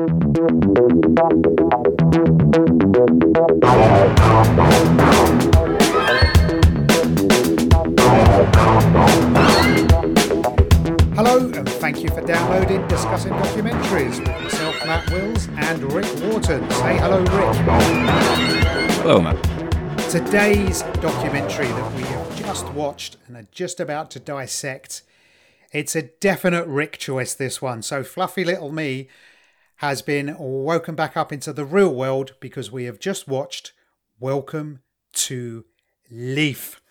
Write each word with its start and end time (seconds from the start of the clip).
Hello, 0.00 0.08
and 11.52 11.68
thank 11.68 12.02
you 12.02 12.08
for 12.08 12.22
downloading 12.22 12.88
Discussing 12.88 13.32
Documentaries 13.34 14.18
with 14.20 14.28
myself, 14.28 14.74
Matt 14.86 15.10
Wills, 15.10 15.48
and 15.56 15.92
Rick 15.92 16.06
Wharton. 16.22 16.70
Say 16.70 16.96
hello, 16.96 17.20
Rick. 17.20 17.56
Hello, 19.02 19.20
Matt. 19.20 19.42
Today's 20.08 20.80
documentary 21.02 21.66
that 21.66 21.92
we 21.94 22.04
have 22.04 22.38
just 22.38 22.72
watched 22.72 23.18
and 23.26 23.36
are 23.36 23.48
just 23.52 23.78
about 23.78 24.10
to 24.12 24.18
dissect, 24.18 25.02
it's 25.72 25.94
a 25.94 26.00
definite 26.00 26.66
Rick 26.66 26.96
choice, 26.96 27.34
this 27.34 27.60
one. 27.60 27.82
So, 27.82 28.02
fluffy 28.02 28.44
little 28.44 28.72
me 28.72 29.08
has 29.80 30.02
been 30.02 30.36
woken 30.38 30.94
back 30.94 31.16
up 31.16 31.32
into 31.32 31.54
the 31.54 31.64
real 31.64 31.94
world 31.94 32.34
because 32.38 32.70
we 32.70 32.84
have 32.84 32.98
just 32.98 33.26
watched 33.26 33.72
Welcome 34.18 34.80
to 35.14 35.64
Leaf. 36.10 36.82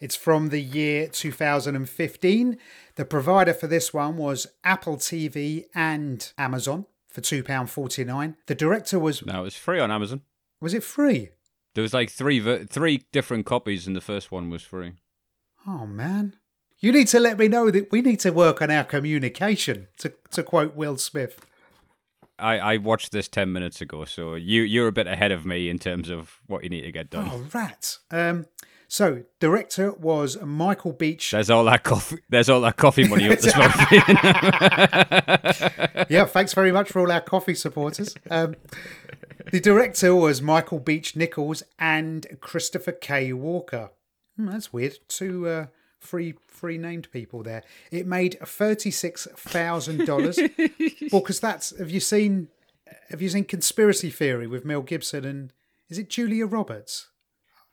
It's 0.00 0.16
from 0.16 0.48
the 0.48 0.62
year 0.62 1.08
2015. 1.08 2.56
The 2.94 3.04
provider 3.04 3.52
for 3.52 3.66
this 3.66 3.92
one 3.92 4.16
was 4.16 4.46
Apple 4.64 4.96
TV 4.96 5.64
and 5.74 6.32
Amazon 6.38 6.86
for 7.10 7.20
£2.49. 7.20 8.36
The 8.46 8.54
director 8.54 8.98
was, 8.98 9.26
No, 9.26 9.40
it 9.40 9.44
was 9.44 9.56
free 9.56 9.78
on 9.78 9.90
Amazon. 9.90 10.22
was 10.58 10.72
it 10.72 10.82
free? 10.82 11.28
There 11.74 11.82
was 11.82 11.92
like 11.92 12.10
three 12.10 12.38
ver- 12.40 12.64
three 12.64 13.04
different 13.12 13.44
copies, 13.44 13.86
and 13.86 13.94
the 13.94 14.00
first 14.00 14.32
one 14.32 14.48
was 14.48 14.62
free. 14.62 14.94
Oh 15.66 15.86
man. 15.86 16.36
You 16.78 16.92
need 16.92 17.08
to 17.08 17.20
let 17.20 17.38
me 17.38 17.46
know 17.46 17.70
that 17.70 17.92
we 17.92 18.00
need 18.00 18.20
to 18.20 18.30
work 18.30 18.62
on 18.62 18.70
our 18.70 18.84
communication, 18.84 19.88
to, 19.98 20.14
to 20.30 20.42
quote 20.42 20.74
Will 20.74 20.96
Smith. 20.96 21.44
I, 22.38 22.58
I 22.58 22.76
watched 22.78 23.12
this 23.12 23.28
ten 23.28 23.52
minutes 23.52 23.80
ago, 23.80 24.04
so 24.04 24.34
you 24.34 24.62
you're 24.62 24.88
a 24.88 24.92
bit 24.92 25.06
ahead 25.06 25.32
of 25.32 25.44
me 25.46 25.68
in 25.68 25.78
terms 25.78 26.08
of 26.10 26.40
what 26.46 26.64
you 26.64 26.70
need 26.70 26.82
to 26.82 26.92
get 26.92 27.10
done. 27.10 27.30
Oh. 27.52 27.70
Um, 28.10 28.46
so, 28.90 29.24
director 29.38 29.92
was 29.92 30.40
Michael 30.40 30.92
Beach. 30.92 31.32
There's 31.32 31.50
all 31.50 31.64
that 31.64 31.84
coffee. 31.84 32.20
There's 32.30 32.48
all 32.48 32.62
that 32.62 32.78
coffee 32.78 33.06
money 33.06 33.28
up 33.28 33.38
the 33.38 33.50
smoke. 35.96 36.10
yeah, 36.10 36.24
thanks 36.24 36.54
very 36.54 36.72
much 36.72 36.90
for 36.90 37.00
all 37.00 37.12
our 37.12 37.20
coffee 37.20 37.54
supporters. 37.54 38.14
Um, 38.30 38.56
the 39.52 39.60
director 39.60 40.14
was 40.14 40.40
Michael 40.40 40.78
Beach 40.78 41.16
Nichols 41.16 41.62
and 41.78 42.26
Christopher 42.40 42.92
K. 42.92 43.34
Walker. 43.34 43.90
Hmm, 44.36 44.46
that's 44.46 44.72
weird. 44.72 44.96
Two 45.06 45.46
uh, 45.46 45.66
free 46.00 46.34
free 46.46 46.78
named 46.78 47.10
people 47.10 47.42
there. 47.42 47.62
It 47.90 48.06
made 48.06 48.38
thirty 48.44 48.90
six 48.90 49.26
thousand 49.36 50.06
dollars. 50.06 50.38
well, 51.12 51.20
because 51.22 51.40
that's 51.40 51.76
have 51.78 51.90
you 51.90 52.00
seen 52.00 52.48
have 53.10 53.20
you 53.22 53.28
seen 53.28 53.44
Conspiracy 53.44 54.10
Theory 54.10 54.46
with 54.46 54.64
Mel 54.64 54.82
Gibson 54.82 55.24
and 55.24 55.52
is 55.88 55.98
it 55.98 56.10
Julia 56.10 56.46
Roberts? 56.46 57.08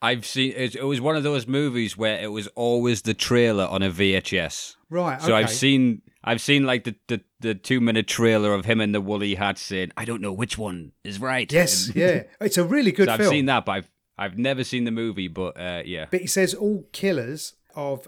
I've 0.02 0.26
seen 0.26 0.54
it, 0.56 0.76
it 0.76 0.84
was 0.84 1.02
one 1.02 1.16
of 1.16 1.24
those 1.24 1.48
movies 1.48 1.98
where 1.98 2.20
it 2.22 2.28
was 2.32 2.48
always 2.50 3.02
the 3.04 3.14
trailer 3.14 3.66
on 3.66 3.82
a 3.82 3.90
VHS. 3.90 4.76
Right. 4.90 5.22
So 5.22 5.36
I've 5.36 5.50
seen 5.50 6.02
I've 6.24 6.42
seen 6.42 6.66
like 6.66 6.84
the, 6.84 6.96
the, 7.08 7.22
the 7.40 7.56
two 7.56 7.80
minute 7.80 8.08
trailer 8.08 8.54
of 8.54 8.66
him 8.66 8.82
in 8.82 8.92
the 8.92 9.02
woolly 9.02 9.36
hat 9.36 9.58
saying, 9.58 9.92
"I 9.96 10.06
don't 10.06 10.22
know 10.22 10.34
which 10.34 10.58
one 10.58 10.92
is 11.04 11.20
right." 11.20 11.52
Yes, 11.52 11.88
And- 11.88 11.96
yeah. 11.96 12.24
It's 12.42 12.58
a 12.58 12.64
really 12.64 12.92
good 12.92 13.08
so 13.08 13.14
I've 13.14 13.20
film. 13.22 13.32
seen 13.32 13.46
that, 13.46 13.66
but 13.66 13.72
I've 13.72 13.90
I've 14.18 14.38
never 14.38 14.64
seen 14.64 14.84
the 14.84 14.92
movie. 14.92 15.28
But 15.28 15.60
uh, 15.60 15.82
yeah, 15.86 16.06
But 16.12 16.22
he 16.22 16.28
says 16.28 16.54
all 16.54 16.86
killers 16.92 17.54
of, 17.76 18.08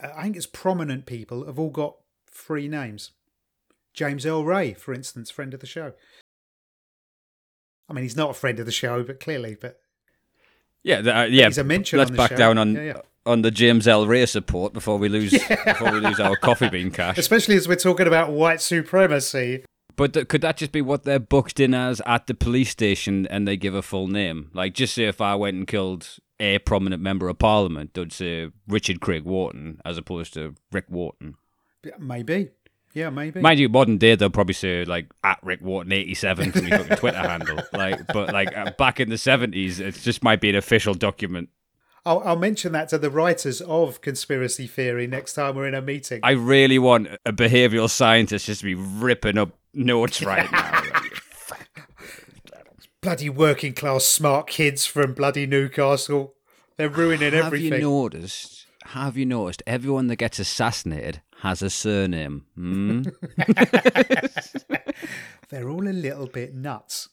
I 0.00 0.22
think 0.24 0.36
it's 0.36 0.46
prominent 0.46 1.06
people, 1.06 1.46
have 1.46 1.58
all 1.58 1.70
got 1.70 1.96
three 2.30 2.68
names. 2.68 3.12
James 3.92 4.26
Earl 4.26 4.44
Ray, 4.44 4.74
for 4.74 4.92
instance, 4.92 5.30
friend 5.30 5.54
of 5.54 5.60
the 5.60 5.66
show. 5.66 5.92
I 7.88 7.92
mean, 7.92 8.02
he's 8.02 8.16
not 8.16 8.30
a 8.30 8.34
friend 8.34 8.58
of 8.58 8.66
the 8.66 8.72
show, 8.72 9.02
but 9.04 9.20
clearly, 9.20 9.56
but 9.60 9.78
yeah, 10.82 10.96
uh, 10.98 11.24
yeah. 11.24 11.46
he's 11.46 11.58
a 11.58 11.64
mention 11.64 11.98
Let's 11.98 12.10
on 12.10 12.16
the 12.16 12.22
back 12.22 12.30
show. 12.30 12.36
down 12.36 12.58
on 12.58 12.74
Yeah, 12.74 12.82
yeah. 12.82 13.00
on 13.24 13.42
the 13.42 13.50
James 13.50 13.86
Earl 13.86 14.06
Ray 14.06 14.26
support 14.26 14.72
before 14.72 14.98
we 14.98 15.08
lose 15.08 15.30
before 15.64 15.92
we 15.92 16.00
lose 16.00 16.18
our 16.18 16.36
coffee 16.36 16.68
bean 16.68 16.90
cash. 16.90 17.18
Especially 17.18 17.56
as 17.56 17.68
we're 17.68 17.76
talking 17.76 18.06
about 18.06 18.32
white 18.32 18.60
supremacy. 18.60 19.64
But 19.96 20.12
th- 20.14 20.26
could 20.28 20.40
that 20.40 20.56
just 20.56 20.72
be 20.72 20.82
what 20.82 21.04
they're 21.04 21.20
booked 21.20 21.60
in 21.60 21.72
as 21.72 22.02
at 22.04 22.26
the 22.26 22.34
police 22.34 22.70
station, 22.70 23.26
and 23.28 23.46
they 23.46 23.56
give 23.56 23.74
a 23.74 23.82
full 23.82 24.08
name? 24.08 24.50
Like, 24.52 24.74
just 24.74 24.94
say 24.94 25.04
if 25.04 25.20
I 25.20 25.36
went 25.36 25.56
and 25.56 25.66
killed 25.68 26.16
a 26.40 26.58
prominent 26.60 27.02
member 27.02 27.28
of 27.28 27.38
parliament, 27.38 27.94
they'd 27.94 28.12
say 28.12 28.50
Richard 28.66 29.00
Craig 29.00 29.24
Wharton 29.24 29.80
as 29.84 29.98
opposed 29.98 30.34
to 30.34 30.54
Rick 30.72 30.86
Wharton. 30.88 31.36
Maybe. 31.98 32.50
Yeah, 32.94 33.10
maybe. 33.10 33.40
Mind 33.40 33.58
you, 33.58 33.68
modern 33.68 33.98
day 33.98 34.14
they'll 34.14 34.30
probably 34.30 34.54
say 34.54 34.84
like 34.84 35.10
at 35.24 35.40
Rick 35.42 35.60
Wharton 35.62 35.92
eighty 35.92 36.14
seven 36.14 36.52
for 36.52 36.62
my 36.62 36.70
fucking 36.70 36.96
Twitter 36.96 37.18
handle. 37.18 37.58
Like, 37.72 38.06
but 38.06 38.32
like 38.32 38.56
uh, 38.56 38.70
back 38.78 39.00
in 39.00 39.10
the 39.10 39.18
seventies, 39.18 39.80
it 39.80 39.94
just 39.96 40.22
might 40.22 40.40
be 40.40 40.48
an 40.48 40.54
official 40.54 40.94
document. 40.94 41.48
I'll, 42.06 42.20
I'll 42.20 42.36
mention 42.36 42.72
that 42.72 42.88
to 42.90 42.98
the 42.98 43.10
writers 43.10 43.60
of 43.62 44.00
Conspiracy 44.00 44.66
Theory 44.66 45.06
next 45.06 45.32
time 45.34 45.56
we're 45.56 45.66
in 45.66 45.74
a 45.74 45.82
meeting. 45.82 46.20
I 46.22 46.32
really 46.32 46.78
want 46.78 47.08
a 47.26 47.32
behavioral 47.32 47.90
scientist 47.90 48.46
just 48.46 48.60
to 48.60 48.66
be 48.66 48.74
ripping 48.74 49.38
up 49.38 49.58
notes 49.72 50.22
right 50.22 50.50
now. 50.52 50.82
bloody 53.04 53.28
working 53.28 53.74
class 53.74 54.06
smart 54.06 54.46
kids 54.46 54.86
from 54.86 55.12
bloody 55.12 55.46
Newcastle. 55.46 56.32
They're 56.78 56.88
ruining 56.88 57.34
have 57.34 57.46
everything. 57.46 57.72
Have 57.72 57.80
you 57.82 57.86
noticed? 57.86 58.66
Have 58.86 59.18
you 59.18 59.26
noticed? 59.26 59.62
Everyone 59.66 60.06
that 60.06 60.16
gets 60.16 60.38
assassinated 60.38 61.20
has 61.42 61.60
a 61.60 61.68
surname. 61.68 62.46
Hmm? 62.54 63.02
They're 65.50 65.68
all 65.68 65.86
a 65.86 65.92
little 65.92 66.26
bit 66.26 66.54
nuts. 66.54 67.10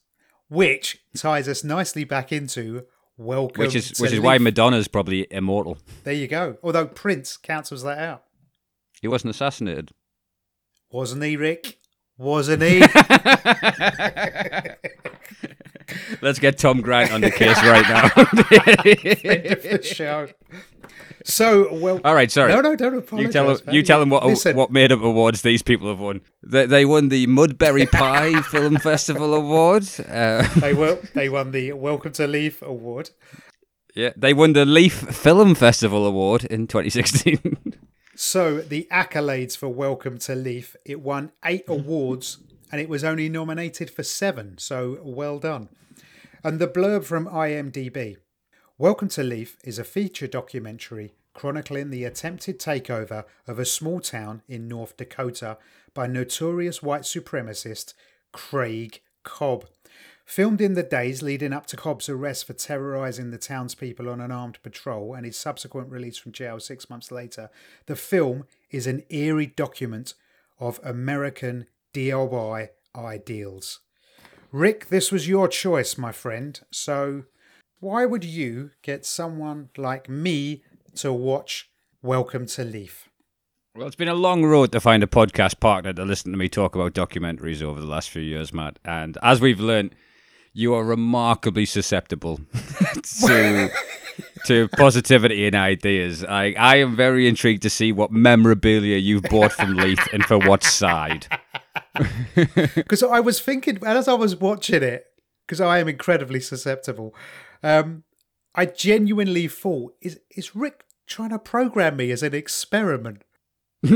Which 0.47 0.99
ties 1.15 1.49
us 1.49 1.63
nicely 1.63 2.05
back 2.05 2.31
into 2.31 2.85
Welcome 3.17 3.61
which 3.61 3.75
is 3.75 3.99
which 3.99 4.13
is 4.13 4.21
why 4.21 4.37
Madonna's 4.37 4.87
probably 4.87 5.27
immortal. 5.29 5.77
There 6.05 6.13
you 6.13 6.29
go. 6.29 6.55
Although 6.63 6.87
Prince 6.87 7.35
cancels 7.35 7.83
that 7.83 7.99
out. 7.99 8.23
He 9.01 9.09
wasn't 9.09 9.31
assassinated. 9.31 9.91
Wasn't 10.89 11.21
he, 11.21 11.35
Rick? 11.35 11.79
Wasn't 12.17 12.63
he? 12.63 12.79
Let's 16.21 16.39
get 16.39 16.57
Tom 16.57 16.81
Grant 16.81 17.11
on 17.11 17.21
the 17.21 17.31
case 17.41 17.57
right 17.63 17.87
now. 17.87 18.09
So, 21.23 21.71
well. 21.75 22.01
All 22.03 22.15
right, 22.15 22.31
sorry. 22.31 22.51
No, 22.51 22.61
no, 22.61 22.75
don't 22.75 22.95
apologise. 22.95 23.27
You 23.27 23.31
tell 23.31 23.55
them. 23.55 23.73
You 23.75 23.83
tell 23.83 23.99
them 23.99 24.09
what 24.09 24.25
Listen, 24.25 24.55
what 24.55 24.71
made 24.71 24.91
up 24.91 25.01
awards 25.01 25.43
these 25.43 25.61
people 25.61 25.87
have 25.87 25.99
won. 25.99 26.21
They, 26.41 26.65
they 26.65 26.85
won 26.85 27.09
the 27.09 27.27
Mudberry 27.27 27.89
Pie 27.89 28.41
Film 28.41 28.77
Festival 28.77 29.33
Award. 29.35 29.83
Uh, 30.07 30.47
they, 30.59 30.73
won, 30.73 30.97
they 31.13 31.29
won 31.29 31.51
the 31.51 31.73
Welcome 31.73 32.13
to 32.13 32.25
Leaf 32.25 32.61
award. 32.63 33.11
yeah, 33.93 34.11
they 34.15 34.33
won 34.33 34.53
the 34.53 34.65
Leaf 34.65 34.93
Film 34.93 35.53
Festival 35.53 36.07
Award 36.07 36.45
in 36.45 36.65
2016. 36.65 37.73
So, 38.15 38.59
the 38.61 38.87
accolades 38.91 39.57
for 39.57 39.69
Welcome 39.69 40.17
to 40.19 40.35
Leaf, 40.35 40.75
it 40.85 41.01
won 41.01 41.31
eight 41.45 41.65
awards 41.67 42.39
and 42.71 42.79
it 42.79 42.89
was 42.89 43.03
only 43.03 43.29
nominated 43.29 43.89
for 43.89 44.03
seven. 44.03 44.57
So, 44.57 44.99
well 45.03 45.39
done. 45.39 45.69
And 46.43 46.57
the 46.57 46.67
blurb 46.67 47.03
from 47.03 47.27
IMDb 47.27 48.17
Welcome 48.79 49.09
to 49.09 49.21
Leaf 49.21 49.57
is 49.63 49.77
a 49.77 49.83
feature 49.83 50.25
documentary 50.25 51.13
chronicling 51.35 51.91
the 51.91 52.03
attempted 52.03 52.59
takeover 52.59 53.25
of 53.45 53.59
a 53.59 53.65
small 53.65 53.99
town 53.99 54.41
in 54.47 54.67
North 54.67 54.97
Dakota 54.97 55.59
by 55.93 56.07
notorious 56.07 56.81
white 56.81 57.03
supremacist 57.03 57.93
Craig 58.31 59.01
Cobb. 59.21 59.65
Filmed 60.25 60.61
in 60.61 60.73
the 60.73 60.81
days 60.81 61.21
leading 61.21 61.53
up 61.53 61.67
to 61.67 61.77
Cobb's 61.77 62.09
arrest 62.09 62.47
for 62.47 62.53
terrorising 62.53 63.29
the 63.29 63.37
townspeople 63.37 64.09
on 64.09 64.19
an 64.19 64.31
armed 64.31 64.57
patrol 64.63 65.13
and 65.13 65.27
his 65.27 65.37
subsequent 65.37 65.91
release 65.91 66.17
from 66.17 66.31
jail 66.31 66.59
six 66.59 66.89
months 66.89 67.11
later, 67.11 67.51
the 67.85 67.95
film 67.95 68.45
is 68.71 68.87
an 68.87 69.03
eerie 69.11 69.45
document 69.45 70.15
of 70.59 70.79
American 70.83 71.67
DIY 71.93 72.69
ideals. 72.95 73.81
Rick, 74.51 74.89
this 74.89 75.13
was 75.13 75.29
your 75.29 75.47
choice, 75.47 75.97
my 75.97 76.11
friend. 76.11 76.59
So, 76.71 77.23
why 77.79 78.05
would 78.05 78.25
you 78.25 78.71
get 78.81 79.05
someone 79.05 79.69
like 79.77 80.09
me 80.09 80.63
to 80.95 81.13
watch 81.13 81.69
Welcome 82.01 82.47
to 82.47 82.65
Leaf? 82.65 83.07
Well, 83.75 83.87
it's 83.87 83.95
been 83.95 84.09
a 84.09 84.13
long 84.13 84.43
road 84.43 84.73
to 84.73 84.81
find 84.81 85.03
a 85.03 85.07
podcast 85.07 85.61
partner 85.61 85.93
to 85.93 86.03
listen 86.03 86.33
to 86.33 86.37
me 86.37 86.49
talk 86.49 86.75
about 86.75 86.93
documentaries 86.93 87.61
over 87.61 87.79
the 87.79 87.85
last 87.85 88.09
few 88.09 88.21
years, 88.21 88.51
Matt. 88.51 88.77
And 88.83 89.17
as 89.23 89.39
we've 89.39 89.61
learned, 89.61 89.95
you 90.51 90.73
are 90.73 90.83
remarkably 90.83 91.65
susceptible 91.65 92.41
to 93.25 93.69
to 94.47 94.67
positivity 94.69 95.47
and 95.47 95.55
ideas. 95.55 96.25
I 96.25 96.53
I 96.59 96.75
am 96.77 96.97
very 96.97 97.25
intrigued 97.29 97.61
to 97.61 97.69
see 97.69 97.93
what 97.93 98.11
memorabilia 98.11 98.97
you've 98.97 99.23
bought 99.23 99.53
from 99.53 99.75
Leith 99.75 100.05
and 100.11 100.25
for 100.25 100.37
what 100.37 100.65
side. 100.65 101.27
Because 102.75 103.03
I 103.03 103.19
was 103.19 103.39
thinking, 103.41 103.79
as 103.85 104.07
I 104.07 104.13
was 104.13 104.35
watching 104.35 104.83
it, 104.83 105.05
because 105.45 105.61
I 105.61 105.79
am 105.79 105.87
incredibly 105.87 106.39
susceptible, 106.39 107.13
um, 107.63 108.03
I 108.55 108.65
genuinely 108.65 109.47
thought, 109.47 109.95
is, 110.01 110.19
is 110.35 110.55
Rick 110.55 110.85
trying 111.07 111.29
to 111.29 111.39
program 111.39 111.97
me 111.97 112.11
as 112.11 112.23
an 112.23 112.33
experiment? 112.33 113.23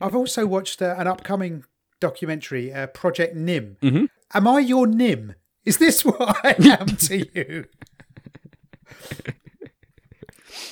I've 0.00 0.14
also 0.14 0.46
watched 0.46 0.82
uh, 0.82 0.94
an 0.98 1.06
upcoming 1.06 1.64
documentary, 2.00 2.72
uh, 2.72 2.88
Project 2.88 3.34
Nim. 3.34 3.76
Mm-hmm. 3.82 4.04
Am 4.34 4.48
I 4.48 4.60
your 4.60 4.86
Nim? 4.86 5.34
Is 5.64 5.78
this 5.78 6.04
what 6.04 6.44
I 6.44 6.54
am 6.58 6.86
to 6.86 7.26
you? 7.34 7.64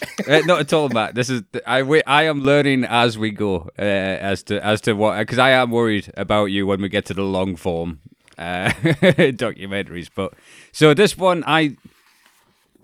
Uh, 0.26 0.40
not 0.46 0.60
at 0.60 0.72
all, 0.72 0.88
Matt. 0.88 1.14
This 1.14 1.28
is 1.28 1.42
I. 1.66 1.82
We, 1.82 2.02
I 2.04 2.24
am 2.24 2.40
learning 2.40 2.84
as 2.84 3.18
we 3.18 3.30
go 3.30 3.70
uh, 3.78 3.82
as 3.82 4.42
to 4.44 4.64
as 4.64 4.80
to 4.82 4.94
what 4.94 5.18
because 5.18 5.38
I 5.38 5.50
am 5.50 5.70
worried 5.70 6.10
about 6.16 6.46
you 6.46 6.66
when 6.66 6.80
we 6.80 6.88
get 6.88 7.04
to 7.06 7.14
the 7.14 7.22
long 7.22 7.54
form 7.54 8.00
uh, 8.38 8.70
documentaries. 8.70 10.08
But 10.14 10.32
so 10.72 10.94
this 10.94 11.16
one, 11.16 11.44
I 11.46 11.76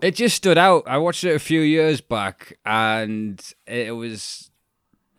it 0.01 0.15
just 0.15 0.35
stood 0.35 0.57
out. 0.57 0.83
I 0.85 0.97
watched 0.97 1.23
it 1.23 1.35
a 1.35 1.39
few 1.39 1.61
years 1.61 2.01
back, 2.01 2.57
and 2.65 3.41
it 3.65 3.95
was 3.95 4.51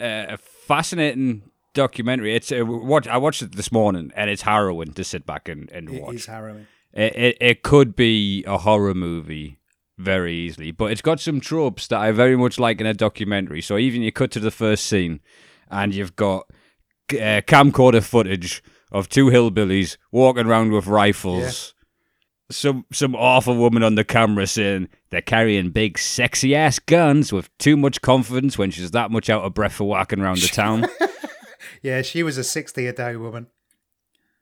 uh, 0.00 0.26
a 0.28 0.36
fascinating 0.36 1.50
documentary. 1.72 2.34
It's 2.34 2.52
uh, 2.52 2.60
what 2.64 3.06
I 3.06 3.16
watched 3.16 3.42
it 3.42 3.56
this 3.56 3.72
morning, 3.72 4.12
and 4.14 4.30
it's 4.30 4.42
harrowing 4.42 4.92
to 4.92 5.04
sit 5.04 5.26
back 5.26 5.48
and, 5.48 5.70
and 5.72 5.90
watch. 6.00 6.14
is 6.14 6.26
harrowing. 6.26 6.66
It, 6.92 7.16
it 7.16 7.36
it 7.40 7.62
could 7.62 7.96
be 7.96 8.44
a 8.46 8.58
horror 8.58 8.94
movie 8.94 9.58
very 9.98 10.34
easily, 10.34 10.70
but 10.70 10.90
it's 10.90 11.02
got 11.02 11.20
some 11.20 11.40
tropes 11.40 11.86
that 11.88 12.00
I 12.00 12.10
very 12.12 12.36
much 12.36 12.58
like 12.58 12.80
in 12.80 12.86
a 12.86 12.94
documentary. 12.94 13.62
So 13.62 13.78
even 13.78 14.02
you 14.02 14.12
cut 14.12 14.30
to 14.32 14.40
the 14.40 14.50
first 14.50 14.86
scene, 14.86 15.20
and 15.70 15.94
you've 15.94 16.16
got 16.16 16.46
uh, 17.12 17.42
camcorder 17.46 18.02
footage 18.02 18.62
of 18.92 19.08
two 19.08 19.26
hillbillies 19.26 19.96
walking 20.12 20.46
around 20.46 20.72
with 20.72 20.86
rifles. 20.86 21.74
Some 22.50 22.84
some 22.92 23.14
awful 23.14 23.56
woman 23.56 23.82
on 23.82 23.94
the 23.94 24.04
camera 24.04 24.46
saying 24.46 24.88
they're 25.10 25.22
carrying 25.22 25.70
big 25.70 25.98
sexy 25.98 26.54
ass 26.54 26.78
guns 26.78 27.32
with 27.32 27.56
too 27.58 27.76
much 27.76 28.02
confidence 28.02 28.58
when 28.58 28.70
she's 28.70 28.90
that 28.90 29.10
much 29.10 29.30
out 29.30 29.42
of 29.42 29.54
breath 29.54 29.72
for 29.72 29.84
walking 29.84 30.20
around 30.20 30.38
the 30.38 30.48
town. 30.48 30.86
Yeah, 31.82 32.00
she 32.00 32.22
was 32.22 32.38
a 32.38 32.44
60 32.44 32.86
a 32.86 32.92
day 32.92 33.14
woman. 33.16 33.48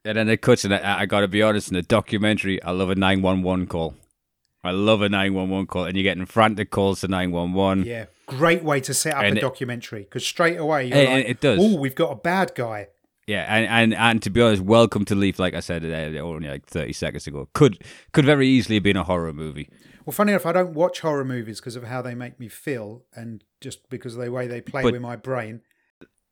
And 0.05 0.17
then 0.17 0.29
it 0.29 0.43
cuts, 0.43 0.65
and 0.65 0.73
I, 0.73 1.01
I 1.01 1.07
got 1.07 1.21
to 1.21 1.29
be 1.29 1.43
honest, 1.43 1.69
in 1.69 1.75
the 1.75 1.83
documentary, 1.83 2.63
I 2.63 2.71
love 2.71 2.91
a 2.91 2.95
911 2.95 3.67
call. 3.67 3.95
I 4.65 4.71
love 4.71 5.03
a 5.03 5.09
911 5.09 5.67
call, 5.67 5.85
and 5.87 5.97
you're 5.97 6.05
getting 6.05 6.25
frantic 6.25 6.71
calls 6.71 7.01
to 7.01 7.09
911. 7.09 7.85
Yeah, 7.85 8.07
great 8.27 8.63
way 8.63 8.81
to 8.83 8.95
set 8.95 9.15
up 9.15 9.25
And 9.25 9.35
a 9.35 9.39
it- 9.39 9.41
documentary 9.41 10.03
because 10.05 10.25
straight 10.25 10.57
away 10.57 10.87
you're 10.89 10.99
It- 10.99 11.09
like, 11.09 11.27
it 11.29 11.41
does. 11.41 11.59
oh, 11.61 11.77
we've 11.77 11.95
got 11.97 12.13
a 12.13 12.17
bad 12.17 12.53
guy. 12.55 12.89
Yeah, 13.27 13.45
and, 13.49 13.67
and, 13.67 13.95
and 13.95 14.23
to 14.23 14.31
be 14.31 14.41
honest, 14.41 14.63
Welcome 14.63 15.05
to 15.07 15.15
Leaf, 15.15 15.39
like 15.39 15.55
I 15.55 15.61
said 15.61 15.85
uh, 15.85 16.19
only 16.21 16.49
like 16.49 16.67
30 16.67 16.93
seconds 16.93 17.27
ago, 17.27 17.49
could 17.55 17.83
could 18.13 18.25
very 18.25 18.47
easily 18.49 18.77
have 18.77 18.83
been 18.85 18.97
a 18.97 19.05
horror 19.05 19.33
movie. 19.33 19.69
Well, 20.05 20.13
funny 20.13 20.33
enough, 20.33 20.47
I 20.47 20.53
don't 20.53 20.75
watch 20.75 21.01
horror 21.01 21.25
movies 21.25 21.61
because 21.61 21.77
of 21.77 21.85
how 21.85 22.03
they 22.03 22.15
make 22.17 22.39
me 22.41 22.49
feel 22.49 23.05
and 23.15 23.43
just 23.61 23.89
because 23.91 24.17
of 24.17 24.25
the 24.25 24.31
way 24.33 24.47
they 24.49 24.61
play 24.61 24.83
But- 24.83 24.93
with 24.93 25.03
my 25.03 25.17
brain. 25.17 25.61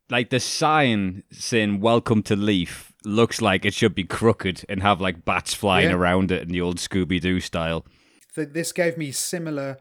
Like 0.09 0.29
the 0.29 0.41
sign 0.41 1.23
saying 1.31 1.79
"Welcome 1.79 2.21
to 2.23 2.35
Leaf" 2.35 2.91
looks 3.05 3.41
like 3.41 3.63
it 3.65 3.73
should 3.73 3.95
be 3.95 4.03
crooked 4.03 4.65
and 4.67 4.81
have 4.81 4.99
like 4.99 5.23
bats 5.23 5.53
flying 5.53 5.89
Yeah. 5.89 5.95
around 5.95 6.31
it 6.31 6.41
in 6.41 6.49
the 6.49 6.59
old 6.59 6.77
Scooby 6.77 7.19
Doo 7.21 7.39
style. 7.39 7.85
Th- 8.35 8.49
This 8.49 8.71
gave 8.71 8.97
me 8.97 9.11
similar 9.11 9.77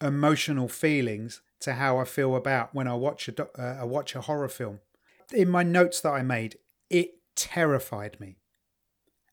emotional 0.00 0.68
feelings 0.68 1.42
to 1.60 1.74
how 1.74 1.98
I 1.98 2.04
feel 2.04 2.34
about 2.34 2.74
when 2.74 2.88
I 2.88 2.94
watch 2.94 3.28
a 3.28 3.42
uh, 3.42 3.78
I 3.80 3.84
watch 3.84 4.14
a 4.14 4.22
horror 4.22 4.48
film. 4.48 4.80
In 5.32 5.48
my 5.48 5.62
notes 5.62 6.00
that 6.00 6.10
I 6.10 6.22
made, 6.22 6.58
it 6.88 7.10
terrified 7.36 8.18
me. 8.18 8.36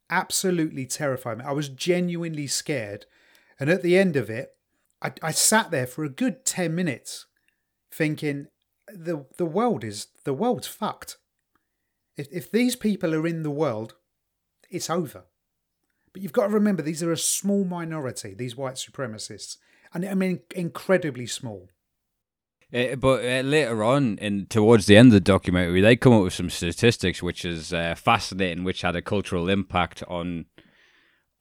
Absolutely 0.10 0.86
terrified 0.86 1.40
me. 1.40 1.46
I 1.46 1.52
was 1.54 1.70
genuinely 1.70 2.48
scared, 2.48 3.06
and 3.60 3.70
at 3.70 3.82
the 3.82 3.98
end 3.98 4.16
of 4.16 4.30
it, 4.30 4.56
I, 5.02 5.14
I 5.22 5.32
sat 5.32 5.72
there 5.72 5.88
for 5.88 6.04
a 6.04 6.10
good 6.10 6.46
ten 6.46 6.76
minutes, 6.76 7.26
thinking, 7.92 8.48
the 8.88 9.26
the 9.38 9.46
world 9.46 9.84
is 9.84 10.08
the 10.24 10.34
world's 10.34 10.68
fucked. 10.68 11.18
If 12.16 12.28
if 12.32 12.52
these 12.52 12.76
people 12.76 13.14
are 13.16 13.28
in 13.28 13.44
the 13.44 13.52
world, 13.52 13.96
it's 14.70 14.90
over. 14.90 15.26
But 16.18 16.24
you've 16.24 16.34
got 16.34 16.48
to 16.48 16.54
remember 16.54 16.82
these 16.82 17.04
are 17.04 17.12
a 17.12 17.18
small 17.18 17.64
minority, 17.64 18.34
these 18.34 18.58
white 18.58 18.74
supremacists, 18.74 19.58
and 19.94 20.04
I 20.04 20.16
mean 20.16 20.40
incredibly 20.56 21.28
small. 21.28 21.70
Uh, 22.74 22.96
but 22.96 23.24
uh, 23.24 23.42
later 23.42 23.84
on, 23.84 24.18
in 24.18 24.48
towards 24.48 24.88
the 24.88 24.98
end 24.98 25.10
of 25.10 25.14
the 25.14 25.20
documentary, 25.20 25.80
they 25.80 25.96
come 25.96 26.14
up 26.14 26.24
with 26.24 26.34
some 26.34 26.50
statistics, 26.50 27.22
which 27.22 27.46
is 27.46 27.72
uh, 27.72 27.94
fascinating, 27.96 28.64
which 28.64 28.82
had 28.82 28.96
a 28.96 29.02
cultural 29.04 29.48
impact 29.48 30.02
on 30.08 30.46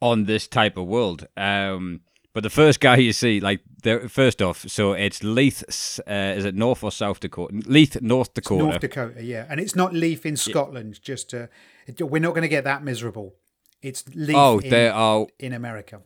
on 0.02 0.24
this 0.26 0.46
type 0.46 0.76
of 0.76 0.86
world. 0.86 1.26
Um, 1.38 2.02
but 2.34 2.42
the 2.42 2.50
first 2.50 2.78
guy 2.80 2.96
you 2.96 3.14
see, 3.14 3.40
like, 3.40 3.60
first 4.08 4.42
off, 4.42 4.68
so 4.68 4.92
it's 4.92 5.24
Leith, 5.24 5.64
uh, 6.06 6.12
is 6.36 6.44
it 6.44 6.54
North 6.54 6.84
or 6.84 6.92
South 6.92 7.20
Dakota? 7.20 7.62
Leith, 7.64 8.02
North 8.02 8.34
Dakota. 8.34 8.62
North 8.64 8.80
Dakota, 8.80 9.24
yeah, 9.24 9.46
and 9.48 9.58
it's 9.58 9.74
not 9.74 9.94
Leith 9.94 10.26
in 10.26 10.36
Scotland. 10.36 11.00
Just 11.00 11.32
uh, 11.32 11.46
it- 11.86 12.02
we're 12.02 12.20
not 12.20 12.32
going 12.34 12.42
to 12.42 12.48
get 12.48 12.64
that 12.64 12.84
miserable. 12.84 13.36
It's 13.82 14.04
Leaf 14.14 14.36
oh, 14.36 14.58
in, 14.58 14.70
there 14.70 14.92
are 14.92 15.26
in 15.38 15.52
America. 15.52 16.00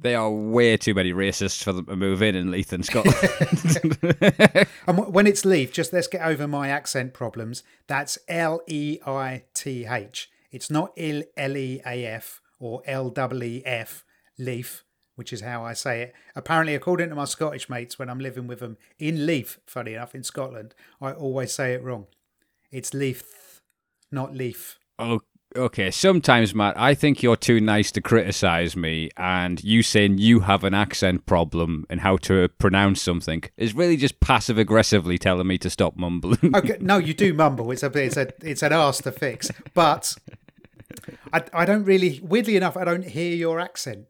there 0.00 0.18
are 0.18 0.30
way 0.30 0.76
too 0.76 0.94
many 0.94 1.12
racists 1.12 1.62
for 1.62 1.72
them 1.72 1.86
to 1.86 1.96
move 1.96 2.22
in 2.22 2.34
in 2.34 2.50
Leith 2.50 2.72
in 2.72 2.82
Scotland. 2.84 3.98
And 4.86 5.12
when 5.12 5.26
it's 5.26 5.44
Leaf, 5.44 5.72
just 5.72 5.92
let's 5.92 6.06
get 6.06 6.22
over 6.22 6.46
my 6.46 6.68
accent 6.68 7.12
problems. 7.12 7.62
That's 7.86 8.18
L 8.28 8.60
E 8.66 8.98
I 9.06 9.44
T 9.52 9.84
H. 9.86 10.30
It's 10.52 10.70
not 10.70 10.92
L 10.96 11.56
E 11.56 11.80
A 11.84 12.06
F 12.06 12.40
or 12.58 12.82
L 12.86 13.12
E 13.16 13.44
E 13.44 13.62
F, 13.64 14.04
Leaf, 14.38 14.84
which 15.16 15.32
is 15.32 15.40
how 15.40 15.64
I 15.64 15.72
say 15.72 16.02
it. 16.02 16.14
Apparently, 16.34 16.74
according 16.74 17.08
to 17.10 17.14
my 17.14 17.24
Scottish 17.24 17.68
mates, 17.68 17.98
when 17.98 18.08
I'm 18.08 18.20
living 18.20 18.46
with 18.46 18.60
them 18.60 18.76
in 18.98 19.26
Leaf, 19.26 19.58
funny 19.66 19.94
enough, 19.94 20.14
in 20.14 20.22
Scotland, 20.22 20.74
I 21.00 21.12
always 21.12 21.52
say 21.52 21.74
it 21.74 21.82
wrong. 21.82 22.06
It's 22.70 22.94
Leaf, 22.94 23.60
not 24.10 24.34
Leaf. 24.34 24.78
Oh, 24.98 25.20
okay. 25.56 25.90
Sometimes, 25.90 26.54
Matt, 26.54 26.78
I 26.78 26.94
think 26.94 27.22
you're 27.22 27.36
too 27.36 27.60
nice 27.60 27.90
to 27.92 28.00
criticize 28.00 28.76
me, 28.76 29.10
and 29.16 29.62
you 29.64 29.82
saying 29.82 30.18
you 30.18 30.40
have 30.40 30.64
an 30.64 30.74
accent 30.74 31.26
problem 31.26 31.86
and 31.90 32.00
how 32.00 32.16
to 32.18 32.48
pronounce 32.58 33.02
something 33.02 33.42
is 33.56 33.74
really 33.74 33.96
just 33.96 34.20
passive 34.20 34.58
aggressively 34.58 35.18
telling 35.18 35.46
me 35.46 35.58
to 35.58 35.70
stop 35.70 35.96
mumbling. 35.96 36.54
Okay, 36.54 36.76
no, 36.80 36.98
you 36.98 37.14
do 37.14 37.34
mumble. 37.34 37.70
It's 37.70 37.82
a 37.82 37.90
it's 37.98 38.16
a 38.16 38.28
it's 38.42 38.62
an 38.62 38.72
arse 38.72 38.98
to 39.02 39.12
fix, 39.12 39.50
but 39.74 40.14
I 41.32 41.42
I 41.52 41.64
don't 41.64 41.84
really. 41.84 42.20
Weirdly 42.22 42.56
enough, 42.56 42.76
I 42.76 42.84
don't 42.84 43.06
hear 43.06 43.34
your 43.34 43.60
accent. 43.60 44.06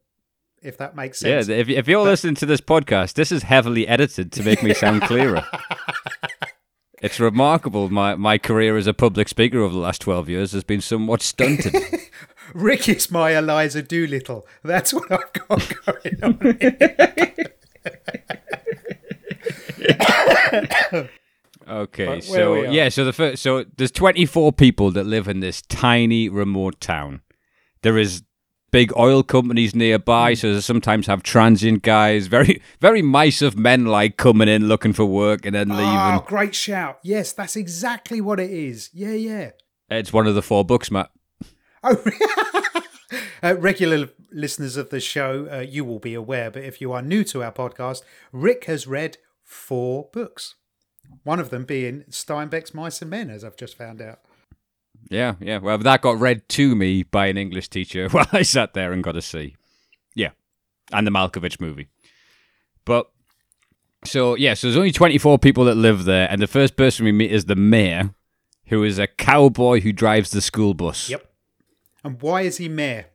If 0.63 0.79
that 0.79 0.97
makes 0.97 1.21
sense. 1.21 1.49
yeah, 1.49 1.55
if, 1.55 1.69
if 1.69 1.87
you're 1.87 2.03
listening 2.03 2.35
to 2.37 2.47
this 2.47 2.61
podcast, 2.61 3.13
this 3.13 3.31
is 3.31 3.45
heavily 3.45 3.87
edited 3.87 4.33
to 4.33 4.43
make 4.43 4.63
me 4.65 4.75
sound 4.75 5.03
clearer. 5.03 5.45
it's 7.07 7.19
remarkable. 7.21 7.89
My 7.91 8.15
my 8.15 8.39
career 8.39 8.77
as 8.77 8.87
a 8.87 8.95
public 8.95 9.29
speaker 9.29 9.61
over 9.61 9.73
the 9.73 9.81
last 9.81 10.03
12 10.03 10.29
years 10.29 10.53
has 10.53 10.65
been 10.65 10.81
somewhat 10.81 11.23
stunted. 11.23 11.75
Rick 12.55 12.89
is 12.89 13.11
my 13.11 13.37
Eliza 13.37 13.83
Doolittle. 13.83 14.47
That's 14.63 14.93
what 14.93 15.11
I've 15.11 15.33
got 15.33 15.73
going 15.87 16.23
on. 16.23 16.57
Okay, 21.69 22.07
But 22.07 22.25
so 22.25 22.63
yeah, 22.63 22.89
so 22.89 23.05
the 23.05 23.13
first, 23.13 23.43
so 23.43 23.65
there's 23.77 23.91
24 23.91 24.53
people 24.53 24.93
that 24.93 25.05
live 25.05 25.27
in 25.27 25.41
this 25.41 25.63
tiny 25.63 26.29
remote 26.29 26.81
town. 26.81 27.23
There 27.83 27.99
is 27.99 28.23
big 28.77 28.93
oil 28.95 29.23
companies 29.23 29.75
nearby, 29.75 30.33
Hmm. 30.33 30.35
so 30.37 30.55
they 30.55 30.61
sometimes 30.61 31.07
have 31.07 31.23
transient 31.23 31.81
guys, 31.83 32.27
very 32.27 32.61
very 32.79 33.01
mice 33.01 33.41
of 33.41 33.57
men 33.57 33.87
like 33.87 34.19
coming 34.19 34.49
in 34.49 34.69
looking 34.69 34.93
for 34.93 35.07
work 35.07 35.47
and 35.47 35.55
then 35.55 35.69
leaving. 35.71 35.85
Oh, 35.87 36.23
great 36.27 36.55
shout! 36.55 36.99
Yes, 37.03 37.33
that's 37.33 37.57
exactly 37.57 38.21
what 38.21 38.39
it 38.39 38.51
is. 38.51 38.91
Yeah, 38.93 39.13
yeah. 39.15 39.51
It's 39.89 40.13
one 40.13 40.27
of 40.27 40.35
the 40.35 40.43
four 40.43 40.63
books, 40.63 40.91
Matt. 40.91 41.11
Oh, 41.83 41.97
uh, 43.43 43.57
regular 43.57 44.11
listeners 44.31 44.77
of 44.77 44.91
the 44.91 45.01
show, 45.01 45.49
uh, 45.51 45.61
you 45.61 45.83
will 45.83 45.99
be 46.01 46.13
aware, 46.13 46.51
but 46.51 46.63
if 46.63 46.81
you 46.83 46.93
are 46.93 47.01
new 47.01 47.25
to 47.25 47.43
our 47.43 47.53
podcast, 47.53 48.03
Rick 48.31 48.67
has 48.67 48.87
read 48.87 49.17
four 49.43 50.11
books. 50.13 50.57
One 51.23 51.41
of 51.41 51.49
them 51.49 51.65
being 51.65 52.05
Steinbeck's 52.11 52.75
Mice 52.75 53.01
and 53.01 53.11
Men, 53.11 53.31
as 53.31 53.43
I've 53.43 53.57
just 53.57 53.79
found 53.79 54.03
out. 54.03 54.19
Yeah, 55.09 55.35
yeah. 55.41 55.59
Well, 55.59 55.79
that 55.79 56.03
got 56.03 56.19
read 56.19 56.49
to 56.51 56.75
me 56.75 57.03
by 57.05 57.27
an 57.27 57.37
English 57.39 57.69
teacher 57.69 58.09
while 58.11 58.27
I 58.33 58.43
sat 58.43 58.75
there 58.75 58.93
and 58.93 59.03
got 59.05 59.17
a 59.17 59.23
C. 59.23 59.55
Yeah, 60.15 60.31
and 60.93 61.07
the 61.07 61.11
Malkovich 61.11 61.61
movie. 61.61 61.89
But 62.85 63.11
so 64.05 64.35
yeah, 64.37 64.55
so 64.55 64.67
there's 64.67 64.77
only 64.77 64.93
24 64.93 65.39
people 65.39 65.65
that 65.67 65.75
live 65.77 66.05
there, 66.05 66.29
and 66.31 66.41
the 66.41 66.47
first 66.47 66.77
person 66.77 67.05
we 67.05 67.13
meet 67.13 67.33
is 67.33 67.45
the 67.47 67.57
mayor, 67.57 68.15
who 68.67 68.83
is 68.83 68.99
a 68.99 69.07
cowboy 69.07 69.81
who 69.81 69.93
drives 69.93 70.31
the 70.31 70.41
school 70.41 70.75
bus. 70.75 71.09
Yep. 71.11 71.25
And 72.05 72.21
why 72.23 72.43
is 72.43 72.57
he 72.59 72.69
mayor? 72.69 73.07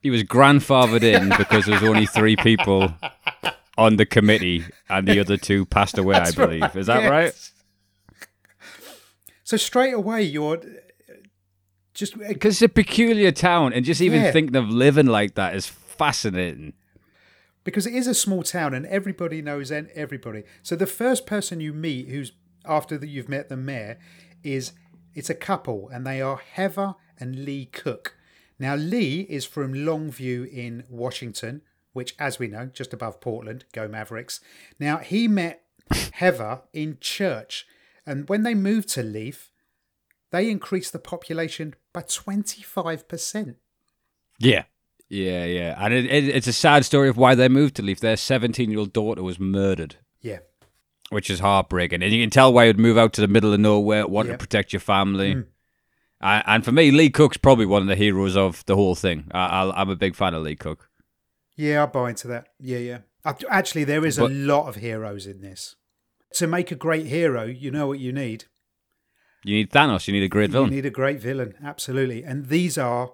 He 0.00 0.10
was 0.10 0.22
grandfathered 0.22 1.02
in 1.02 1.30
because 1.38 1.64
there's 1.64 1.82
only 1.82 2.04
three 2.06 2.36
people 2.36 2.92
on 3.78 3.96
the 3.96 4.04
committee, 4.06 4.64
and 4.88 5.08
the 5.08 5.18
other 5.20 5.36
two 5.38 5.64
passed 5.66 5.96
away. 5.96 6.16
I 6.16 6.30
believe. 6.30 6.76
Is 6.76 6.86
that 6.88 7.02
Yes. 7.02 7.10
right? 7.10 7.50
So 9.44 9.56
straight 9.56 9.92
away, 9.94 10.22
you're 10.22 10.56
uh, 10.58 11.14
just 11.94 12.18
Because 12.18 12.54
it's 12.54 12.62
a 12.62 12.68
peculiar 12.68 13.30
town, 13.30 13.72
and 13.72 13.84
just 13.84 14.00
even 14.00 14.22
Yeah. 14.22 14.32
thinking 14.32 14.56
of 14.56 14.68
living 14.68 15.06
like 15.06 15.34
that 15.34 15.54
is 15.54 15.66
fascinating. 15.66 16.72
because 17.62 17.86
it 17.86 17.94
is 17.94 18.06
a 18.06 18.12
small 18.14 18.42
town 18.42 18.74
and 18.74 18.84
everybody 18.86 19.40
knows 19.40 19.70
everybody. 19.72 20.42
So 20.62 20.76
the 20.76 20.86
first 20.86 21.24
person 21.24 21.60
you 21.60 21.72
meet, 21.72 22.08
who's 22.10 22.32
after 22.66 22.98
that 22.98 23.06
you've 23.08 23.28
met 23.28 23.48
the 23.48 23.56
mayor, 23.56 23.98
is 24.42 24.72
It's 25.14 25.30
a 25.30 25.34
couple, 25.34 25.88
and 25.90 26.04
they 26.06 26.20
are 26.20 26.36
Heather 26.36 26.94
and 27.20 27.44
Lee 27.44 27.66
Cook. 27.66 28.16
Now, 28.58 28.74
Lee 28.74 29.20
is 29.30 29.44
from 29.46 29.72
Longview 29.72 30.52
in 30.52 30.84
Washington, 30.90 31.62
which, 31.92 32.14
as 32.18 32.38
we 32.40 32.48
know, 32.48 32.66
just 32.66 32.92
above 32.92 33.20
Portland. 33.20 33.64
Go 33.72 33.86
Mavericks. 33.88 34.40
Now, 34.80 34.96
he 34.98 35.28
met 35.28 35.62
Heather 36.14 36.62
in 36.72 36.98
church, 37.00 37.64
and 38.06 38.28
when 38.28 38.42
they 38.42 38.54
moved 38.54 38.88
to 38.90 39.02
Leaf, 39.02 39.50
they 40.30 40.50
increased 40.50 40.92
the 40.92 40.98
population 40.98 41.74
by 41.92 42.02
25%. 42.02 43.56
Yeah. 44.38 44.64
Yeah, 45.08 45.44
yeah. 45.44 45.76
And 45.78 45.94
it, 45.94 46.06
it, 46.06 46.28
it's 46.28 46.46
a 46.46 46.52
sad 46.52 46.84
story 46.84 47.08
of 47.08 47.16
why 47.16 47.34
they 47.34 47.48
moved 47.48 47.76
to 47.76 47.82
Leaf. 47.82 48.00
Their 48.00 48.16
17 48.16 48.70
year 48.70 48.80
old 48.80 48.92
daughter 48.92 49.22
was 49.22 49.38
murdered, 49.38 49.96
Yeah. 50.20 50.38
which 51.10 51.30
is 51.30 51.40
heartbreaking. 51.40 52.02
And 52.02 52.12
you 52.12 52.22
can 52.22 52.30
tell 52.30 52.52
why 52.52 52.64
you'd 52.64 52.78
move 52.78 52.98
out 52.98 53.12
to 53.14 53.20
the 53.20 53.28
middle 53.28 53.52
of 53.52 53.60
nowhere, 53.60 54.06
want 54.06 54.28
to 54.28 54.38
protect 54.38 54.72
your 54.72 54.80
family. 54.80 55.34
Mm. 55.36 55.46
Uh, 56.20 56.42
and 56.46 56.64
for 56.64 56.72
me, 56.72 56.90
Lee 56.90 57.10
Cook's 57.10 57.36
probably 57.36 57.66
one 57.66 57.82
of 57.82 57.88
the 57.88 57.96
heroes 57.96 58.36
of 58.36 58.64
the 58.66 58.76
whole 58.76 58.94
thing. 58.94 59.28
I, 59.32 59.38
I, 59.62 59.80
I'm 59.82 59.90
a 59.90 59.96
big 59.96 60.14
fan 60.16 60.34
of 60.34 60.42
Lee 60.42 60.56
Cook. 60.56 60.88
Yeah, 61.56 61.82
I 61.82 61.86
buy 61.86 62.10
into 62.10 62.28
that. 62.28 62.48
Yeah, 62.58 62.78
yeah. 62.78 62.98
Actually, 63.50 63.84
there 63.84 64.04
is 64.04 64.18
a 64.18 64.26
lot 64.26 64.68
of 64.68 64.76
heroes 64.76 65.26
in 65.26 65.40
this. 65.40 65.76
To 66.34 66.46
make 66.46 66.70
a 66.70 66.76
great 66.76 67.06
hero, 67.06 67.44
you 67.44 67.70
know 67.70 67.86
what 67.86 68.00
you 68.00 68.12
need. 68.12 68.44
You 69.44 69.56
need 69.56 69.70
Thanos, 69.70 70.06
you 70.06 70.12
need 70.12 70.22
a 70.22 70.28
great 70.28 70.50
villain. 70.50 70.70
You 70.70 70.76
need 70.76 70.86
a 70.86 70.90
great 70.90 71.20
villain, 71.20 71.54
absolutely. 71.62 72.24
And 72.24 72.46
these 72.46 72.78
are 72.78 73.12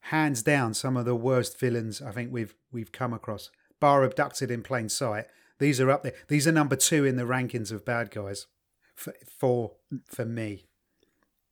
hands 0.00 0.42
down 0.42 0.72
some 0.72 0.96
of 0.96 1.04
the 1.04 1.16
worst 1.16 1.58
villains 1.58 2.00
I 2.00 2.12
think 2.12 2.32
we've 2.32 2.54
we've 2.70 2.92
come 2.92 3.12
across. 3.12 3.50
Bar 3.80 4.04
abducted 4.04 4.50
in 4.50 4.62
plain 4.62 4.88
sight. 4.88 5.26
These 5.58 5.80
are 5.80 5.90
up 5.90 6.02
there. 6.02 6.14
These 6.28 6.46
are 6.46 6.52
number 6.52 6.76
two 6.76 7.04
in 7.04 7.16
the 7.16 7.24
rankings 7.24 7.72
of 7.72 7.84
bad 7.84 8.10
guys. 8.10 8.46
For 8.94 9.14
for, 9.38 9.72
for 10.06 10.24
me. 10.24 10.66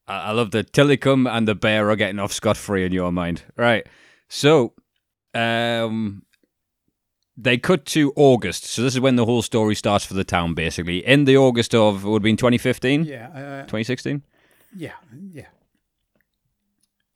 I, 0.06 0.32
love 0.32 0.50
the 0.50 0.64
Tilikum 0.64 1.30
and 1.30 1.48
the 1.48 1.54
bear 1.54 1.88
are 1.90 1.96
getting 1.96 2.18
off 2.18 2.32
scot 2.32 2.56
free 2.58 2.84
in 2.84 2.92
your 2.92 3.10
mind. 3.10 3.42
Right. 3.56 3.86
So, 4.28 4.74
um, 5.32 6.24
they 7.36 7.58
cut 7.58 7.84
to 7.86 8.12
August. 8.16 8.64
So, 8.64 8.82
this 8.82 8.94
is 8.94 9.00
when 9.00 9.16
the 9.16 9.24
whole 9.24 9.42
story 9.42 9.74
starts 9.74 10.04
for 10.04 10.14
the 10.14 10.24
town, 10.24 10.54
basically. 10.54 11.04
In 11.06 11.24
the 11.24 11.36
August 11.36 11.74
of, 11.74 12.04
it 12.04 12.08
would 12.08 12.20
have 12.20 12.24
been 12.24 12.36
2015, 12.36 13.04
Yeah, 13.04 13.28
uh, 13.28 13.62
2016. 13.62 14.22
yeah, 14.76 14.92
yeah. 15.32 15.46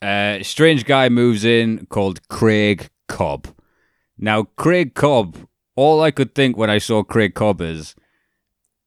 Uh, 0.01 0.43
strange 0.45 0.85
guy 0.85 1.09
moves 1.09 1.45
in 1.45 1.87
called 1.87 2.27
Craig 2.29 2.89
Cobb. 3.09 3.49
Now, 4.17 4.45
Craig 4.57 4.95
Cobb, 4.95 5.37
all 5.77 6.01
I 6.03 6.11
could 6.11 6.35
think 6.35 6.57
when 6.57 6.71
I 6.71 6.79
saw 6.79 7.03
Craig 7.03 7.35
Cobb 7.35 7.61
is, 7.61 7.95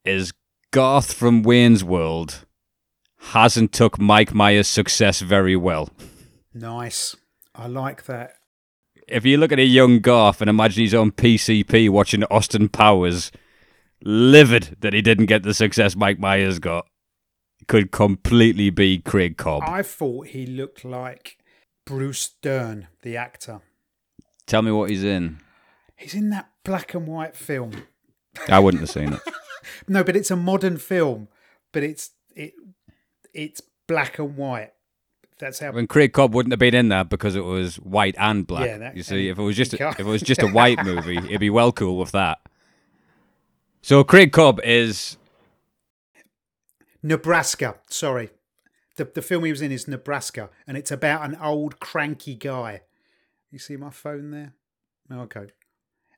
is 0.05 0.33
Garth 0.71 1.13
from 1.13 1.43
Wayne's 1.43 1.83
World 1.83 2.45
hasn't 3.19 3.71
took 3.71 3.99
Mike 3.99 4.33
Myers' 4.33 4.67
success 4.67 5.19
very 5.21 5.55
well. 5.55 5.89
Nice. 6.53 7.15
I 7.53 7.67
like 7.67 8.05
that. 8.05 8.33
If 9.11 9.25
you 9.25 9.37
look 9.37 9.51
at 9.51 9.59
a 9.59 9.65
young 9.65 9.99
Garth 9.99 10.41
and 10.41 10.49
imagine 10.49 10.81
he's 10.81 10.95
on 10.95 11.11
PCP 11.11 11.89
watching 11.89 12.23
Austin 12.25 12.69
Powers, 12.69 13.31
livid 14.03 14.77
that 14.79 14.93
he 14.93 15.01
didn't 15.01 15.25
get 15.25 15.43
the 15.43 15.53
success 15.53 15.95
Mike 15.95 16.19
Myers 16.19 16.59
got, 16.59 16.87
could 17.67 17.91
completely 17.91 18.69
be 18.69 18.99
Craig 18.99 19.37
Cobb. 19.37 19.63
I 19.65 19.83
thought 19.83 20.27
he 20.27 20.45
looked 20.45 20.83
like 20.85 21.37
Bruce 21.85 22.29
Dern, 22.41 22.87
the 23.01 23.17
actor. 23.17 23.61
Tell 24.47 24.61
me 24.61 24.71
what 24.71 24.89
he's 24.89 25.03
in. 25.03 25.39
He's 25.95 26.15
in 26.15 26.29
that 26.31 26.49
black 26.63 26.93
and 26.93 27.05
white 27.05 27.35
film. 27.35 27.83
I 28.47 28.59
wouldn't 28.59 28.81
have 28.81 28.89
seen 28.89 29.13
it. 29.13 29.19
No, 29.87 30.03
but 30.03 30.15
it's 30.15 30.31
a 30.31 30.35
modern 30.35 30.77
film, 30.77 31.27
but 31.71 31.83
it's 31.83 32.11
it 32.35 32.53
it's 33.31 33.61
black 33.87 34.17
and 34.17 34.35
white. 34.35 34.71
That's 35.41 35.59
how 35.59 35.71
When 35.71 35.87
Craig 35.87 36.13
Cobb 36.13 36.33
wouldn't 36.33 36.53
have 36.53 36.59
been 36.59 36.73
in 36.75 36.87
that 36.89 37.09
because 37.09 37.35
it 37.35 37.43
was 37.43 37.75
white 37.77 38.15
and 38.17 38.47
black. 38.47 38.67
Yeah, 38.67 38.77
that- 38.77 38.95
you 38.95 39.03
see, 39.03 39.27
if 39.27 39.37
it 39.37 39.41
was 39.41 39.57
just 39.57 39.73
a, 39.73 39.89
if 39.89 39.99
it 39.99 40.05
was 40.05 40.21
just 40.21 40.41
a 40.41 40.47
white 40.59 40.83
movie, 40.85 41.17
it'd 41.17 41.39
be 41.41 41.49
well 41.49 41.71
cool 41.73 41.97
with 41.97 42.11
that. 42.11 42.39
So 43.81 44.03
Craig 44.03 44.31
Cobb 44.31 44.59
is 44.63 45.17
Nebraska. 47.03 47.75
Sorry. 47.89 48.29
The 48.95 49.05
the 49.05 49.21
film 49.21 49.45
he 49.45 49.51
was 49.51 49.61
in 49.61 49.71
is 49.71 49.87
Nebraska 49.87 50.49
and 50.67 50.77
it's 50.77 50.91
about 50.91 51.25
an 51.25 51.35
old 51.41 51.79
cranky 51.79 52.35
guy. 52.35 52.81
You 53.49 53.59
see 53.59 53.75
my 53.77 53.89
phone 53.89 54.31
there? 54.31 54.53
Okay. 55.11 55.47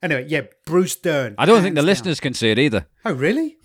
Anyway, 0.02 0.26
yeah, 0.28 0.42
Bruce 0.66 0.96
Dern. 0.98 1.36
I 1.38 1.46
don't 1.46 1.62
think 1.62 1.76
the 1.76 1.82
down. 1.82 1.86
listeners 1.86 2.20
can 2.20 2.34
see 2.34 2.52
it 2.52 2.60
either. 2.60 2.88
Oh, 3.06 3.14
really? 3.14 3.58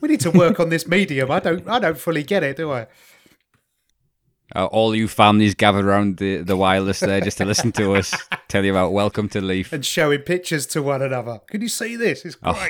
We 0.00 0.08
need 0.08 0.20
to 0.20 0.30
work 0.30 0.60
on 0.60 0.68
this 0.68 0.86
medium. 0.86 1.30
I 1.30 1.40
don't 1.40 1.66
I 1.68 1.78
don't 1.78 1.98
fully 1.98 2.22
get 2.22 2.42
it, 2.42 2.56
do 2.56 2.70
I? 2.70 2.86
Uh, 4.54 4.66
all 4.66 4.94
you 4.94 5.06
families 5.08 5.54
gathered 5.54 5.84
around 5.84 6.16
the, 6.16 6.38
the 6.38 6.56
wireless 6.56 7.00
there 7.00 7.20
just 7.20 7.38
to 7.38 7.44
listen 7.44 7.70
to 7.72 7.94
us 7.94 8.14
tell 8.48 8.64
you 8.64 8.72
about 8.72 8.92
Welcome 8.92 9.28
to 9.30 9.40
Leaf. 9.40 9.72
And 9.72 9.84
showing 9.86 10.20
pictures 10.20 10.66
to 10.68 10.82
one 10.82 11.02
another. 11.02 11.40
Can 11.48 11.60
you 11.60 11.68
see 11.68 11.96
this? 11.96 12.24
It's 12.24 12.36
Oh. 12.42 12.68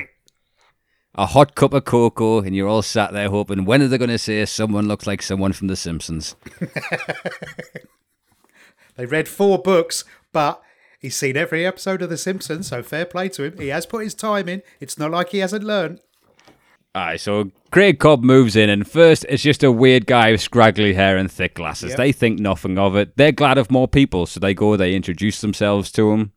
A 1.16 1.26
hot 1.26 1.56
cup 1.56 1.72
of 1.74 1.84
cocoa, 1.84 2.38
and 2.40 2.54
you're 2.54 2.68
all 2.68 2.82
sat 2.82 3.12
there 3.12 3.28
hoping 3.30 3.64
when 3.64 3.82
are 3.82 3.88
they 3.88 3.98
going 3.98 4.10
to 4.10 4.18
say 4.18 4.44
someone 4.46 4.86
looks 4.86 5.08
like 5.08 5.22
someone 5.22 5.52
from 5.52 5.66
The 5.66 5.76
Simpsons? 5.76 6.36
They 8.96 9.06
read 9.06 9.28
four 9.28 9.58
books, 9.58 10.04
but 10.30 10.60
he's 10.98 11.16
seen 11.16 11.34
every 11.34 11.64
episode 11.64 12.02
of 12.02 12.10
The 12.10 12.18
Simpsons, 12.18 12.66
so 12.68 12.82
fair 12.82 13.06
play 13.06 13.30
to 13.30 13.44
him. 13.44 13.58
He 13.58 13.68
has 13.68 13.86
put 13.86 14.04
his 14.04 14.14
time 14.14 14.46
in. 14.46 14.62
It's 14.78 14.98
not 14.98 15.10
like 15.10 15.30
he 15.30 15.38
hasn't 15.38 15.64
learned. 15.64 16.00
Aye, 16.94 17.16
so 17.16 17.52
Craig 17.70 18.00
Cobb 18.00 18.24
moves 18.24 18.56
in, 18.56 18.68
and 18.68 18.86
first 18.88 19.24
it's 19.28 19.42
just 19.44 19.62
a 19.62 19.70
weird 19.70 20.06
guy 20.06 20.32
with 20.32 20.40
scraggly 20.40 20.92
hair 20.94 21.16
and 21.16 21.30
thick 21.30 21.54
glasses. 21.54 21.90
Yep. 21.90 21.96
They 21.98 22.12
think 22.12 22.40
nothing 22.40 22.78
of 22.78 22.96
it. 22.96 23.16
They're 23.16 23.30
glad 23.30 23.58
of 23.58 23.70
more 23.70 23.86
people, 23.86 24.26
so 24.26 24.40
they 24.40 24.54
go, 24.54 24.76
they 24.76 24.94
introduce 24.94 25.40
themselves 25.40 25.92
to 25.92 26.10
him. 26.10 26.32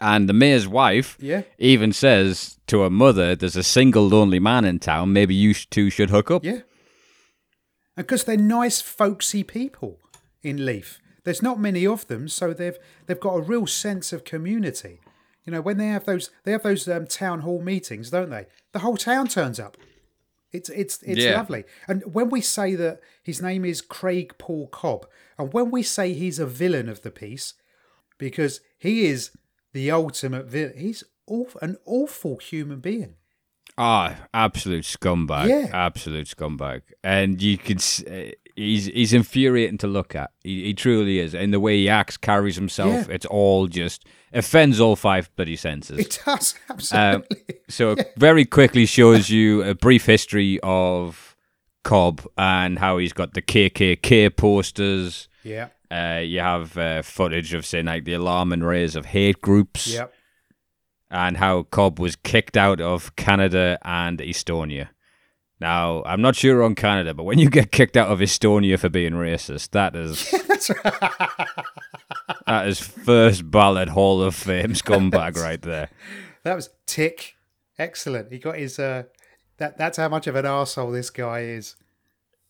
And 0.00 0.28
the 0.28 0.32
mayor's 0.32 0.66
wife 0.66 1.16
Yeah. 1.20 1.42
even 1.58 1.92
says 1.92 2.58
to 2.66 2.80
her 2.80 2.90
mother, 2.90 3.36
There's 3.36 3.54
a 3.54 3.62
single 3.62 4.08
lonely 4.08 4.40
man 4.40 4.64
in 4.64 4.80
town. 4.80 5.12
Maybe 5.12 5.36
you 5.36 5.54
two 5.54 5.88
should 5.88 6.10
hook 6.10 6.32
up. 6.32 6.44
Yeah. 6.44 6.60
Because 7.96 8.24
they're 8.24 8.36
nice, 8.36 8.80
folksy 8.80 9.44
people 9.44 10.00
in 10.42 10.66
Leaf. 10.66 10.98
There's 11.22 11.42
not 11.42 11.60
many 11.60 11.86
of 11.86 12.08
them, 12.08 12.28
so 12.28 12.52
they've 12.52 12.76
they've 13.06 13.20
got 13.20 13.34
a 13.36 13.40
real 13.42 13.68
sense 13.68 14.12
of 14.12 14.24
community. 14.24 14.98
You 15.44 15.52
know, 15.52 15.60
when 15.60 15.76
they 15.76 15.88
have 15.88 16.04
those 16.04 16.30
they 16.44 16.52
have 16.52 16.62
those 16.62 16.88
um, 16.88 17.06
town 17.06 17.40
hall 17.40 17.60
meetings, 17.60 18.10
don't 18.10 18.30
they? 18.30 18.46
The 18.72 18.78
whole 18.80 18.96
town 18.96 19.28
turns 19.28 19.60
up. 19.60 19.76
It's 20.52 20.68
it's 20.70 21.02
it's 21.02 21.22
Yeah. 21.22 21.36
lovely. 21.36 21.64
And 21.88 22.02
when 22.14 22.30
we 22.30 22.40
say 22.40 22.74
that 22.76 23.00
his 23.22 23.42
name 23.42 23.64
is 23.64 23.80
Craig 23.80 24.34
Paul 24.38 24.68
Cobb, 24.68 25.06
and 25.38 25.52
when 25.52 25.70
we 25.70 25.82
say 25.82 26.12
he's 26.14 26.38
a 26.38 26.46
villain 26.46 26.88
of 26.88 27.02
the 27.02 27.10
piece, 27.10 27.54
because 28.18 28.60
he 28.78 29.06
is 29.06 29.30
the 29.72 29.90
ultimate 29.90 30.46
villain, 30.46 30.74
he's 30.78 31.04
awful, 31.26 31.60
an 31.60 31.76
awful 31.84 32.36
human 32.38 32.80
being. 32.80 33.16
Ah, 33.76 34.28
absolute 34.32 34.84
scumbag. 34.84 35.48
Yeah. 35.48 35.68
Absolute 35.72 36.28
scumbag. 36.28 36.82
And 37.02 37.42
you 37.42 37.58
can 37.58 37.78
uh, 38.06 38.30
he's 38.56 38.86
he's 38.86 39.12
infuriating 39.12 39.78
to 39.78 39.86
look 39.86 40.14
at. 40.14 40.30
He, 40.42 40.64
he 40.64 40.74
truly 40.74 41.18
is. 41.18 41.34
And 41.34 41.52
the 41.52 41.60
way 41.60 41.76
he 41.78 41.88
acts, 41.88 42.16
carries 42.16 42.56
himself, 42.56 43.08
Yeah. 43.08 43.14
it's 43.14 43.26
all 43.26 43.66
just 43.66 44.04
offends 44.32 44.80
all 44.80 44.96
five 44.96 45.30
bloody 45.36 45.56
senses. 45.56 45.98
It 45.98 46.20
does 46.24 46.54
Um, 46.68 46.76
absolutely. 46.76 47.54
so 47.68 47.92
it 47.92 48.12
very 48.16 48.44
quickly 48.44 48.86
shows 48.86 49.30
you 49.30 49.62
a 49.62 49.74
brief 49.74 50.06
history 50.06 50.58
of 50.62 51.36
Cobb 51.84 52.26
and 52.38 52.78
how 52.78 52.98
he's 52.98 53.12
got 53.12 53.34
the 53.34 53.42
KKK 53.42 54.36
posters. 54.36 55.28
yeah. 55.42 55.68
Uh, 55.90 56.18
you 56.18 56.40
have 56.40 56.76
uh, 56.76 57.02
footage 57.02 57.54
of 57.54 57.64
saying 57.64 57.84
like 57.86 58.04
the 58.04 58.14
alarm 58.14 58.52
and 58.52 58.66
rays 58.66 58.96
of 58.96 59.04
hate 59.06 59.40
groups 59.40 59.86
Yep. 59.94 60.12
and 61.10 61.36
how 61.36 61.62
Cobb 61.64 62.00
was 62.00 62.16
kicked 62.16 62.56
out 62.56 62.80
of 62.80 63.14
Canada 63.14 63.78
and 63.82 64.18
Estonia. 64.18 64.88
Now, 65.64 66.02
I'm 66.04 66.20
not 66.20 66.36
sure 66.36 66.62
on 66.62 66.74
Canada, 66.74 67.14
but 67.14 67.24
when 67.24 67.38
you 67.38 67.48
get 67.48 67.72
kicked 67.72 67.96
out 67.96 68.10
of 68.10 68.18
Estonia 68.18 68.78
for 68.78 68.90
being 68.90 69.14
racist, 69.14 69.70
that 69.70 69.96
is 69.96 70.30
that 72.46 72.68
is 72.68 72.80
first 72.80 73.50
ballot 73.50 73.88
Hall 73.88 74.22
of 74.22 74.34
Fame 74.34 74.74
scumbag 74.74 75.36
right 75.36 75.62
there. 75.72 75.88
That 76.42 76.54
was 76.54 76.68
tick. 76.84 77.36
Excellent. 77.78 78.30
He 78.30 78.38
got 78.38 78.58
his. 78.58 78.78
Uh, 78.78 79.04
that 79.56 79.78
that's 79.78 79.96
how 79.96 80.10
much 80.10 80.26
of 80.26 80.36
an 80.36 80.44
arsehole 80.44 80.92
this 80.92 81.08
guy 81.08 81.40
is. 81.40 81.76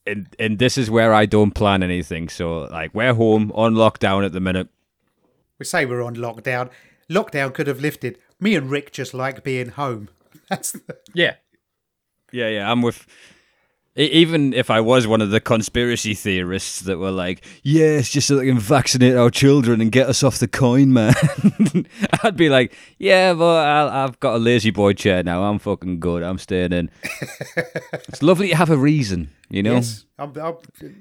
And 0.05 0.27
and 0.41 0.59
this 0.59 0.77
is 0.77 0.91
where 0.91 1.15
I 1.15 1.25
don't 1.25 1.53
plan 1.53 1.85
anything. 1.85 2.29
So 2.29 2.63
like 2.63 2.93
we're 2.97 3.15
home 3.15 3.53
on 3.55 3.75
lockdown 3.75 4.27
at 4.27 4.33
the 4.33 4.41
minute. 4.41 4.67
We 5.61 5.67
say 5.67 5.87
we're 5.87 6.03
on 6.03 6.17
lockdown. 6.17 6.69
Lockdown 7.09 7.55
could 7.55 7.69
have 7.69 7.81
lifted. 7.81 8.19
Me 8.41 8.57
and 8.57 8.73
Rick 8.73 8.91
just 8.91 9.15
like 9.15 9.45
being 9.45 9.69
home. 9.69 10.09
That's 10.51 10.73
the, 10.73 10.99
Yeah. 11.15 11.35
Yeah, 12.35 12.49
yeah. 12.49 12.71
I'm 12.71 12.83
with 12.83 13.07
Even 13.97 14.53
if 14.53 14.71
I 14.71 14.81
was 14.81 15.07
one 15.07 15.21
of 15.23 15.31
the 15.31 15.39
conspiracy 15.41 16.15
theorists 16.15 16.81
that 16.81 16.99
were 16.99 17.13
like, 17.13 17.45
yeah, 17.63 17.99
it's 18.01 18.11
just 18.11 18.27
so 18.27 18.35
they 18.37 18.47
can 18.47 18.59
vaccinate 18.59 19.15
our 19.17 19.31
children 19.31 19.81
and 19.81 19.93
get 19.93 20.09
us 20.09 20.25
off 20.25 20.39
the 20.39 20.49
coin, 20.49 20.93
man, 20.93 21.15
I'd 22.25 22.37
be 22.37 22.49
like, 22.49 22.75
yeah, 22.99 23.35
but 23.35 23.65
I'll, 23.65 23.89
I've 23.89 24.19
got 24.19 24.35
a 24.35 24.39
lazy 24.39 24.71
boy 24.73 24.95
chair 24.95 25.23
now. 25.23 25.45
I'm 25.45 25.61
fucking 25.61 26.01
good. 26.01 26.25
I'm 26.25 26.39
staying 26.39 26.73
in. 26.73 26.91
it's 28.09 28.21
lovely 28.21 28.49
to 28.49 28.57
have 28.57 28.71
a 28.71 28.77
reason, 28.77 29.31
you 29.49 29.63
know? 29.63 29.75
Yes, 29.75 30.05
I'm, 30.19 30.33
I'm, 30.39 30.57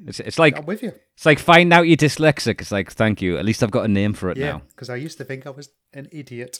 It's, 0.07 0.19
it's 0.19 0.37
like 0.37 0.55
I'm 0.57 0.65
with 0.67 0.83
you. 0.83 0.93
it's 1.15 1.25
like 1.25 1.39
find 1.39 1.73
out 1.73 1.87
you're 1.87 1.97
dyslexic. 1.97 2.61
It's 2.61 2.71
like, 2.71 2.91
thank 2.91 3.23
you. 3.23 3.39
At 3.39 3.45
least 3.45 3.63
I've 3.63 3.71
got 3.71 3.85
a 3.85 3.87
name 3.87 4.13
for 4.13 4.29
it 4.29 4.37
Yeah, 4.37 4.51
now. 4.51 4.61
because 4.69 4.91
I 4.91 4.97
used 4.97 5.17
to 5.17 5.23
think 5.23 5.47
I 5.47 5.49
was 5.49 5.69
an 5.93 6.09
idiot. 6.11 6.59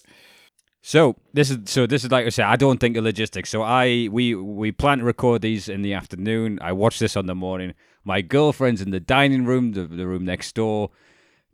So 0.86 1.16
this 1.32 1.50
is 1.50 1.60
so 1.66 1.88
this 1.88 2.04
is 2.04 2.12
like 2.12 2.26
I 2.26 2.30
said. 2.30 2.46
I 2.46 2.58
don't 2.58 2.78
think 2.78 2.98
of 2.98 3.06
logistics. 3.06 3.50
So 3.50 3.62
I 3.62 4.10
we 4.12 4.36
we 4.36 4.74
plan 4.74 4.98
to 4.98 5.06
record 5.06 5.42
these 5.42 5.70
in 5.70 5.82
the 5.82 5.94
afternoon. 5.94 6.60
I 6.62 6.74
watch 6.74 7.00
this 7.00 7.16
on 7.16 7.26
the 7.26 7.34
morning. 7.34 7.74
My 8.04 8.20
girlfriend's 8.22 8.82
in 8.82 8.92
the 8.92 9.00
dining 9.00 9.46
room, 9.46 9.72
the, 9.72 9.86
the 9.86 10.06
room 10.06 10.26
next 10.26 10.54
door, 10.56 10.90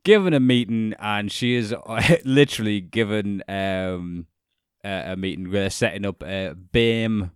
given 0.03 0.33
a 0.33 0.39
meeting, 0.39 0.95
and 0.98 1.31
she 1.31 1.53
is 1.53 1.75
literally 2.25 2.81
given 2.81 3.43
um 3.48 4.25
a, 4.83 5.12
a 5.12 5.15
meeting. 5.15 5.51
We're 5.51 5.69
setting 5.69 6.07
up 6.07 6.24
a 6.24 6.55
BAME 6.74 7.29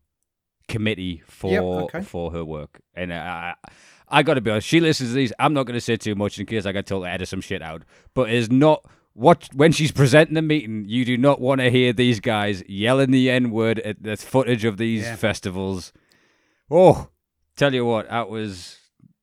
committee 0.67 1.21
for 1.27 1.51
Yep, 1.51 1.63
okay. 1.63 2.01
for 2.01 2.31
her 2.31 2.43
work, 2.43 2.81
and 2.95 3.13
I. 3.13 3.53
I 4.09 4.21
got 4.21 4.35
to 4.35 4.41
be 4.41 4.51
honest. 4.51 4.67
She 4.67 4.79
listens 4.79 5.09
to 5.09 5.15
these. 5.15 5.33
I'm 5.39 5.53
not 5.55 5.65
going 5.65 5.73
to 5.73 5.81
say 5.81 5.95
too 5.95 6.13
much 6.13 6.37
in 6.37 6.45
case 6.45 6.67
I 6.67 6.71
get 6.71 6.85
told 6.85 7.03
to 7.05 7.09
edit 7.09 7.27
some 7.27 7.41
shit 7.41 7.63
out. 7.63 7.83
But 8.13 8.29
it's 8.29 8.51
not 8.51 8.85
what 9.13 9.49
when 9.53 9.71
she's 9.71 9.91
presenting 9.91 10.35
the 10.35 10.41
meeting. 10.41 10.85
You 10.87 11.05
do 11.05 11.17
not 11.17 11.39
want 11.39 11.61
to 11.61 11.69
hear 11.69 11.93
these 11.93 12.19
guys 12.19 12.63
yelling 12.67 13.11
the 13.11 13.29
n 13.29 13.51
word 13.51 13.79
at 13.79 14.01
the 14.03 14.17
footage 14.17 14.65
of 14.65 14.77
these 14.77 15.03
Yeah. 15.03 15.15
festivals. 15.15 15.93
Oh, 16.71 17.09
tell 17.55 17.73
you 17.73 17.85
what, 17.85 18.09
that 18.09 18.29
was. 18.29 18.77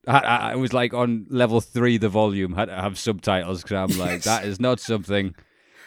I, 0.06 0.18
I, 0.18 0.36
I 0.52 0.54
was 0.56 0.72
like 0.72 0.94
on 0.94 1.26
level 1.28 1.60
three, 1.60 1.98
the 1.98 2.08
volume 2.08 2.54
had 2.54 2.66
to 2.66 2.74
have 2.74 2.98
subtitles 2.98 3.62
because 3.62 3.92
I'm 3.92 3.98
like, 3.98 4.22
that 4.22 4.44
is 4.44 4.58
not 4.58 4.80
something 4.80 5.34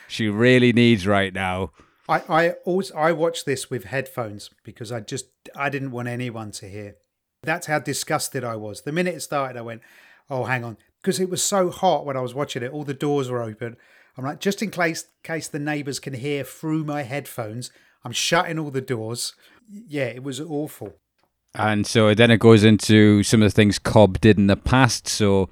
she 0.07 0.27
really 0.27 0.71
needs 0.71 1.07
right 1.07 1.33
now. 1.33 1.71
I, 2.07 2.21
I 2.29 2.49
also 2.65 2.93
I 2.95 3.11
watched 3.13 3.45
this 3.45 3.69
with 3.69 3.85
headphones 3.85 4.49
because 4.63 4.91
I 4.91 4.99
just 4.99 5.25
I 5.55 5.69
didn't 5.69 5.91
want 5.91 6.09
anyone 6.09 6.51
to 6.51 6.67
hear. 6.69 6.95
That's 7.43 7.67
how 7.67 7.79
disgusted 7.79 8.43
I 8.43 8.55
was. 8.57 8.81
The 8.81 8.91
minute 8.91 9.15
it 9.15 9.21
started, 9.21 9.57
I 9.57 9.61
went, 9.61 9.81
"Oh, 10.29 10.43
hang 10.43 10.63
on," 10.63 10.77
because 11.01 11.19
it 11.19 11.29
was 11.29 11.41
so 11.41 11.69
hot 11.71 12.05
when 12.05 12.15
I 12.17 12.21
was 12.21 12.33
watching 12.33 12.61
it. 12.63 12.71
All 12.71 12.83
the 12.83 12.93
doors 12.93 13.29
were 13.29 13.41
open. 13.41 13.77
I'm 14.17 14.23
like, 14.23 14.39
just 14.39 14.61
in 14.61 14.69
case 14.71 15.05
case 15.23 15.47
the 15.47 15.59
neighbours 15.59 15.99
can 15.99 16.13
hear 16.13 16.43
through 16.43 16.83
my 16.83 17.03
headphones, 17.03 17.71
I'm 18.03 18.11
shutting 18.11 18.59
all 18.59 18.71
the 18.71 18.81
doors. 18.81 19.33
Yeah, 19.69 20.05
it 20.05 20.23
was 20.23 20.39
awful. 20.39 20.95
And 21.55 21.85
so 21.85 22.13
then 22.13 22.31
it 22.31 22.39
goes 22.39 22.63
into 22.63 23.23
some 23.23 23.41
of 23.41 23.51
the 23.51 23.55
things 23.55 23.79
Cobb 23.79 24.19
did 24.19 24.37
in 24.37 24.47
the 24.47 24.57
past. 24.57 25.07
So 25.07 25.49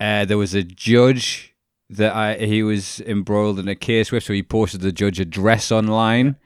uh, 0.00 0.24
there 0.24 0.38
was 0.38 0.54
a 0.54 0.62
judge 0.62 1.54
that 1.90 2.14
I, 2.14 2.36
he 2.36 2.62
was 2.62 3.00
embroiled 3.00 3.58
in 3.58 3.68
a 3.68 3.74
case 3.74 4.10
with, 4.10 4.24
so 4.24 4.32
he 4.32 4.42
posted 4.42 4.80
the 4.80 4.92
judge 4.92 5.20
address 5.20 5.70
online, 5.70 6.36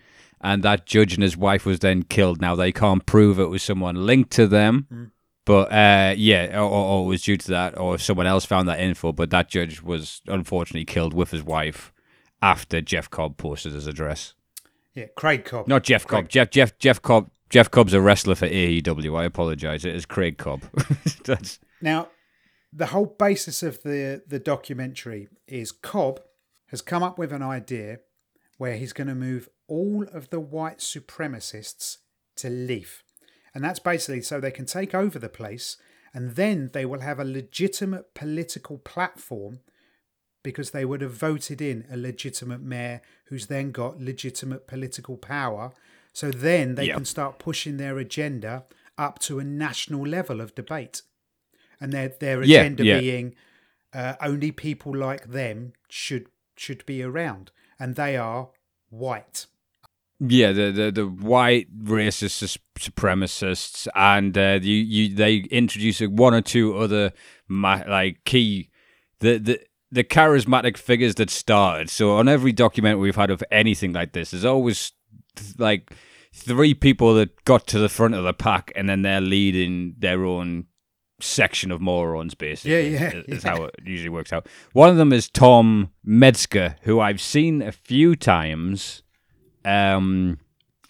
and 0.41 0.63
that 0.63 0.87
judge 0.87 1.15
and 1.15 1.23
his 1.23 1.37
wife 1.37 1.65
was 1.65 1.79
then 1.79 2.03
killed. 2.03 2.41
Now 2.41 2.57
they 2.57 2.73
can't 2.73 3.07
prove 3.07 3.39
it 3.39 3.47
was 3.47 3.63
someone 3.63 4.07
linked 4.07 4.31
to 4.33 4.47
them, 4.47 5.13
but 5.47 5.73
uh, 5.73 6.15
yeah, 6.17 6.59
or, 6.59 6.69
or 6.69 7.05
it 7.05 7.09
was 7.09 7.23
due 7.23 7.39
to 7.39 7.51
that, 7.53 7.79
or 7.79 7.99
someone 7.99 8.27
else 8.27 8.45
found 8.45 8.69
that 8.69 8.81
info. 8.81 9.13
But 9.13 9.31
that 9.31 9.49
judge 9.49 9.81
was 9.81 10.21
unfortunately 10.27 10.85
killed 10.85 11.15
with 11.15 11.31
his 11.31 11.43
wife 11.43 11.93
after 12.43 12.83
Jeff 12.83 13.09
Cobb 13.09 13.39
posted 13.39 13.73
his 13.73 13.87
address. 13.87 14.35
Yeah, 14.95 15.07
Craig 15.17 15.45
Cobb. 15.45 15.69
Not 15.69 15.85
Jeff 15.85 16.07
Cobb. 16.07 16.29
Jeff 16.29 16.51
Jeff 16.51 16.77
Jeff 16.79 17.01
Cobb. 17.01 17.31
Jeff 17.49 17.71
Cobb's 17.71 17.95
a 17.95 18.01
wrestler 18.01 18.35
for 18.35 18.49
AEW. 18.49 19.17
I 19.19 19.25
apologize. 19.25 19.85
It 19.85 19.95
is 19.95 20.05
Craig 20.05 20.37
Cobb. 20.37 20.63
Now, 21.83 22.09
the 22.73 22.87
whole 22.87 23.07
basis 23.07 23.63
of 23.63 23.83
the 23.83 24.23
the 24.27 24.39
documentary 24.39 25.29
is 25.47 25.71
Cobb 25.71 26.21
has 26.69 26.83
come 26.83 27.03
up 27.03 27.19
with 27.19 27.33
an 27.33 27.43
idea 27.43 27.99
where 28.59 28.77
he's 28.77 28.93
going 28.93 29.09
to 29.09 29.15
move 29.15 29.49
all 29.69 30.05
of 30.13 30.31
the 30.31 30.41
white 30.41 30.79
supremacists 30.79 31.99
to 32.37 32.49
Leaf. 32.49 33.05
And 33.57 33.65
that's 33.65 33.79
basically 33.79 34.21
so 34.21 34.39
they 34.39 34.51
can 34.51 34.67
take 34.67 34.95
over 34.95 35.19
the 35.19 35.31
place 35.31 35.79
and 36.13 36.37
then 36.37 36.69
they 36.75 36.85
will 36.85 37.01
have 37.01 37.19
a 37.19 37.25
legitimate 37.25 38.13
political 38.13 38.77
platform 38.77 39.61
because 40.43 40.73
they 40.73 40.85
would 40.85 41.01
have 41.01 41.15
voted 41.15 41.63
in 41.63 41.87
a 41.91 41.97
legitimate 41.97 42.61
mayor 42.61 43.01
who's 43.29 43.47
then 43.47 43.71
got 43.73 43.99
legitimate 43.99 44.67
political 44.67 45.17
power. 45.17 45.73
So 46.13 46.31
then 46.31 46.75
they 46.75 46.89
Yeah. 46.89 46.97
can 46.97 47.07
start 47.07 47.39
pushing 47.39 47.79
their 47.79 47.97
agenda 47.97 48.67
up 48.99 49.21
to 49.21 49.39
a 49.39 49.45
national 49.45 50.07
level 50.07 50.43
of 50.43 50.55
debate. 50.55 51.01
And 51.81 51.95
their 51.95 52.09
their 52.09 52.43
Yeah, 52.43 52.61
agenda 52.61 52.85
yeah. 52.85 53.01
being 53.01 53.35
uh, 53.95 54.17
only 54.21 54.53
people 54.53 54.95
like 54.95 55.31
them 55.33 55.73
should 55.89 56.27
should 56.57 56.85
be 56.85 57.03
around, 57.03 57.53
and 57.79 57.95
they 57.97 58.19
are 58.19 58.51
white. 58.91 59.47
Yeah, 60.21 60.53
the 60.53 60.71
the, 60.71 60.91
the 60.91 61.07
white 61.07 61.67
racist 61.85 62.59
supremacists, 62.79 63.89
and 63.95 64.37
uh, 64.37 64.59
you 64.63 64.75
you 64.75 65.15
they 65.15 65.37
introduce 65.51 66.01
one 66.01 66.35
or 66.35 66.43
two 66.43 66.77
other 66.77 67.13
ma- 67.49 67.83
like 67.89 68.25
key 68.25 68.71
the 69.21 69.39
the. 69.39 69.61
The 69.93 70.03
charismatic 70.03 70.77
figures 70.77 71.15
that 71.15 71.31
started. 71.31 71.89
So 71.91 72.17
on 72.17 72.27
every 72.27 72.51
documentary 72.51 73.03
we've 73.03 73.15
had 73.15 73.31
of 73.31 73.43
anything 73.53 73.93
like 73.93 74.15
this, 74.15 74.33
there's 74.33 74.45
always 74.45 74.93
th- 75.37 75.61
like 75.61 75.93
three 76.35 76.75
people 76.75 77.15
that 77.15 77.45
got 77.45 77.69
to 77.69 77.79
the 77.79 77.89
front 77.89 78.15
of 78.15 78.25
the 78.25 78.35
pack, 78.35 78.73
and 78.75 78.89
then 78.89 79.03
they're 79.03 79.21
leading 79.21 79.95
their 79.97 80.25
own 80.25 80.67
section 81.21 81.71
of 81.71 81.81
morons, 81.81 82.35
basically. 82.35 82.95
Yeah, 82.95 82.99
yeah, 82.99 83.09
is, 83.11 83.25
is 83.39 83.45
yeah. 83.45 83.51
how 83.51 83.63
it 83.63 83.75
usually 83.85 84.09
works 84.09 84.33
out. 84.33 84.49
One 84.73 84.91
of 84.91 84.97
them 84.97 85.13
is 85.13 85.31
Tom 85.31 85.93
Metzger, 86.05 86.77
who 86.83 86.99
I've 86.99 87.21
seen 87.21 87.63
a 87.63 87.73
few 87.73 88.17
times 88.17 89.05
um, 89.67 90.39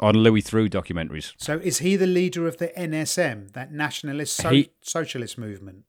on 0.00 0.14
Louis 0.16 0.42
Theroux 0.42 0.68
documentaries. 0.70 1.32
So 1.38 1.58
is 1.58 1.78
he 1.78 1.96
the 1.96 2.06
leader 2.06 2.46
of 2.46 2.58
the 2.58 2.68
NSM, 2.78 3.52
that 3.52 3.72
nationalist 3.72 4.36
so- 4.36 4.50
He- 4.50 4.70
socialist 4.82 5.38
movement? 5.38 5.84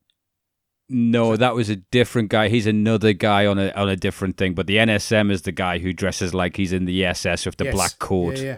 No, 0.90 1.36
that 1.36 1.54
was 1.54 1.70
a 1.70 1.76
different 1.76 2.30
guy. 2.30 2.48
He's 2.48 2.66
another 2.66 3.12
guy 3.12 3.46
on 3.46 3.60
a 3.60 3.72
on 3.72 3.90
a 3.90 3.98
different 3.98 4.38
thing. 4.38 4.54
But 4.54 4.68
the 4.68 4.78
NSM 4.78 5.30
is 5.32 5.42
the 5.42 5.52
guy 5.52 5.80
who 5.80 5.92
dresses 5.92 6.34
like 6.34 6.56
he's 6.56 6.72
in 6.72 6.86
the 6.86 7.04
SS 7.04 7.46
with 7.46 7.58
the 7.58 7.66
Yes. 7.66 7.74
black 7.76 8.00
coat. 8.00 8.38
Yeah, 8.38 8.44
yeah. 8.44 8.58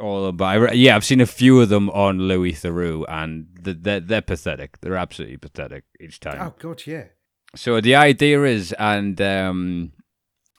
all 0.00 0.26
about. 0.26 0.76
Yeah, 0.76 0.96
I've 0.96 1.04
seen 1.04 1.20
a 1.20 1.26
few 1.26 1.60
of 1.60 1.68
them 1.68 1.88
on 1.90 2.18
Louis 2.26 2.54
Theroux, 2.54 3.04
and 3.08 3.46
they're 3.54 4.00
they're 4.00 4.20
pathetic. 4.20 4.80
They're 4.80 4.96
absolutely 4.96 5.36
pathetic 5.36 5.84
each 6.00 6.18
time. 6.18 6.40
Oh 6.40 6.54
God, 6.58 6.82
yeah. 6.88 7.04
So 7.54 7.80
the 7.80 7.94
idea 7.94 8.42
is, 8.42 8.72
and 8.72 9.20
um, 9.20 9.92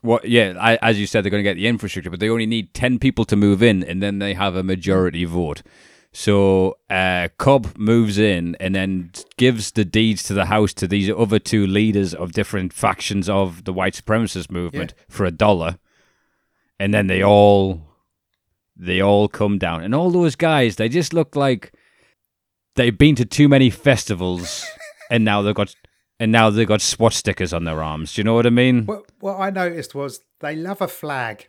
what? 0.04 0.26
Yeah, 0.26 0.54
I, 0.60 0.78
as 0.82 1.00
you 1.00 1.08
said, 1.08 1.24
they're 1.24 1.32
going 1.32 1.44
to 1.44 1.50
get 1.50 1.56
the 1.56 1.68
infrastructure, 1.68 2.10
but 2.10 2.20
they 2.20 2.30
only 2.30 2.46
need 2.46 2.74
ten 2.74 3.00
people 3.00 3.26
to 3.26 3.36
move 3.36 3.64
in, 3.64 3.84
and 3.84 4.04
then 4.04 4.20
they 4.20 4.34
have 4.34 4.56
a 4.56 4.64
majority 4.64 5.26
vote. 5.26 5.64
So 6.12 6.78
uh, 6.92 7.30
Cobb 7.40 7.76
moves 7.76 8.20
in 8.20 8.56
and 8.60 8.76
then 8.76 9.12
gives 9.38 9.72
the 9.72 9.84
deeds 9.84 10.22
to 10.24 10.36
the 10.36 10.46
house 10.46 10.72
to 10.76 10.88
these 10.88 11.10
other 11.10 11.40
two 11.40 11.66
leaders 11.66 12.14
of 12.14 12.34
different 12.34 12.72
factions 12.72 13.28
of 13.28 13.64
the 13.64 13.74
white 13.74 13.96
supremacist 13.96 14.52
movement 14.52 14.94
for 15.10 15.26
a 15.26 15.32
dollar, 15.32 15.80
and 16.80 16.94
then 16.94 17.08
they 17.08 17.24
all 17.24 17.82
they 18.76 19.02
all 19.02 19.28
come 19.28 19.58
down, 19.58 19.84
and 19.84 19.96
all 19.96 20.12
those 20.12 20.36
guys 20.36 20.76
they 20.76 20.90
just 20.90 21.14
look 21.14 21.36
like 21.36 21.74
they've 22.76 22.98
been 22.98 23.16
to 23.16 23.26
too 23.26 23.48
many 23.48 23.70
festivals, 23.70 24.66
and 25.10 25.26
now 25.26 25.42
they've 25.42 25.56
got 25.56 25.74
and 26.24 26.32
now 26.32 26.50
they've 26.50 26.68
got 26.68 26.82
SWAT 26.82 27.14
stickers 27.14 27.54
on 27.54 27.64
their 27.66 27.84
arms. 27.84 28.14
Do 28.14 28.20
you 28.22 28.24
know 28.24 28.34
what 28.34 28.46
I 28.46 28.50
mean? 28.50 28.86
What 28.86 29.06
what 29.20 29.40
I 29.40 29.50
noticed 29.50 29.94
was 29.94 30.22
they 30.40 30.56
love 30.56 30.82
a 30.82 30.88
flag. 30.88 31.48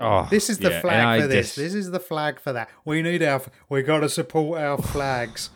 Oh, 0.00 0.26
This 0.30 0.48
is 0.48 0.58
the 0.58 0.70
yeah, 0.70 0.80
flag 0.80 1.20
for 1.20 1.26
this. 1.28 1.54
dis- 1.54 1.64
This 1.64 1.74
is 1.74 1.90
the 1.90 2.00
flag 2.00 2.40
for 2.40 2.52
that. 2.52 2.68
We 2.84 3.02
need 3.02 3.22
our. 3.22 3.42
We 3.68 3.82
got 3.82 4.00
to 4.00 4.08
support 4.08 4.60
our 4.60 4.78
flags. 4.78 5.50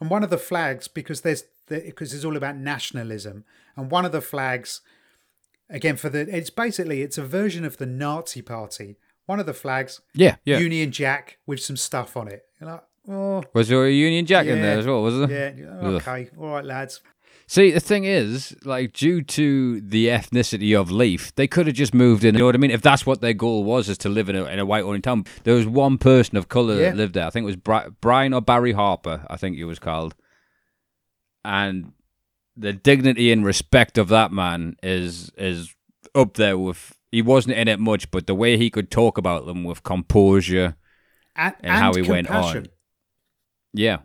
And 0.00 0.10
one 0.10 0.24
of 0.24 0.30
the 0.30 0.38
flags, 0.38 0.88
because 0.88 1.20
there's 1.20 1.44
because 1.68 2.12
it's 2.12 2.24
all 2.24 2.36
about 2.36 2.56
nationalism, 2.56 3.44
and 3.76 3.90
one 3.90 4.04
of 4.04 4.12
the 4.12 4.20
flags, 4.20 4.80
again 5.70 5.96
for 5.96 6.08
the, 6.10 6.20
it's 6.36 6.50
basically 6.50 7.02
it's 7.02 7.16
a 7.18 7.22
version 7.24 7.64
of 7.64 7.76
the 7.76 7.86
Nazi 7.86 8.42
Party. 8.42 8.96
One 9.26 9.40
of 9.40 9.46
the 9.46 9.54
flags, 9.54 10.00
yeah, 10.14 10.36
yeah. 10.44 10.58
Union 10.58 10.90
Jack 10.90 11.38
with 11.46 11.60
some 11.60 11.76
stuff 11.78 12.16
on 12.16 12.28
it. 12.28 12.44
You're 12.60 12.70
like, 12.72 12.82
oh 13.08 13.42
was 13.54 13.68
there 13.68 13.86
a 13.86 13.90
Union 13.90 14.26
Jack 14.26 14.46
in 14.46 14.60
there 14.60 14.78
as 14.78 14.86
well? 14.86 15.02
Was 15.02 15.16
there? 15.28 15.54
yeah, 15.56 15.70
Ugh. 15.80 15.94
okay, 15.94 16.28
all 16.38 16.48
right, 16.56 16.64
lads. 16.64 17.00
See, 17.46 17.70
the 17.70 17.80
thing 17.80 18.04
is, 18.04 18.56
like, 18.64 18.94
due 18.94 19.20
to 19.22 19.80
the 19.80 20.06
ethnicity 20.08 20.78
of 20.78 20.90
Leaf, 20.90 21.34
they 21.34 21.46
could 21.46 21.66
have 21.66 21.76
just 21.76 21.92
moved 21.92 22.24
in. 22.24 22.34
You 22.34 22.38
know 22.40 22.46
what 22.46 22.54
I 22.54 22.58
mean? 22.58 22.70
If 22.70 22.80
that's 22.80 23.04
what 23.04 23.20
their 23.20 23.34
goal 23.34 23.64
was, 23.64 23.88
is 23.88 23.98
to 23.98 24.08
live 24.08 24.28
in 24.30 24.36
a, 24.36 24.44
in 24.46 24.58
a 24.58 24.64
white-only 24.64 25.00
town. 25.00 25.24
There 25.44 25.54
was 25.54 25.66
one 25.66 25.98
person 25.98 26.38
of 26.38 26.48
color 26.48 26.74
Yeah. 26.80 26.90
that 26.90 26.96
lived 26.96 27.14
there. 27.14 27.26
I 27.26 27.30
think 27.30 27.44
it 27.44 27.46
was 27.46 27.56
Bri- 27.56 27.90
Brian 28.00 28.32
or 28.32 28.40
Barry 28.40 28.72
Harper. 28.72 29.26
I 29.28 29.36
think 29.36 29.56
he 29.56 29.64
was 29.64 29.78
called. 29.78 30.14
And 31.44 31.92
the 32.56 32.72
dignity 32.72 33.30
and 33.30 33.44
respect 33.44 33.98
of 33.98 34.08
that 34.08 34.32
man 34.32 34.76
is 34.82 35.30
is 35.36 35.74
up 36.14 36.34
there 36.34 36.56
with. 36.56 36.96
He 37.12 37.20
wasn't 37.22 37.56
in 37.56 37.68
it 37.68 37.78
much, 37.78 38.10
but 38.10 38.26
the 38.26 38.34
way 38.34 38.56
he 38.56 38.70
could 38.70 38.90
talk 38.90 39.18
about 39.18 39.46
them 39.46 39.62
with 39.62 39.82
composure, 39.84 40.76
And, 41.36 41.54
And 41.60 41.72
how 41.72 41.92
and 41.92 42.04
he 42.04 42.10
went 42.10 42.28
on. 42.30 42.66
yeah, 43.72 43.98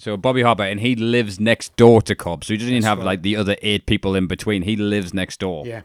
So 0.00 0.16
Bobby 0.16 0.42
Harper, 0.42 0.62
and 0.62 0.80
he 0.80 0.96
lives 0.96 1.38
next 1.38 1.76
door 1.76 2.00
to 2.02 2.14
Cobb, 2.14 2.44
so 2.44 2.54
he 2.54 2.58
doesn't 2.58 2.72
even 2.72 2.84
have 2.84 2.98
right. 2.98 3.04
like 3.04 3.22
the 3.22 3.36
other 3.36 3.56
eight 3.62 3.86
people 3.86 4.14
in 4.14 4.26
between. 4.26 4.62
He 4.62 4.76
lives 4.76 5.12
next 5.12 5.40
door. 5.40 5.66
Yeah. 5.66 5.82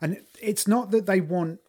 And 0.00 0.18
it's 0.40 0.66
not 0.66 0.90
that 0.90 1.06
they 1.06 1.20
want 1.20 1.60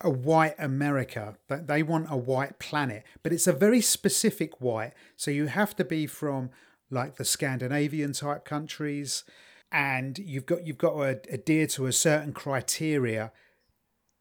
a 0.00 0.10
white 0.10 0.54
America, 0.58 1.36
that 1.48 1.66
they 1.66 1.82
want 1.82 2.06
a 2.10 2.16
white 2.16 2.58
planet, 2.58 3.04
but 3.22 3.32
it's 3.32 3.46
a 3.46 3.52
very 3.52 3.80
specific 3.80 4.60
white. 4.60 4.92
So 5.16 5.30
you 5.30 5.46
have 5.46 5.74
to 5.76 5.84
be 5.84 6.06
from 6.06 6.50
like 6.90 7.16
the 7.16 7.24
Scandinavian 7.24 8.12
type 8.12 8.44
countries 8.44 9.24
and 9.70 10.18
you've 10.18 10.46
got 10.46 10.66
you've 10.66 10.78
got 10.78 10.94
to 10.94 11.20
adhere 11.30 11.66
to 11.66 11.86
a 11.86 11.92
certain 11.92 12.32
criteria 12.32 13.32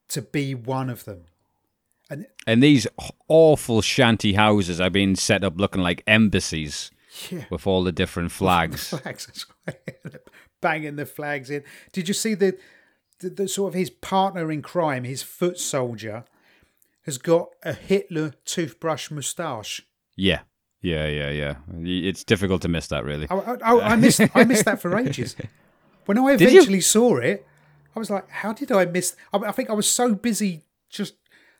to 0.09 0.21
be 0.21 0.53
one 0.55 0.89
of 0.89 1.05
them. 1.05 1.25
And 2.45 2.63
these 2.63 2.87
awful 3.27 3.81
shanty 3.81 4.33
houses 4.33 4.79
are 4.79 4.89
being 4.89 5.15
set 5.15 5.43
up 5.43 5.57
looking 5.59 5.81
like 5.81 6.03
embassies 6.07 6.91
Yeah. 7.29 7.45
with 7.49 7.67
all 7.67 7.83
the 7.83 7.91
different 7.91 8.31
flags. 8.31 8.89
flags. 9.01 9.45
Banging 10.61 10.95
the 10.95 11.05
flags 11.05 11.49
in. 11.49 11.63
Did 11.91 12.07
you 12.07 12.13
see 12.13 12.33
the, 12.33 12.57
the 13.19 13.29
the 13.29 13.47
sort 13.47 13.69
of 13.69 13.73
his 13.79 13.89
partner 13.89 14.51
in 14.51 14.61
crime, 14.61 15.03
his 15.03 15.21
foot 15.21 15.59
soldier, 15.59 16.23
has 17.03 17.17
got 17.17 17.49
a 17.63 17.73
Hitler 17.73 18.33
toothbrush 18.45 19.11
moustache. 19.11 19.81
yeah. 20.15 20.41
Yeah, 20.79 21.07
yeah, 21.07 21.31
yeah. 21.31 21.55
It's 21.83 22.23
difficult 22.23 22.61
to 22.61 22.67
miss 22.67 22.87
that, 22.89 23.03
really. 23.03 23.25
I, 23.31 23.35
I, 23.35 23.79
I 23.93 23.95
missed 23.95 24.21
I 24.35 24.43
missed 24.43 24.65
that 24.65 24.79
for 24.81 24.95
ages. 24.97 25.35
When 26.05 26.17
I 26.19 26.33
eventually 26.33 26.81
saw 26.81 27.17
it, 27.17 27.45
I 27.95 27.99
was 27.99 28.09
like, 28.11 28.29
"How 28.29 28.53
did 28.53 28.71
I 28.71 28.85
miss?" 28.85 29.15
I, 29.33 29.37
I 29.39 29.51
think 29.51 29.69
I 29.71 29.73
was 29.73 29.89
so 29.89 30.13
busy, 30.15 30.63
just 30.89 31.15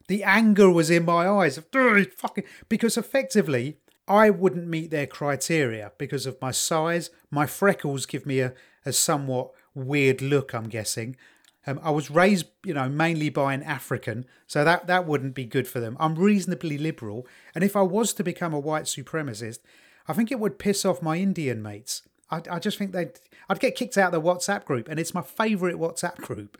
the 0.07 0.23
anger 0.23 0.69
was 0.69 0.89
in 0.89 1.05
my 1.05 1.27
eyes. 1.27 1.57
"Ugh, 1.57 2.07
Fucking 2.15 2.43
because 2.69 2.97
effectively, 2.97 3.77
I 4.07 4.29
wouldn't 4.29 4.67
meet 4.67 4.89
their 4.91 5.07
criteria 5.07 5.91
because 5.97 6.25
of 6.25 6.41
my 6.41 6.51
size. 6.51 7.09
My 7.29 7.45
freckles 7.45 8.05
give 8.05 8.25
me 8.25 8.39
a, 8.39 8.53
a 8.85 8.93
somewhat 8.93 9.51
weird 9.75 10.21
look. 10.21 10.53
I'm 10.53 10.69
guessing. 10.69 11.17
Um, 11.65 11.81
I 11.83 11.91
was 11.91 12.09
raised, 12.09 12.45
you 12.63 12.73
know, 12.73 12.87
mainly 12.87 13.29
by 13.29 13.53
an 13.53 13.61
African, 13.63 14.25
so 14.47 14.63
that 14.63 14.87
that 14.87 15.05
wouldn't 15.05 15.35
be 15.35 15.45
good 15.45 15.67
for 15.67 15.81
them. 15.81 15.97
I'm 15.99 16.15
reasonably 16.15 16.77
liberal, 16.77 17.27
and 17.53 17.63
if 17.63 17.75
I 17.75 17.81
was 17.81 18.13
to 18.13 18.23
become 18.23 18.53
a 18.53 18.59
white 18.59 18.85
supremacist, 18.85 19.59
I 20.07 20.13
think 20.13 20.31
it 20.31 20.39
would 20.39 20.59
piss 20.59 20.85
off 20.85 21.01
my 21.01 21.17
Indian 21.17 21.61
mates. 21.61 22.03
I, 22.31 22.41
I 22.49 22.59
just 22.59 22.77
think 22.77 22.93
they'd 22.93 23.19
I'd 23.49 23.59
get 23.59 23.75
kicked 23.75 23.97
out 23.97 24.13
of 24.13 24.23
the 24.23 24.29
WhatsApp 24.29 24.63
group, 24.63 24.87
and 24.87 24.97
it's 24.97 25.13
my 25.13 25.21
favourite 25.21 25.75
WhatsApp 25.75 26.15
group. 26.17 26.57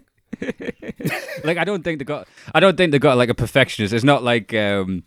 like 1.44 1.56
I 1.58 1.64
don't 1.64 1.82
think 1.82 1.98
they 1.98 2.04
got. 2.04 2.28
I 2.54 2.60
don't 2.60 2.76
think 2.76 2.92
they 2.92 2.98
got 2.98 3.16
like 3.16 3.28
a 3.28 3.34
perfectionist. 3.34 3.92
It's 3.94 4.04
not 4.04 4.22
like 4.22 4.52
um, 4.54 5.04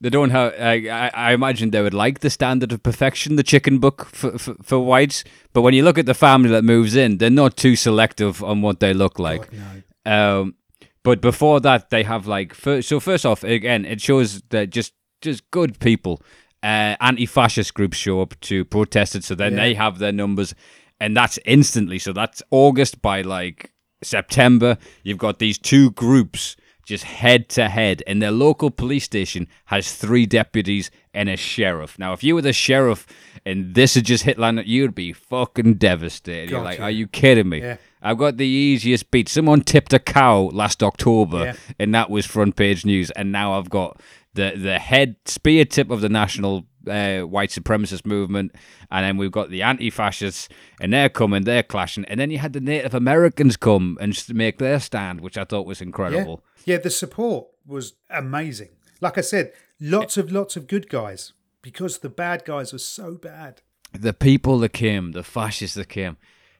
they 0.00 0.10
don't 0.10 0.30
have. 0.30 0.54
I, 0.58 0.88
I, 0.88 1.10
I 1.14 1.32
imagine 1.32 1.70
they 1.70 1.82
would 1.82 1.94
like 1.94 2.20
the 2.20 2.30
standard 2.30 2.72
of 2.72 2.82
perfection, 2.82 3.36
the 3.36 3.42
chicken 3.42 3.78
book 3.78 4.06
for, 4.06 4.38
for 4.38 4.54
for 4.62 4.78
whites. 4.80 5.24
But 5.52 5.62
when 5.62 5.74
you 5.74 5.82
look 5.84 5.98
at 5.98 6.06
the 6.06 6.14
family 6.14 6.50
that 6.50 6.64
moves 6.64 6.94
in, 6.96 7.18
they're 7.18 7.30
not 7.30 7.56
too 7.56 7.76
selective 7.76 8.42
on 8.42 8.62
what 8.62 8.80
they 8.80 8.94
look 8.94 9.18
like. 9.18 9.48
no. 9.52 9.62
Um, 10.06 10.54
but 11.02 11.20
before 11.20 11.60
that, 11.60 11.90
they 11.90 12.02
have 12.02 12.26
like 12.26 12.54
first, 12.54 12.88
so. 12.88 12.98
First 13.00 13.26
off, 13.26 13.44
again, 13.44 13.84
it 13.84 14.00
shows 14.00 14.40
that 14.50 14.70
just 14.70 14.92
just 15.20 15.50
good 15.50 15.78
people. 15.78 16.22
Uh, 16.62 16.96
anti-fascist 17.00 17.74
groups 17.74 17.98
show 17.98 18.22
up 18.22 18.40
to 18.40 18.64
protest 18.64 19.14
it, 19.14 19.22
so 19.22 19.34
then 19.34 19.52
Yeah. 19.52 19.60
they 19.60 19.74
have 19.74 19.98
their 19.98 20.12
numbers, 20.12 20.54
and 20.98 21.14
that's 21.14 21.38
instantly. 21.44 21.98
So 21.98 22.14
that's 22.14 22.42
August 22.50 23.02
by 23.02 23.20
like 23.20 23.70
September. 24.04 24.78
You've 25.02 25.18
got 25.18 25.38
these 25.38 25.58
two 25.58 25.90
groups 25.92 26.56
just 26.86 27.04
head 27.04 27.48
to 27.48 27.68
head, 27.70 28.02
and 28.06 28.20
their 28.20 28.30
local 28.30 28.70
police 28.70 29.04
station 29.04 29.48
has 29.66 29.94
three 29.94 30.26
deputies 30.26 30.90
and 31.14 31.30
a 31.30 31.36
sheriff. 31.36 31.98
Now, 31.98 32.12
if 32.12 32.22
you 32.22 32.34
were 32.34 32.42
the 32.42 32.52
sheriff 32.52 33.06
and 33.46 33.74
this 33.74 33.94
had 33.94 34.04
just 34.04 34.24
hit 34.24 34.38
land, 34.38 34.62
you'd 34.66 34.94
be 34.94 35.12
fucking 35.14 35.74
devastated. 35.76 36.50
You're 36.50 36.60
like, 36.62 36.80
are 36.80 36.90
you 36.90 37.06
kidding 37.06 37.48
me? 37.48 37.60
Yeah. 37.62 37.76
I've 38.02 38.18
got 38.18 38.36
the 38.36 38.46
easiest 38.46 39.10
beat. 39.10 39.30
Someone 39.30 39.62
tipped 39.62 39.94
a 39.94 39.98
cow 39.98 40.50
last 40.52 40.82
October, 40.82 41.44
Yeah. 41.44 41.56
and 41.78 41.94
that 41.94 42.10
was 42.10 42.26
front 42.26 42.54
page 42.56 42.84
news. 42.84 43.10
And 43.12 43.32
now 43.32 43.58
I've 43.58 43.70
got 43.70 43.98
the 44.34 44.52
the 44.54 44.78
head 44.78 45.16
spear 45.24 45.64
tip 45.64 45.90
of 45.90 46.02
the 46.02 46.10
national 46.10 46.66
uh, 46.88 47.22
white 47.22 47.50
supremacist 47.50 48.04
movement, 48.06 48.52
and 48.90 49.04
then 49.04 49.16
we've 49.16 49.32
got 49.32 49.50
the 49.50 49.62
anti-fascists, 49.62 50.48
and 50.80 50.92
they're 50.92 51.08
coming, 51.08 51.44
they're 51.44 51.62
clashing, 51.62 52.04
and 52.06 52.18
then 52.20 52.30
you 52.30 52.38
had 52.38 52.52
the 52.52 52.60
Native 52.60 52.94
Americans 52.94 53.56
come 53.56 53.98
and 54.00 54.22
make 54.32 54.58
their 54.58 54.80
stand, 54.80 55.20
which 55.20 55.36
I 55.38 55.44
thought 55.44 55.66
was 55.66 55.80
Yeah, 55.80 55.86
incredible. 55.86 56.44
yeah. 56.64 56.78
The 56.78 56.90
support 56.90 57.46
was 57.66 57.94
amazing. 58.10 58.70
Like 59.00 59.18
I 59.18 59.22
said, 59.22 59.52
lots 59.80 60.16
of 60.16 60.30
lots 60.32 60.56
of 60.56 60.66
good 60.66 60.88
guys 60.88 61.32
because 61.62 61.98
the 61.98 62.08
bad 62.08 62.44
guys 62.44 62.72
were 62.72 62.78
so 62.78 63.14
bad. 63.16 63.62
The 63.92 64.12
people 64.12 64.58
that 64.60 64.72
came, 64.72 65.12
the 65.12 65.22
fascists 65.22 65.76
that 65.76 65.88
came, 65.88 66.16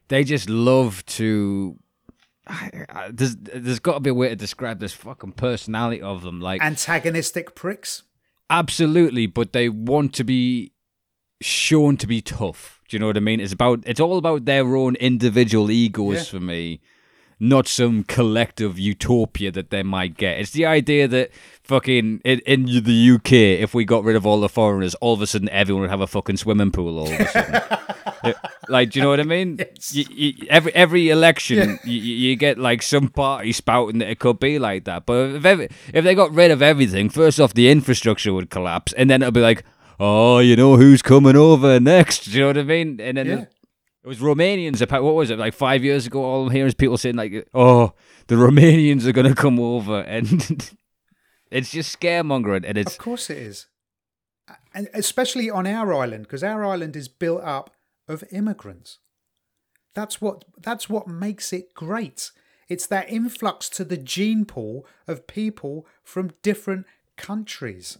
they 0.08 0.24
just 0.24 0.48
love 0.48 1.04
to. 1.06 1.78
I, 2.46 2.84
I, 2.90 3.10
there's 3.10 3.36
there's 3.36 3.80
got 3.80 3.94
to 3.94 4.00
be 4.00 4.10
a 4.10 4.14
way 4.14 4.28
to 4.28 4.36
describe 4.36 4.78
this 4.78 4.92
fucking 4.92 5.32
personality 5.32 6.02
of 6.02 6.22
them, 6.22 6.40
like 6.40 6.60
Antagonistic 6.62 7.54
pricks. 7.54 8.02
Absolutely, 8.58 9.26
but 9.26 9.52
they 9.52 9.68
want 9.68 10.12
to 10.14 10.24
be 10.24 10.72
shown 11.40 11.96
to 11.96 12.06
be 12.06 12.20
tough. 12.22 12.80
Do 12.88 12.94
you 12.96 13.00
know 13.00 13.08
what 13.08 13.16
I 13.16 13.20
mean? 13.20 13.40
It's 13.40 13.52
about 13.52 13.82
it's 13.84 13.98
all 14.00 14.16
about 14.16 14.44
their 14.44 14.76
own 14.76 14.94
individual 14.96 15.70
egos 15.72 16.14
Yeah. 16.16 16.22
for 16.22 16.40
me, 16.40 16.80
not 17.40 17.66
some 17.68 18.04
collective 18.04 18.78
utopia 18.78 19.50
that 19.50 19.70
they 19.70 19.82
might 19.82 20.16
get. 20.16 20.38
It's 20.38 20.50
the 20.52 20.66
idea 20.66 21.08
that 21.08 21.30
fucking 21.62 22.20
in, 22.24 22.38
in 22.40 22.64
the 22.66 23.10
UK, 23.14 23.32
if 23.32 23.74
we 23.74 23.84
got 23.84 24.04
rid 24.04 24.16
of 24.16 24.26
all 24.26 24.40
the 24.40 24.48
foreigners, 24.48 24.94
all 24.96 25.14
of 25.14 25.22
a 25.22 25.26
sudden 25.26 25.48
everyone 25.48 25.82
would 25.82 25.90
have 25.90 26.00
a 26.00 26.06
fucking 26.06 26.36
swimming 26.36 26.70
pool. 26.70 26.98
All 26.98 27.12
of 27.12 27.20
a 27.20 27.28
sudden, 27.28 27.62
Yeah, 28.24 28.32
like, 28.70 28.90
do 28.90 28.98
you 28.98 29.02
know 29.02 29.10
what 29.10 29.20
I 29.20 29.24
mean? 29.24 29.56
Yes. 29.58 29.94
You, 29.94 30.04
you, 30.10 30.46
every 30.48 30.74
every 30.74 31.10
election, 31.10 31.78
you, 31.84 32.00
you 32.00 32.14
you 32.28 32.36
get 32.36 32.58
like 32.58 32.80
some 32.82 33.08
party 33.08 33.52
spouting 33.52 33.98
that 33.98 34.08
it 34.08 34.18
could 34.18 34.38
be 34.40 34.58
like 34.58 34.84
that. 34.84 35.04
But 35.04 35.34
if 35.36 35.44
every, 35.44 35.68
if 35.92 36.04
they 36.04 36.14
got 36.14 36.32
rid 36.32 36.50
of 36.50 36.62
everything, 36.62 37.10
first 37.10 37.38
off, 37.38 37.52
the 37.52 37.68
infrastructure 37.68 38.32
would 38.32 38.48
collapse, 38.48 38.94
and 38.94 39.10
then 39.10 39.20
it'll 39.20 39.32
be 39.32 39.40
like, 39.42 39.62
oh, 40.00 40.38
you 40.38 40.56
know 40.56 40.76
who's 40.76 41.02
coming 41.02 41.36
over 41.36 41.78
next? 41.80 42.24
Do 42.24 42.30
you 42.30 42.40
know 42.40 42.46
what 42.46 42.58
I 42.58 42.62
mean? 42.62 42.98
And 43.00 43.18
then 43.18 43.26
Yeah. 43.26 43.44
It 44.04 44.08
was 44.08 44.18
Romanians. 44.18 44.86
What 44.90 45.14
was 45.14 45.30
it 45.30 45.38
like 45.38 45.54
five 45.54 45.82
years 45.82 46.06
ago? 46.06 46.22
All 46.22 46.46
I'm 46.46 46.52
hearing 46.52 46.68
is 46.68 46.74
people 46.74 46.98
saying 46.98 47.16
like, 47.16 47.48
oh, 47.54 47.94
the 48.26 48.34
Romanians 48.34 49.06
are 49.06 49.12
gonna 49.12 49.34
come 49.34 49.58
over, 49.58 50.00
and 50.02 50.72
it's 51.50 51.70
just 51.70 51.98
scaremongering, 51.98 52.64
and 52.66 52.76
it's 52.76 52.92
Of 52.92 52.98
course 52.98 53.30
it 53.30 53.38
is. 53.38 53.66
And 54.74 54.88
especially 54.92 55.48
on 55.48 55.66
our 55.66 55.94
island, 55.94 56.24
because 56.24 56.44
our 56.44 56.64
island 56.66 56.96
is 56.96 57.08
built 57.08 57.42
up 57.42 57.70
of 58.06 58.24
immigrants. 58.30 58.98
That's 59.94 60.20
what 60.20 60.44
that's 60.58 60.90
what 60.90 61.08
makes 61.08 61.50
it 61.52 61.72
great. 61.72 62.30
It's 62.68 62.86
that 62.88 63.10
influx 63.10 63.70
to 63.70 63.84
the 63.84 63.96
gene 63.96 64.44
pool 64.44 64.86
of 65.06 65.26
people 65.26 65.86
from 66.02 66.32
different 66.42 66.84
countries. 67.16 67.96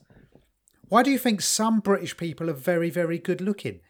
Why 0.88 1.02
do 1.02 1.10
you 1.10 1.18
think 1.18 1.40
some 1.40 1.80
British 1.80 2.16
people 2.16 2.50
are 2.50 2.54
very, 2.54 2.90
very 2.90 3.18
good 3.18 3.40
looking? 3.40 3.80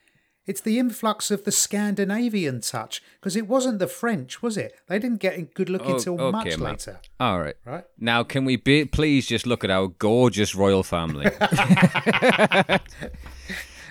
It's 0.46 0.60
the 0.60 0.78
influx 0.78 1.30
of 1.30 1.44
the 1.44 1.50
Scandinavian 1.52 2.60
touch, 2.60 3.02
because 3.18 3.34
it 3.34 3.48
wasn't 3.48 3.78
the 3.78 3.86
French, 3.86 4.42
was 4.42 4.58
it? 4.58 4.74
They 4.88 4.98
didn't 4.98 5.20
get 5.20 5.54
good 5.54 5.70
looking 5.70 5.94
Oh, 5.94 5.98
till 5.98 6.20
okay, 6.20 6.30
much 6.32 6.58
later, 6.58 7.00
all 7.18 7.40
right. 7.40 7.56
right? 7.64 7.84
Now, 7.98 8.24
can 8.24 8.44
we 8.44 8.56
be, 8.56 8.84
please 8.84 9.26
just 9.26 9.46
look 9.46 9.64
at 9.64 9.70
our 9.70 9.88
gorgeous 9.88 10.54
royal 10.54 10.82
family? 10.82 11.24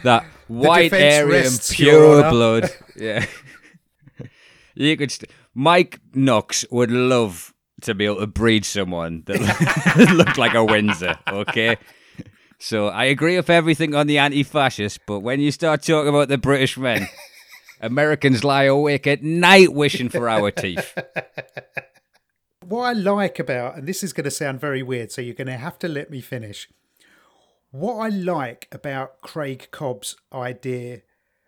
that 0.03 0.25
white 0.47 0.93
Aryan 0.93 1.53
pure 1.71 2.29
blood. 2.29 2.69
Yeah. 2.95 3.25
you 4.75 4.95
could. 4.97 5.11
St- 5.11 5.31
Mike 5.55 5.99
Knox 6.13 6.63
would 6.69 6.91
love 6.91 7.53
to 7.81 7.95
be 7.95 8.05
able 8.05 8.19
to 8.19 8.27
breed 8.27 8.63
someone 8.65 9.23
that 9.25 9.39
looked 10.13 10.37
like 10.37 10.53
a 10.53 10.63
Windsor. 10.63 11.17
Okay. 11.27 11.77
So 12.63 12.87
I 12.87 13.03
agree 13.03 13.35
with 13.35 13.49
everything 13.49 13.93
on 13.93 14.07
the 14.07 14.19
anti-fascist, 14.19 15.01
but 15.05 15.19
when 15.19 15.41
you 15.41 15.51
start 15.51 15.83
talking 15.83 16.07
about 16.07 16.29
the 16.29 16.37
British 16.37 16.77
men, 16.77 17.09
Americans 17.81 18.45
lie 18.45 18.63
awake 18.63 19.05
at 19.05 19.21
night 19.21 19.73
wishing 19.73 20.07
for 20.07 20.29
our 20.29 20.49
teeth. 20.49 20.97
What 22.65 22.83
I 22.85 22.93
like 22.93 23.39
about, 23.39 23.75
and 23.75 23.85
this 23.85 24.01
is 24.01 24.13
going 24.13 24.23
to 24.23 24.31
sound 24.31 24.61
very 24.61 24.81
weird, 24.81 25.11
so 25.11 25.21
you're 25.21 25.35
going 25.35 25.47
to 25.47 25.57
have 25.57 25.77
to 25.79 25.89
let 25.89 26.09
me 26.09 26.21
finish. 26.21 26.69
What 27.71 27.95
I 27.95 28.07
like 28.07 28.69
about 28.71 29.19
Craig 29.19 29.67
Cobb's 29.71 30.15
idea 30.31 31.01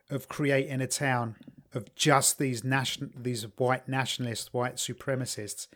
of 0.10 0.28
creating 0.28 0.82
a 0.82 0.88
town 0.88 1.38
of 1.74 1.96
just 1.96 2.38
these 2.38 2.66
nation, 2.66 3.14
these 3.16 3.44
white 3.56 3.88
nationalists, 3.88 4.52
white 4.52 4.76
supremacists. 4.76 5.68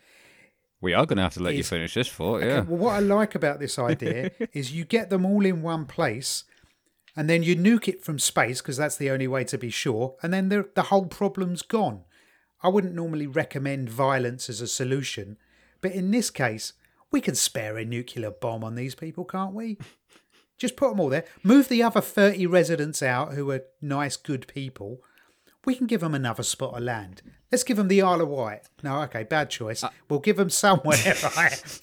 We 0.82 0.94
are 0.94 1.06
going 1.06 1.18
to 1.18 1.24
have 1.24 1.34
to 1.34 1.44
let 1.44 1.56
you 1.56 1.64
finish 1.64 1.94
this 1.94 2.08
for 2.08 2.42
yeah. 2.42 2.62
Well, 2.62 2.78
what 2.78 2.94
I 2.96 3.00
like 3.00 3.36
about 3.36 3.60
this 3.60 3.78
idea 3.78 4.32
is 4.54 4.72
you 4.72 4.86
get 4.86 5.10
them 5.10 5.26
all 5.26 5.46
in 5.46 5.62
one 5.62 5.86
place, 5.86 6.46
and 7.16 7.30
then 7.30 7.44
you 7.44 7.56
nuke 7.56 7.88
it 7.88 8.04
from 8.04 8.18
space 8.20 8.62
because 8.62 8.78
that's 8.78 8.96
the 8.96 9.10
only 9.10 9.28
way 9.28 9.44
to 9.46 9.58
be 9.58 9.70
sure, 9.70 10.16
and 10.22 10.34
then 10.34 10.50
the 10.50 10.70
the 10.76 10.84
whole 10.84 11.06
problem's 11.06 11.62
gone. 11.62 12.04
I 12.62 12.70
wouldn't 12.70 12.96
normally 12.96 13.28
recommend 13.28 13.90
violence 13.90 14.50
as 14.50 14.62
a 14.62 14.68
solution, 14.68 15.38
but 15.82 15.92
in 15.92 16.12
this 16.12 16.30
case, 16.30 16.74
we 17.12 17.22
can 17.22 17.36
spare 17.36 17.78
a 17.78 17.86
nuclear 17.86 18.32
bomb 18.32 18.64
on 18.64 18.76
these 18.76 18.96
people, 18.96 19.26
can't 19.26 19.54
we? 19.54 19.78
Just 20.58 20.76
put 20.76 20.90
them 20.90 21.00
all 21.00 21.10
there. 21.10 21.24
Move 21.42 21.70
the 21.70 21.82
other 21.82 22.02
30 22.02 22.46
residents 22.48 23.02
out 23.02 23.34
who 23.34 23.50
are 23.52 23.64
nice, 23.82 24.18
good 24.18 24.46
people. 24.48 25.02
We 25.66 25.76
can 25.76 25.88
give 25.88 26.02
them 26.02 26.16
another 26.16 26.44
spot 26.44 26.76
of 26.76 26.84
land. 26.84 27.22
Let's 27.52 27.64
give 27.64 27.78
them 27.78 27.88
the 27.88 28.02
Isle 28.02 28.22
of 28.22 28.30
Wight. 28.30 28.62
No, 28.84 29.02
okay, 29.04 29.24
bad 29.24 29.50
choice. 29.50 29.84
Uh, 29.84 29.90
we'll 30.08 30.20
give 30.20 30.38
them 30.38 30.50
somewhere, 30.50 30.98
right? 31.38 31.80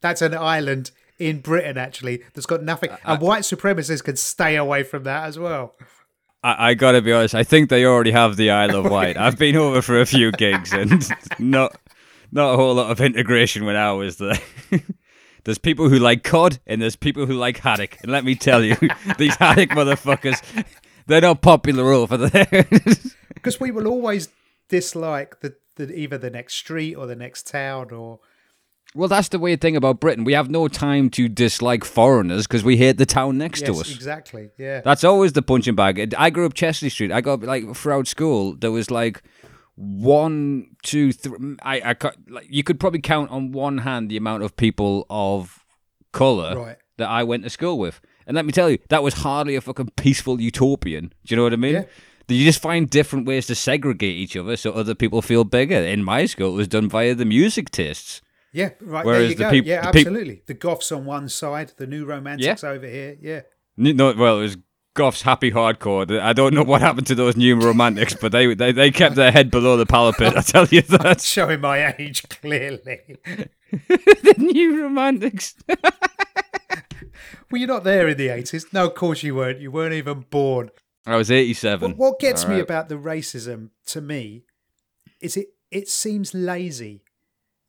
That's 0.00 0.22
an 0.22 0.34
island 0.34 0.90
in 1.18 1.40
Britain, 1.40 1.78
actually, 1.78 2.22
that's 2.34 2.46
got 2.46 2.62
nothing. 2.62 2.90
Uh, 2.90 2.96
and 3.04 3.22
uh, 3.22 3.24
white 3.24 3.42
supremacists 3.42 4.02
can 4.02 4.16
stay 4.16 4.56
away 4.56 4.82
from 4.82 5.04
that 5.04 5.24
as 5.24 5.38
well. 5.38 5.74
I, 6.42 6.70
I 6.70 6.74
gotta 6.74 7.00
be 7.02 7.12
honest. 7.12 7.34
I 7.34 7.44
think 7.44 7.70
they 7.70 7.84
already 7.84 8.10
have 8.10 8.36
the 8.36 8.50
Isle 8.50 8.76
of 8.76 8.90
Wight. 8.90 9.16
I've 9.16 9.38
been 9.38 9.56
over 9.56 9.80
for 9.80 10.00
a 10.00 10.06
few 10.06 10.32
gigs 10.32 10.72
and 10.72 11.08
not 11.38 11.76
not 12.32 12.54
a 12.54 12.56
whole 12.56 12.74
lot 12.74 12.90
of 12.90 13.00
integration 13.00 13.64
when 13.64 13.76
I 13.76 13.92
was 13.92 14.18
there. 14.18 14.38
there's 15.44 15.58
people 15.58 15.88
who 15.88 15.98
like 15.98 16.24
cod 16.24 16.58
and 16.66 16.82
there's 16.82 16.96
people 16.96 17.26
who 17.26 17.34
like 17.34 17.58
haddock. 17.58 17.96
And 18.02 18.10
let 18.10 18.24
me 18.24 18.34
tell 18.34 18.62
you, 18.62 18.76
these 19.18 19.36
haddock 19.36 19.70
motherfuckers, 19.70 20.42
they're 21.06 21.20
not 21.20 21.42
popular 21.42 21.92
over 21.92 22.16
there. 22.16 22.66
Because 23.34 23.60
we 23.60 23.70
will 23.70 23.86
always 23.86 24.28
dislike 24.68 25.40
the, 25.40 25.56
the 25.76 25.92
either 25.96 26.18
the 26.18 26.30
next 26.30 26.54
street 26.54 26.94
or 26.94 27.06
the 27.06 27.16
next 27.16 27.46
town 27.46 27.90
or 27.90 28.20
well, 28.96 29.08
that's 29.08 29.28
the 29.28 29.40
weird 29.40 29.60
thing 29.60 29.76
about 29.76 29.98
Britain. 29.98 30.22
We 30.22 30.34
have 30.34 30.48
no 30.48 30.68
time 30.68 31.10
to 31.10 31.28
dislike 31.28 31.84
foreigners 31.84 32.46
because 32.46 32.62
we 32.62 32.76
hate 32.76 32.96
the 32.96 33.06
town 33.06 33.36
next 33.38 33.62
yes, 33.62 33.70
to 33.70 33.80
us. 33.80 33.92
exactly. 33.92 34.50
Yeah. 34.56 34.82
That's 34.82 35.02
always 35.02 35.32
the 35.32 35.42
punching 35.42 35.74
bag. 35.74 36.14
I 36.16 36.30
grew 36.30 36.46
up 36.46 36.54
Chesley 36.54 36.90
Street. 36.90 37.10
I 37.10 37.20
got 37.20 37.42
like 37.42 37.74
throughout 37.74 38.06
school 38.06 38.54
there 38.54 38.70
was 38.70 38.92
like 38.92 39.22
one, 39.74 40.76
two, 40.84 41.12
three. 41.12 41.56
I, 41.62 41.90
I 41.90 41.94
cut- 41.94 42.16
like 42.28 42.46
you 42.48 42.62
could 42.62 42.78
probably 42.78 43.00
count 43.00 43.32
on 43.32 43.50
one 43.50 43.78
hand 43.78 44.10
the 44.10 44.16
amount 44.16 44.44
of 44.44 44.56
people 44.56 45.06
of 45.10 45.64
color 46.12 46.56
Right. 46.56 46.76
that 46.98 47.08
I 47.08 47.24
went 47.24 47.42
to 47.42 47.50
school 47.50 47.78
with. 47.78 48.00
And 48.26 48.34
let 48.34 48.44
me 48.46 48.52
tell 48.52 48.70
you, 48.70 48.78
that 48.88 49.02
was 49.02 49.14
hardly 49.14 49.54
a 49.56 49.60
fucking 49.60 49.90
peaceful 49.96 50.40
utopian. 50.40 51.12
Do 51.24 51.32
you 51.34 51.36
know 51.36 51.42
what 51.42 51.52
I 51.52 51.56
mean? 51.56 51.74
Yeah. 51.74 51.84
You 52.26 52.44
just 52.44 52.62
find 52.62 52.88
different 52.88 53.26
ways 53.26 53.46
to 53.48 53.54
segregate 53.54 54.16
each 54.16 54.34
other 54.36 54.56
so 54.56 54.72
other 54.72 54.94
people 54.94 55.20
feel 55.20 55.44
bigger. 55.44 55.76
In 55.76 56.02
my 56.02 56.24
school, 56.24 56.54
it 56.54 56.56
was 56.56 56.68
done 56.68 56.88
via 56.88 57.14
the 57.14 57.26
music 57.26 57.70
tastes. 57.70 58.22
Yeah, 58.52 58.70
right. 58.80 59.04
Whereas 59.04 59.20
there 59.22 59.28
you 59.30 59.34
the 59.36 59.44
go. 59.44 59.50
peop- 59.50 59.66
yeah, 59.66 59.80
the 59.86 59.92
peop- 59.92 60.06
absolutely. 60.06 60.42
the 60.46 60.54
goths 60.54 60.90
on 60.92 61.04
one 61.04 61.28
side, 61.28 61.72
the 61.76 61.86
new 61.86 62.04
romantics 62.06 62.64
over 62.64 62.86
here. 62.86 63.16
Yeah. 63.20 63.40
No, 63.76 64.14
well, 64.16 64.38
it 64.38 64.42
was 64.42 64.56
Goff's 64.94 65.22
happy 65.22 65.50
hardcore. 65.50 66.20
I 66.20 66.32
don't 66.32 66.54
know 66.54 66.62
what 66.62 66.80
happened 66.80 67.08
to 67.08 67.16
those 67.16 67.36
new 67.36 67.56
romantics, 67.58 68.14
but 68.14 68.30
they, 68.30 68.54
they 68.54 68.70
they 68.70 68.92
kept 68.92 69.16
their 69.16 69.32
head 69.32 69.50
below 69.50 69.76
the 69.76 69.86
parapet. 69.86 70.36
I 70.36 70.40
tell 70.42 70.66
you 70.66 70.82
that. 71.02 71.20
Showing 71.20 71.60
my 71.62 71.94
age 71.98 72.22
clearly. 72.28 73.00
the 73.88 74.34
new 74.38 74.82
romantics. 74.82 75.56
well, 77.50 77.58
you're 77.58 77.68
not 77.68 77.84
there 77.84 78.08
in 78.08 78.16
the 78.16 78.28
80s. 78.28 78.72
No, 78.72 78.86
of 78.86 78.94
course 78.94 79.22
you 79.22 79.34
weren't. 79.34 79.60
You 79.60 79.70
weren't 79.70 79.94
even 79.94 80.26
born. 80.30 80.70
I 81.06 81.16
was 81.16 81.30
eighty-seven. 81.30 81.92
What, 81.92 81.98
what 81.98 82.18
gets 82.18 82.44
All 82.44 82.50
me 82.50 82.56
right. 82.56 82.64
about 82.64 82.88
the 82.88 82.94
racism 82.94 83.70
to 83.86 84.00
me 84.00 84.44
is 85.20 85.36
it 85.36 85.48
it 85.70 85.88
seems 85.88 86.32
lazy 86.32 87.02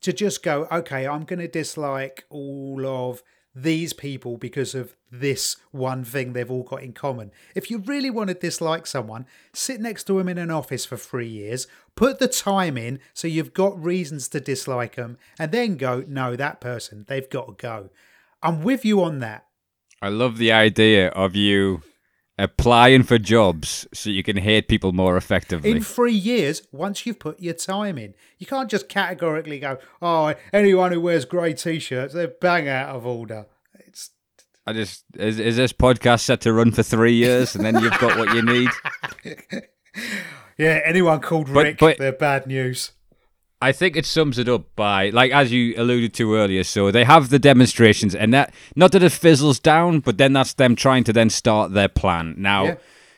to 0.01 0.13
just 0.13 0.43
go, 0.43 0.67
okay, 0.71 1.08
I'm 1.08 1.23
going 1.23 1.39
to 1.39 1.47
dislike 1.47 2.25
all 2.29 2.86
of 2.86 3.23
these 3.55 3.93
people 3.93 4.38
because 4.38 4.75
of 4.75 4.95
this 5.12 5.55
one 5.71 6.03
thing 6.03 6.34
they've 6.34 6.51
all 6.51 6.63
got 6.63 6.84
in 6.84 6.91
common. 6.93 7.31
If 7.55 7.71
you 7.71 7.79
really 7.79 8.10
want 8.10 8.27
to 8.27 8.34
dislike 8.34 8.86
someone, 8.86 9.25
sit 9.53 9.79
next 9.79 10.03
to 10.03 10.17
them 10.17 10.27
in 10.27 10.38
an 10.38 10.51
office 10.51 10.86
for 10.86 10.97
three 10.97 11.29
years, 11.29 11.65
put 11.95 12.19
the 12.19 12.27
time 12.27 12.77
in 12.77 12.99
so 13.13 13.27
you've 13.27 13.53
got 13.53 13.81
reasons 13.81 14.27
to 14.29 14.39
dislike 14.41 14.95
them, 14.95 15.17
and 15.39 15.51
then 15.51 15.77
go, 15.77 16.03
no, 16.08 16.36
that 16.36 16.60
person, 16.60 17.05
they've 17.08 17.29
got 17.29 17.47
to 17.47 17.53
go. 17.53 17.89
I'm 18.45 18.63
with 18.63 18.86
you 18.86 19.01
on 19.03 19.19
that. 19.19 19.45
I 20.01 20.10
love 20.10 20.38
the 20.38 20.51
idea 20.51 21.10
of 21.10 21.36
you 21.36 21.81
applying 22.38 23.01
for 23.03 23.17
jobs 23.17 23.88
so 23.93 24.10
you 24.10 24.21
can 24.21 24.38
hate 24.38 24.67
people 24.67 24.91
more 24.91 25.15
effectively. 25.17 25.71
in 25.71 25.81
three 25.81 26.13
years 26.13 26.62
once 26.71 27.05
you've 27.05 27.17
put 27.19 27.39
your 27.39 27.53
time 27.53 27.97
in. 27.97 28.13
You 28.38 28.45
can't 28.45 28.69
just 28.69 28.89
categorically 28.89 29.60
go, 29.60 29.77
oh, 30.01 30.34
anyone 30.51 30.91
who 30.91 30.99
wears 31.01 31.25
grey 31.25 31.53
t 31.53 31.79
shirts, 31.79 32.13
they're 32.13 32.27
bang 32.27 32.67
out 32.67 32.95
of 32.95 33.05
order. 33.05 33.45
It's 33.79 34.12
I 34.67 34.73
just 34.73 35.05
is 35.15 35.39
is 35.39 35.58
this 35.58 35.73
podcast 35.73 36.21
set 36.21 36.41
to 36.41 36.53
run 36.53 36.71
for 36.71 36.84
three 36.84 37.13
years 37.13 37.55
and 37.55 37.63
then 37.63 37.79
you've 37.81 37.97
got 37.99 38.17
what 38.17 38.34
you 38.36 38.41
need? 38.41 38.69
yeah, 40.58 40.81
anyone 40.84 41.21
called 41.21 41.47
But- 41.53 41.63
Rick, 41.63 41.77
but- 41.79 41.97
they're 41.97 42.12
bad 42.12 42.47
news. 42.47 42.91
I 43.65 43.71
think 43.71 43.97
it 43.97 44.06
sums 44.06 44.38
it 44.38 44.47
up 44.47 44.63
by 44.75 45.10
like 45.10 45.32
as 45.32 45.51
you 45.51 45.73
alluded 45.75 46.13
to 46.15 46.36
earlier. 46.36 46.63
So 46.63 46.91
they 46.91 47.04
have 47.04 47.30
the 47.30 47.39
demonstrations, 47.39 48.13
and 48.13 48.32
that 48.32 48.54
not 48.75 48.91
that 48.91 49.01
it 49.01 49.12
fizzles 49.12 49.60
down, 49.60 50.01
but 50.01 50.19
then 50.19 50.34
that's 50.34 50.54
them 50.54 50.75
trying 50.75 51.04
to 51.06 51.13
then 51.13 51.32
start 51.32 51.73
their 51.73 51.88
plan. 51.88 52.36
Now, 52.38 52.63
Yeah. 52.65 52.75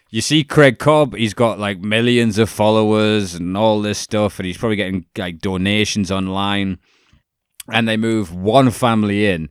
you 0.09 0.21
see 0.21 0.45
Craig 0.45 0.79
Cobb, 0.79 1.15
he's 1.15 1.33
got 1.33 1.59
like 1.59 1.79
millions 1.79 2.37
of 2.37 2.49
followers 2.49 3.33
and 3.35 3.57
all 3.57 3.81
this 3.81 3.99
stuff, 3.99 4.39
and 4.39 4.45
he's 4.45 4.57
probably 4.57 4.77
getting 4.77 5.05
like 5.17 5.39
donations 5.39 6.11
online. 6.11 6.77
And 7.69 7.85
they 7.85 7.97
move 7.97 8.33
one 8.33 8.71
family 8.71 9.27
in, 9.27 9.49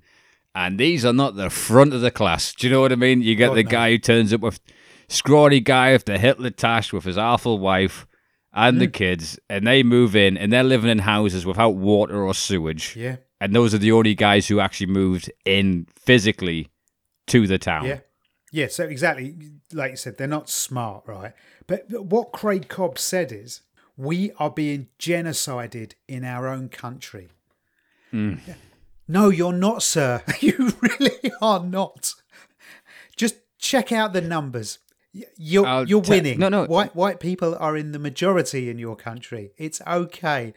and 0.55 0.81
these 0.81 1.05
are 1.05 1.13
not 1.13 1.37
the 1.37 1.51
front 1.51 1.93
of 1.93 2.01
the 2.01 2.11
class. 2.11 2.55
Do 2.55 2.67
you 2.67 2.73
know 2.73 2.81
what 2.81 2.93
I 2.93 2.97
mean? 2.97 3.21
You 3.21 3.35
get 3.35 3.49
God, 3.49 3.57
the 3.59 3.65
no. 3.65 3.71
guy 3.71 3.91
who 3.91 3.99
turns 3.99 4.33
up 4.33 4.41
with 4.41 4.61
scrawny 5.09 5.61
guy 5.61 5.93
with 5.93 6.07
the 6.07 6.17
Hitler 6.17 6.49
tash 6.49 6.91
with 6.95 7.05
his 7.05 7.19
awful 7.19 7.59
wife 7.59 8.07
and 8.57 8.81
the 8.81 8.89
kids, 8.89 9.39
and 9.49 9.67
they 9.67 9.83
move 9.83 10.17
in 10.17 10.37
and 10.37 10.53
they're 10.53 10.65
living 10.65 10.91
in 10.91 10.99
houses 11.01 11.45
without 11.47 11.75
water 11.77 12.23
or 12.23 12.35
sewage. 12.35 12.97
Yeah, 12.97 13.17
And 13.41 13.55
those 13.55 13.75
are 13.75 13.79
the 13.79 13.93
only 13.93 14.15
guys 14.15 14.49
who 14.49 14.59
actually 14.61 14.87
moved 14.89 15.31
in 15.45 15.87
physically 15.95 16.69
to 17.29 17.47
the 17.47 17.59
town. 17.59 17.87
yeah. 17.87 18.01
Yeah, 18.53 18.69
so 18.69 18.85
exactly, 18.85 19.35
like 19.73 19.91
you 19.91 19.97
said, 19.97 20.17
they're 20.17 20.27
not 20.29 20.49
smart, 20.49 21.03
right? 21.07 21.33
But 21.67 21.91
but 21.91 22.07
what 22.07 22.33
Craig 22.33 22.69
Cobb 22.69 22.99
said 22.99 23.31
is, 23.33 23.61
we 23.97 24.31
are 24.39 24.51
being 24.51 24.89
genocided 24.99 25.93
in 26.09 26.25
our 26.25 26.47
own 26.49 26.69
country. 26.69 27.29
Mm. 28.15 28.39
No, 29.09 29.29
you're 29.31 29.53
not, 29.53 29.83
sir. 29.83 30.23
You 30.41 30.73
really 30.81 31.33
are 31.43 31.63
not. 31.65 32.15
Just 33.17 33.37
check 33.59 33.91
out 33.93 34.13
the 34.13 34.21
numbers. 34.21 34.79
You're 35.37 35.67
I'll 35.67 35.89
you're 35.89 36.03
te- 36.03 36.11
winning. 36.11 36.39
no, 36.39 36.49
no. 36.49 36.65
White 36.67 36.95
white 36.97 37.21
people 37.21 37.57
are 37.59 37.77
in 37.77 37.93
the 37.93 37.99
majority 37.99 38.69
in 38.71 38.79
your 38.79 38.97
country. 38.97 39.53
It's 39.57 39.81
okay. 39.87 40.53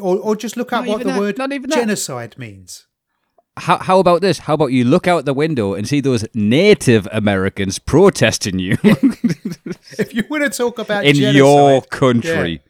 Or 0.00 0.16
or 0.18 0.36
just 0.36 0.56
look 0.56 0.72
up 0.72 0.84
Not 0.84 0.90
what 0.92 0.98
the 1.04 1.12
that, 1.12 1.20
word 1.20 1.38
not 1.38 1.52
even 1.52 1.70
that. 1.70 1.76
genocide 1.78 2.36
means. 2.38 2.86
How, 3.58 3.76
how 3.76 3.98
about 3.98 4.22
this? 4.22 4.38
How 4.38 4.54
about 4.54 4.72
you 4.72 4.82
look 4.84 5.06
out 5.06 5.26
the 5.26 5.34
window 5.34 5.74
and 5.74 5.86
see 5.86 6.00
those 6.00 6.24
Native 6.32 7.06
Americans 7.12 7.78
protesting 7.78 8.58
you 8.58 8.78
If 9.98 10.14
you 10.14 10.24
want 10.30 10.44
to 10.44 10.56
talk 10.56 10.78
about 10.78 11.04
in 11.04 11.16
genocide, 11.16 11.34
your 11.36 11.82
country? 11.82 12.62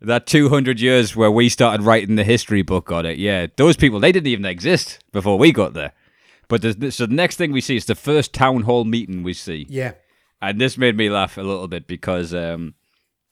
That 0.00 0.26
200 0.26 0.80
years 0.80 1.14
where 1.14 1.30
we 1.30 1.48
started 1.50 1.84
writing 1.84 2.16
the 2.16 2.24
history 2.24 2.62
book 2.62 2.90
on 2.90 3.04
it. 3.06 3.18
Yeah, 3.18 3.46
those 3.56 3.76
people, 3.76 4.00
they 4.00 4.10
didn't 4.10 4.26
even 4.28 4.46
exist 4.46 5.04
before 5.12 5.38
we 5.38 5.52
got 5.52 5.74
there. 5.74 5.92
But 6.48 6.62
the, 6.62 6.90
so 6.90 7.06
the 7.06 7.14
next 7.14 7.36
thing 7.36 7.52
we 7.52 7.60
see 7.60 7.76
is 7.76 7.84
the 7.84 7.94
first 7.94 8.32
town 8.32 8.62
hall 8.62 8.84
meeting 8.84 9.22
we 9.22 9.32
see. 9.34 9.66
yeah, 9.68 9.92
and 10.42 10.60
this 10.60 10.76
made 10.76 10.96
me 10.96 11.08
laugh 11.08 11.38
a 11.38 11.42
little 11.42 11.68
bit 11.68 11.86
because 11.86 12.34
um, 12.34 12.74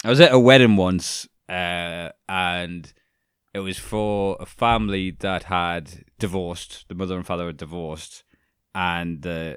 I 0.05 0.09
was 0.09 0.21
at 0.21 0.33
a 0.33 0.39
wedding 0.39 0.77
once, 0.77 1.29
uh, 1.49 2.11
and 2.29 2.91
it 3.53 3.59
was 3.59 3.79
for 3.79 4.37
a 4.39 4.47
family 4.47 5.11
that 5.19 5.45
had 5.45 6.05
divorced. 6.21 6.87
The 6.89 6.95
mother 6.95 7.17
and 7.17 7.27
father 7.27 7.47
had 7.47 7.57
divorced, 7.57 8.23
and 8.77 9.27
uh, 9.27 9.57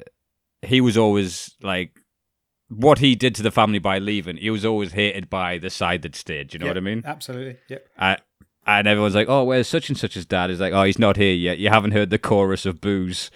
he 0.64 0.82
was 0.82 0.98
always 0.98 1.54
like, 1.62 2.00
what 2.70 2.98
he 2.98 3.14
did 3.14 3.36
to 3.36 3.44
the 3.44 3.52
family 3.52 3.78
by 3.78 4.00
leaving. 4.00 4.38
He 4.38 4.50
was 4.50 4.66
always 4.66 4.94
hated 4.94 5.30
by 5.30 5.60
the 5.60 5.70
side 5.70 6.02
that 6.02 6.16
stayed. 6.16 6.50
Do 6.50 6.56
you 6.56 6.60
know 6.60 6.66
yeah, 6.66 6.72
what 6.72 6.78
I 6.78 6.82
mean? 6.82 7.04
Absolutely. 7.06 7.58
Yep. 7.70 7.88
And 8.66 8.88
everyone's 8.88 9.14
like, 9.14 9.28
"Oh, 9.30 9.44
where's 9.44 9.68
such 9.68 9.90
and 9.90 9.98
such's 9.98 10.26
dad?" 10.26 10.50
He's 10.50 10.62
like, 10.62 10.74
"Oh, 10.74 10.84
he's 10.84 10.98
not 10.98 11.18
here 11.18 11.34
yet. 11.34 11.58
You 11.58 11.70
haven't 11.70 11.92
heard 11.92 12.10
the 12.10 12.18
chorus 12.18 12.66
of 12.66 12.80
boos 12.80 13.30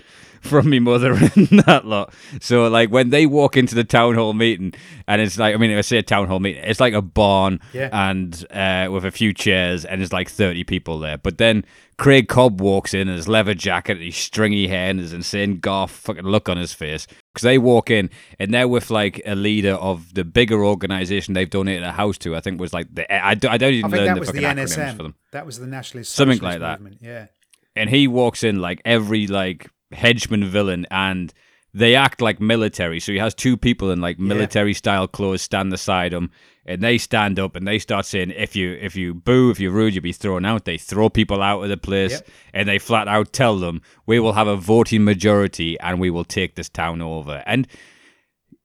from 0.48 0.70
me 0.70 0.80
mother 0.80 1.12
and 1.36 1.48
that 1.66 1.84
lot." 1.86 2.14
So, 2.42 2.68
like, 2.68 2.90
when 2.90 3.10
they 3.12 3.26
walk 3.26 3.58
into 3.58 3.76
the 3.76 3.84
town 3.84 4.16
hall 4.16 4.34
meeting, 4.34 4.74
and 5.08 5.22
it's 5.22 5.38
like, 5.38 5.54
I 5.54 5.58
mean, 5.58 5.78
I 5.78 5.82
say 5.82 5.98
a 5.98 6.04
town 6.04 6.28
hall 6.28 6.40
meeting, 6.40 6.64
it's 6.64 6.80
like 6.80 6.94
a 6.94 7.02
barn, 7.02 7.60
Yeah. 7.74 7.90
and 7.92 8.46
uh, 8.52 8.90
with 8.92 9.06
a 9.06 9.12
few 9.12 9.34
chairs, 9.34 9.86
and 9.86 10.02
there's 10.02 10.14
like 10.14 10.30
thirty 10.30 10.64
people 10.64 11.00
there. 11.00 11.18
But 11.18 11.38
then 11.38 11.64
Craig 11.98 12.28
Cobb 12.28 12.62
walks 12.62 12.94
in 12.94 13.08
in 13.08 13.16
his 13.16 13.28
leather 13.28 13.54
jacket, 13.54 13.94
and 13.98 14.06
his 14.06 14.16
stringy 14.18 14.68
hair, 14.68 14.90
and 14.90 15.00
his 15.00 15.14
insane 15.14 15.60
golf 15.60 15.92
fucking 15.92 16.24
look 16.26 16.48
on 16.50 16.58
his 16.58 16.74
face. 16.74 17.08
Because 17.34 17.44
they 17.44 17.58
walk 17.58 17.90
in, 17.92 18.10
and 18.40 18.54
they're 18.54 18.68
with 18.68 18.90
like 18.90 19.22
a 19.26 19.36
leader 19.36 19.74
of 19.74 20.14
the 20.16 20.24
bigger 20.24 20.64
organization 20.66 21.34
they've 21.36 21.50
donated 21.50 21.84
a 21.84 21.92
house 21.92 22.18
to. 22.20 22.36
I 22.36 22.40
think 22.40 22.60
was 22.60 22.74
like 22.74 22.88
the 22.94 23.12
I, 23.14 23.36
don't- 23.36 23.52
I 23.52 23.58
don't 23.58 23.74
I 23.74 23.78
even 23.78 23.92
think 23.92 23.98
learn 24.00 24.06
that 24.08 24.14
the 24.16 24.20
was 24.22 24.32
the 24.32 24.42
fucking 24.42 24.58
acronyms 24.58 24.74
for 24.76 24.82
NSM. 24.82 24.98
them 24.98 25.16
That 25.34 25.46
was 25.46 25.60
the 25.60 25.68
Nationalist 25.68 26.14
Something 26.14 26.38
Socialist 26.38 26.60
like 26.60 26.60
that. 26.62 26.82
Movement. 26.82 27.02
Yeah. 27.04 27.28
and 27.76 27.90
he 27.92 28.08
walks 28.08 28.44
in 28.44 28.60
like 28.60 28.82
every 28.86 29.28
like 29.28 29.70
henchman 29.92 30.46
villain 30.46 30.86
and 30.92 31.34
they 31.74 31.96
act 31.96 32.22
like 32.22 32.40
military. 32.40 33.00
So 33.00 33.12
he 33.12 33.20
has 33.20 33.36
two 33.36 33.56
people 33.56 33.92
in 33.92 34.02
like 34.02 34.18
military 34.18 34.74
style 34.74 35.08
clothes 35.08 35.44
stand 35.44 35.70
beside 35.70 36.12
him, 36.12 36.32
and 36.66 36.82
they 36.82 36.98
stand 36.98 37.38
up 37.40 37.56
and 37.56 37.68
they 37.68 37.78
start 37.78 38.06
saying, 38.06 38.32
"If 38.32 38.56
you 38.56 38.74
if 38.82 38.96
you 38.96 39.14
boo, 39.14 39.52
if 39.52 39.60
you're 39.60 39.72
rude, 39.72 39.94
you'll 39.94 40.02
be 40.02 40.12
thrown 40.14 40.44
out." 40.44 40.66
They 40.66 40.78
throw 40.78 41.10
people 41.10 41.42
out 41.42 41.62
of 41.62 41.70
the 41.70 41.78
place, 41.78 42.14
Yep. 42.14 42.28
and 42.54 42.70
they 42.70 42.80
flat 42.80 43.08
out 43.08 43.32
tell 43.32 43.58
them, 43.60 43.82
"We 44.08 44.20
will 44.20 44.34
have 44.34 44.48
a 44.48 44.56
voting 44.56 45.04
majority, 45.04 45.80
and 45.80 46.00
we 46.00 46.10
will 46.10 46.24
take 46.26 46.56
this 46.56 46.70
town 46.70 47.02
over." 47.02 47.44
And 47.46 47.68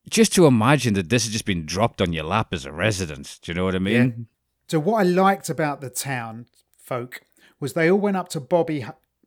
just 0.09 0.33
to 0.35 0.47
imagine 0.47 0.95
that 0.95 1.11
this 1.11 1.25
has 1.25 1.33
just 1.33 1.45
been 1.45 1.67
dropped 1.67 2.01
on 2.01 2.13
your 2.13 2.25
lap 2.25 2.49
as 2.53 2.65
a 2.65 2.73
resident, 2.73 3.41
do 3.43 3.53
you 3.53 3.57
know 3.57 3.65
what 3.65 3.75
I 3.75 3.79
mean? 3.81 4.27
So 4.69 4.79
what 4.81 5.01
I 5.01 5.03
liked 5.03 5.51
about 5.51 5.81
the 5.83 5.91
town 5.91 6.47
folk 6.83 7.21
was 7.61 7.75
they 7.75 7.91
all 7.91 7.99
went 7.99 8.17
up 8.17 8.29
to 8.31 8.41
Bobby 8.41 8.81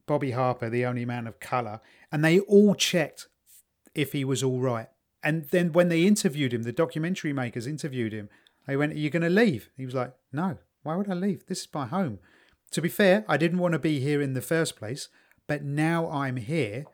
Bobby 0.08 0.32
Harper, 0.32 0.70
the 0.70 0.86
only 0.86 1.06
man 1.06 1.28
of 1.28 1.40
color, 1.40 1.82
and 2.12 2.24
they 2.24 2.40
all 2.40 2.76
checked 2.76 3.28
if 3.94 4.12
he 4.12 4.24
was 4.24 4.44
all 4.44 4.60
right. 4.60 4.88
And 5.24 5.46
then 5.50 5.72
when 5.72 5.90
they 5.90 6.04
interviewed 6.04 6.54
him, 6.54 6.64
the 6.64 6.72
documentary 6.72 7.34
makers 7.34 7.66
interviewed 7.68 8.14
him. 8.14 8.30
They 8.68 8.78
went, 8.78 8.94
"Are 8.94 8.98
you 8.98 9.10
going 9.10 9.24
to 9.24 9.30
leave?" 9.30 9.70
He 9.76 9.86
was 9.86 9.96
like, 9.96 10.14
"No. 10.32 10.58
Why 10.84 10.96
would 10.96 11.10
I 11.10 11.16
leave? 11.16 11.48
This 11.48 11.62
is 11.62 11.74
my 11.74 11.88
home." 11.88 12.20
To 12.72 12.82
be 12.82 12.90
fair, 12.90 13.26
I 13.28 13.38
didn't 13.38 13.60
want 13.60 13.74
to 13.74 13.80
be 13.80 14.00
here 14.00 14.22
in 14.22 14.34
the 14.34 14.42
first 14.42 14.76
place, 14.76 15.08
but 15.48 15.64
now 15.64 16.10
I'm 16.10 16.38
here. 16.38 16.86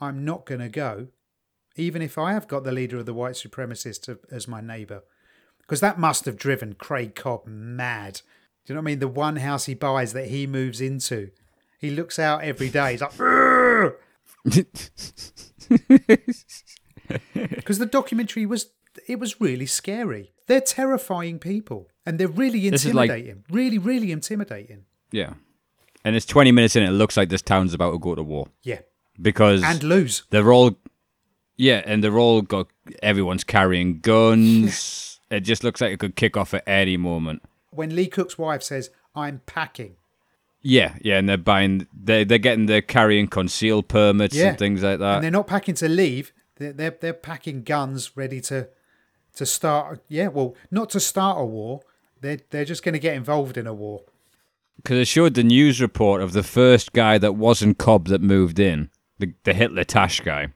I'm 0.00 0.24
not 0.24 0.46
going 0.46 0.60
to 0.60 0.68
go, 0.68 1.08
even 1.76 2.02
if 2.02 2.18
I 2.18 2.32
have 2.32 2.48
got 2.48 2.64
the 2.64 2.72
leader 2.72 2.98
of 2.98 3.06
the 3.06 3.14
white 3.14 3.34
supremacists 3.34 4.16
as 4.30 4.48
my 4.48 4.60
neighbour 4.60 5.02
because 5.68 5.80
that 5.80 5.98
must 5.98 6.24
have 6.24 6.38
driven 6.38 6.74
Craig 6.74 7.14
Cobb 7.14 7.46
mad. 7.46 8.22
Do 8.64 8.72
you 8.72 8.74
know 8.74 8.80
what 8.80 8.88
I 8.88 8.90
mean? 8.92 8.98
The 9.00 9.08
one 9.08 9.36
house 9.36 9.66
he 9.66 9.74
buys 9.74 10.14
that 10.14 10.28
he 10.28 10.46
moves 10.46 10.80
into, 10.80 11.30
he 11.78 11.90
looks 11.90 12.18
out 12.18 12.42
every 12.42 12.68
day. 12.68 12.92
He's 12.92 13.00
like, 13.00 13.12
because 17.54 17.78
the 17.78 17.86
documentary 17.90 18.46
was 18.46 18.70
it 19.06 19.18
was 19.18 19.40
really 19.40 19.66
scary. 19.66 20.32
They're 20.46 20.60
terrifying 20.60 21.38
people, 21.38 21.88
and 22.06 22.18
they're 22.18 22.26
really 22.28 22.68
This 22.70 22.84
is 22.84 22.94
like- 22.94 23.10
intimidating. 23.10 23.44
really, 23.50 23.78
really 23.78 24.10
intimidating. 24.12 24.84
Yeah. 25.12 25.34
And 26.04 26.16
it's 26.16 26.26
20 26.26 26.52
minutes 26.52 26.76
in, 26.76 26.82
it 26.84 26.90
looks 26.90 27.16
like 27.16 27.28
this 27.28 27.42
town's 27.42 27.74
about 27.74 27.90
to 27.92 27.98
go 27.98 28.14
to 28.14 28.22
war 28.22 28.46
Yeah, 28.62 28.80
because 29.20 29.62
and 29.64 29.82
lose. 29.82 30.22
they're 30.30 30.52
all, 30.52 30.76
yeah, 31.56 31.82
and 31.84 32.02
they're 32.04 32.18
all 32.18 32.40
got, 32.40 32.68
everyone's 33.02 33.42
carrying 33.44 33.98
guns. 34.00 35.18
it 35.30 35.40
just 35.40 35.64
looks 35.64 35.80
like 35.80 35.92
it 35.92 35.98
could 35.98 36.14
kick 36.16 36.36
off 36.36 36.54
at 36.54 36.62
any 36.68 36.96
moment. 36.96 37.42
When 37.70 37.94
Lee 37.94 38.06
Cook's 38.06 38.38
wife 38.38 38.62
says, 38.62 38.90
"I'm 39.14 39.42
packing," 39.44 39.96
Yeah, 40.62 40.96
yeah, 41.00 41.18
and 41.18 41.28
they're 41.28 41.36
buying, 41.36 41.86
they're, 41.92 42.24
they're 42.24 42.38
getting, 42.38 42.66
they're 42.66 42.82
carrying 42.82 43.28
concealed 43.28 43.88
permits 43.88 44.34
Yeah. 44.34 44.48
and 44.48 44.58
things 44.58 44.82
like 44.82 44.98
that. 44.98 45.16
and 45.16 45.24
they're 45.24 45.30
not 45.30 45.46
packing 45.46 45.74
to 45.76 45.88
leave. 45.88 46.32
They're, 46.56 46.72
they're 46.72 46.96
they're 47.00 47.12
packing 47.12 47.62
guns 47.62 48.16
ready 48.16 48.40
to 48.42 48.68
to 49.36 49.46
start. 49.46 50.02
Yeah, 50.08 50.28
well, 50.28 50.56
not 50.70 50.90
to 50.90 51.00
start 51.00 51.38
a 51.40 51.44
war. 51.44 51.80
They're 52.20 52.40
they're 52.50 52.64
just 52.64 52.82
going 52.82 52.94
to 52.94 52.98
get 52.98 53.14
involved 53.14 53.56
in 53.56 53.66
a 53.68 53.72
war. 53.74 54.02
Because 54.76 54.98
I 54.98 55.04
showed 55.04 55.34
the 55.34 55.44
news 55.44 55.80
report 55.80 56.20
of 56.22 56.32
the 56.32 56.42
first 56.42 56.92
guy 56.92 57.18
that 57.18 57.34
wasn't 57.34 57.78
Cobb 57.78 58.06
that 58.08 58.20
moved 58.22 58.58
in, 58.58 58.90
the, 59.18 59.32
the 59.44 59.52
Hitler 59.54 59.84
Tash 59.84 60.20
guy, 60.20 60.48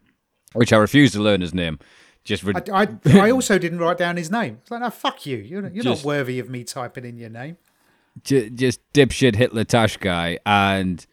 which 0.52 0.72
I 0.72 0.76
refuse 0.78 1.12
to 1.12 1.20
learn 1.20 1.40
his 1.40 1.54
name. 1.54 1.78
Just 2.24 2.44
I, 2.46 2.62
I, 2.72 2.88
I 3.14 3.30
also 3.32 3.58
didn't 3.58 3.80
write 3.80 3.98
down 3.98 4.16
his 4.16 4.30
name. 4.30 4.58
It's 4.62 4.70
like, 4.70 4.80
no, 4.80 4.90
fuck 4.90 5.26
you. 5.26 5.38
You're, 5.38 5.68
you're 5.70 5.82
Just- 5.82 6.04
not 6.04 6.08
worthy 6.08 6.38
of 6.38 6.48
me 6.48 6.62
typing 6.62 7.04
in 7.04 7.16
your 7.18 7.30
name. 7.30 7.56
J- 8.22 8.51
just 8.51 8.81
dipshit 8.92 9.37
Hitler 9.37 9.64
Tash 9.64 9.96
guy, 9.96 10.38
and 10.44 11.05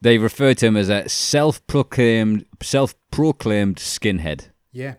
they 0.00 0.18
refer 0.18 0.54
to 0.54 0.66
him 0.66 0.76
as 0.76 0.88
a 0.88 1.08
self-proclaimed 1.08 2.44
self-proclaimed 2.62 3.76
skinhead, 3.76 4.48
Yeah. 4.72 4.94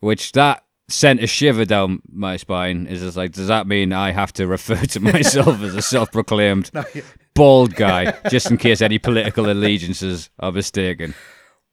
which 0.00 0.32
that 0.32 0.64
sent 0.88 1.22
a 1.22 1.26
shiver 1.26 1.64
down 1.64 2.00
my 2.10 2.36
spine. 2.36 2.86
Is 2.86 3.00
just 3.02 3.16
like, 3.16 3.32
does 3.32 3.48
that 3.48 3.66
mean 3.66 3.92
I 3.92 4.10
have 4.12 4.32
to 4.34 4.46
refer 4.46 4.76
to 4.76 5.00
myself 5.00 5.60
as 5.62 5.74
a 5.74 5.82
self-proclaimed 5.82 6.70
No, 6.74 6.84
yeah. 6.94 7.02
bald 7.34 7.74
guy, 7.74 8.14
just 8.30 8.50
in 8.50 8.56
case 8.56 8.80
any 8.80 8.98
political 8.98 9.50
allegiances 9.50 10.30
are 10.40 10.50
mistaken? 10.52 11.14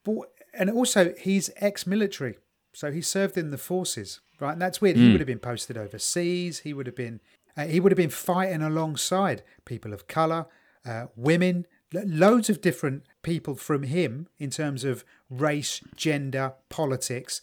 But, 0.04 0.32
and 0.54 0.70
also, 0.70 1.14
he's 1.20 1.50
ex 1.58 1.88
military. 1.88 2.38
So 2.74 2.92
he 2.92 3.02
served 3.02 3.38
in 3.38 3.52
the 3.52 3.58
forces, 3.58 4.20
right? 4.42 4.52
And 4.52 4.62
that's 4.62 4.82
weird. 4.82 4.98
Hmm. 4.98 5.04
He 5.06 5.12
would 5.14 5.22
have 5.22 5.28
been 5.28 5.40
posted 5.40 5.78
overseas. 5.78 6.60
He 6.60 6.74
would 6.74 6.86
have 6.88 6.96
been. 6.96 7.22
Uh, 7.58 7.65
he 7.68 7.80
would 7.80 7.91
have 7.91 7.98
been 7.98 8.10
fighting 8.10 8.62
alongside 8.62 9.44
people 9.63 9.94
of 9.94 10.08
color, 10.08 10.46
uh, 10.86 11.06
women, 11.15 11.65
loads 11.94 12.50
of 12.50 12.62
different 12.62 13.04
people 13.22 13.56
from 13.56 13.84
him 13.84 14.28
in 14.38 14.50
terms 14.50 14.84
of 14.84 15.06
race, 15.30 15.82
gender, 15.96 16.54
politics. 16.70 17.41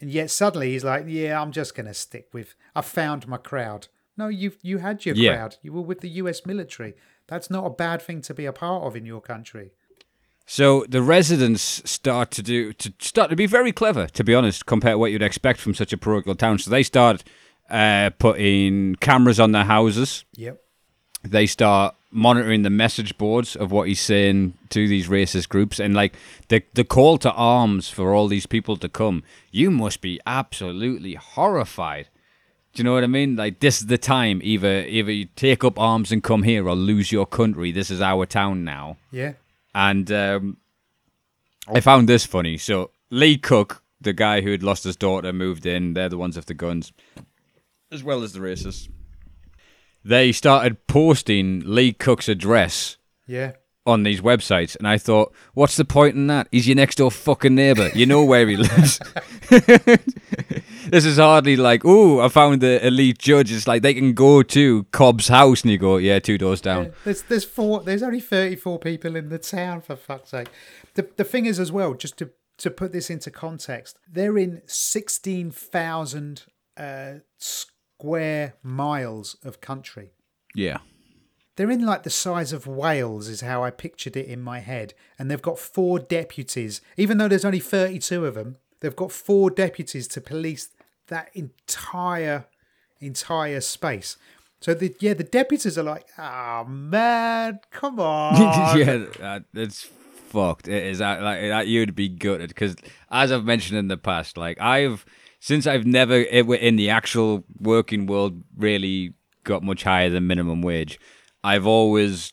And 0.00 0.10
yet 0.10 0.30
suddenly 0.30 0.72
he's 0.72 0.82
like, 0.84 1.04
"Yeah, 1.06 1.40
I'm 1.40 1.52
just 1.52 1.74
going 1.76 1.86
to 1.86 1.94
stick 1.94 2.28
with. 2.32 2.54
I 2.74 2.80
found 2.80 3.28
my 3.28 3.36
crowd." 3.36 3.86
No, 4.16 4.26
you 4.28 4.52
you 4.62 4.78
had 4.78 5.04
your 5.06 5.14
Yeah. 5.14 5.36
crowd. 5.36 5.56
You 5.62 5.72
were 5.72 5.80
with 5.82 6.00
the 6.00 6.08
U.S. 6.22 6.44
military. 6.44 6.94
That's 7.28 7.48
not 7.50 7.64
a 7.64 7.70
bad 7.70 8.02
thing 8.02 8.20
to 8.22 8.34
be 8.34 8.44
a 8.46 8.52
part 8.52 8.82
of 8.82 8.96
in 8.96 9.06
your 9.06 9.20
country. 9.20 9.70
So 10.44 10.84
the 10.88 11.00
residents 11.02 11.88
start 11.88 12.32
to 12.32 12.42
do 12.42 12.72
to 12.72 12.92
start 12.98 13.30
to 13.30 13.36
be 13.36 13.46
very 13.46 13.70
clever, 13.72 14.08
to 14.08 14.24
be 14.24 14.34
honest, 14.34 14.66
compared 14.66 14.94
to 14.94 14.98
what 14.98 15.12
you'd 15.12 15.22
expect 15.22 15.60
from 15.60 15.72
such 15.74 15.92
a 15.92 15.96
parochial 15.96 16.34
town. 16.34 16.58
So 16.58 16.68
they 16.70 16.82
start 16.82 17.22
uh, 17.72 18.10
putting 18.18 18.94
cameras 18.96 19.40
on 19.40 19.52
their 19.52 19.64
houses. 19.64 20.24
Yep. 20.36 20.60
They 21.24 21.46
start 21.46 21.94
monitoring 22.10 22.62
the 22.62 22.70
message 22.70 23.16
boards 23.16 23.56
of 23.56 23.72
what 23.72 23.88
he's 23.88 24.00
saying 24.00 24.54
to 24.68 24.86
these 24.86 25.08
racist 25.08 25.48
groups, 25.48 25.80
and 25.80 25.94
like 25.94 26.14
the 26.48 26.62
the 26.74 26.84
call 26.84 27.16
to 27.18 27.32
arms 27.32 27.88
for 27.88 28.14
all 28.14 28.28
these 28.28 28.46
people 28.46 28.76
to 28.76 28.88
come. 28.88 29.22
You 29.50 29.70
must 29.70 30.00
be 30.00 30.20
absolutely 30.26 31.14
horrified. 31.14 32.08
Do 32.74 32.80
you 32.80 32.84
know 32.84 32.94
what 32.94 33.04
I 33.04 33.08
mean? 33.08 33.36
Like 33.36 33.60
this 33.60 33.80
is 33.80 33.86
the 33.86 33.98
time. 33.98 34.40
Either 34.42 34.84
either 34.84 35.12
you 35.12 35.26
take 35.36 35.64
up 35.64 35.78
arms 35.78 36.12
and 36.12 36.22
come 36.22 36.42
here, 36.42 36.68
or 36.68 36.74
lose 36.74 37.12
your 37.12 37.26
country. 37.26 37.72
This 37.72 37.90
is 37.90 38.00
our 38.00 38.26
town 38.26 38.64
now. 38.64 38.96
Yeah. 39.10 39.32
And 39.74 40.12
um, 40.12 40.58
I 41.68 41.80
found 41.80 42.08
this 42.08 42.26
funny. 42.26 42.58
So 42.58 42.90
Lee 43.10 43.38
Cook, 43.38 43.82
the 44.00 44.12
guy 44.12 44.40
who 44.42 44.50
had 44.50 44.62
lost 44.62 44.84
his 44.84 44.96
daughter, 44.96 45.32
moved 45.32 45.64
in. 45.64 45.94
They're 45.94 46.10
the 46.10 46.18
ones 46.18 46.36
with 46.36 46.46
the 46.46 46.54
guns, 46.54 46.92
as 47.92 48.02
well 48.02 48.22
as 48.22 48.32
the 48.32 48.40
racists. 48.40 48.88
They 50.04 50.32
started 50.32 50.86
posting 50.86 51.62
Lee 51.64 51.92
Cook's 51.92 52.28
address 52.28 52.96
Yeah. 53.26 53.52
on 53.86 54.02
these 54.02 54.20
websites, 54.20 54.74
and 54.76 54.88
I 54.88 54.98
thought, 54.98 55.32
what's 55.54 55.76
the 55.76 55.84
point 55.84 56.16
in 56.16 56.26
that? 56.28 56.48
He's 56.50 56.66
your 56.66 56.76
next 56.76 56.96
door 56.96 57.10
fucking 57.10 57.54
neighbor. 57.54 57.90
You 57.94 58.06
know 58.06 58.24
where 58.24 58.48
he 58.48 58.56
lives. 58.56 58.98
this 59.50 61.04
is 61.04 61.18
hardly 61.18 61.56
like, 61.56 61.82
oh, 61.84 62.20
I 62.20 62.28
found 62.28 62.60
the 62.60 62.84
elite 62.84 63.18
judge. 63.18 63.52
It's 63.52 63.66
like 63.68 63.82
they 63.82 63.94
can 63.94 64.12
go 64.14 64.42
to 64.42 64.84
Cobb's 64.92 65.28
house, 65.28 65.62
and 65.62 65.70
you 65.70 65.78
go, 65.78 65.96
yeah, 65.98 66.18
two 66.18 66.38
doors 66.38 66.60
down. 66.60 66.92
There's 67.04 67.22
there's 67.22 67.44
four. 67.44 67.82
There's 67.82 68.02
only 68.02 68.20
thirty 68.20 68.56
four 68.56 68.78
people 68.78 69.16
in 69.16 69.28
the 69.28 69.38
town 69.38 69.80
for 69.82 69.96
fuck's 69.96 70.30
sake. 70.30 70.48
The 70.94 71.08
the 71.16 71.24
thing 71.24 71.46
is 71.46 71.58
as 71.60 71.70
well, 71.72 71.94
just 71.94 72.16
to 72.18 72.30
to 72.58 72.70
put 72.70 72.92
this 72.92 73.10
into 73.10 73.30
context, 73.30 73.98
they're 74.10 74.38
in 74.38 74.62
sixteen 74.66 75.50
thousand 75.50 76.44
uh, 76.76 77.14
square 78.02 78.54
miles 78.64 79.36
of 79.44 79.60
country. 79.60 80.10
Yeah. 80.56 80.78
They're 81.54 81.70
in 81.70 81.86
like 81.86 82.02
the 82.02 82.10
size 82.10 82.52
of 82.52 82.66
Wales, 82.66 83.28
is 83.28 83.42
how 83.42 83.62
I 83.62 83.70
pictured 83.70 84.16
it 84.16 84.26
in 84.26 84.42
my 84.42 84.58
head. 84.58 84.92
And 85.18 85.30
they've 85.30 85.40
got 85.40 85.58
four 85.58 86.00
deputies, 86.00 86.80
even 86.96 87.18
though 87.18 87.28
there's 87.28 87.44
only 87.44 87.60
32 87.60 88.26
of 88.26 88.34
them, 88.34 88.56
they've 88.80 88.96
got 88.96 89.12
four 89.12 89.50
deputies 89.50 90.08
to 90.08 90.20
police 90.20 90.70
that 91.06 91.30
entire, 91.34 92.46
entire 93.00 93.60
space. 93.60 94.16
So 94.60 94.74
the 94.74 94.94
yeah, 94.98 95.14
the 95.14 95.24
deputies 95.24 95.78
are 95.78 95.82
like, 95.84 96.06
oh 96.18 96.64
man, 96.64 97.60
come 97.70 98.00
on. 98.00 98.78
yeah, 98.78 99.38
it's 99.54 99.88
fucked. 100.28 100.66
It 100.66 100.86
is 100.86 100.98
that 100.98 101.22
like 101.22 101.40
that 101.40 101.68
you'd 101.68 101.94
be 101.94 102.08
gutted 102.08 102.48
because, 102.48 102.74
as 103.10 103.30
I've 103.30 103.44
mentioned 103.44 103.78
in 103.78 103.88
the 103.88 103.96
past, 103.96 104.36
like 104.36 104.60
I've 104.60 105.04
since 105.42 105.66
I've 105.66 105.84
never 105.84 106.14
it, 106.14 106.48
in 106.48 106.76
the 106.76 106.88
actual 106.88 107.44
working 107.58 108.06
world 108.06 108.44
really 108.56 109.14
got 109.42 109.64
much 109.64 109.82
higher 109.82 110.08
than 110.08 110.28
minimum 110.28 110.62
wage. 110.62 111.00
I've 111.42 111.66
always 111.66 112.32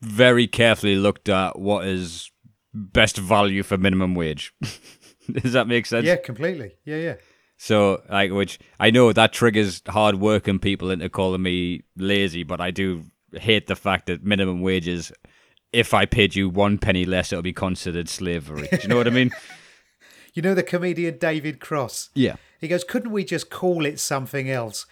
very 0.00 0.48
carefully 0.48 0.96
looked 0.96 1.28
at 1.28 1.56
what 1.56 1.86
is 1.86 2.32
best 2.74 3.16
value 3.16 3.62
for 3.62 3.78
minimum 3.78 4.16
wage. 4.16 4.52
Does 5.30 5.52
that 5.52 5.68
make 5.68 5.86
sense? 5.86 6.04
Yeah, 6.04 6.16
completely. 6.16 6.72
Yeah, 6.84 6.96
yeah. 6.96 7.14
So, 7.58 8.02
like, 8.10 8.32
which 8.32 8.58
I 8.80 8.90
know 8.90 9.12
that 9.12 9.32
triggers 9.32 9.80
hard-working 9.88 10.58
people 10.58 10.90
into 10.90 11.08
calling 11.08 11.42
me 11.42 11.84
lazy, 11.96 12.42
but 12.42 12.60
I 12.60 12.72
do 12.72 13.04
hate 13.34 13.68
the 13.68 13.76
fact 13.76 14.06
that 14.06 14.24
minimum 14.24 14.62
wages, 14.62 15.12
if 15.72 15.94
I 15.94 16.06
paid 16.06 16.34
you 16.34 16.48
one 16.48 16.78
penny 16.78 17.04
less, 17.04 17.32
it'll 17.32 17.42
be 17.42 17.52
considered 17.52 18.08
slavery. 18.08 18.66
Do 18.68 18.78
you 18.82 18.88
know 18.88 18.96
what 18.96 19.06
I 19.06 19.10
mean? 19.10 19.30
You 20.34 20.42
know 20.42 20.54
the 20.54 20.62
comedian 20.62 21.18
David 21.18 21.58
Cross? 21.58 22.10
Yeah. 22.14 22.36
He 22.58 22.68
goes, 22.68 22.84
couldn't 22.84 23.12
we 23.12 23.24
just 23.24 23.50
call 23.50 23.84
it 23.86 23.98
something 24.00 24.50
else? 24.50 24.86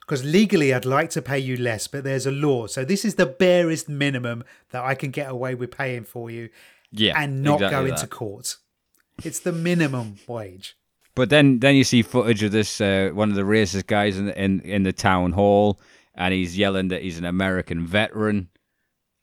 Because 0.00 0.24
legally, 0.24 0.72
I'd 0.72 0.84
like 0.86 1.10
to 1.10 1.22
pay 1.22 1.38
you 1.38 1.56
less, 1.56 1.86
but 1.86 2.02
there's 2.04 2.26
a 2.26 2.30
law. 2.30 2.66
So 2.66 2.84
this 2.84 3.04
is 3.04 3.16
the 3.16 3.26
barest 3.26 3.88
minimum 3.88 4.44
that 4.70 4.82
I 4.84 4.94
can 4.94 5.10
get 5.10 5.30
away 5.30 5.54
with 5.54 5.70
paying 5.76 6.04
for 6.04 6.30
you 6.30 6.48
Yeah. 6.90 7.20
and 7.20 7.42
not 7.42 7.56
exactly 7.56 7.76
go 7.76 7.84
that. 7.84 7.90
into 8.02 8.06
court. 8.06 8.56
It's 9.24 9.40
the 9.40 9.52
minimum 9.52 10.16
wage. 10.26 10.76
But 11.14 11.28
then, 11.30 11.58
then 11.58 11.74
you 11.74 11.82
see 11.84 12.02
footage 12.02 12.42
of 12.44 12.52
this 12.52 12.80
uh, 12.80 13.10
one 13.12 13.28
of 13.30 13.34
the 13.34 13.42
racist 13.42 13.88
guys 13.88 14.16
in 14.16 14.26
the, 14.26 14.40
in 14.40 14.60
in 14.60 14.84
the 14.84 14.92
town 14.92 15.32
hall, 15.32 15.80
and 16.14 16.32
he's 16.32 16.56
yelling 16.56 16.88
that 16.88 17.02
he's 17.02 17.18
an 17.18 17.24
American 17.24 17.84
veteran, 17.84 18.48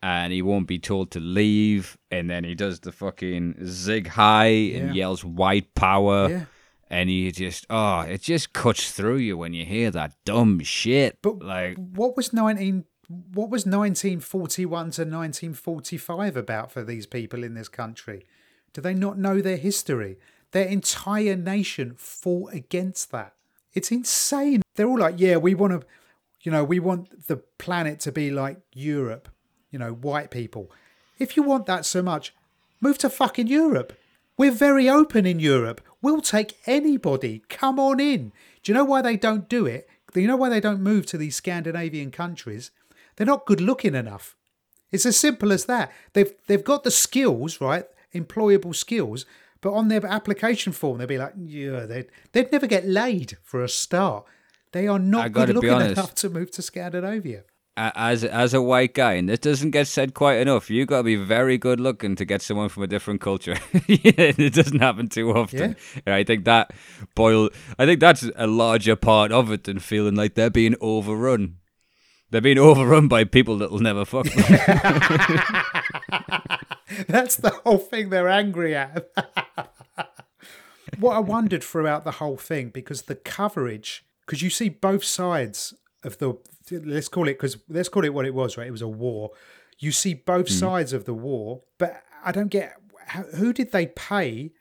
and 0.03 0.33
he 0.33 0.41
won't 0.41 0.67
be 0.67 0.77
told 0.77 1.11
to 1.11 1.21
leave. 1.21 1.97
And 2.11 2.29
then 2.29 2.43
he 2.43 2.53
does 2.53 2.81
the 2.81 2.91
fucking 2.91 3.65
Sieg 3.65 4.07
Heil 4.09 4.51
Yeah. 4.51 4.77
and 4.79 4.95
yells 4.95 5.23
"white 5.23 5.73
power," 5.73 6.29
Yeah. 6.29 6.45
And 6.95 7.11
you 7.11 7.29
just 7.29 7.65
oh, 7.69 7.99
it 8.01 8.21
just 8.21 8.53
cuts 8.53 8.89
through 8.91 9.17
you 9.17 9.37
when 9.37 9.53
you 9.53 9.65
hear 9.65 9.91
that 9.91 10.15
dumb 10.23 10.61
shit. 10.61 11.17
But 11.21 11.39
like, 11.39 11.75
what 11.75 12.15
was 12.15 12.31
nineteen? 12.31 12.85
What 13.09 13.49
was 13.49 13.65
nineteen 13.65 14.21
forty 14.21 14.65
one 14.65 14.91
to 14.91 15.03
nineteen 15.03 15.53
forty 15.53 15.97
five 15.97 16.37
about 16.37 16.71
for 16.71 16.83
these 16.83 17.05
people 17.05 17.43
in 17.43 17.53
this 17.53 17.67
country? 17.67 18.25
Do 18.71 18.79
they 18.79 18.93
not 18.93 19.17
know 19.17 19.41
their 19.41 19.57
history? 19.57 20.17
Their 20.51 20.67
entire 20.67 21.35
nation 21.35 21.95
fought 21.97 22.53
against 22.53 23.11
that. 23.11 23.33
It's 23.73 23.91
insane. 23.91 24.61
They're 24.75 24.87
all 24.87 24.99
like, 24.99 25.15
yeah, 25.17 25.35
we 25.35 25.53
want 25.53 25.73
to, 25.73 25.87
you 26.43 26.51
know, 26.51 26.63
we 26.63 26.79
want 26.79 27.27
the 27.27 27.37
planet 27.57 27.99
to 28.01 28.11
be 28.13 28.31
like 28.31 28.59
Europe. 28.73 29.27
You 29.69 29.79
know, 29.79 29.91
white 29.91 30.31
people. 30.31 30.71
If 31.19 31.35
you 31.35 31.43
want 31.43 31.65
that 31.65 31.85
so 31.85 32.01
much, 32.01 32.33
move 32.79 32.97
to 32.99 33.09
fucking 33.09 33.47
Europe. 33.47 33.91
We're 34.37 34.51
very 34.51 34.89
open 34.89 35.25
in 35.25 35.39
Europe. 35.39 35.81
We'll 36.05 36.21
take 36.21 36.59
anybody. 36.67 37.41
Come 37.49 37.79
on 37.79 37.99
in. 37.99 38.31
Do 38.61 38.71
you 38.71 38.75
know 38.75 38.85
why 38.85 39.01
they 39.01 39.17
don't 39.17 39.49
do 39.49 39.65
it? 39.65 39.89
Do 40.13 40.21
you 40.21 40.27
know 40.27 40.35
why 40.35 40.49
they 40.49 40.59
don't 40.59 40.79
move 40.79 41.07
to 41.07 41.17
these 41.17 41.35
Scandinavian 41.35 42.11
countries? 42.11 42.69
They're 43.15 43.25
not 43.25 43.47
good 43.47 43.59
looking 43.59 43.95
enough. 43.95 44.35
It's 44.91 45.07
as 45.07 45.17
simple 45.17 45.51
as 45.51 45.65
that. 45.65 45.91
They've 46.13 46.31
they've 46.45 46.63
got 46.63 46.83
the 46.83 46.91
skills, 46.91 47.59
right? 47.59 47.85
Employable 48.13 48.75
skills, 48.75 49.25
but 49.61 49.73
on 49.73 49.87
their 49.87 50.05
application 50.05 50.73
form 50.73 50.99
they'll 50.99 51.07
be 51.07 51.17
like, 51.17 51.33
yeah, 51.43 51.87
they'd 51.87 52.09
they'd 52.33 52.51
never 52.51 52.67
get 52.67 52.87
laid 52.87 53.39
for 53.41 53.63
a 53.63 53.67
start. 53.67 54.25
They 54.73 54.87
are 54.87 54.99
not 54.99 55.31
good 55.31 55.55
looking 55.55 55.71
enough 55.71 56.13
to 56.21 56.29
move 56.29 56.51
to 56.51 56.61
Scandinavia. 56.61 57.45
As 57.77 58.23
as 58.23 58.53
a 58.53 58.61
white 58.61 58.93
guy, 58.93 59.13
and 59.13 59.29
this 59.29 59.39
doesn't 59.39 59.71
get 59.71 59.87
said 59.87 60.13
quite 60.13 60.39
enough. 60.39 60.69
You 60.69 60.85
got 60.85 60.97
to 60.97 61.03
be 61.03 61.15
very 61.15 61.57
good 61.57 61.79
looking 61.79 62.15
to 62.15 62.25
get 62.25 62.41
someone 62.41 62.69
from 62.69 62.83
a 62.83 62.87
different 62.87 63.21
culture. 63.21 63.57
it 63.87 64.53
doesn't 64.53 64.79
happen 64.79 65.09
too 65.09 65.31
often. 65.31 65.75
And 66.05 66.15
I 66.15 66.23
think 66.23 66.45
that 66.45 66.71
boil. 67.15 67.49
I 67.77 67.85
think 67.85 67.99
that's 67.99 68.29
a 68.35 68.47
larger 68.47 68.95
part 68.95 69.31
of 69.31 69.51
it 69.51 69.65
than 69.65 69.79
feeling 69.79 70.15
like 70.15 70.35
they're 70.35 70.49
being 70.49 70.75
overrun. 70.79 71.57
They're 72.31 72.41
being 72.41 72.57
overrun 72.57 73.07
by 73.07 73.23
people 73.23 73.57
that 73.59 73.71
will 73.71 73.79
never 73.79 74.03
fuck 74.03 74.25
them. 74.25 74.43
That's 77.07 77.35
the 77.35 77.51
whole 77.63 77.77
thing 77.77 78.09
they're 78.09 78.27
angry 78.27 78.75
at. 78.75 79.09
what 80.99 81.15
I 81.15 81.19
wondered 81.19 81.63
throughout 81.63 82.03
the 82.03 82.11
whole 82.11 82.37
thing, 82.37 82.69
because 82.69 83.03
the 83.03 83.15
coverage, 83.15 84.05
because 84.25 84.41
you 84.41 84.49
see 84.49 84.69
both 84.69 85.03
sides 85.03 85.73
of 86.03 86.17
the, 86.17 86.35
let's 86.71 87.07
call 87.07 87.27
it, 87.27 87.33
because 87.33 87.57
let's 87.69 87.89
call 87.89 88.05
it 88.05 88.13
what 88.13 88.25
it 88.25 88.33
was, 88.33 88.57
right? 88.57 88.67
It 88.67 88.71
was 88.71 88.81
a 88.81 88.87
war. 88.87 89.31
You 89.79 89.91
see 89.91 90.13
both 90.13 90.47
mm. 90.47 90.59
sides 90.59 90.93
of 90.93 91.05
the 91.05 91.13
war, 91.13 91.63
but 91.77 92.01
I 92.23 92.31
don't 92.31 92.49
get 92.49 92.75
how, 93.07 93.23
who 93.23 93.53
did 93.53 93.71
they 93.71 93.87
pay 93.87 94.51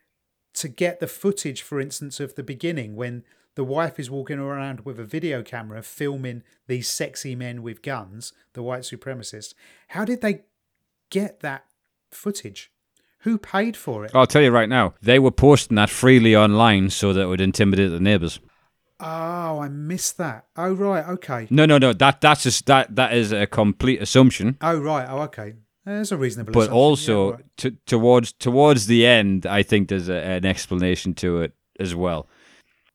to 0.54 0.68
get 0.68 1.00
the 1.00 1.06
footage, 1.06 1.62
for 1.62 1.80
instance, 1.80 2.20
of 2.20 2.34
the 2.34 2.42
beginning 2.42 2.94
when 2.96 3.24
the 3.56 3.64
wife 3.64 3.98
is 3.98 4.10
walking 4.10 4.38
around 4.38 4.80
with 4.80 4.98
a 4.98 5.04
video 5.04 5.42
camera 5.42 5.82
filming 5.82 6.42
these 6.66 6.88
sexy 6.88 7.34
men 7.34 7.62
with 7.62 7.82
guns, 7.82 8.32
the 8.52 8.62
white 8.62 8.82
supremacists. 8.82 9.54
How 9.88 10.04
did 10.04 10.20
they 10.20 10.42
get 11.10 11.40
that 11.40 11.64
footage? 12.10 12.70
Who 13.20 13.38
paid 13.38 13.76
for 13.76 14.04
it? 14.04 14.10
I'll 14.14 14.26
tell 14.26 14.42
you 14.42 14.50
right 14.50 14.68
now, 14.68 14.94
they 15.00 15.18
were 15.18 15.30
posting 15.30 15.76
that 15.76 15.90
freely 15.90 16.36
online 16.36 16.90
so 16.90 17.12
that 17.12 17.22
it 17.22 17.26
would 17.26 17.40
intimidate 17.40 17.90
the 17.90 18.00
neighbours. 18.00 18.38
Oh, 19.00 19.58
I 19.60 19.68
missed 19.68 20.18
that. 20.18 20.46
Oh, 20.56 20.72
right. 20.72 21.06
Okay. 21.08 21.46
No, 21.50 21.66
no, 21.66 21.78
no. 21.78 21.92
That 21.92 22.20
that's 22.20 22.44
just 22.44 22.66
that 22.66 22.94
that 22.96 23.12
is 23.14 23.32
a 23.32 23.46
complete 23.46 24.00
assumption. 24.00 24.56
Oh, 24.60 24.78
right. 24.78 25.06
Oh, 25.08 25.22
okay. 25.22 25.54
There's 25.84 26.12
a 26.12 26.16
reasonable. 26.16 26.52
but 26.52 26.60
assumption. 26.60 26.76
also 26.78 27.26
Yeah, 27.28 27.34
right. 27.34 27.44
to, 27.58 27.70
towards 27.86 28.32
towards 28.32 28.86
the 28.86 29.04
end, 29.06 29.46
I 29.46 29.62
think 29.62 29.88
there's 29.88 30.08
a, 30.08 30.14
an 30.16 30.46
explanation 30.46 31.12
to 31.14 31.42
it 31.42 31.52
as 31.80 31.94
well. 31.94 32.28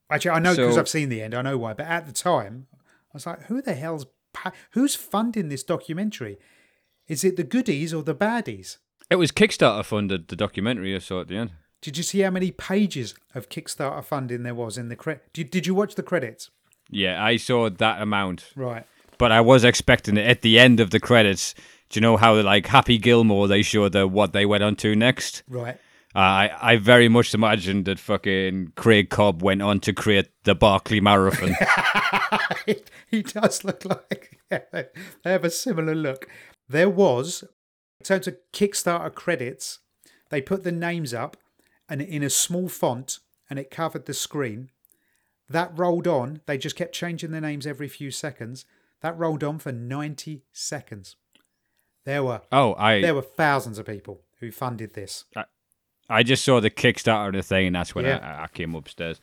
actually, 0.09 0.31
I 0.31 0.39
know 0.39 0.55
because 0.55 0.75
so- 0.75 0.79
I've 0.81 0.89
seen 0.89 1.09
the 1.09 1.21
end. 1.21 1.35
I 1.35 1.41
know 1.41 1.57
why. 1.57 1.73
But 1.73 1.87
at 1.87 2.07
the 2.07 2.13
time, 2.13 2.67
I 2.73 3.11
was 3.13 3.25
like, 3.27 3.43
"Who 3.43 3.61
the 3.61 3.73
hell's 3.75 4.05
pa- 4.33 4.53
who's 4.71 4.95
funding 4.95 5.49
this 5.49 5.63
documentary? 5.63 6.37
Is 7.07 7.23
it 7.23 7.35
the 7.35 7.43
goodies 7.43 7.93
or 7.93 8.01
the 8.03 8.15
baddies?" 8.15 8.77
It 9.11 9.15
was 9.17 9.31
Kickstarter 9.31 9.83
funded, 9.83 10.27
the 10.29 10.35
documentary 10.35 10.95
I 10.95 10.99
saw 10.99 11.21
at 11.21 11.27
the 11.27 11.35
end. 11.37 11.51
Did 11.81 11.97
you 11.97 12.03
see 12.03 12.19
how 12.19 12.29
many 12.29 12.51
pages 12.51 13.15
of 13.33 13.49
Kickstarter 13.49 14.03
funding 14.03 14.43
there 14.43 14.55
was 14.55 14.77
in 14.77 14.89
the 14.89 14.95
credit? 14.95 15.23
Did, 15.33 15.49
did 15.51 15.65
you 15.65 15.73
watch 15.75 15.95
the 15.95 16.03
credits? 16.03 16.49
Yeah, 16.89 17.23
I 17.23 17.37
saw 17.37 17.69
that 17.69 18.01
amount, 18.01 18.51
Right. 18.55 18.85
but 19.17 19.31
I 19.31 19.41
was 19.41 19.63
expecting 19.63 20.17
it 20.17 20.27
at 20.27 20.41
the 20.41 20.59
end 20.59 20.79
of 20.79 20.89
the 20.91 20.99
credits. 20.99 21.53
Do 21.89 21.97
you 21.97 22.01
know 22.01 22.17
how 22.17 22.35
like 22.41 22.67
Happy 22.67 22.97
Gilmore 22.97 23.47
they 23.47 23.61
showed 23.61 23.93
the 23.93 24.07
what 24.07 24.33
they 24.33 24.45
went 24.45 24.63
on 24.63 24.75
to 24.77 24.95
next? 24.95 25.43
Right. 25.47 25.77
Uh, 26.15 26.19
I 26.19 26.51
I 26.73 26.75
very 26.77 27.07
much 27.07 27.33
imagined 27.35 27.85
that 27.85 27.99
fucking 27.99 28.73
Craig 28.75 29.09
Cobb 29.09 29.41
went 29.43 29.61
on 29.61 29.79
to 29.81 29.93
create 29.93 30.29
the 30.43 30.55
Barkley 30.55 30.99
Marathon. 30.99 31.55
he 33.09 33.21
does 33.21 33.63
look 33.63 33.85
like 33.85 34.39
they 34.49 34.85
have 35.23 35.43
a 35.43 35.49
similar 35.49 35.95
look. 35.95 36.27
There 36.67 36.89
was, 36.89 37.43
in 37.99 38.03
terms 38.05 38.27
of 38.27 38.37
Kickstarter 38.53 39.13
credits, 39.13 39.79
they 40.29 40.41
put 40.41 40.63
the 40.63 40.71
names 40.71 41.13
up 41.13 41.37
and 41.89 42.01
in 42.01 42.23
a 42.23 42.29
small 42.29 42.69
font 42.69 43.19
and 43.49 43.57
it 43.57 43.71
covered 43.71 44.05
the 44.05 44.13
screen. 44.13 44.69
That 45.49 45.71
rolled 45.77 46.07
on. 46.07 46.41
They 46.45 46.57
just 46.57 46.75
kept 46.75 46.93
changing 46.93 47.31
the 47.31 47.41
names 47.41 47.65
every 47.65 47.87
few 47.87 48.11
seconds. 48.11 48.65
That 49.01 49.17
rolled 49.17 49.43
on 49.43 49.57
for 49.59 49.71
90 49.71 50.43
seconds. 50.51 51.15
There 52.05 52.23
were 52.23 52.41
oh, 52.51 52.75
I 52.75 53.01
there 53.01 53.15
were 53.15 53.21
thousands 53.21 53.77
of 53.79 53.85
people 53.85 54.21
who 54.39 54.51
funded 54.51 54.93
this. 54.93 55.25
I 56.09 56.23
just 56.23 56.43
saw 56.43 56.59
the 56.59 56.71
Kickstarter 56.71 57.27
of 57.27 57.33
the 57.33 57.43
thing, 57.43 57.67
and 57.67 57.75
that's 57.75 57.93
when 57.93 58.05
Yeah. 58.05 58.17
I, 58.17 58.43
I 58.43 58.47
came 58.47 58.73
upstairs. 58.73 59.19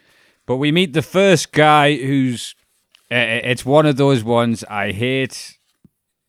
But 0.46 0.56
we 0.56 0.70
meet 0.70 0.92
the 0.92 1.02
first 1.02 1.52
guy 1.52 1.96
who's. 1.96 2.54
Uh, 3.10 3.42
it's 3.44 3.64
one 3.64 3.86
of 3.86 3.96
those 3.96 4.22
ones 4.24 4.64
I 4.64 4.92
hate. 4.92 5.58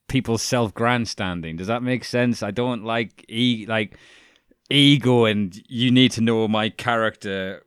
People 0.07 0.37
self 0.37 0.73
grandstanding. 0.73 1.57
Does 1.57 1.67
that 1.67 1.83
make 1.83 2.03
sense? 2.03 2.41
I 2.41 2.51
don't 2.51 2.83
like 2.83 3.25
e 3.29 3.65
like 3.67 3.97
ego, 4.69 5.25
and 5.25 5.61
you 5.67 5.91
need 5.91 6.11
to 6.13 6.21
know 6.21 6.47
my 6.47 6.69
character 6.69 7.63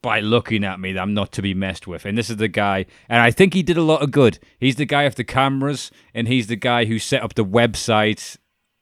by 0.00 0.20
looking 0.20 0.62
at 0.64 0.78
me. 0.78 0.92
that 0.92 1.00
I'm 1.00 1.14
not 1.14 1.32
to 1.32 1.42
be 1.42 1.54
messed 1.54 1.86
with. 1.86 2.04
And 2.04 2.16
this 2.16 2.30
is 2.30 2.36
the 2.36 2.48
guy, 2.48 2.86
and 3.08 3.20
I 3.20 3.30
think 3.30 3.54
he 3.54 3.62
did 3.62 3.76
a 3.76 3.82
lot 3.82 4.02
of 4.02 4.10
good. 4.10 4.38
He's 4.58 4.76
the 4.76 4.84
guy 4.86 5.02
of 5.04 5.16
the 5.16 5.24
cameras, 5.24 5.90
and 6.14 6.28
he's 6.28 6.46
the 6.46 6.56
guy 6.56 6.84
who 6.84 6.98
set 6.98 7.22
up 7.22 7.34
the 7.34 7.44
website, 7.44 8.36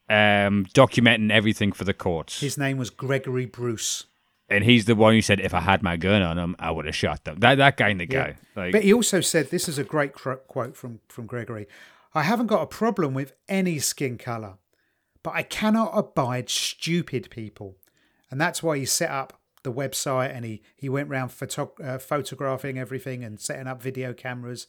um, 0.09 0.66
documenting 0.74 1.32
everything 1.32 1.72
for 1.72 1.84
the 1.84 1.94
courts 1.94 2.40
His 2.40 2.57
name 2.57 2.76
was 2.76 2.90
Gregory 2.90 3.47
Bruce. 3.47 4.05
and 4.49 4.62
he's 4.62 4.84
the 4.84 4.94
one 4.94 5.14
who 5.14 5.22
said, 5.22 5.40
"If 5.40 5.55
I 5.55 5.61
had 5.61 5.82
my 5.82 5.97
gun 5.97 6.22
on 6.22 6.38
him, 6.38 6.55
I 6.59 6.70
would 6.70 6.84
have 6.84 6.94
shot 6.94 7.24
them." 7.24 7.38
That 7.40 7.57
that 7.57 7.76
kind 7.76 8.01
of 8.01 8.09
guy. 8.09 8.36
Like, 8.55 8.72
But 8.72 8.84
he 8.84 8.92
also 8.92 9.20
said, 9.20 9.51
this 9.51 9.68
is 9.68 9.78
a 9.78 9.84
great 9.84 10.12
quote 10.12 10.76
from, 10.76 11.01
from 11.09 11.26
Gregory 11.26 11.66
I 12.14 12.22
haven't 12.22 12.47
got 12.47 12.62
a 12.62 12.66
problem 12.66 13.12
with 13.12 13.32
any 13.49 13.78
skin 13.78 14.16
colour, 14.16 14.55
but 15.27 15.35
I 15.35 15.43
cannot 15.43 15.91
abide 15.93 16.49
stupid 16.49 17.31
people. 17.31 17.74
And 18.31 18.41
that's 18.41 18.62
why 18.62 18.79
he 18.79 18.85
set 18.85 19.11
up 19.11 19.41
the 19.64 19.72
website 19.72 20.33
and 20.33 20.45
he, 20.45 20.62
he 20.77 20.89
went 20.89 21.11
around 21.11 21.31
photo- 21.31 21.72
uh, 21.83 21.99
photographing 21.99 22.79
everything 22.79 23.24
and 23.24 23.41
setting 23.41 23.66
up 23.66 23.83
video 23.83 24.12
cameras. 24.12 24.68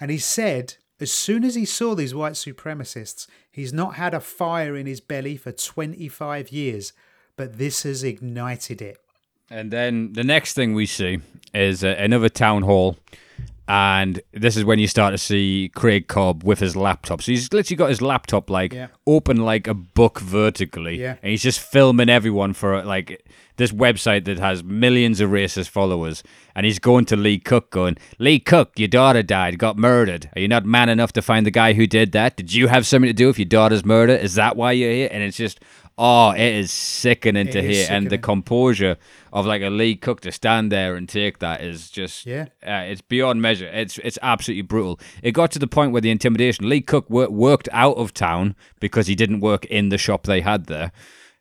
And 0.00 0.10
he 0.10 0.16
said, 0.16 0.76
as 0.98 1.12
soon 1.12 1.44
as 1.44 1.56
he 1.56 1.66
saw 1.66 1.94
these 1.94 2.14
white 2.14 2.32
supremacists, 2.32 3.26
he's 3.50 3.74
not 3.74 3.96
had 3.96 4.14
a 4.14 4.20
fire 4.20 4.74
in 4.74 4.86
his 4.86 5.02
belly 5.02 5.36
for 5.36 5.52
25 5.52 6.48
years, 6.48 6.94
but 7.36 7.58
this 7.58 7.82
has 7.82 8.02
ignited 8.02 8.80
it. 8.80 8.96
and 9.50 9.70
then 9.70 10.14
the 10.14 10.24
next 10.24 10.54
thing 10.54 10.72
we 10.72 10.86
see 10.86 11.20
is 11.52 11.84
uh, 11.84 11.94
another 11.98 12.30
town 12.30 12.62
hall, 12.62 12.96
and 13.72 14.20
this 14.34 14.54
is 14.54 14.66
when 14.66 14.78
you 14.78 14.86
start 14.86 15.14
to 15.14 15.18
see 15.18 15.70
Craig 15.74 16.06
Cobb 16.06 16.44
with 16.44 16.58
his 16.58 16.76
laptop. 16.76 17.22
So 17.22 17.32
he's 17.32 17.50
literally 17.54 17.76
got 17.78 17.88
his 17.88 18.02
laptop 18.02 18.50
like 18.50 18.74
Yeah. 18.74 18.88
open 19.06 19.38
like 19.38 19.66
a 19.66 19.72
book 19.72 20.20
vertically, 20.20 21.00
Yeah. 21.00 21.14
and 21.22 21.30
he's 21.30 21.42
just 21.42 21.58
filming 21.58 22.10
everyone 22.10 22.52
for 22.52 22.84
like 22.84 23.24
this 23.56 23.72
website 23.72 24.26
that 24.26 24.38
has 24.38 24.62
millions 24.62 25.22
of 25.22 25.30
racist 25.30 25.70
followers. 25.70 26.22
And 26.54 26.66
he's 26.66 26.78
going 26.78 27.06
to 27.06 27.16
Lee 27.16 27.38
Cook, 27.38 27.70
going, 27.70 27.96
Lee 28.18 28.40
Cook, 28.40 28.72
your 28.78 28.88
daughter 28.88 29.22
died, 29.22 29.58
got 29.58 29.78
murdered. 29.78 30.28
Are 30.36 30.40
you 30.42 30.48
not 30.48 30.66
man 30.66 30.90
enough 30.90 31.14
to 31.14 31.22
find 31.22 31.46
the 31.46 31.50
guy 31.50 31.72
who 31.72 31.86
did 31.86 32.12
that? 32.12 32.36
Did 32.36 32.52
you 32.52 32.68
have 32.68 32.86
something 32.86 33.08
to 33.08 33.14
do 33.14 33.26
with 33.28 33.38
your 33.38 33.46
daughter's 33.46 33.86
murder? 33.86 34.14
Is 34.14 34.34
that 34.34 34.54
why 34.54 34.72
you're 34.72 34.92
here? 34.92 35.08
And 35.10 35.22
it's 35.22 35.38
just, 35.38 35.60
oh, 36.04 36.30
it 36.32 36.40
is 36.56 36.72
sickening 36.72 37.46
to 37.46 37.58
It 37.58 37.64
is 37.70 37.76
hear. 37.86 37.96
And 37.96 38.10
the 38.10 38.18
composure 38.18 38.96
of 39.32 39.46
like 39.46 39.62
a 39.62 39.70
Lee 39.70 39.94
Cook 39.94 40.20
to 40.22 40.32
stand 40.32 40.72
there 40.72 40.96
and 40.96 41.08
take 41.08 41.38
that 41.38 41.60
is 41.62 41.90
just, 41.90 42.26
Yeah. 42.26 42.46
uh, 42.66 42.90
it's 42.90 43.00
beyond 43.02 43.40
measure. 43.40 43.68
It's 43.68 43.98
it's 43.98 44.18
absolutely 44.20 44.62
brutal. 44.62 44.98
It 45.22 45.30
got 45.32 45.52
to 45.52 45.58
the 45.60 45.66
point 45.68 45.92
where 45.92 46.00
the 46.02 46.10
intimidation. 46.10 46.68
Lee 46.68 46.80
Cook 46.80 47.08
wor- 47.08 47.30
worked 47.30 47.68
out 47.72 47.96
of 47.98 48.12
town 48.12 48.56
because 48.80 49.06
he 49.06 49.14
didn't 49.14 49.40
work 49.40 49.64
in 49.66 49.90
the 49.90 49.98
shop 49.98 50.24
they 50.24 50.40
had 50.40 50.66
there. 50.66 50.90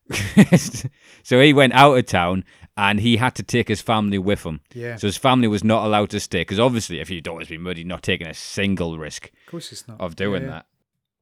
so 1.24 1.40
he 1.42 1.54
went 1.54 1.74
out 1.74 1.98
of 1.98 2.06
town 2.06 2.44
and 2.78 3.00
he 3.00 3.18
had 3.18 3.36
to 3.36 3.44
take 3.44 3.68
his 3.68 3.82
family 3.82 4.18
with 4.18 4.44
him. 4.44 4.60
Yeah. 4.74 4.96
So 4.98 5.08
his 5.08 5.18
family 5.18 5.48
was 5.48 5.64
not 5.64 5.86
allowed 5.86 6.10
to 6.12 6.20
stay 6.20 6.42
because 6.42 6.60
obviously, 6.60 7.00
if 7.00 7.10
your 7.10 7.22
daughter's 7.22 7.48
been 7.50 7.62
murdered, 7.62 7.80
you're 7.80 7.88
not 7.88 8.04
taking 8.04 8.28
a 8.28 8.34
single 8.34 8.98
risk 8.98 9.26
Of 9.46 9.52
course, 9.52 9.72
it's 9.72 9.88
not 9.88 10.00
of 10.00 10.16
doing 10.16 10.44
Yeah. 10.44 10.50
that. 10.50 10.66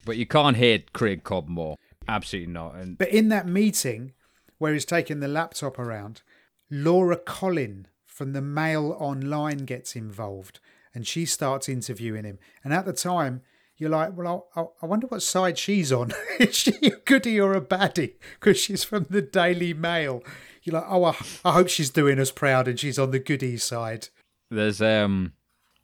But 0.04 0.16
you 0.16 0.26
can't 0.26 0.56
hate 0.56 0.92
Craig 0.92 1.24
Cobb 1.24 1.48
more. 1.48 1.76
Absolutely 2.10 2.52
not. 2.52 2.74
And 2.74 2.98
But 2.98 3.10
in 3.10 3.28
that 3.28 3.46
meeting 3.46 4.12
where 4.58 4.72
he's 4.72 4.84
taking 4.84 5.20
the 5.20 5.28
laptop 5.28 5.78
around, 5.78 6.22
Laura 6.70 7.16
Collin 7.16 7.86
from 8.04 8.32
the 8.32 8.42
Mail 8.42 8.96
Online 8.98 9.58
gets 9.58 9.94
involved 9.96 10.60
and 10.94 11.06
she 11.06 11.24
starts 11.24 11.68
interviewing 11.68 12.24
him. 12.24 12.38
And 12.64 12.74
at 12.74 12.84
the 12.84 12.92
time, 12.92 13.42
you're 13.76 13.90
like, 13.90 14.16
well, 14.16 14.48
I, 14.56 14.64
I 14.82 14.86
wonder 14.86 15.06
what 15.06 15.22
side 15.22 15.56
she's 15.56 15.92
on. 15.92 16.12
Is 16.40 16.56
she 16.56 16.72
a 16.82 16.90
goodie 16.90 17.40
or 17.40 17.54
a 17.54 17.60
baddie? 17.60 18.14
Because 18.38 18.58
she's 18.58 18.84
from 18.84 19.06
the 19.08 19.22
Daily 19.22 19.72
Mail. 19.72 20.22
You're 20.62 20.74
like, 20.74 20.90
oh, 20.90 21.04
I, 21.04 21.16
I 21.44 21.52
hope 21.52 21.68
she's 21.68 21.90
doing 21.90 22.18
us 22.18 22.30
proud 22.30 22.68
and 22.68 22.78
she's 22.78 22.98
on 22.98 23.12
the 23.12 23.18
goodie 23.20 23.56
side. 23.56 24.08
there's 24.50 24.82
um 24.82 25.32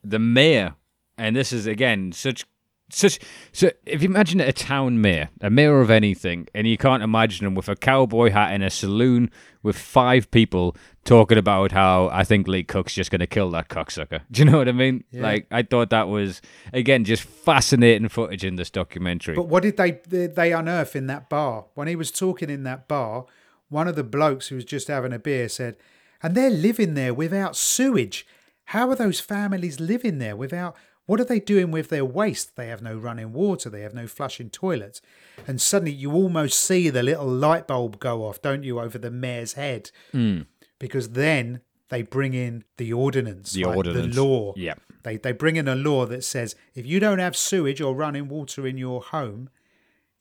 the 0.03 0.19
mayor, 0.19 0.75
and 1.17 1.35
this 1.35 1.51
is 1.51 1.65
again 1.65 2.11
such 2.11 2.45
such 2.89 3.19
so 3.51 3.69
if 3.85 4.01
you 4.01 4.07
imagine 4.07 4.39
a 4.39 4.53
town 4.53 5.01
mayor, 5.01 5.29
a 5.41 5.49
mayor 5.49 5.81
of 5.81 5.89
anything, 5.89 6.47
and 6.53 6.65
you 6.67 6.77
can't 6.77 7.03
imagine 7.03 7.45
him 7.45 7.53
with 7.53 7.67
a 7.67 7.75
cowboy 7.75 8.31
hat 8.31 8.53
in 8.53 8.61
a 8.61 8.69
saloon 8.69 9.29
with 9.61 9.77
five 9.77 10.31
people 10.31 10.75
talking 11.03 11.37
about 11.37 11.73
how 11.73 12.07
I 12.13 12.23
think 12.23 12.47
Lee 12.47 12.63
Cook's 12.63 12.93
just 12.93 13.11
gonna 13.11 13.27
kill 13.27 13.49
that 13.51 13.67
cocksucker. 13.67 14.21
Do 14.31 14.41
you 14.41 14.49
know 14.49 14.57
what 14.57 14.69
I 14.69 14.71
mean? 14.71 15.03
Like 15.11 15.47
I 15.51 15.63
thought 15.63 15.89
that 15.89 16.07
was 16.07 16.41
again 16.71 17.03
just 17.03 17.23
fascinating 17.23 18.07
footage 18.07 18.45
in 18.45 18.55
this 18.55 18.69
documentary. 18.69 19.35
But 19.35 19.47
what 19.47 19.63
did 19.63 19.75
they 19.75 19.91
they 20.07 20.53
unearth 20.53 20.95
in 20.95 21.07
that 21.07 21.29
bar 21.29 21.65
when 21.73 21.89
he 21.89 21.95
was 21.95 22.11
talking 22.11 22.49
in 22.49 22.63
that 22.63 22.87
bar? 22.87 23.25
One 23.69 23.89
of 23.89 23.97
the 23.97 24.03
blokes 24.03 24.47
who 24.47 24.55
was 24.55 24.63
just 24.63 24.87
having 24.87 25.11
a 25.11 25.19
beer 25.19 25.49
said, 25.49 25.75
"And 26.23 26.35
they're 26.35 26.49
living 26.49 26.93
there 26.93 27.13
without 27.13 27.57
sewage. 27.57 28.25
How 28.71 28.89
are 28.89 28.95
those 28.95 29.19
families 29.19 29.81
living 29.81 30.19
there 30.19 30.37
without? 30.37 30.75
What 31.07 31.19
are 31.19 31.25
they 31.25 31.39
doing 31.39 31.71
with 31.71 31.89
their 31.89 32.05
waste? 32.05 32.55
They 32.55 32.67
have 32.67 32.81
no 32.83 32.95
running 32.95 33.33
water. 33.33 33.69
They 33.69 33.81
have 33.81 33.95
no 33.95 34.05
flushing 34.07 34.49
toilets." 34.51 35.01
And 35.47 35.59
suddenly, 35.59 35.91
you 35.93 36.11
almost 36.13 36.59
see 36.59 36.89
the 36.91 37.01
little 37.01 37.27
light 37.27 37.65
bulb 37.67 37.99
go 37.99 38.25
off, 38.25 38.41
don't 38.41 38.63
you, 38.63 38.79
over 38.79 38.97
the 38.99 39.09
mayor's 39.11 39.53
head? 39.53 39.89
Hmm. 40.11 40.41
Because 40.77 41.09
then 41.09 41.61
they 41.89 42.03
bring 42.03 42.33
in 42.35 42.63
the 42.77 42.93
ordinance, 42.93 43.53
The 43.53 43.63
like 43.65 43.77
ordinance. 43.77 44.15
the 44.15 44.21
law. 44.21 44.53
Yeah. 44.55 44.75
They 45.03 45.17
they 45.17 45.31
bring 45.31 45.55
in 45.55 45.67
a 45.67 45.75
law 45.75 46.05
that 46.05 46.23
says 46.23 46.55
if 46.75 46.85
you 46.85 46.99
don't 46.99 47.19
have 47.19 47.35
sewage 47.35 47.81
or 47.81 47.95
running 47.95 48.27
water 48.27 48.67
in 48.67 48.77
your 48.77 49.01
home, 49.01 49.49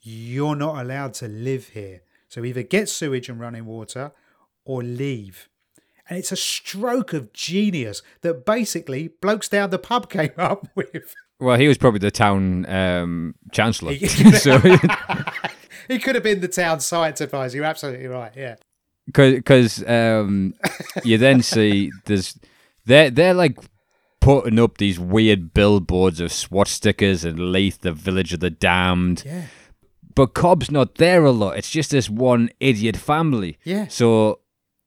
you're 0.01 0.57
not 0.57 0.81
allowed 0.81 1.15
to 1.15 1.29
live 1.29 1.69
here. 1.69 2.03
So 2.29 2.45
either 2.45 2.63
get 2.63 2.89
sewage 2.89 3.29
and 3.29 3.41
running 3.41 3.67
water 3.67 4.13
or 4.65 4.83
leave. 4.83 5.49
And 6.09 6.19
it's 6.19 6.31
a 6.33 6.37
stroke 6.37 7.13
of 7.13 7.33
genius 7.33 8.01
that 8.21 8.47
basically 8.47 9.09
blokes 9.21 9.49
down 9.49 9.71
the 9.71 9.79
pub 9.79 10.09
came 10.11 10.31
up 10.39 10.69
with. 10.75 11.15
well, 11.41 11.59
he 11.59 11.67
was 11.69 11.79
probably 11.79 11.99
the 11.99 12.11
town 12.11 12.65
um, 12.67 13.35
chancellor. 13.53 13.93
He- 13.93 14.07
so 14.33 14.59
He 15.89 15.99
could 16.01 16.15
have 16.17 16.25
been 16.25 16.41
the 16.41 16.49
town 16.49 16.81
science 16.81 17.21
advisor. 17.21 17.57
You're 17.59 17.67
absolutely 17.67 18.07
right. 18.09 18.33
Yeah. 18.37 18.57
because 19.13 19.87
um, 19.89 20.55
you 21.05 21.17
then 21.19 21.43
see 21.43 21.91
there's 22.07 22.39
they're 22.87 23.11
they're 23.11 23.35
like 23.35 23.57
putting 24.21 24.59
up 24.59 24.79
these 24.79 24.99
weird 24.99 25.55
billboards 25.55 26.19
of 26.21 26.31
swastikas 26.31 27.25
and 27.25 27.39
Leith, 27.53 27.83
the 27.83 27.93
village 27.93 28.33
of 28.33 28.41
the 28.41 28.51
damned. 28.51 29.23
Yeah. 29.25 29.43
But 30.15 30.35
Cobb's 30.35 30.71
not 30.71 30.97
there 30.97 31.25
a 31.25 31.31
lot. 31.31 31.57
It's 31.59 31.71
just 31.71 31.91
this 31.91 32.09
one 32.11 32.51
idiot 32.61 32.97
family. 32.97 33.59
Yeah. 33.65 33.87
So. 33.89 34.41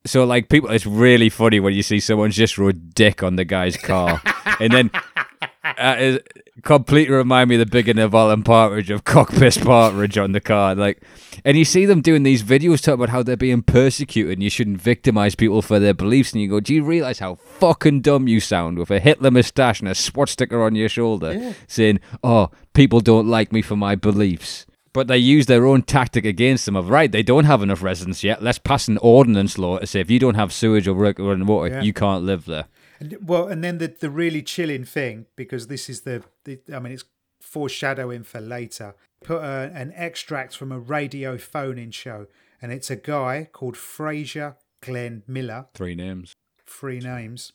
So 0.10 0.26
like 0.26 0.50
people, 0.50 0.72
it's 0.72 0.88
really 0.88 1.30
funny 1.30 1.60
when 1.60 1.76
you 1.76 1.84
see 1.84 2.00
someone 2.00 2.32
just 2.32 2.58
wrote 2.58 2.96
"dick" 2.96 3.22
on 3.22 3.36
the 3.36 3.46
guy's 3.46 3.78
car, 3.78 4.20
and 4.60 4.74
then 4.74 4.92
uh, 5.64 5.96
it 6.00 6.44
completely 6.64 7.14
remind 7.14 7.48
me 7.48 7.56
of 7.56 7.60
the 7.60 7.66
big 7.84 7.96
Alan 7.96 8.42
Partridge 8.42 8.90
of 8.90 9.04
cockpiss 9.04 9.64
partridge 9.64 10.18
on 10.18 10.32
the 10.32 10.40
car. 10.40 10.74
Like, 10.74 11.04
and 11.46 11.58
you 11.58 11.64
see 11.64 11.86
them 11.86 12.02
doing 12.02 12.24
these 12.24 12.42
videos 12.42 12.82
talking 12.82 12.96
about 12.96 13.10
how 13.10 13.22
they're 13.22 13.38
being 13.38 13.62
persecuted 13.62 14.34
and 14.34 14.44
you 14.44 14.50
shouldn't 14.50 14.82
victimize 14.82 15.36
people 15.36 15.62
for 15.62 15.78
their 15.78 15.94
beliefs. 15.94 16.34
And 16.34 16.42
you 16.42 16.50
go, 16.50 16.60
do 16.60 16.74
you 16.74 16.84
realize 16.84 17.20
how 17.20 17.36
fucking 17.36 18.02
dumb 18.02 18.28
you 18.28 18.40
sound 18.40 18.80
with 18.80 18.90
a 18.90 19.00
Hitler 19.00 19.30
mustache 19.30 19.80
and 19.80 19.90
a 19.90 19.96
swastika 19.96 20.60
on 20.60 20.74
your 20.74 20.90
shoulder 20.90 21.54
saying, 21.68 22.00
oh, 22.24 22.50
people 22.74 23.00
don't 23.00 23.28
like 23.28 23.54
me 23.54 23.62
for 23.62 23.76
my 23.76 23.94
beliefs? 23.94 24.66
But 24.94 25.08
they 25.08 25.18
use 25.20 25.46
their 25.46 25.66
own 25.68 25.84
tactic 25.84 26.26
against 26.26 26.66
them 26.66 26.76
of, 26.76 26.90
right, 26.90 27.12
they 27.12 27.22
don't 27.24 27.46
have 27.46 27.62
enough 27.62 27.84
residents 27.84 28.24
yet. 28.24 28.42
Let's 28.42 28.58
pass 28.58 28.88
an 28.88 28.98
ordinance 29.00 29.58
law 29.58 29.78
to 29.78 29.86
say 29.88 30.00
if 30.00 30.10
you 30.10 30.18
don't 30.20 30.36
have 30.36 30.52
sewage 30.52 30.88
or 30.88 30.94
running 30.96 31.46
water, 31.46 31.68
Yeah. 31.76 31.82
you 31.82 31.94
can't 31.94 32.24
live 32.24 32.46
there. 32.46 32.66
And, 33.00 33.18
well, 33.22 33.48
and 33.48 33.64
then 33.64 33.78
the, 33.78 33.88
the 33.88 34.10
really 34.10 34.42
chilling 34.42 34.84
thing, 34.86 35.28
because 35.36 35.68
this 35.68 35.90
is 35.90 36.02
the, 36.02 36.24
the 36.44 36.60
I 36.74 36.80
mean, 36.80 36.94
it's 36.94 37.06
foreshadowing 37.40 38.24
for 38.24 38.42
later. 38.42 38.96
Put 39.24 39.42
a, 39.44 39.72
an 39.74 39.94
extract 39.96 40.56
from 40.58 40.72
a 40.72 40.80
radio 40.80 41.38
phone-in 41.38 41.92
show, 41.92 42.28
and 42.62 42.72
it's 42.72 42.90
a 42.90 42.96
guy 42.96 43.48
called 43.52 43.78
Frazier 43.78 44.56
Glenn 44.82 45.24
Miller, 45.28 45.68
Three 45.74 45.94
names. 45.96 46.34
three 46.66 47.00
names, 47.00 47.52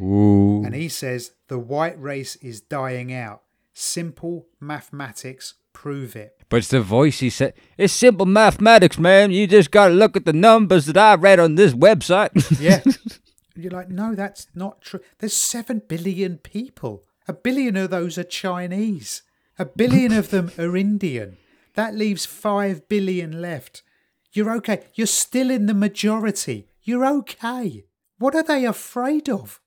Ooh. 0.00 0.62
and 0.64 0.74
he 0.74 0.88
says 0.88 1.32
the 1.48 1.58
white 1.58 2.00
race 2.00 2.36
is 2.36 2.60
dying 2.60 3.12
out. 3.12 3.42
Simple 3.72 4.46
mathematics 4.60 5.54
prove 5.76 6.16
it. 6.16 6.42
But 6.48 6.58
it's 6.58 6.68
the 6.68 6.80
voice 6.80 7.18
he 7.18 7.28
said. 7.28 7.52
It's 7.76 7.92
simple 7.92 8.24
mathematics, 8.24 8.98
man. 8.98 9.30
You 9.30 9.46
just 9.46 9.70
got 9.70 9.88
to 9.88 9.94
look 9.94 10.16
at 10.16 10.24
the 10.24 10.32
numbers 10.32 10.86
that 10.86 10.96
I 10.96 11.14
read 11.16 11.38
on 11.38 11.54
this 11.54 11.74
website. 11.74 12.30
Yeah. 12.60 12.82
You're 13.54 13.72
like, 13.72 13.88
no, 13.90 14.14
that's 14.14 14.48
not 14.54 14.82
true. 14.82 15.00
There's 15.18 15.36
seven 15.36 15.82
billion 15.86 16.38
people. 16.38 17.04
A 17.28 17.32
billion 17.32 17.76
of 17.76 17.90
those 17.90 18.18
are 18.18 18.24
Chinese. 18.24 19.22
A 19.58 19.64
billion 19.64 20.12
of 20.12 20.30
them 20.30 20.50
are 20.58 20.76
Indian. 20.76 21.36
That 21.74 21.94
leaves 21.94 22.26
five 22.26 22.88
billion 22.88 23.40
left. 23.40 23.82
You're 24.32 24.54
okay. 24.56 24.84
You're 24.94 25.06
still 25.06 25.50
in 25.50 25.66
the 25.66 25.74
majority. 25.74 26.68
You're 26.82 27.06
okay. 27.18 27.84
What 28.18 28.34
are 28.34 28.42
they 28.42 28.64
afraid 28.64 29.28
of? 29.28 29.60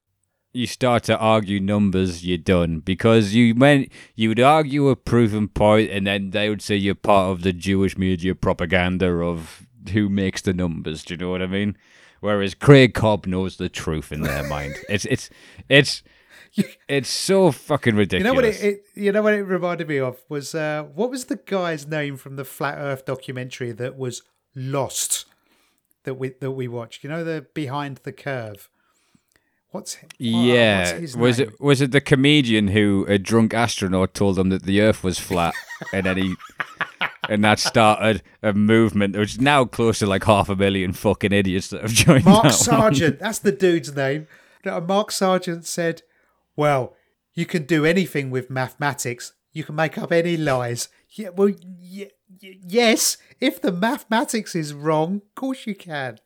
You 0.52 0.66
start 0.66 1.04
to 1.04 1.18
argue 1.18 1.60
numbers, 1.60 2.26
you're 2.26 2.38
done 2.38 2.80
because 2.80 3.34
you 3.34 3.54
went. 3.56 3.92
You 4.16 4.30
would 4.30 4.40
argue 4.40 4.90
a 4.90 4.96
proven 4.96 5.48
point, 5.48 5.92
and 5.92 6.08
then 6.08 6.32
they 6.32 6.50
would 6.50 6.62
say 6.62 6.76
you're 6.76 6.96
part 6.96 7.32
of 7.32 7.44
the 7.44 7.54
Jewish 7.54 7.98
media 7.98 8.34
propaganda 8.36 9.08
of 9.08 9.68
who 9.94 10.10
makes 10.10 10.42
the 10.42 10.54
numbers. 10.54 11.04
Do 11.04 11.14
you 11.14 11.18
know 11.20 11.30
what 11.30 11.42
I 11.42 11.48
mean? 11.48 11.78
Whereas 12.20 12.54
Craig 12.54 12.94
Cobb 12.94 13.26
knows 13.28 13.58
the 13.58 13.70
truth 13.70 14.12
in 14.12 14.22
their 14.22 14.44
mind. 14.44 14.76
It's 14.90 15.06
it's 15.06 15.30
it's 15.70 16.04
it's 16.88 17.10
so 17.10 17.52
fucking 17.52 17.96
ridiculous. 17.96 18.26
You 18.28 18.32
know 18.32 18.36
what 18.36 18.46
it, 18.46 18.64
it 18.64 18.86
you 18.96 19.12
know 19.12 19.22
what 19.22 19.34
it 19.34 19.44
reminded 19.44 19.88
me 19.88 20.00
of 20.00 20.18
was 20.30 20.56
uh, 20.56 20.84
what 20.96 21.12
was 21.12 21.26
the 21.26 21.38
guy's 21.38 21.88
name 21.88 22.18
from 22.18 22.36
the 22.36 22.46
Flat 22.46 22.78
Earth 22.78 23.06
documentary 23.06 23.72
that 23.74 23.98
was 23.98 24.24
lost 24.56 25.26
that 26.04 26.16
we 26.16 26.30
that 26.40 26.52
we 26.52 26.68
watched? 26.68 27.04
You 27.04 27.10
know 27.10 27.24
the 27.24 27.46
Behind 27.54 27.98
the 27.98 28.12
Curve. 28.12 28.68
What's 29.72 29.98
oh, 30.04 30.08
Yeah, 30.18 30.80
what's 30.80 30.92
his 30.92 31.18
was 31.18 31.40
name? 31.40 31.50
it 31.50 31.62
was 31.62 31.82
it 31.82 31.92
the 31.92 32.02
comedian 32.02 32.70
who 32.70 33.06
a 33.08 33.18
drunk 33.20 33.54
astronaut 33.54 34.14
told 34.14 34.40
him 34.40 34.50
that 34.50 34.64
the 34.64 34.82
Earth 34.82 35.04
was 35.04 35.20
flat, 35.20 35.54
and 35.94 36.06
then 36.06 36.18
he 36.18 36.36
and 37.30 37.44
that 37.44 37.60
started 37.60 38.24
a 38.42 38.54
movement 38.54 39.16
which 39.16 39.34
is 39.36 39.42
now 39.42 39.66
close 39.66 40.00
to 40.00 40.08
like 40.08 40.24
half 40.24 40.50
a 40.50 40.56
million 40.56 40.94
fucking 40.94 41.32
idiots 41.32 41.68
that 41.70 41.82
have 41.84 41.92
joined. 41.94 42.26
Mark 42.26 42.44
that. 42.44 42.54
Sargent, 42.54 43.20
that's 43.22 43.40
the 43.40 43.52
dude's 43.52 43.96
name. 43.96 44.28
Mark 44.66 45.12
Sargent 45.12 45.66
said, 45.66 46.02
Well, 46.56 46.96
you 47.34 47.46
can 47.46 47.64
do 47.64 47.86
anything 47.86 48.30
with 48.32 48.50
mathematics. 48.50 49.34
You 49.54 49.64
can 49.64 49.76
make 49.76 49.98
up 49.98 50.12
any 50.12 50.36
lies. 50.36 50.90
Yeah, 51.12 51.30
well, 51.30 51.50
y- 51.50 52.10
y- 52.42 52.58
yes, 52.68 53.18
if 53.40 53.62
the 53.62 53.72
mathematics 53.72 54.56
is 54.56 54.74
wrong, 54.74 55.18
of 55.18 55.36
course 55.36 55.66
you 55.66 55.76
can. 55.76 56.20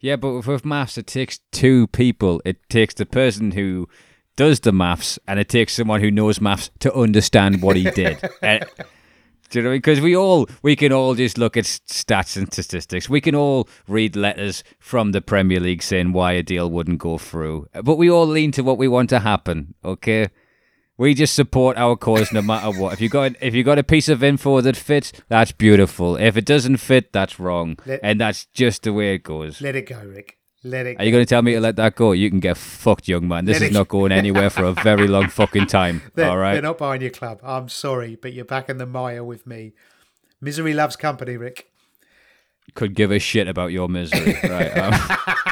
Yeah, 0.00 0.16
but 0.16 0.46
with, 0.46 0.64
maths, 0.64 0.96
it 0.96 1.06
takes 1.06 1.40
two 1.52 1.86
people. 1.88 2.40
It 2.44 2.68
takes 2.68 2.94
the 2.94 3.06
person 3.06 3.52
who 3.52 3.88
does 4.36 4.60
the 4.60 4.72
maths, 4.72 5.18
and 5.28 5.38
it 5.38 5.48
takes 5.48 5.74
someone 5.74 6.00
who 6.00 6.10
knows 6.10 6.40
maths 6.40 6.70
to 6.80 6.92
understand 6.94 7.62
what 7.62 7.76
he 7.76 7.90
did. 7.90 8.18
And- 8.42 8.64
eh, 8.78 8.84
do 9.50 9.58
you 9.58 9.64
know? 9.64 9.70
Because 9.72 10.00
we 10.00 10.16
all 10.16 10.48
we 10.62 10.76
can 10.76 10.92
all 10.92 11.14
just 11.14 11.36
look 11.36 11.56
at 11.56 11.64
stats 11.64 12.36
and 12.36 12.50
statistics. 12.52 13.08
We 13.08 13.20
can 13.20 13.34
all 13.34 13.68
read 13.88 14.14
letters 14.16 14.62
from 14.78 15.10
the 15.10 15.20
Premier 15.20 15.58
League 15.58 15.82
saying 15.82 16.12
why 16.12 16.32
a 16.32 16.42
deal 16.42 16.70
wouldn't 16.70 16.98
go 17.00 17.18
through. 17.18 17.66
But 17.82 17.96
we 17.96 18.08
all 18.08 18.26
lean 18.26 18.52
to 18.52 18.62
what 18.62 18.78
we 18.78 18.86
want 18.88 19.10
to 19.10 19.18
happen. 19.18 19.74
Okay. 19.84 20.28
We 21.00 21.14
just 21.14 21.34
support 21.34 21.78
our 21.78 21.96
cause 21.96 22.30
no 22.30 22.42
matter 22.42 22.78
what. 22.78 22.92
If 22.92 23.00
you 23.00 23.08
got 23.08 23.32
if 23.40 23.54
you 23.54 23.64
got 23.64 23.78
a 23.78 23.82
piece 23.82 24.10
of 24.10 24.22
info 24.22 24.60
that 24.60 24.76
fits, 24.76 25.14
that's 25.28 25.50
beautiful. 25.50 26.16
If 26.16 26.36
it 26.36 26.44
doesn't 26.44 26.76
fit, 26.76 27.10
that's 27.10 27.40
wrong, 27.40 27.78
Let- 27.86 28.00
and 28.02 28.20
that's 28.20 28.44
just 28.52 28.82
the 28.82 28.92
way 28.92 29.14
it 29.14 29.22
goes. 29.22 29.62
Let 29.62 29.76
it 29.76 29.86
go, 29.86 29.98
Rick. 30.04 30.36
Let 30.62 30.84
it 30.86 31.00
Are 31.00 31.04
you 31.06 31.10
going 31.10 31.24
to 31.24 31.26
tell 31.26 31.40
me 31.40 31.54
to 31.54 31.60
let 31.60 31.76
that 31.76 31.94
go? 31.96 32.12
You 32.12 32.28
can 32.28 32.38
get 32.38 32.58
fucked, 32.58 33.08
young 33.08 33.26
man. 33.26 33.46
This 33.46 33.60
Let 33.60 33.68
is 33.70 33.72
not 33.72 33.88
going 33.88 34.12
anywhere 34.22 34.50
for 34.50 34.64
a 34.64 34.74
very 34.74 35.08
long 35.08 35.30
fucking 35.30 35.68
time. 35.68 36.02
They're, 36.16 36.28
all 36.28 36.36
right. 36.36 36.52
they're 36.52 36.60
not 36.60 36.76
buying 36.76 37.00
your 37.00 37.08
club. 37.12 37.40
I'm 37.42 37.70
sorry, 37.70 38.16
but 38.16 38.34
you're 38.34 38.44
back 38.44 38.68
in 38.68 38.76
the 38.76 38.84
mire 38.84 39.24
with 39.24 39.46
me. 39.46 39.72
Misery 40.38 40.74
loves 40.74 40.96
company, 40.96 41.38
Rick. 41.38 41.70
Could 42.74 42.94
give 42.94 43.10
a 43.10 43.18
shit 43.18 43.48
about 43.48 43.72
your 43.72 43.88
misery. 43.88 44.36
right. 44.44 44.76
Um, 44.76 44.92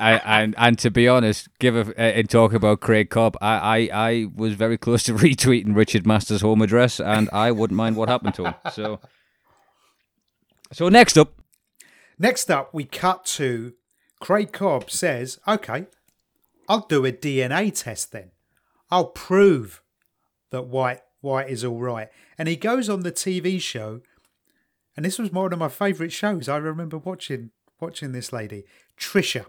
And 0.00 0.54
and 0.56 0.78
to 0.78 0.90
be 0.90 1.08
honest, 1.08 1.48
give 1.58 1.74
a, 1.74 2.00
and 2.00 2.30
talk 2.30 2.52
about 2.52 2.80
Craig 2.80 3.10
Cobb, 3.10 3.36
I, 3.40 3.88
I 3.90 3.90
I 3.92 4.26
was 4.34 4.54
very 4.54 4.78
close 4.78 5.02
to 5.04 5.14
retweeting 5.14 5.74
Richard 5.74 6.06
Masters' 6.06 6.40
home 6.40 6.62
address, 6.62 7.00
and 7.00 7.28
I 7.32 7.50
wouldn't 7.50 7.76
mind 7.76 7.96
what 7.96 8.08
happened 8.08 8.34
to 8.34 8.44
him. 8.44 8.54
So, 8.72 9.00
so 10.72 10.88
next 10.88 11.18
up, 11.18 11.32
Next 12.18 12.50
up, 12.50 12.74
we 12.74 12.84
cut 12.84 13.24
to 13.26 13.74
Craig 14.20 14.52
Cobb 14.52 14.90
says, 14.90 15.38
"Okay, 15.46 15.86
I'll 16.68 16.86
do 16.86 17.06
a 17.06 17.12
DNA 17.12 17.70
test 17.72 18.10
then. 18.10 18.32
I'll 18.90 19.06
prove 19.06 19.82
that 20.50 20.66
white 20.66 21.02
white 21.20 21.48
is 21.48 21.64
all 21.64 21.80
right." 21.80 22.08
And 22.36 22.48
he 22.48 22.56
goes 22.56 22.88
on 22.88 23.00
the 23.00 23.12
TV 23.12 23.60
show, 23.60 24.00
and 24.96 25.06
this 25.06 25.18
was 25.18 25.30
one 25.30 25.52
of 25.52 25.58
my 25.60 25.68
favourite 25.68 26.12
shows. 26.12 26.48
I 26.48 26.56
remember 26.56 26.98
watching 26.98 27.50
watching 27.80 28.10
this 28.10 28.32
lady, 28.32 28.64
Trisha. 28.98 29.46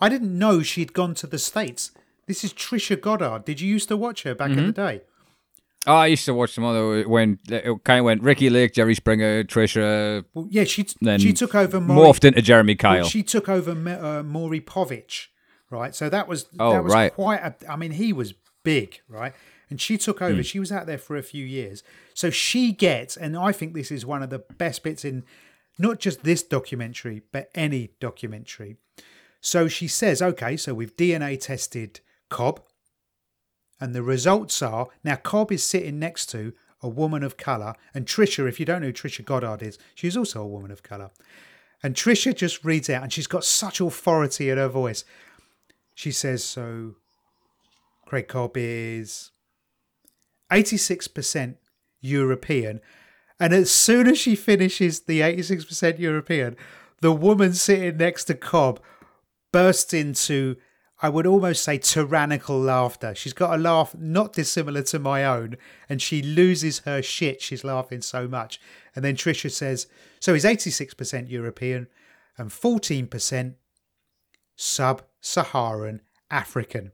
I 0.00 0.08
didn't 0.08 0.36
know 0.36 0.62
she'd 0.62 0.92
gone 0.92 1.14
to 1.14 1.26
the 1.26 1.38
states. 1.38 1.92
This 2.26 2.44
is 2.44 2.52
Trisha 2.52 3.00
Goddard. 3.00 3.44
Did 3.44 3.60
you 3.60 3.68
used 3.68 3.88
to 3.88 3.96
watch 3.96 4.22
her 4.22 4.34
back 4.34 4.50
in 4.50 4.66
the 4.66 4.72
day? 4.72 5.02
oh, 5.86 5.94
I 5.94 6.06
used 6.06 6.24
to 6.26 6.34
watch 6.34 6.52
some 6.52 6.64
other 6.64 7.08
when 7.08 7.38
it 7.48 7.84
kind 7.84 7.98
of 7.98 8.04
went 8.04 8.22
Ricki 8.22 8.50
Lake, 8.50 8.72
Jerry 8.72 8.94
Springer, 8.94 9.44
Trisha, 9.44 10.24
Well, 10.34 10.46
yeah, 10.50 10.64
she 10.64 10.86
Then 11.00 11.18
she 11.18 11.32
took 11.32 11.54
over 11.54 11.80
Maury, 11.80 12.08
morphed 12.08 12.24
into 12.24 12.42
Jeremy 12.42 12.74
Kyle. 12.74 13.00
Well, 13.00 13.08
she 13.08 13.22
took 13.22 13.48
over 13.48 13.72
uh, 13.72 14.22
Maury 14.22 14.60
Povich, 14.60 15.26
right? 15.70 15.94
So 15.94 16.08
that 16.08 16.28
was 16.28 16.46
Oh, 16.58 16.72
that 16.72 16.84
was 16.84 16.92
right. 16.92 17.12
quite. 17.12 17.40
A, 17.40 17.54
I 17.68 17.76
mean, 17.76 17.92
he 17.92 18.12
was 18.12 18.34
big, 18.62 19.00
right? 19.08 19.34
And 19.70 19.80
she 19.80 19.96
took 19.98 20.20
over. 20.20 20.36
Hmm. 20.36 20.42
She 20.42 20.60
was 20.60 20.70
out 20.70 20.86
there 20.86 20.98
for 20.98 21.16
a 21.16 21.22
few 21.22 21.44
years. 21.44 21.82
So 22.14 22.30
she 22.30 22.72
gets, 22.72 23.16
and 23.16 23.36
I 23.36 23.52
think 23.52 23.74
this 23.74 23.90
is 23.90 24.04
one 24.04 24.22
of 24.22 24.30
the 24.30 24.38
best 24.38 24.82
bits 24.82 25.04
in 25.04 25.24
not 25.78 25.98
just 25.98 26.22
this 26.22 26.42
documentary, 26.42 27.22
but 27.32 27.50
any 27.54 27.90
documentary. 28.00 28.76
So 29.40 29.68
she 29.68 29.88
says, 29.88 30.22
okay, 30.22 30.56
so 30.56 30.74
we've 30.74 30.96
DNA 30.96 31.40
tested 31.40 32.00
Cobb, 32.28 32.62
and 33.80 33.94
the 33.94 34.02
results 34.02 34.62
are 34.62 34.88
now 35.02 35.16
Cobb 35.16 35.50
is 35.50 35.64
sitting 35.64 35.98
next 35.98 36.26
to 36.26 36.52
a 36.80 36.88
woman 36.88 37.22
of 37.22 37.36
colour, 37.36 37.74
and 37.94 38.06
Trisha, 38.06 38.48
if 38.48 38.58
you 38.58 38.66
don't 38.66 38.80
know 38.80 38.88
who 38.88 38.92
Trisha 38.92 39.24
Goddard 39.24 39.62
is, 39.62 39.78
she's 39.94 40.16
also 40.16 40.42
a 40.42 40.46
woman 40.46 40.70
of 40.70 40.82
colour. 40.82 41.10
And 41.82 41.94
Trisha 41.94 42.34
just 42.34 42.64
reads 42.64 42.88
out, 42.88 43.02
and 43.02 43.12
she's 43.12 43.26
got 43.26 43.44
such 43.44 43.80
authority 43.80 44.50
in 44.50 44.58
her 44.58 44.68
voice. 44.68 45.04
She 45.94 46.12
says, 46.12 46.44
So 46.44 46.96
Craig 48.06 48.28
Cobb 48.28 48.52
is 48.56 49.30
86% 50.50 51.56
European. 52.00 52.80
And 53.42 53.52
as 53.52 53.72
soon 53.72 54.06
as 54.06 54.18
she 54.18 54.36
finishes 54.36 55.00
the 55.00 55.18
86% 55.18 55.98
European, 55.98 56.56
the 57.00 57.10
woman 57.10 57.54
sitting 57.54 57.96
next 57.96 58.26
to 58.26 58.34
Cobb 58.34 58.80
bursts 59.50 59.92
into, 59.92 60.54
I 61.02 61.08
would 61.08 61.26
almost 61.26 61.64
say, 61.64 61.78
tyrannical 61.78 62.56
laughter. 62.60 63.16
She's 63.16 63.32
got 63.32 63.52
a 63.52 63.60
laugh 63.60 63.96
not 63.98 64.32
dissimilar 64.32 64.82
to 64.82 65.00
my 65.00 65.24
own, 65.24 65.56
and 65.88 66.00
she 66.00 66.22
loses 66.22 66.78
her 66.86 67.02
shit. 67.02 67.42
She's 67.42 67.64
laughing 67.64 68.00
so 68.00 68.28
much. 68.28 68.60
And 68.94 69.04
then 69.04 69.16
Trisha 69.16 69.50
says, 69.50 69.88
So 70.20 70.34
he's 70.34 70.44
86% 70.44 71.28
European 71.28 71.88
and 72.38 72.48
14% 72.48 73.54
sub 74.54 75.02
Saharan 75.20 76.00
African. 76.30 76.92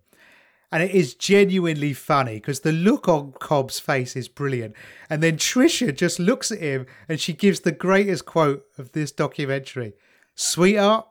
And 0.71 0.83
it 0.83 0.91
is 0.91 1.14
genuinely 1.14 1.95
funny 1.95 2.35
because 2.35 2.61
the 2.61 2.73
look 2.73 3.09
on 3.09 3.33
Cobb's 3.41 3.81
face 3.81 4.14
is 4.14 4.29
brilliant. 4.29 4.75
And 5.09 5.23
then 5.23 5.39
Trisha 5.39 5.97
just 5.97 6.19
looks 6.19 6.53
at 6.53 6.59
him 6.59 6.87
and 7.09 7.19
she 7.19 7.33
gives 7.33 7.61
the 7.61 7.73
greatest 7.73 8.27
quote 8.27 8.66
of 8.77 8.93
this 8.93 9.11
documentary 9.11 9.95
Sweetheart, 10.35 11.07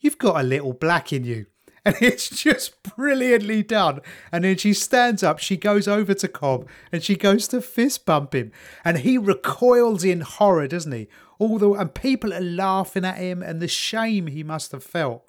you've 0.00 0.18
got 0.18 0.40
a 0.40 0.44
little 0.44 0.72
black 0.72 1.12
in 1.12 1.24
you. 1.24 1.46
And 1.84 1.96
it's 2.02 2.28
just 2.28 2.82
brilliantly 2.82 3.62
done. 3.62 4.00
And 4.30 4.44
then 4.44 4.58
she 4.58 4.74
stands 4.74 5.22
up, 5.22 5.38
she 5.38 5.56
goes 5.56 5.88
over 5.88 6.12
to 6.12 6.28
Cobb 6.28 6.68
and 6.92 7.02
she 7.02 7.16
goes 7.16 7.48
to 7.48 7.62
fist 7.62 8.04
bump 8.04 8.34
him. 8.34 8.52
And 8.84 8.98
he 8.98 9.16
recoils 9.16 10.04
in 10.04 10.20
horror, 10.20 10.66
doesn't 10.66 10.92
he? 10.92 11.08
All 11.38 11.56
the 11.56 11.70
and 11.70 11.94
people 11.94 12.34
are 12.34 12.42
laughing 12.42 13.06
at 13.06 13.16
him 13.16 13.42
and 13.42 13.60
the 13.60 13.68
shame 13.68 14.26
he 14.26 14.42
must 14.42 14.72
have 14.72 14.84
felt 14.84 15.27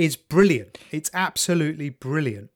is 0.00 0.16
brilliant. 0.16 0.78
It's 0.90 1.10
absolutely 1.12 1.90
brilliant. 1.90 2.50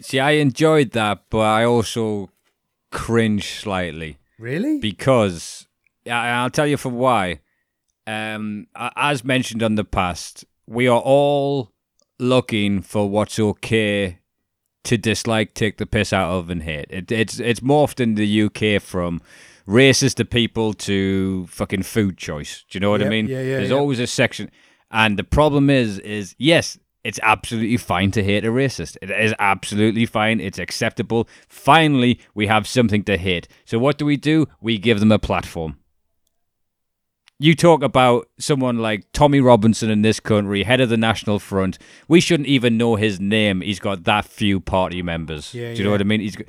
See, 0.00 0.18
I 0.20 0.32
enjoyed 0.32 0.90
that, 0.92 1.24
but 1.30 1.38
I 1.40 1.64
also 1.64 2.30
cringe 2.90 3.60
slightly 3.60 4.18
Really? 4.38 4.78
because 4.78 5.66
I'll 6.10 6.50
tell 6.50 6.66
you 6.66 6.76
for 6.76 6.88
why. 6.90 7.40
Um, 8.06 8.66
as 8.96 9.24
mentioned 9.24 9.62
on 9.62 9.76
the 9.76 9.84
past, 9.84 10.44
we 10.66 10.88
are 10.88 11.00
all 11.00 11.70
looking 12.18 12.82
for 12.82 13.08
what's 13.08 13.38
okay 13.38 14.18
to 14.84 14.98
dislike, 14.98 15.54
take 15.54 15.78
the 15.78 15.86
piss 15.86 16.12
out 16.12 16.32
of, 16.32 16.50
and 16.50 16.64
hate. 16.64 16.86
It, 16.90 17.12
it's 17.12 17.38
it's 17.38 17.60
morphed 17.60 18.00
in 18.00 18.16
the 18.16 18.42
UK 18.42 18.82
from 18.82 19.22
racist 19.68 20.16
to 20.16 20.24
people 20.24 20.72
to 20.74 21.46
fucking 21.46 21.84
food 21.84 22.18
choice. 22.18 22.64
Do 22.68 22.76
you 22.76 22.80
know 22.80 22.90
what 22.90 23.02
I 23.02 23.08
mean? 23.08 23.28
yeah, 23.28 23.40
yeah, 23.40 23.56
There's 23.58 23.70
yeah. 23.70 23.76
always 23.76 24.00
a 24.00 24.08
section, 24.08 24.50
and 24.92 25.18
the 25.18 25.24
problem 25.24 25.70
is, 25.70 25.98
is 26.00 26.34
yes, 26.38 26.78
it's 27.04 27.18
absolutely 27.22 27.76
fine 27.78 28.10
to 28.12 28.22
hate 28.22 28.44
a 28.44 28.48
racist. 28.48 28.96
It 29.02 29.10
is 29.10 29.34
absolutely 29.40 30.06
fine. 30.06 30.38
It's 30.38 30.58
acceptable. 30.58 31.28
Finally, 31.48 32.20
we 32.34 32.46
have 32.46 32.66
something 32.68 33.02
to 33.04 33.16
hate. 33.18 33.48
So 33.64 33.78
what 33.78 33.98
do 33.98 34.04
we 34.06 34.16
do? 34.16 34.46
We 34.60 34.78
give 34.78 35.00
them 35.00 35.10
a 35.10 35.18
platform. 35.18 35.78
You 37.38 37.56
talk 37.56 37.82
about 37.82 38.28
someone 38.38 38.78
like 38.78 39.06
Tommy 39.12 39.40
Robinson 39.40 39.90
in 39.90 40.02
this 40.02 40.20
country, 40.20 40.62
head 40.62 40.80
of 40.80 40.90
the 40.90 40.96
National 40.96 41.40
Front. 41.40 41.76
We 42.06 42.20
shouldn't 42.20 42.48
even 42.48 42.76
know 42.76 42.94
his 42.94 43.18
name. 43.18 43.62
He's 43.62 43.80
got 43.80 44.04
that 44.04 44.26
few 44.26 44.60
party 44.60 45.02
members. 45.02 45.52
Yeah, 45.52 45.72
Do 45.72 45.78
you 45.78 45.84
know 45.84 45.90
what 45.90 46.00
I 46.00 46.04
mean? 46.04 46.20
He's, 46.20 46.36
g- 46.36 46.44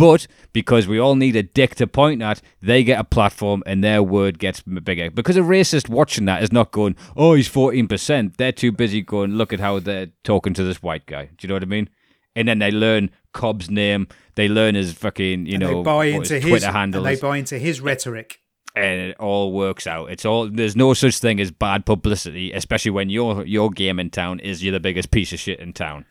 but 0.00 0.26
because 0.52 0.88
we 0.88 0.98
all 0.98 1.14
need 1.14 1.36
a 1.36 1.42
dick 1.42 1.74
to 1.76 1.86
point 1.86 2.22
at, 2.22 2.40
they 2.60 2.82
get 2.82 2.98
a 2.98 3.04
platform 3.04 3.62
and 3.66 3.84
their 3.84 4.02
word 4.02 4.38
gets 4.38 4.62
bigger. 4.62 5.10
Because 5.10 5.36
a 5.36 5.40
racist 5.40 5.88
watching 5.88 6.24
that 6.24 6.42
is 6.42 6.50
not 6.50 6.72
going, 6.72 6.96
oh, 7.16 7.34
he's 7.34 7.48
14%. 7.48 8.36
They're 8.36 8.50
too 8.52 8.72
busy 8.72 9.02
going, 9.02 9.34
look 9.34 9.52
at 9.52 9.60
how 9.60 9.78
they're 9.78 10.08
talking 10.24 10.54
to 10.54 10.64
this 10.64 10.82
white 10.82 11.06
guy. 11.06 11.26
Do 11.26 11.32
you 11.42 11.48
know 11.48 11.54
what 11.54 11.62
I 11.62 11.66
mean? 11.66 11.88
And 12.34 12.48
then 12.48 12.58
they 12.60 12.70
learn 12.70 13.10
Cobb's 13.32 13.70
name. 13.70 14.08
They 14.36 14.48
learn 14.48 14.74
his 14.74 14.92
fucking, 14.94 15.46
you 15.46 15.54
And 15.54 15.60
know, 15.60 15.76
they 15.78 15.82
buy 15.82 16.04
into 16.06 16.34
his 16.40 16.44
Twitter 16.44 16.72
handle 16.72 17.06
and 17.06 17.16
they 17.16 17.20
buy 17.20 17.36
into 17.36 17.58
his 17.58 17.80
rhetoric. 17.80 18.40
and 18.76 19.00
it 19.10 19.16
all 19.18 19.52
works 19.52 19.86
out. 19.86 20.10
It's 20.10 20.24
all 20.24 20.48
there's 20.48 20.76
no 20.76 20.94
such 20.94 21.18
thing 21.18 21.40
as 21.40 21.50
bad 21.50 21.84
publicity, 21.84 22.52
especially 22.52 22.92
when 22.92 23.10
your 23.10 23.44
your 23.44 23.68
game 23.70 23.98
in 23.98 24.10
town 24.10 24.38
is 24.40 24.62
you're 24.62 24.72
the 24.72 24.80
biggest 24.80 25.10
piece 25.10 25.32
of 25.32 25.40
shit 25.40 25.58
in 25.58 25.72
town. 25.72 26.04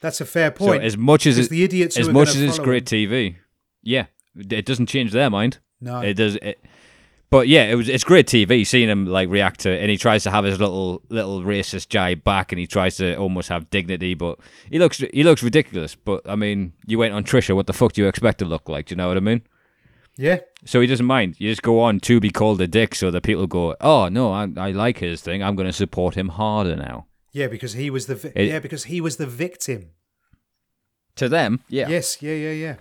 That's 0.00 0.20
a 0.20 0.24
fair 0.24 0.52
So 0.56 0.66
point. 0.66 0.82
as 0.84 0.96
much 0.96 1.26
as 1.26 1.38
it's 1.38 1.48
the 1.48 1.64
idiots 1.64 1.98
as 1.98 2.08
much 2.08 2.28
as 2.28 2.40
it's 2.40 2.58
great 2.58 2.84
TV, 2.84 3.36
yeah, 3.82 4.06
it 4.36 4.64
doesn't 4.64 4.86
change 4.86 5.12
their 5.12 5.30
mind. 5.30 5.58
No. 5.80 6.00
It 6.00 6.14
does. 6.14 6.36
It, 6.36 6.60
but 7.30 7.46
yeah, 7.46 7.64
it 7.64 7.74
was 7.74 7.88
it's 7.88 8.04
great 8.04 8.26
TV 8.26 8.66
seeing 8.66 8.88
him 8.88 9.04
like 9.06 9.28
react 9.28 9.60
to, 9.60 9.70
it, 9.70 9.80
and 9.82 9.90
he 9.90 9.96
tries 9.98 10.22
to 10.22 10.30
have 10.30 10.44
his 10.44 10.58
little 10.58 11.02
little 11.10 11.42
racist 11.42 11.88
jibe 11.88 12.24
back, 12.24 12.52
and 12.52 12.58
he 12.58 12.66
tries 12.66 12.96
to 12.96 13.16
almost 13.16 13.48
have 13.50 13.68
dignity, 13.70 14.14
but 14.14 14.38
he 14.70 14.78
looks 14.78 14.98
he 15.12 15.22
looks 15.24 15.42
ridiculous. 15.42 15.94
But 15.94 16.22
I 16.28 16.36
mean, 16.36 16.72
you 16.86 16.98
went 16.98 17.12
on 17.14 17.24
Trisha, 17.24 17.54
what 17.54 17.66
the 17.66 17.72
fuck 17.74 17.92
do 17.92 18.00
you 18.02 18.08
expect 18.08 18.38
to 18.38 18.44
look 18.44 18.68
like? 18.68 18.86
Do 18.86 18.92
you 18.92 18.96
know 18.96 19.08
what 19.08 19.16
I 19.16 19.20
mean? 19.20 19.42
yeah. 20.16 20.38
So 20.64 20.80
he 20.80 20.86
doesn't 20.86 21.06
mind. 21.06 21.36
You 21.38 21.50
just 21.50 21.62
go 21.62 21.80
on 21.80 22.00
to 22.00 22.18
be 22.18 22.30
called 22.30 22.60
a 22.60 22.66
dick, 22.66 22.94
so 22.94 23.10
that 23.10 23.22
people 23.22 23.46
go, 23.46 23.76
"Oh 23.80 24.08
no, 24.08 24.32
I, 24.32 24.48
I 24.56 24.70
like 24.70 24.98
his 24.98 25.20
thing. 25.20 25.42
I'm 25.42 25.54
going 25.54 25.68
to 25.68 25.72
support 25.72 26.14
him 26.14 26.30
harder 26.30 26.76
now." 26.76 27.06
Yeah, 27.32 27.48
because 27.48 27.74
he 27.74 27.90
was 27.90 28.06
the 28.06 28.14
vi- 28.14 28.32
It- 28.34 28.48
yeah 28.48 28.58
because 28.58 28.84
he 28.84 29.00
was 29.00 29.16
the 29.16 29.26
victim. 29.26 29.90
To 31.16 31.28
them, 31.28 31.60
yeah, 31.68 31.88
Yes, 31.88 32.22
yeah, 32.22 32.34
yeah, 32.34 32.52
yeah. 32.52 32.76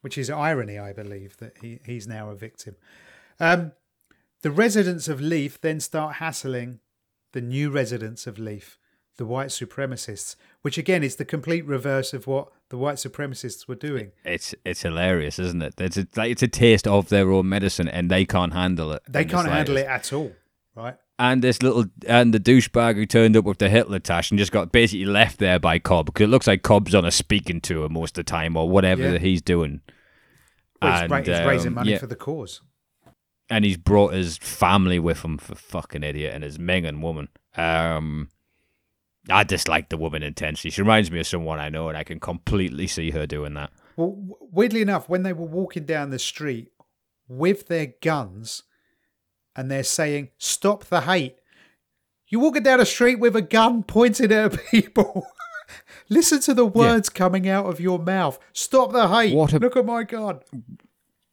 Which 0.00 0.18
is 0.18 0.28
irony, 0.30 0.78
I 0.78 0.92
believe, 0.92 1.36
that 1.36 1.56
he, 1.60 1.78
he's 1.84 2.08
now 2.08 2.30
a 2.30 2.34
victim. 2.34 2.74
Um, 3.38 3.72
the 4.42 4.50
residents 4.50 5.08
of 5.08 5.20
Leith 5.20 5.60
then 5.60 5.80
start 5.80 6.16
hassling 6.16 6.80
the 7.32 7.40
new 7.40 7.70
residents 7.70 8.26
of 8.26 8.38
Leith, 8.38 8.78
the 9.16 9.24
white 9.26 9.48
supremacists, 9.48 10.34
which 10.62 10.76
again 10.78 11.02
is 11.04 11.16
the 11.16 11.24
complete 11.24 11.64
reverse 11.66 12.12
of 12.12 12.26
what 12.26 12.48
the 12.68 12.76
white 12.78 12.96
supremacists 12.96 13.68
were 13.68 13.74
doing. 13.74 14.12
it's 14.24 14.54
it's 14.64 14.82
hilarious, 14.82 15.38
isn't 15.38 15.62
it? 15.62 15.74
It's 15.78 15.96
a, 15.96 16.06
like, 16.16 16.32
it's 16.32 16.42
a 16.42 16.48
taste 16.48 16.86
of 16.86 17.08
their 17.08 17.30
own 17.30 17.48
medicine, 17.48 17.88
and 17.88 18.10
they 18.10 18.24
can't 18.24 18.52
handle 18.52 18.92
it. 18.92 19.02
They 19.08 19.24
can't 19.24 19.48
handle 19.48 19.76
it 19.76 19.86
at 19.86 20.12
all, 20.12 20.32
right? 20.74 20.96
And 21.20 21.42
this 21.42 21.62
little 21.62 21.86
and 22.06 22.32
the 22.32 22.38
douchebag 22.38 22.94
who 22.94 23.04
turned 23.04 23.36
up 23.36 23.44
with 23.44 23.58
the 23.58 23.68
Hitler 23.68 23.98
tash 23.98 24.30
and 24.30 24.38
just 24.38 24.52
got 24.52 24.70
basically 24.70 25.04
left 25.04 25.38
there 25.38 25.58
by 25.58 25.80
Cobb 25.80 26.06
because 26.06 26.24
it 26.24 26.28
looks 26.30 26.46
like 26.46 26.62
Cobb's 26.62 26.94
on 26.94 27.04
a 27.04 27.10
speaking 27.10 27.60
tour 27.60 27.88
most 27.88 28.16
of 28.16 28.24
the 28.24 28.30
time 28.30 28.56
or 28.56 28.68
whatever 28.70 29.02
Yeah. 29.12 29.18
he's 29.18 29.42
doing. 29.42 29.80
Well, 30.80 30.92
he's, 30.92 31.00
And, 31.02 31.10
ra- 31.10 31.18
he's 31.18 31.28
raising 31.46 31.74
money 31.74 31.90
yeah. 31.90 31.98
for 31.98 32.06
the 32.06 32.14
cause. 32.14 32.60
and 33.50 33.64
he's 33.64 33.76
brought 33.76 34.12
his 34.14 34.36
family 34.38 35.00
with 35.00 35.24
him 35.24 35.38
for 35.38 35.56
fucking 35.56 36.04
idiot 36.04 36.34
and 36.34 36.44
his 36.44 36.56
Minging 36.58 37.00
woman. 37.00 37.28
Um, 37.56 38.28
I 39.28 39.42
dislike 39.42 39.88
the 39.88 39.96
woman 39.96 40.22
intensely. 40.22 40.70
She 40.70 40.82
reminds 40.82 41.10
me 41.10 41.18
of 41.18 41.26
someone 41.26 41.58
I 41.58 41.68
know, 41.68 41.88
and 41.88 41.98
I 41.98 42.04
can 42.04 42.20
completely 42.20 42.86
see 42.86 43.10
her 43.10 43.26
doing 43.26 43.54
that. 43.54 43.70
Well, 43.96 44.14
weirdly 44.52 44.82
enough, 44.82 45.08
when 45.08 45.22
they 45.24 45.32
were 45.32 45.46
walking 45.46 45.84
down 45.84 46.10
the 46.10 46.18
street 46.20 46.68
with 47.26 47.66
their 47.66 47.94
guns 48.00 48.62
and 49.58 49.68
they're 49.70 49.82
saying, 49.82 50.28
Stop 50.38 50.84
the 50.84 51.00
hate, 51.02 51.36
You're 52.28 52.40
walking 52.40 52.62
down 52.62 52.80
a 52.80 52.86
street 52.86 53.18
with 53.18 53.34
a 53.34 53.42
gun 53.42 53.82
pointed 53.82 54.30
at 54.30 54.56
people. 54.70 55.26
Listen 56.08 56.40
to 56.42 56.54
the 56.54 56.64
words 56.64 57.08
coming 57.08 57.48
out 57.48 57.66
of 57.66 57.80
your 57.80 57.98
mouth. 57.98 58.38
Stop 58.52 58.92
the 58.92 59.08
hate. 59.08 59.34
What 59.34 59.52
a- 59.52 59.58
Look 59.58 59.76
at 59.76 59.84
my 59.84 60.04
gun. 60.04 60.40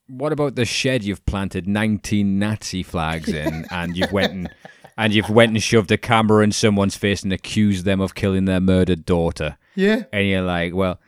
What 0.08 0.32
about 0.34 0.56
the 0.56 0.66
shed 0.66 1.04
you've 1.04 1.26
planted 1.26 1.68
19 1.68 2.38
Nazi 2.40 2.84
flags 2.84 3.30
in, 3.30 3.66
and 3.72 3.96
you've 3.96 4.12
went 4.12 4.34
and 4.34 4.50
and 4.98 5.14
you've 5.14 5.30
went 5.30 5.52
and 5.52 5.62
shoved 5.62 5.92
a 5.92 5.98
camera 5.98 6.44
in 6.44 6.52
someone's 6.52 6.96
face 6.96 7.22
and 7.24 7.32
accused 7.34 7.86
them 7.86 8.00
of 8.02 8.16
killing 8.16 8.46
their 8.46 8.60
murdered 8.62 9.06
daughter? 9.06 9.58
Yeah. 9.76 10.04
And 10.14 10.28
you're 10.28 10.42
like, 10.42 10.74
well, 10.74 11.00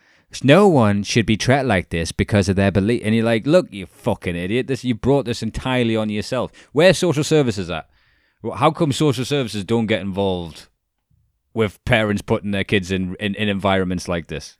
no 0.43 0.67
one 0.67 1.03
should 1.03 1.25
be 1.25 1.37
treated 1.37 1.67
like 1.67 1.89
this 1.89 2.11
because 2.11 2.49
of 2.49 2.55
their 2.55 2.71
belief. 2.71 3.01
And 3.03 3.15
you're 3.15 3.23
like, 3.23 3.47
look, 3.47 3.71
you 3.71 3.85
fucking 3.85 4.35
idiot! 4.35 4.67
This 4.67 4.83
you 4.83 4.95
brought 4.95 5.25
this 5.25 5.41
entirely 5.41 5.95
on 5.95 6.09
yourself. 6.09 6.51
Where 6.73 6.93
social 6.93 7.23
services 7.23 7.69
at? 7.69 7.89
How 8.55 8.71
come 8.71 8.91
social 8.91 9.25
services 9.25 9.63
don't 9.63 9.87
get 9.87 10.01
involved 10.01 10.67
with 11.53 11.83
parents 11.85 12.21
putting 12.21 12.51
their 12.51 12.63
kids 12.63 12.91
in, 12.91 13.15
in, 13.19 13.33
in 13.35 13.49
environments 13.49 14.07
like 14.07 14.27
this? 14.27 14.57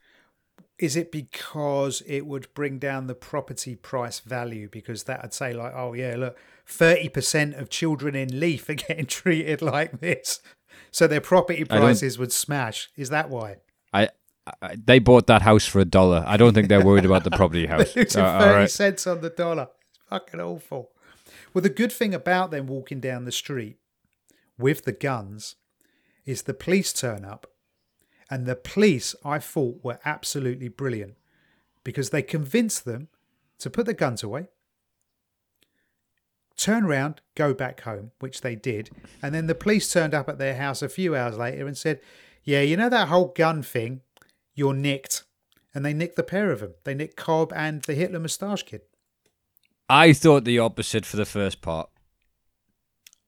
Is 0.78 0.96
it 0.96 1.12
because 1.12 2.02
it 2.06 2.26
would 2.26 2.52
bring 2.54 2.78
down 2.78 3.06
the 3.06 3.14
property 3.14 3.76
price 3.76 4.20
value? 4.20 4.68
Because 4.68 5.04
that 5.04 5.22
would 5.22 5.32
say, 5.32 5.52
like, 5.52 5.72
oh, 5.74 5.92
yeah, 5.92 6.16
look, 6.16 6.36
30% 6.68 7.58
of 7.58 7.70
children 7.70 8.14
in 8.14 8.40
Leith 8.40 8.68
are 8.68 8.74
getting 8.88 9.06
treated 9.06 9.62
like 9.62 10.00
this. 10.00 10.40
So 10.90 11.06
their 11.06 11.20
property 11.20 11.64
prices 11.64 12.18
would 12.18 12.32
smash. 12.32 12.90
Is 12.96 13.10
that 13.10 13.30
why? 13.30 13.56
I, 13.92 14.08
I 14.62 14.76
they 14.76 14.98
bought 14.98 15.26
that 15.26 15.42
house 15.42 15.66
for 15.66 15.80
a 15.80 15.84
dollar. 15.84 16.24
I 16.26 16.36
don't 16.36 16.54
think 16.54 16.68
they're 16.68 16.84
worried 16.84 17.04
about 17.04 17.24
the 17.24 17.30
property 17.30 17.66
house. 17.72 17.94
Losing 17.96 18.22
Uh, 18.22 18.38
30 18.38 18.50
all 18.50 18.54
right. 18.60 18.70
cents 18.70 19.06
on 19.06 19.20
the 19.20 19.30
dollar. 19.30 19.68
It's 19.90 19.98
fucking 20.08 20.40
awful. 20.40 20.90
Well, 21.54 21.62
the 21.62 21.68
good 21.70 21.92
thing 21.92 22.14
about 22.14 22.50
them 22.50 22.66
walking 22.66 23.00
down 23.00 23.24
the 23.24 23.32
street 23.32 23.76
with 24.58 24.84
the 24.84 24.92
guns 24.92 25.56
is 26.26 26.42
the 26.42 26.54
police 26.54 26.92
turn 26.92 27.24
up. 27.24 27.46
And 28.30 28.44
the 28.44 28.56
police, 28.56 29.14
I 29.24 29.38
thought, 29.38 29.80
were 29.82 29.98
absolutely 30.04 30.68
brilliant 30.68 31.14
because 31.84 32.10
they 32.10 32.20
convinced 32.20 32.84
them 32.84 33.08
to 33.58 33.70
put 33.70 33.86
the 33.86 33.94
guns 33.94 34.22
away, 34.22 34.48
turn 36.56 36.84
around, 36.84 37.20
go 37.34 37.54
back 37.54 37.80
home, 37.82 38.10
which 38.18 38.40
they 38.42 38.54
did. 38.54 38.90
And 39.22 39.34
then 39.34 39.46
the 39.46 39.54
police 39.54 39.90
turned 39.92 40.14
up 40.14 40.28
at 40.28 40.38
their 40.38 40.56
house 40.56 40.82
a 40.82 40.88
few 40.88 41.16
hours 41.16 41.38
later 41.38 41.66
and 41.66 41.76
said, 41.76 42.00
Yeah, 42.44 42.60
you 42.60 42.76
know 42.76 42.88
that 42.90 43.08
whole 43.08 43.32
gun 43.34 43.62
thing? 43.62 44.02
You're 44.58 44.74
nicked. 44.74 45.22
And 45.74 45.84
they 45.84 45.92
nicked 45.94 46.16
the 46.16 46.22
pair 46.24 46.50
of 46.50 46.58
them. 46.60 46.74
They 46.84 46.94
nicked 46.94 47.16
Cobb 47.16 47.52
and 47.54 47.82
the 47.82 47.94
Hitler 47.94 48.18
moustache 48.18 48.64
kid. 48.64 48.80
I 49.88 50.12
thought 50.12 50.44
the 50.44 50.58
opposite 50.58 51.06
for 51.06 51.16
the 51.16 51.24
first 51.24 51.62
part. 51.62 51.88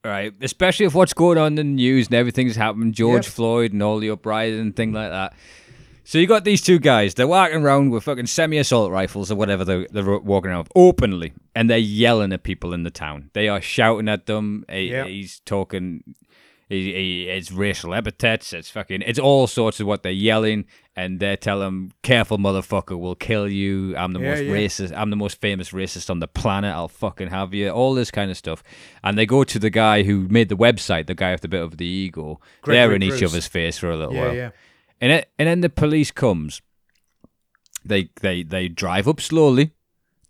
Right, 0.04 0.32
especially 0.40 0.86
if 0.86 0.94
what's 0.94 1.12
going 1.12 1.36
on 1.38 1.48
in 1.48 1.54
the 1.56 1.64
news 1.64 2.06
and 2.06 2.14
everything's 2.14 2.56
happened, 2.56 2.94
George 2.94 3.26
Yep. 3.26 3.34
Floyd 3.34 3.72
and 3.74 3.82
all 3.82 3.98
the 3.98 4.10
uprising 4.10 4.58
and 4.60 4.74
thing 4.74 4.92
like 4.92 5.10
that. 5.10 5.34
So 6.04 6.18
you 6.18 6.26
got 6.26 6.44
these 6.44 6.62
two 6.62 6.78
guys. 6.78 7.14
They're 7.14 7.28
walking 7.28 7.62
around 7.62 7.90
with 7.90 8.04
fucking 8.04 8.26
semi-assault 8.26 8.90
rifles 8.90 9.30
or 9.30 9.36
whatever 9.36 9.64
they're, 9.64 9.86
they're 9.92 10.18
walking 10.18 10.50
around 10.50 10.60
with 10.64 10.72
openly, 10.74 11.34
and 11.54 11.68
they're 11.70 11.76
yelling 11.78 12.32
at 12.32 12.42
people 12.42 12.72
in 12.72 12.82
the 12.82 12.90
town. 12.90 13.30
They 13.34 13.48
are 13.48 13.60
shouting 13.60 14.08
at 14.08 14.26
them. 14.26 14.64
He- 14.70 14.90
Yep. 14.90 15.06
He's 15.06 15.40
talking. 15.40 16.02
He, 16.70 16.92
he, 16.94 17.28
it's 17.28 17.50
racial 17.50 17.92
epithets. 17.94 18.52
It's 18.52 18.70
fucking. 18.70 19.02
It's 19.04 19.18
all 19.18 19.46
sorts 19.48 19.80
of 19.80 19.86
what 19.88 20.04
they're 20.04 20.12
yelling, 20.12 20.66
and 20.94 21.18
they're 21.18 21.36
telling 21.36 21.66
him, 21.66 21.90
"Careful, 22.02 22.38
motherfucker, 22.38 22.96
we'll 22.96 23.16
kill 23.16 23.48
you. 23.48 23.96
I'm 23.96 24.12
the 24.12 24.20
Yeah, 24.20 24.30
most 24.30 24.44
yeah. 24.44 24.52
racist. 24.54 24.96
I'm 24.96 25.10
the 25.10 25.16
most 25.16 25.40
famous 25.40 25.72
racist 25.72 26.08
on 26.10 26.20
the 26.20 26.28
planet. 26.28 26.72
I'll 26.72 26.86
fucking 26.86 27.28
have 27.28 27.52
you." 27.52 27.70
All 27.70 27.92
this 27.94 28.12
kind 28.12 28.30
of 28.30 28.36
stuff, 28.36 28.62
and 29.02 29.18
they 29.18 29.26
go 29.26 29.42
to 29.42 29.58
the 29.58 29.68
guy 29.68 30.04
who 30.04 30.28
made 30.28 30.48
the 30.48 30.56
website, 30.56 31.06
the 31.08 31.14
guy 31.16 31.32
with 31.32 31.40
the 31.40 31.48
bit 31.48 31.60
of 31.62 31.76
the 31.76 31.86
ego. 31.86 32.38
they're 32.64 32.86
Gregory 32.88 32.94
in 32.96 33.02
each 33.02 33.22
other's 33.24 33.48
face 33.48 33.76
for 33.76 33.90
a 33.90 33.96
little 33.96 34.14
Yeah, 34.14 34.26
while, 34.28 34.52
and 35.00 35.12
it, 35.12 35.28
and 35.40 35.48
then 35.48 35.60
the 35.62 35.70
police 35.70 36.12
comes. 36.12 36.62
They 37.84 38.10
they 38.20 38.44
they 38.44 38.68
drive 38.68 39.08
up 39.08 39.20
slowly 39.20 39.72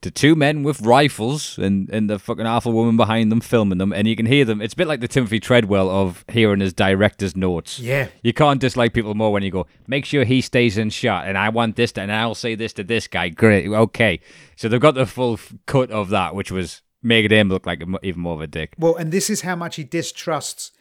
to 0.03 0.11
two 0.11 0.34
men 0.34 0.62
with 0.62 0.80
rifles 0.80 1.59
and, 1.59 1.90
and 1.90 2.09
the 2.09 2.18
fucking 2.18 2.46
awful 2.46 2.72
woman 2.72 2.96
behind 2.96 3.30
them 3.30 3.40
filming 3.40 3.78
them, 3.78 3.92
and 3.92 4.09
you 4.09 4.16
can 4.16 4.26
hear 4.26 4.44
them. 4.44 4.61
It's 4.62 4.72
a 4.72 4.76
bit 4.76 4.88
like 4.88 5.01
the 5.01 5.09
Timothy 5.09 5.40
Treadwell 5.40 5.90
of 5.90 6.24
hearing 6.28 6.61
his 6.61 6.72
director's 6.72 7.36
notes. 7.36 7.78
Yeah. 7.78 8.09
You 8.22 8.32
can't 8.32 8.61
dislike 8.61 8.94
people 8.94 9.14
more 9.14 9.32
when 9.32 9.42
you 9.42 9.51
go, 9.51 9.66
make 9.86 10.07
sure 10.07 10.24
he 10.24 10.40
stays 10.40 10.78
in 10.78 10.90
shot, 10.90 11.26
and 11.26 11.36
I 11.36 11.51
want 11.51 11.76
this, 11.76 11.92
to, 11.92 12.01
and 12.01 12.12
I'll 12.12 12.34
say 12.34 12.55
this 12.55 12.72
to 12.74 12.84
this 12.84 13.07
guy. 13.07 13.28
Great, 13.28 13.68
okay. 13.68 14.20
So 14.57 14.68
they've 14.68 14.80
got 14.80 14.94
the 14.94 15.07
full 15.07 15.34
f- 15.34 15.53
cut 15.66 15.90
of 15.90 16.09
that, 16.11 16.34
which 16.34 16.51
was 16.51 16.82
making 17.03 17.30
him 17.30 17.48
look 17.48 17.66
like 17.66 17.82
even 18.03 18.22
more 18.22 18.34
of 18.34 18.40
a 18.40 18.46
dick. 18.46 18.74
Well, 18.78 18.96
and 18.96 19.12
this 19.12 19.28
is 19.28 19.42
how 19.42 19.57
much 19.57 19.76
he 19.76 19.84
distrusts 19.84 20.72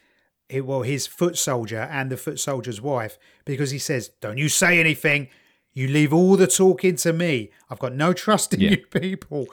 eh, 0.48 0.60
well 0.60 0.82
his 0.82 1.06
foot 1.06 1.36
soldier 1.36 1.88
and 1.90 2.10
the 2.10 2.16
foot 2.16 2.38
soldier's 2.40 2.80
wife 2.80 3.18
because 3.44 3.70
he 3.70 3.78
says, 3.78 4.10
"Don't 4.20 4.38
you 4.38 4.48
say 4.48 4.80
anything. 4.80 5.28
You 5.72 5.88
leave 5.88 6.12
all 6.12 6.36
the 6.36 6.46
talking 6.46 6.96
to 6.96 7.12
me. 7.12 7.50
I've 7.70 7.78
got 7.78 7.94
no 7.94 8.12
trust 8.12 8.52
in 8.54 8.60
Yeah. 8.60 8.70
you 8.70 8.76
people. 8.78 9.46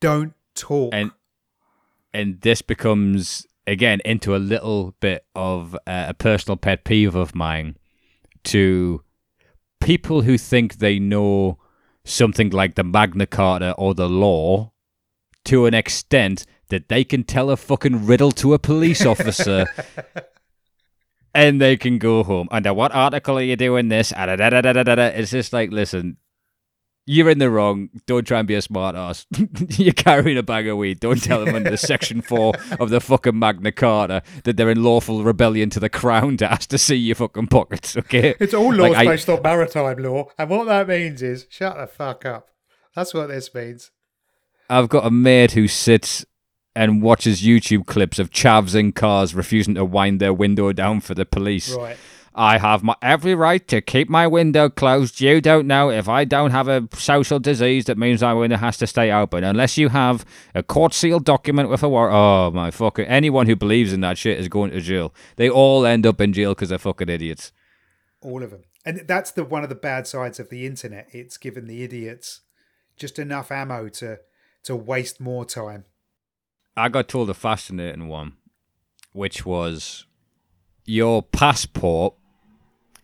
Don't 0.00 0.34
talk." 0.54 0.94
and 0.94 1.10
and 2.14 2.40
this 2.40 2.62
becomes 2.62 3.46
again 3.66 4.00
into 4.04 4.34
a 4.34 4.38
little 4.38 4.94
bit 5.00 5.26
of 5.34 5.76
a 5.86 6.14
personal 6.14 6.56
pet 6.56 6.84
peeve 6.84 7.14
of 7.14 7.34
mine 7.34 7.76
to 8.44 9.02
people 9.80 10.22
who 10.22 10.38
think 10.38 10.76
they 10.78 10.98
know 10.98 11.58
something 12.04 12.50
like 12.50 12.74
the 12.76 12.84
Magna 12.84 13.26
Carta 13.26 13.72
or 13.72 13.94
the 13.94 14.08
law 14.08 14.72
to 15.44 15.66
an 15.66 15.74
extent 15.74 16.46
that 16.68 16.88
they 16.88 17.04
can 17.04 17.24
tell 17.24 17.50
a 17.50 17.56
fucking 17.56 18.06
riddle 18.06 18.32
to 18.32 18.54
a 18.54 18.58
police 18.58 19.04
officer 19.12 19.66
and 21.38 21.60
they 21.60 21.76
can 21.76 21.98
go 21.98 22.22
home. 22.24 22.48
Under 22.50 22.74
what 22.74 22.92
article 22.94 23.38
are 23.38 23.42
you 23.42 23.54
doing 23.56 23.88
this? 23.88 24.12
Ah. 24.16 24.26
It's 24.28 25.30
just 25.30 25.52
like, 25.52 25.70
listen, 25.70 26.16
you're 27.06 27.30
in 27.30 27.38
the 27.38 27.48
wrong. 27.48 27.90
Don't 28.06 28.26
try 28.26 28.40
and 28.40 28.48
be 28.48 28.54
a 28.54 28.62
smart 28.62 28.96
ass. 28.96 29.24
you're 29.70 29.92
carrying 29.92 30.36
a 30.36 30.42
bag 30.42 30.66
of 30.66 30.76
weed. 30.76 31.00
Don't 31.00 31.22
tell 31.22 31.44
them 31.44 31.54
under 31.54 31.76
Section 31.76 32.22
4 32.22 32.54
of 32.80 32.90
the 32.90 33.00
fucking 33.00 33.38
Magna 33.38 33.70
Carta 33.72 34.22
that 34.44 34.56
they're 34.56 34.68
in 34.70 34.82
lawful 34.82 35.22
rebellion 35.22 35.70
to 35.70 35.80
the 35.80 35.88
crown 35.88 36.36
to 36.38 36.50
ask 36.50 36.68
to 36.70 36.78
see 36.78 36.96
your 36.96 37.14
fucking 37.14 37.46
pockets, 37.46 37.96
okay? 37.96 38.34
it's 38.40 38.52
all 38.54 38.74
Like, 38.74 38.90
laws 38.92 38.96
I- 38.96 39.04
based 39.06 39.28
on 39.30 39.42
maritime 39.42 39.98
law, 39.98 40.26
and 40.36 40.50
what 40.50 40.66
that 40.66 40.88
means 40.88 41.22
is 41.22 41.46
shut 41.48 41.76
the 41.76 41.86
fuck 41.86 42.26
up. 42.26 42.48
That's 42.94 43.14
what 43.14 43.28
this 43.28 43.54
means. 43.54 43.90
I've 44.68 44.88
got 44.88 45.06
a 45.06 45.10
mate 45.10 45.52
who 45.52 45.66
sits 45.68 46.26
and 46.78 47.02
watches 47.02 47.42
YouTube 47.42 47.86
clips 47.86 48.20
of 48.20 48.30
chavs 48.30 48.76
in 48.76 48.92
cars 48.92 49.34
refusing 49.34 49.74
to 49.74 49.84
wind 49.84 50.20
their 50.20 50.32
window 50.32 50.72
down 50.72 51.00
for 51.00 51.12
the 51.12 51.26
police. 51.26 51.74
Right. 51.74 51.96
I 52.36 52.58
have 52.58 52.84
my 52.84 52.94
every 53.02 53.34
right 53.34 53.66
to 53.66 53.80
keep 53.80 54.08
my 54.08 54.28
window 54.28 54.68
closed. 54.68 55.20
You 55.20 55.40
don't 55.40 55.66
know 55.66 55.90
if 55.90 56.08
I 56.08 56.24
don't 56.24 56.52
have 56.52 56.68
a 56.68 56.86
social 56.94 57.40
disease 57.40 57.86
that 57.86 57.98
means 57.98 58.22
my 58.22 58.32
window 58.32 58.58
has 58.58 58.76
to 58.76 58.86
stay 58.86 59.10
open 59.10 59.42
unless 59.42 59.76
you 59.76 59.88
have 59.88 60.24
a 60.54 60.62
court 60.62 60.94
sealed 60.94 61.24
document 61.24 61.68
with 61.68 61.82
a 61.82 61.88
warrant. 61.88 62.14
Oh 62.14 62.52
my 62.52 62.70
fucking! 62.70 63.06
Anyone 63.06 63.46
who 63.48 63.56
believes 63.56 63.92
in 63.92 64.00
that 64.02 64.16
shit 64.16 64.38
is 64.38 64.46
going 64.46 64.70
to 64.70 64.80
jail. 64.80 65.12
They 65.34 65.50
all 65.50 65.84
end 65.84 66.06
up 66.06 66.20
in 66.20 66.32
jail 66.32 66.54
because 66.54 66.68
they're 66.68 66.78
fucking 66.78 67.08
idiots. 67.08 67.50
All 68.20 68.44
of 68.44 68.52
them. 68.52 68.62
And 68.86 69.00
that's 69.08 69.32
the 69.32 69.42
one 69.42 69.64
of 69.64 69.68
the 69.68 69.74
bad 69.74 70.06
sides 70.06 70.38
of 70.38 70.48
the 70.48 70.64
internet. 70.64 71.08
It's 71.10 71.38
given 71.38 71.66
the 71.66 71.82
idiots 71.82 72.42
just 72.96 73.18
enough 73.18 73.50
ammo 73.50 73.88
to 73.88 74.20
to 74.62 74.76
waste 74.76 75.20
more 75.20 75.44
time. 75.44 75.86
I 76.78 76.88
got 76.88 77.08
told 77.08 77.28
a 77.30 77.34
fascinating 77.34 78.08
one, 78.08 78.34
which 79.12 79.44
was 79.44 80.06
your 80.84 81.22
passport 81.22 82.14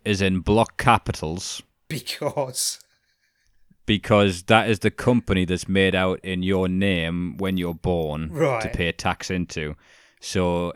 is 0.05 0.21
in 0.23 0.41
block 0.41 0.77
capitals 0.79 1.63
Because 1.89 2.79
because 3.87 4.45
that 4.45 4.69
is 4.71 4.79
the 4.79 4.91
company 4.91 5.45
that's 5.45 5.69
made 5.69 5.95
out 5.95 6.19
in 6.23 6.43
your 6.43 6.69
name 6.69 7.37
when 7.37 7.57
you're 7.59 7.75
born 7.75 8.29
to 8.31 8.35
Right. 8.35 8.73
pay 8.73 8.93
tax 8.93 9.31
into. 9.31 9.75
So 10.21 10.73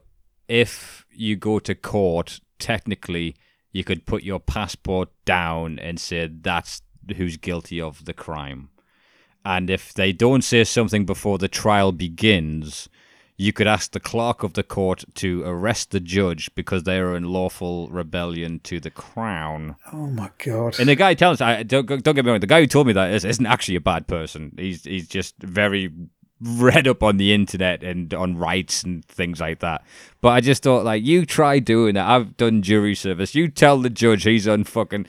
if 0.48 1.06
you 1.10 1.36
go 1.36 1.58
to 1.60 1.74
court, 1.74 2.40
technically 2.58 3.34
you 3.72 3.84
could 3.84 4.04
put 4.06 4.22
your 4.22 4.40
passport 4.40 5.08
down 5.24 5.78
and 5.78 5.98
say 5.98 6.28
that's 6.28 6.82
who's 7.16 7.36
guilty 7.38 7.80
of 7.80 8.04
the 8.04 8.12
crime. 8.12 8.68
And 9.44 9.70
if 9.70 9.94
they 9.94 10.12
don't 10.12 10.42
say 10.42 10.64
something 10.64 11.06
before 11.06 11.38
the 11.38 11.48
trial 11.48 11.92
begins, 11.92 12.88
you 13.38 13.52
could 13.52 13.68
ask 13.68 13.92
the 13.92 14.00
clerk 14.00 14.42
of 14.42 14.54
the 14.54 14.64
court 14.64 15.04
to 15.14 15.42
arrest 15.44 15.92
the 15.92 16.00
judge 16.00 16.52
because 16.56 16.82
they 16.82 16.98
are 16.98 17.16
in 17.16 17.24
lawful 17.24 17.88
rebellion 17.88 18.58
to 18.64 18.80
the 18.80 18.90
crown. 18.90 19.76
oh 19.92 20.08
my 20.08 20.30
god. 20.44 20.78
And 20.80 20.88
the 20.88 20.96
guy 20.96 21.14
tells 21.14 21.40
I 21.40 21.62
don't 21.62 21.86
don't 21.86 22.02
get 22.02 22.24
me 22.24 22.30
wrong. 22.32 22.40
The 22.40 22.46
guy 22.48 22.60
who 22.60 22.66
told 22.66 22.88
me 22.88 22.92
that 22.94 23.12
is, 23.12 23.24
isn't 23.24 23.46
actually 23.46 23.76
a 23.76 23.80
bad 23.80 24.08
person. 24.08 24.54
He's 24.58 24.82
he's 24.84 25.08
just 25.08 25.36
very 25.38 25.92
read 26.40 26.86
up 26.86 27.02
on 27.02 27.16
the 27.16 27.32
internet 27.32 27.82
and 27.82 28.12
on 28.14 28.36
rights 28.36 28.82
and 28.84 29.04
things 29.06 29.40
like 29.40 29.58
that. 29.60 29.84
But 30.20 30.30
I 30.30 30.40
just 30.40 30.64
thought, 30.64 30.84
like, 30.84 31.04
you 31.04 31.24
try 31.24 31.60
doing 31.60 31.94
it. 31.96 32.00
I've 32.02 32.36
done 32.36 32.60
jury 32.62 32.96
service. 32.96 33.36
You 33.36 33.46
tell 33.48 33.78
the 33.78 33.88
judge 33.90 34.24
he's 34.24 34.46
unfucking. 34.46 35.06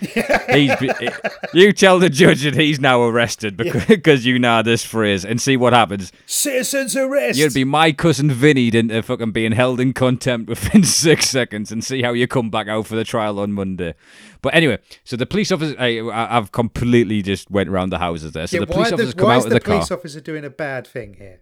he's. 0.54 0.76
be- 0.76 1.10
You 1.52 1.74
tell 1.74 1.98
the 1.98 2.12
judge 2.12 2.44
that 2.44 2.54
he's 2.54 2.80
now 2.80 3.02
arrested 3.02 3.58
because, 3.58 3.84
because 3.88 4.24
you 4.24 4.38
know 4.38 4.62
this 4.62 4.86
phrase 4.86 5.26
and 5.26 5.42
see 5.42 5.58
what 5.58 5.74
happens. 5.74 6.12
Citizens 6.28 6.96
arrest. 6.96 7.40
You'd 7.40 7.56
be 7.56 7.64
my 7.64 7.92
cousin 7.92 8.30
Vinny 8.30 8.68
into 8.68 9.02
fucking 9.02 9.32
being 9.32 9.54
held 9.54 9.80
in 9.80 9.94
contempt 9.94 10.48
within 10.48 10.84
six 10.84 11.28
seconds 11.28 11.72
and 11.72 11.84
see 11.84 12.04
how 12.04 12.14
you 12.14 12.28
come 12.28 12.52
back 12.52 12.68
out 12.68 12.86
for 12.86 12.96
the 12.96 13.04
trial 13.04 13.40
on 13.40 13.52
Monday. 13.54 13.96
But 14.42 14.56
anyway, 14.56 14.80
so 15.04 15.16
the 15.18 15.26
police 15.26 15.52
officer, 15.52 15.76
I, 15.78 16.00
I've 16.38 16.52
completely 16.52 17.22
just 17.22 17.52
went 17.52 17.70
around 17.70 17.90
the 17.90 18.00
houses 18.00 18.32
there. 18.32 18.48
So 18.48 18.58
yeah, 18.58 18.62
the 18.62 18.68
police 18.68 18.92
why, 18.92 18.94
officers 18.94 19.14
the, 19.14 19.22
come 19.22 19.30
out 19.32 19.44
of 19.44 19.50
the, 19.50 19.56
the 19.56 19.60
car. 19.60 19.76
police 19.76 19.92
officer 19.92 20.22
doing 20.22 20.46
a 20.46 20.50
bad 20.50 20.88
thing 20.88 21.16
here? 21.16 21.42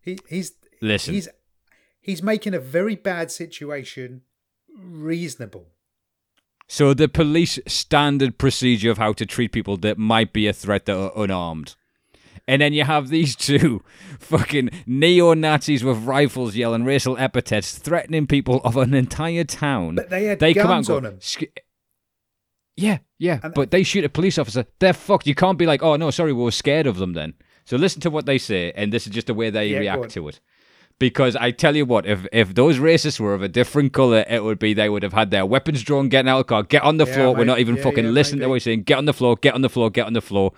He, 0.00 0.18
he's 0.28 0.52
Listen. 0.80 1.14
he's 1.14 1.28
he's 2.00 2.22
making 2.22 2.54
a 2.54 2.60
very 2.60 2.96
bad 2.96 3.30
situation 3.30 4.22
reasonable. 4.76 5.68
So 6.68 6.94
the 6.94 7.08
police 7.08 7.60
standard 7.66 8.38
procedure 8.38 8.90
of 8.90 8.98
how 8.98 9.12
to 9.14 9.26
treat 9.26 9.52
people 9.52 9.76
that 9.78 9.98
might 9.98 10.32
be 10.32 10.48
a 10.48 10.52
threat 10.52 10.86
that 10.86 10.96
are 10.96 11.12
unarmed. 11.16 11.76
And 12.48 12.62
then 12.62 12.72
you 12.72 12.84
have 12.84 13.08
these 13.08 13.34
two 13.48 13.82
fucking 14.18 14.70
neo 14.86 15.34
Nazis 15.34 15.84
with 15.84 15.98
rifles 16.04 16.56
yelling 16.56 16.84
racial 16.84 17.16
epithets, 17.18 17.78
threatening 17.78 18.26
people 18.26 18.60
of 18.64 18.76
an 18.76 18.94
entire 18.94 19.44
town. 19.44 19.96
But 19.96 20.10
they 20.10 20.24
had 20.24 20.40
come 20.40 20.48
out 20.48 20.54
guns 20.54 20.88
and 20.88 20.96
on 20.96 21.02
go, 21.02 21.10
them. 21.10 21.20
"Sk- 22.76 22.82
Yeah, 22.84 22.98
yeah. 23.18 23.40
And- 23.42 23.54
but 23.54 23.70
they 23.70 23.82
shoot 23.82 24.04
a 24.04 24.08
police 24.08 24.38
officer. 24.38 24.66
They're 24.78 24.92
fucked. 24.92 25.26
You 25.26 25.34
can't 25.34 25.58
be 25.58 25.66
like, 25.66 25.82
oh, 25.82 25.96
no, 25.96 26.10
sorry, 26.10 26.32
we 26.32 26.42
were 26.42 26.50
scared 26.50 26.86
of 26.86 26.96
them 26.98 27.12
then. 27.14 27.34
So 27.64 27.76
listen 27.76 28.00
to 28.02 28.10
what 28.10 28.26
they 28.26 28.38
say, 28.38 28.72
and 28.76 28.92
this 28.92 29.06
is 29.06 29.12
just 29.12 29.26
the 29.26 29.34
way 29.34 29.50
they 29.50 29.68
Yeah, 29.68 29.80
react 29.80 30.10
to 30.10 30.28
it. 30.28 30.40
Because 30.98 31.36
I 31.36 31.50
tell 31.50 31.76
you 31.76 31.84
what, 31.84 32.06
if 32.06 32.26
if 32.32 32.54
those 32.54 32.78
racists 32.78 33.20
were 33.20 33.34
of 33.34 33.42
a 33.42 33.48
different 33.48 33.92
color, 33.92 34.24
it 34.30 34.42
would 34.44 34.58
be 34.58 34.72
they 34.72 34.88
would 34.88 35.02
have 35.02 35.12
had 35.12 35.30
their 35.30 35.44
weapons 35.44 35.82
drawn, 35.82 36.08
getting 36.08 36.28
out 36.30 36.38
of 36.40 36.46
the 36.46 36.48
car, 36.48 36.62
get 36.62 36.82
on 36.84 36.96
the 36.96 37.04
Yeah, 37.06 37.14
floor. 37.14 37.34
We're 37.34 37.44
not 37.44 37.58
even 37.58 37.76
Yeah, 37.76 37.82
fucking 37.82 38.14
listening 38.14 38.40
to 38.40 38.48
what 38.48 38.54
he's 38.54 38.62
saying. 38.62 38.84
Get 38.84 38.96
on 38.98 39.04
the 39.04 39.12
floor, 39.12 39.36
get 39.36 39.54
on 39.54 39.60
the 39.60 39.68
floor, 39.68 39.90
get 39.90 40.06
on 40.06 40.14
the 40.14 40.22
floor, 40.22 40.52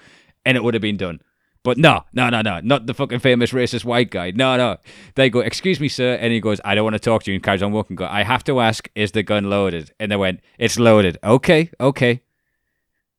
and 0.44 0.56
it 0.56 0.62
would 0.62 0.74
have 0.74 0.80
been 0.80 0.96
done. 0.96 1.20
But 1.64 1.76
no, 1.76 2.04
no, 2.12 2.30
no, 2.30 2.40
no, 2.40 2.60
not 2.60 2.86
the 2.86 2.94
fucking 2.94 3.18
famous 3.18 3.52
racist 3.52 3.84
white 3.84 4.10
guy. 4.10 4.30
No, 4.30 4.56
no. 4.56 4.76
They 5.16 5.28
go, 5.28 5.40
excuse 5.40 5.80
me, 5.80 5.88
sir, 5.88 6.14
and 6.14 6.32
he 6.32 6.40
goes, 6.40 6.60
I 6.64 6.74
don't 6.74 6.84
want 6.84 6.94
to 6.94 7.00
talk 7.00 7.24
to 7.24 7.30
you, 7.30 7.34
and 7.34 7.42
carries 7.42 7.62
on 7.62 7.72
walking. 7.72 7.96
Go, 7.96 8.06
I 8.06 8.22
have 8.22 8.44
to 8.44 8.60
ask, 8.60 8.88
is 8.94 9.12
the 9.12 9.22
gun 9.22 9.50
loaded? 9.50 9.92
And 9.98 10.10
they 10.12 10.16
went, 10.16 10.40
it's 10.58 10.78
loaded. 10.78 11.18
Okay, 11.22 11.70
okay. 11.80 12.22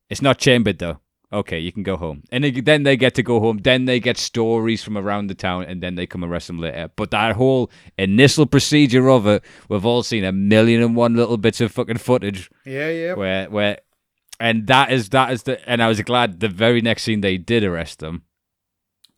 It's 0.10 0.22
not 0.22 0.40
chambered 0.40 0.80
though. 0.80 1.00
Okay, 1.32 1.60
you 1.60 1.72
can 1.72 1.84
go 1.84 1.96
home. 1.96 2.24
And 2.32 2.44
they, 2.44 2.50
then 2.50 2.82
they 2.82 2.98
get 2.98 3.14
to 3.16 3.24
go 3.24 3.40
home. 3.40 3.60
Then 3.60 3.86
they 3.86 4.00
get 4.00 4.18
stories 4.18 4.84
from 4.84 4.98
around 4.98 5.28
the 5.28 5.36
town, 5.36 5.64
and 5.66 5.84
then 5.84 5.94
they 5.94 6.08
come 6.08 6.24
arrest 6.26 6.48
them 6.48 6.58
later. 6.58 6.90
But 6.96 7.12
that 7.12 7.36
whole 7.36 7.70
initial 8.00 8.48
procedure 8.48 9.10
of 9.12 9.28
it, 9.28 9.44
we've 9.68 9.86
all 9.86 10.02
seen 10.02 10.24
a 10.24 10.32
million 10.32 10.82
and 10.82 10.96
one 10.96 11.14
little 11.16 11.38
bits 11.38 11.62
of 11.62 11.72
fucking 11.72 12.00
footage 12.00 12.50
Yeah, 12.66 12.90
yeah. 12.90 13.14
where 13.14 13.48
where, 13.48 13.78
and 14.40 14.66
that 14.68 14.92
is 14.92 15.10
that 15.10 15.32
is 15.32 15.44
the. 15.44 15.70
And 15.70 15.84
I 15.84 15.88
was 15.88 16.02
glad 16.02 16.40
the 16.40 16.48
very 16.48 16.82
next 16.82 17.04
scene 17.04 17.22
they 17.22 17.38
did 17.38 17.64
arrest 17.64 18.00
them. 18.00 18.24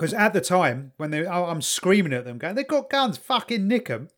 Because 0.01 0.15
at 0.15 0.33
the 0.33 0.41
time 0.41 0.93
when 0.97 1.11
they, 1.11 1.27
I'm 1.27 1.61
screaming 1.61 2.11
at 2.11 2.25
them, 2.25 2.39
going, 2.39 2.55
"They've 2.55 2.67
got 2.67 2.89
guns, 2.89 3.19
fucking 3.19 3.67
nick 3.67 3.87
them." 3.87 4.09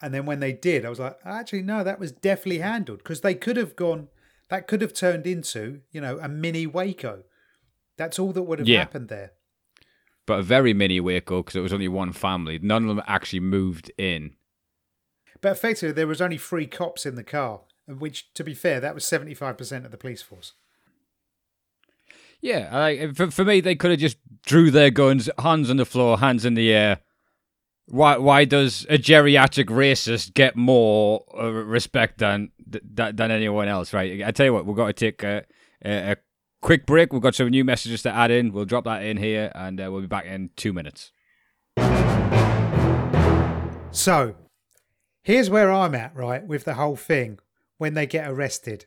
And 0.00 0.14
then 0.14 0.24
when 0.24 0.40
they 0.40 0.52
did, 0.54 0.86
I 0.86 0.88
was 0.88 0.98
like, 0.98 1.18
actually, 1.26 1.60
no, 1.60 1.84
that 1.84 1.98
was 2.00 2.10
definitely 2.10 2.60
handled 2.60 2.98
because 2.98 3.20
they 3.20 3.34
could 3.34 3.58
have 3.58 3.76
gone. 3.76 4.08
That 4.48 4.66
could 4.66 4.80
have 4.80 4.94
turned 4.94 5.26
into, 5.26 5.82
you 5.90 6.00
know, 6.00 6.18
a 6.22 6.28
mini 6.28 6.66
Waco. 6.66 7.24
That's 7.98 8.18
all 8.18 8.32
that 8.32 8.42
would 8.44 8.60
have 8.60 8.68
Yeah. 8.68 8.78
happened 8.78 9.08
there. 9.10 9.32
But 10.24 10.38
a 10.38 10.42
very 10.42 10.72
mini 10.72 11.00
Waco 11.00 11.42
because 11.42 11.56
it 11.56 11.60
was 11.60 11.72
only 11.74 11.88
one 11.88 12.12
family. 12.12 12.58
None 12.58 12.84
of 12.88 12.88
them 12.88 13.04
actually 13.06 13.40
moved 13.40 13.92
in. 13.98 14.36
But 15.42 15.52
effectively, 15.52 15.92
there 15.92 16.06
was 16.06 16.22
only 16.22 16.38
three 16.38 16.66
cops 16.66 17.04
in 17.04 17.14
the 17.14 17.22
car, 17.24 17.60
which, 17.86 18.32
to 18.32 18.42
be 18.42 18.54
fair, 18.54 18.80
that 18.80 18.94
was 18.94 19.04
seventy-five 19.04 19.58
percent 19.58 19.84
of 19.84 19.90
the 19.90 19.98
police 19.98 20.22
force. 20.22 20.54
Yeah, 22.44 23.10
for, 23.14 23.30
for 23.30 23.42
me, 23.42 23.62
they 23.62 23.74
could 23.74 23.90
have 23.90 24.00
just 24.00 24.18
drew 24.44 24.70
their 24.70 24.90
guns, 24.90 25.30
hands 25.38 25.70
on 25.70 25.78
the 25.78 25.86
floor, 25.86 26.18
hands 26.18 26.44
in 26.44 26.52
the 26.52 26.70
air. 26.74 26.98
Why? 27.86 28.18
Why 28.18 28.44
does 28.44 28.84
a 28.90 28.98
geriatric 28.98 29.68
racist 29.68 30.34
get 30.34 30.54
more 30.54 31.24
uh, 31.34 31.50
respect 31.50 32.18
than 32.18 32.52
than 32.66 33.16
than 33.16 33.30
anyone 33.30 33.68
else? 33.68 33.94
Right? 33.94 34.22
I 34.22 34.30
tell 34.30 34.44
you 34.44 34.52
what, 34.52 34.66
we've 34.66 34.76
got 34.76 34.88
to 34.88 34.92
take 34.92 35.22
a, 35.22 35.46
a, 35.82 36.12
a 36.12 36.16
quick 36.60 36.84
break. 36.84 37.14
We've 37.14 37.22
got 37.22 37.34
some 37.34 37.48
new 37.48 37.64
messages 37.64 38.02
to 38.02 38.10
add 38.10 38.30
in. 38.30 38.52
We'll 38.52 38.66
drop 38.66 38.84
that 38.84 39.02
in 39.02 39.16
here, 39.16 39.50
and 39.54 39.80
uh, 39.80 39.90
we'll 39.90 40.02
be 40.02 40.06
back 40.06 40.26
in 40.26 40.50
two 40.54 40.74
minutes. 40.74 41.12
So, 43.90 44.34
here's 45.22 45.48
where 45.48 45.72
I'm 45.72 45.94
at, 45.94 46.14
right, 46.14 46.46
with 46.46 46.64
the 46.66 46.74
whole 46.74 46.96
thing 46.96 47.38
when 47.78 47.94
they 47.94 48.06
get 48.06 48.28
arrested. 48.28 48.84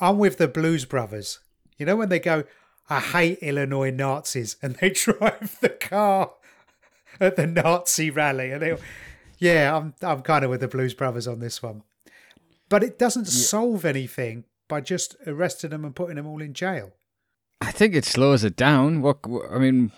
I'm 0.00 0.16
with 0.16 0.38
the 0.38 0.48
Blues 0.48 0.86
Brothers. 0.86 1.40
You 1.78 1.86
know, 1.86 1.96
when 1.96 2.08
they 2.08 2.18
go, 2.18 2.44
I 2.90 3.00
hate 3.00 3.38
Illinois 3.40 3.90
Nazis, 3.90 4.56
and 4.62 4.74
they 4.76 4.90
drive 5.04 5.56
the 5.60 5.68
car 5.70 6.32
at 7.20 7.36
the 7.36 7.46
Nazi 7.46 8.10
rally. 8.10 8.50
And 8.52 8.62
they, 8.62 8.76
yeah, 9.38 9.76
I'm, 9.76 9.94
I'm 10.02 10.22
kind 10.22 10.44
of 10.44 10.50
with 10.50 10.60
the 10.60 10.68
Blues 10.68 10.94
Brothers 10.94 11.26
on 11.28 11.38
this 11.40 11.62
one. 11.62 11.82
But 12.68 12.82
it 12.82 12.98
doesn't 12.98 13.26
solve 13.26 13.84
anything 13.84 14.44
by 14.68 14.80
just 14.82 15.16
arresting 15.26 15.70
them 15.70 15.84
and 15.84 15.94
putting 15.96 16.16
them 16.16 16.26
all 16.26 16.42
in 16.42 16.52
jail. 16.52 16.92
I 17.60 17.70
think 17.72 17.94
it 17.94 18.04
slows 18.04 18.44
it 18.44 18.56
down. 18.56 19.00
What? 19.02 19.26
what- 19.26 19.50
I 19.50 19.58
mean, 19.58 19.90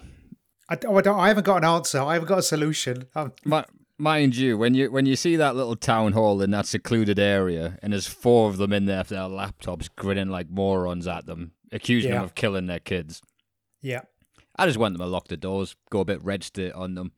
I, 0.69 0.77
don't- 0.77 0.93
oh, 0.95 0.99
I, 0.99 1.03
don't, 1.03 1.19
I 1.19 1.29
haven't 1.29 1.45
got 1.45 1.59
an 1.59 1.65
answer. 1.65 2.01
I 2.01 2.13
haven't 2.15 2.29
got 2.29 2.39
a 2.39 2.43
solution. 2.43 3.07
Mi- 3.45 3.63
mind 3.99 4.37
you, 4.37 4.57
when 4.57 4.75
you 4.75 4.91
when 4.91 5.05
you 5.07 5.17
see 5.17 5.37
that 5.37 5.57
little 5.57 5.77
town 5.77 6.13
hall 6.13 6.41
in 6.43 6.51
that 6.53 6.67
secluded 6.67 7.19
area, 7.19 7.79
and 7.83 7.93
there's 7.93 8.07
four 8.07 8.49
of 8.49 8.57
them 8.57 8.73
in 8.73 8.87
there 8.87 8.99
with 9.01 9.09
their 9.09 9.21
laptops, 9.23 9.89
grinning 9.95 10.29
like 10.29 10.49
morons 10.49 11.07
at 11.09 11.27
them, 11.27 11.53
accusing 11.73 12.11
them 12.13 12.25
of 12.25 12.35
killing 12.35 12.67
their 12.67 12.81
kids, 12.81 13.23
yeah. 13.83 14.03
I 14.57 14.67
just 14.67 14.79
want 14.79 14.95
them 14.95 15.07
to 15.07 15.11
lock 15.11 15.29
the 15.29 15.37
doors, 15.37 15.77
go 15.91 16.01
a 16.01 16.05
bit 16.05 16.23
red 16.23 16.45
state 16.45 16.73
on 16.73 16.95
them. 16.95 17.13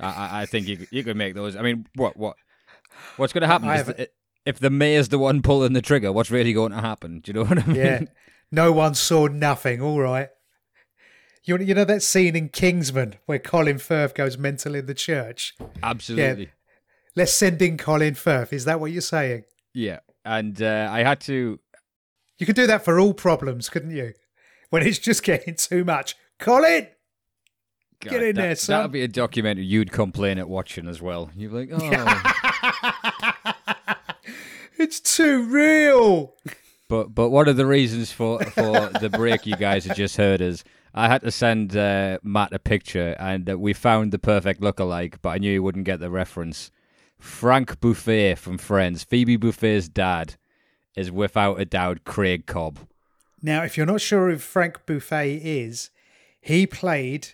I, 0.00 0.06
I, 0.06 0.42
I 0.42 0.46
think 0.46 0.68
you 0.68 0.86
you 0.90 1.04
could 1.04 1.16
make 1.16 1.34
those. 1.34 1.56
I 1.56 1.62
mean, 1.62 1.86
what 1.94 2.16
what 2.16 2.36
what's 3.16 3.32
going 3.32 3.42
to 3.42 3.48
happen 3.48 3.68
is 3.70 4.08
if 4.44 4.58
the 4.58 4.70
mayor's 4.70 5.08
the 5.08 5.18
one 5.18 5.42
pulling 5.42 5.72
the 5.72 5.82
trigger? 5.82 6.12
What's 6.12 6.30
really 6.30 6.52
going 6.52 6.72
to 6.72 6.80
happen? 6.80 7.20
Do 7.20 7.30
you 7.30 7.34
know 7.34 7.44
what 7.44 7.58
I 7.62 7.66
mean? 7.66 7.76
Yeah. 7.76 8.00
no 8.50 8.72
one 8.72 8.94
saw 8.94 9.26
nothing. 9.26 9.80
All 9.80 10.00
right. 10.00 10.28
You, 11.44 11.58
you 11.58 11.74
know 11.74 11.84
that 11.84 12.02
scene 12.02 12.36
in 12.36 12.50
Kingsman 12.50 13.16
where 13.26 13.38
Colin 13.40 13.78
Firth 13.78 14.14
goes 14.14 14.38
mental 14.38 14.74
in 14.76 14.86
the 14.86 14.94
church? 14.94 15.54
absolutely. 15.82 16.50
Let's 17.16 17.32
send 17.32 17.60
in 17.60 17.76
Colin 17.76 18.14
Firth. 18.14 18.52
Is 18.52 18.64
that 18.64 18.80
what 18.80 18.92
you're 18.92 19.02
saying? 19.02 19.44
Yeah, 19.74 20.00
and 20.24 20.62
uh, 20.62 20.88
I 20.90 21.02
had 21.02 21.20
to 21.22 21.58
You 22.38 22.46
could 22.46 22.56
do 22.56 22.66
that 22.66 22.84
for 22.84 22.98
all 22.98 23.14
problems, 23.14 23.68
couldn't 23.68 23.90
you? 23.90 24.14
When 24.70 24.86
it's 24.86 24.98
just 24.98 25.22
getting 25.22 25.54
too 25.54 25.84
much. 25.84 26.16
Colin! 26.38 26.88
Get 28.00 28.22
in 28.22 28.34
that, 28.34 28.42
there, 28.42 28.56
son. 28.56 28.78
That'd 28.78 28.92
be 28.92 29.02
a 29.02 29.08
documentary 29.08 29.64
you'd 29.64 29.92
complain 29.92 30.38
at 30.38 30.48
watching 30.48 30.88
as 30.88 31.00
well. 31.00 31.30
You'd 31.36 31.52
be 31.52 31.66
like, 31.66 31.70
oh. 31.72 33.52
It's 34.78 34.98
too 34.98 35.44
real. 35.44 36.34
but 36.88 37.14
but 37.14 37.30
one 37.30 37.46
of 37.46 37.56
the 37.56 37.66
reasons 37.66 38.10
for 38.10 38.42
for 38.46 38.90
the 39.00 39.08
break 39.10 39.46
you 39.46 39.54
guys 39.54 39.84
have 39.84 39.96
just 39.96 40.16
heard 40.16 40.40
is 40.40 40.64
I 40.92 41.06
had 41.06 41.22
to 41.22 41.30
send 41.30 41.76
uh, 41.76 42.18
Matt 42.24 42.52
a 42.52 42.58
picture, 42.58 43.14
and 43.20 43.48
uh, 43.48 43.56
we 43.58 43.74
found 43.74 44.12
the 44.12 44.18
perfect 44.18 44.60
lookalike, 44.60 45.16
but 45.22 45.30
I 45.30 45.38
knew 45.38 45.52
he 45.52 45.58
wouldn't 45.60 45.84
get 45.84 46.00
the 46.00 46.10
reference. 46.10 46.72
Frank 47.18 47.78
Buffay 47.80 48.36
from 48.36 48.58
Friends, 48.58 49.04
Phoebe 49.04 49.38
Buffay's 49.38 49.88
dad, 49.88 50.34
is 50.96 51.10
without 51.10 51.60
a 51.60 51.64
doubt 51.64 52.04
Craig 52.04 52.46
Cobb. 52.46 52.78
Now, 53.42 53.62
if 53.64 53.76
you're 53.76 53.86
not 53.86 54.00
sure 54.00 54.30
who 54.30 54.38
Frank 54.38 54.86
Buffay 54.86 55.40
is, 55.42 55.90
he 56.40 56.66
played 56.66 57.28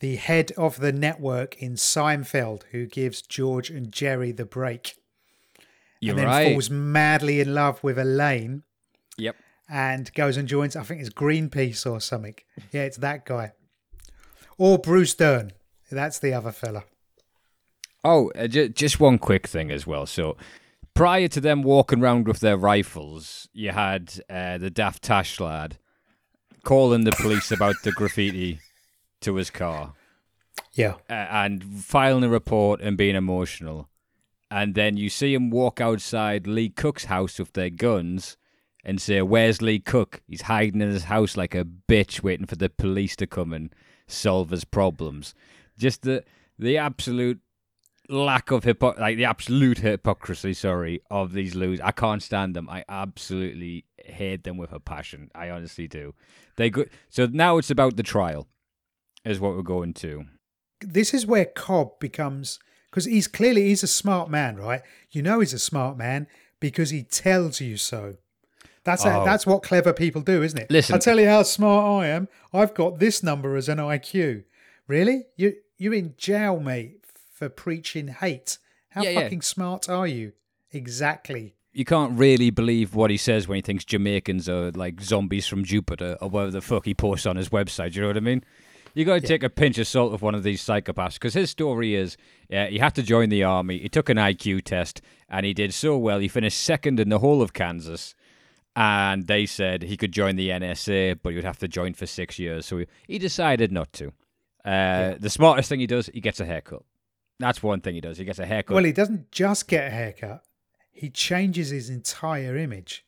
the 0.00 0.16
head 0.16 0.52
of 0.56 0.78
the 0.80 0.92
network 0.92 1.60
in 1.62 1.74
Seinfeld, 1.74 2.62
who 2.70 2.86
gives 2.86 3.20
George 3.22 3.68
and 3.70 3.90
Jerry 3.92 4.32
the 4.32 4.44
break. 4.44 4.96
You're 6.00 6.12
and 6.12 6.18
then 6.20 6.26
right. 6.26 6.52
falls 6.52 6.70
madly 6.70 7.40
in 7.40 7.54
love 7.54 7.82
with 7.84 7.98
Elaine 7.98 8.62
Yep. 9.18 9.36
and 9.68 10.12
goes 10.14 10.36
and 10.38 10.48
joins, 10.48 10.74
I 10.76 10.82
think 10.82 11.00
it's 11.00 11.10
Greenpeace 11.10 11.90
or 11.90 12.00
something. 12.00 12.36
Yeah, 12.72 12.82
it's 12.82 12.96
that 12.98 13.26
guy. 13.26 13.52
Or 14.56 14.78
Bruce 14.78 15.14
Dern. 15.14 15.52
That's 15.90 16.18
the 16.18 16.32
other 16.32 16.52
fella. 16.52 16.84
Oh, 18.04 18.30
uh, 18.34 18.46
ju- 18.46 18.68
just 18.70 19.00
one 19.00 19.18
quick 19.18 19.46
thing 19.46 19.70
as 19.70 19.86
well. 19.86 20.06
So, 20.06 20.36
prior 21.00 21.28
to 21.28 21.40
them 21.40 21.62
walking 21.62 22.02
around 22.02 22.28
with 22.28 22.40
their 22.40 22.58
rifles, 22.58 23.48
you 23.54 23.70
had 23.70 24.22
uh, 24.28 24.58
the 24.58 24.68
Daft 24.68 25.02
Tash 25.02 25.40
lad 25.40 25.78
calling 26.62 27.04
the 27.04 27.12
police 27.12 27.50
about 27.50 27.76
the 27.82 27.90
graffiti 27.92 28.60
to 29.22 29.36
his 29.36 29.48
car 29.48 29.94
Yeah. 30.74 30.96
uh, 31.08 31.14
and 31.14 31.64
filing 31.64 32.22
a 32.24 32.28
report 32.28 32.82
and 32.82 32.98
being 32.98 33.16
emotional. 33.16 33.88
And 34.50 34.74
then 34.74 34.98
you 34.98 35.08
see 35.08 35.32
him 35.32 35.48
walk 35.48 35.80
outside 35.80 36.46
Lee 36.46 36.68
Cook's 36.68 37.06
house 37.06 37.38
with 37.38 37.54
their 37.54 37.70
guns 37.70 38.36
and 38.84 39.00
say, 39.00 39.22
Where's 39.22 39.62
Lee 39.62 39.78
Cook? 39.80 40.20
He's 40.26 40.42
hiding 40.42 40.82
in 40.82 40.90
his 40.90 41.04
house 41.04 41.34
like 41.34 41.54
a 41.54 41.64
bitch, 41.64 42.22
waiting 42.22 42.44
for 42.44 42.56
the 42.56 42.68
police 42.68 43.16
to 43.16 43.26
come 43.26 43.54
and 43.54 43.74
solve 44.06 44.50
his 44.50 44.64
problems. 44.66 45.34
Just 45.78 46.02
the 46.02 46.24
the 46.58 46.76
absolute 46.76 47.40
lack 48.10 48.50
of 48.50 48.64
hypo- 48.64 48.94
like 48.98 49.16
the 49.16 49.24
absolute 49.24 49.78
hypocrisy, 49.78 50.52
sorry, 50.54 51.00
of 51.10 51.32
these 51.32 51.54
losers. 51.54 51.80
I 51.84 51.92
can't 51.92 52.22
stand 52.22 52.54
them. 52.56 52.68
I 52.68 52.84
absolutely 52.88 53.84
hate 54.04 54.44
them 54.44 54.56
with 54.56 54.72
a 54.72 54.80
passion. 54.80 55.30
I 55.34 55.50
honestly 55.50 55.86
do. 55.88 56.14
They 56.56 56.70
go- 56.70 56.86
so 57.08 57.26
now 57.26 57.58
it's 57.58 57.70
about 57.70 57.96
the 57.96 58.02
trial, 58.02 58.48
is 59.24 59.38
what 59.40 59.54
we're 59.54 59.62
going 59.62 59.94
to. 59.94 60.24
This 60.80 61.14
is 61.14 61.26
where 61.26 61.44
Cobb 61.44 61.98
becomes 62.00 62.58
because 62.90 63.04
he's 63.04 63.28
clearly 63.28 63.68
he's 63.68 63.82
a 63.82 63.86
smart 63.86 64.30
man, 64.30 64.56
right? 64.56 64.82
You 65.10 65.22
know 65.22 65.40
he's 65.40 65.52
a 65.54 65.58
smart 65.58 65.96
man 65.96 66.26
because 66.58 66.90
he 66.90 67.02
tells 67.02 67.60
you 67.60 67.76
so. 67.76 68.16
That's 68.84 69.04
Oh. 69.04 69.24
that's 69.24 69.46
what 69.46 69.62
clever 69.62 69.92
people 69.92 70.22
do, 70.22 70.42
isn't 70.42 70.58
it? 70.58 70.70
Listen. 70.70 70.94
I'll 70.94 71.00
tell 71.00 71.20
you 71.20 71.28
how 71.28 71.42
smart 71.42 72.02
I 72.02 72.08
am. 72.08 72.28
I've 72.52 72.74
got 72.74 72.98
this 72.98 73.22
number 73.22 73.56
as 73.56 73.68
an 73.68 73.78
IQ. 73.78 74.44
Really? 74.88 75.26
You 75.36 75.54
you're 75.76 75.94
in 75.94 76.14
jail, 76.16 76.58
mate, 76.60 76.99
for 77.40 77.48
preaching 77.48 78.08
hate. 78.08 78.58
How 78.90 79.02
Yeah, 79.02 79.10
yeah. 79.10 79.20
fucking 79.22 79.40
smart 79.42 79.88
are 79.88 80.06
you? 80.06 80.32
Exactly. 80.72 81.54
You 81.72 81.86
can't 81.86 82.18
really 82.18 82.50
believe 82.50 82.94
what 82.94 83.10
he 83.10 83.16
says 83.16 83.48
when 83.48 83.56
he 83.56 83.62
thinks 83.62 83.84
Jamaicans 83.84 84.46
are 84.48 84.70
like 84.72 85.00
zombies 85.00 85.46
from 85.46 85.64
Jupiter 85.64 86.18
or 86.20 86.28
whatever 86.28 86.50
the 86.50 86.60
fuck 86.60 86.84
he 86.84 86.92
posts 86.94 87.24
on 87.24 87.36
his 87.36 87.48
website. 87.48 87.94
You 87.94 88.02
know 88.02 88.08
what 88.08 88.16
I 88.18 88.20
mean? 88.20 88.44
You 88.92 89.04
got 89.06 89.22
to 89.22 89.26
take 89.26 89.42
a 89.42 89.48
pinch 89.48 89.78
of 89.78 89.86
salt 89.86 90.12
with 90.12 90.20
one 90.20 90.34
of 90.34 90.42
these 90.42 90.62
psychopaths 90.62 91.14
because 91.14 91.32
his 91.32 91.48
story 91.48 91.94
is 91.94 92.18
uh, 92.52 92.66
he 92.66 92.78
had 92.78 92.94
to 92.96 93.02
join 93.02 93.30
the 93.30 93.42
army. 93.44 93.78
He 93.78 93.88
took 93.88 94.10
an 94.10 94.18
IQ 94.18 94.64
test 94.64 95.00
and 95.30 95.46
he 95.46 95.54
did 95.54 95.72
so 95.72 95.96
well. 95.96 96.18
He 96.18 96.28
finished 96.28 96.60
second 96.60 97.00
in 97.00 97.08
the 97.08 97.20
whole 97.20 97.40
of 97.40 97.52
Kansas. 97.54 98.14
And 98.76 99.26
they 99.26 99.46
said 99.46 99.82
he 99.84 99.96
could 99.96 100.12
join 100.12 100.36
the 100.36 100.50
NSA, 100.50 101.20
but 101.22 101.30
he 101.30 101.36
would 101.36 101.44
have 101.44 101.58
to 101.58 101.68
join 101.68 101.94
for 101.94 102.06
six 102.06 102.38
years. 102.38 102.66
So 102.66 102.78
he, 102.78 102.86
he 103.06 103.18
decided 103.18 103.72
not 103.72 103.92
to. 103.94 104.12
Uh, 104.64 105.14
The 105.18 105.30
smartest 105.30 105.68
thing 105.68 105.80
he 105.80 105.86
does, 105.86 106.10
he 106.12 106.20
gets 106.20 106.38
a 106.40 106.44
haircut. 106.44 106.82
That's 107.40 107.62
one 107.62 107.80
thing 107.80 107.94
he 107.96 108.00
does. 108.00 108.18
He 108.18 108.24
gets 108.24 108.38
a 108.38 108.46
haircut. 108.46 108.74
Well, 108.74 108.84
he 108.84 108.92
doesn't 108.92 109.32
just 109.32 109.66
get 109.66 109.88
a 109.88 109.90
haircut. 109.90 110.44
He 110.92 111.10
changes 111.10 111.70
his 111.70 111.90
entire 111.90 112.56
image. 112.56 113.04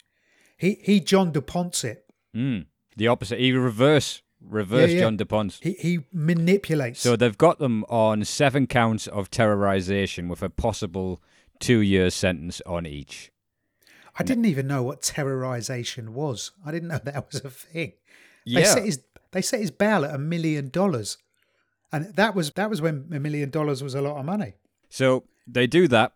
He 0.56 0.78
he 0.82 0.98
John 1.00 1.32
DuPonts 1.32 1.84
it. 1.84 2.06
Mm, 2.34 2.66
the 2.96 3.06
opposite. 3.08 3.38
He 3.38 3.52
reverse 3.52 4.22
reverse 4.40 4.90
Yeah, 4.90 4.96
yeah. 4.96 5.00
John 5.02 5.16
DuPont. 5.18 5.58
He 5.62 5.72
he 5.74 5.98
manipulates. 6.12 7.00
So 7.00 7.14
they've 7.14 7.36
got 7.38 7.58
them 7.58 7.84
on 7.88 8.24
seven 8.24 8.66
counts 8.66 9.06
of 9.06 9.30
terrorization 9.30 10.28
with 10.28 10.42
a 10.42 10.50
possible 10.50 11.22
two 11.60 11.80
years 11.80 12.14
sentence 12.14 12.60
on 12.66 12.86
each. 12.86 13.30
I 14.18 14.22
didn't 14.24 14.46
even 14.46 14.66
know 14.66 14.82
what 14.82 15.02
terrorization 15.02 16.10
was. 16.10 16.50
I 16.66 16.70
didn't 16.72 16.88
know 16.88 16.98
that 17.04 17.26
was 17.32 17.44
a 17.44 17.50
thing. 17.50 17.92
They 18.46 18.52
Yeah. 18.62 18.64
set 18.74 18.84
his 18.84 19.00
they 19.32 19.42
set 19.42 19.60
his 19.60 19.70
bail 19.70 20.04
at 20.04 20.14
a 20.14 20.18
million 20.18 20.68
dollars, 20.70 21.18
and 21.92 22.14
that 22.14 22.34
was 22.34 22.50
that 22.52 22.70
was 22.70 22.80
when 22.80 23.08
a 23.12 23.20
million 23.20 23.50
dollars 23.50 23.82
was 23.82 23.94
a 23.94 24.00
lot 24.02 24.16
of 24.18 24.24
money. 24.24 24.54
So 24.88 25.24
they 25.46 25.66
do 25.66 25.88
that, 25.88 26.12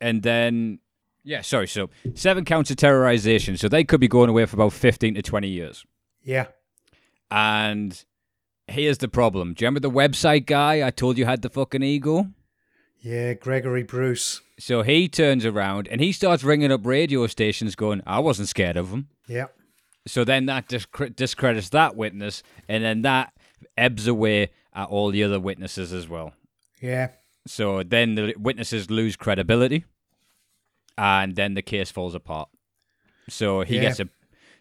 and 0.00 0.22
then 0.22 0.78
yeah, 1.22 1.40
sorry. 1.42 1.66
So 1.68 1.90
seven 2.14 2.44
counts 2.44 2.70
of 2.70 2.76
terrorization. 2.76 3.58
So 3.58 3.68
they 3.68 3.84
could 3.84 4.00
be 4.00 4.08
going 4.08 4.28
away 4.30 4.44
for 4.46 4.56
about 4.56 4.72
fifteen 4.72 5.14
to 5.14 5.22
twenty 5.22 5.48
years. 5.48 5.84
Yeah, 6.22 6.46
And 7.30 8.02
here's 8.68 8.98
the 8.98 9.08
problem. 9.08 9.54
Do 9.54 9.64
you 9.64 9.66
remember 9.68 9.80
the 9.88 9.90
website 9.94 10.46
guy 10.46 10.86
I 10.86 10.90
told 10.90 11.18
you 11.18 11.26
had 11.26 11.42
the 11.42 11.50
fucking 11.50 11.82
ego? 11.82 12.28
yeah. 13.00 13.34
Gregory 13.34 13.82
Bruce. 13.82 14.40
So 14.58 14.80
he 14.82 15.08
turns 15.08 15.44
around 15.44 15.88
and 15.88 16.00
he 16.00 16.12
starts 16.12 16.42
ringing 16.44 16.72
up 16.72 16.86
radio 16.86 17.26
stations, 17.26 17.74
going, 17.76 18.00
"I 18.06 18.20
wasn't 18.20 18.48
scared 18.48 18.76
of 18.78 18.90
him." 18.90 19.08
Yeah, 19.26 19.46
So 20.06 20.24
then 20.24 20.46
that 20.46 20.68
discre- 20.68 21.14
discredits 21.14 21.68
that 21.70 21.96
witness, 21.96 22.42
and 22.68 22.82
then 22.84 23.02
that 23.02 23.32
ebbs 23.76 24.06
away 24.06 24.50
at 24.74 24.88
all 24.88 25.10
the 25.10 25.22
other 25.24 25.38
witnesses 25.40 25.92
as 25.92 26.08
well. 26.08 26.32
yeah. 26.80 27.08
So 27.46 27.82
then 27.82 28.14
the 28.14 28.34
witnesses 28.38 28.90
lose 28.90 29.16
credibility, 29.16 29.84
and 30.96 31.36
then 31.36 31.52
the 31.54 31.60
case 31.62 31.90
falls 31.90 32.14
apart. 32.14 32.48
So 33.28 33.60
he 33.62 33.76
Yeah. 33.76 33.82
gets 33.82 34.00
a, 34.00 34.08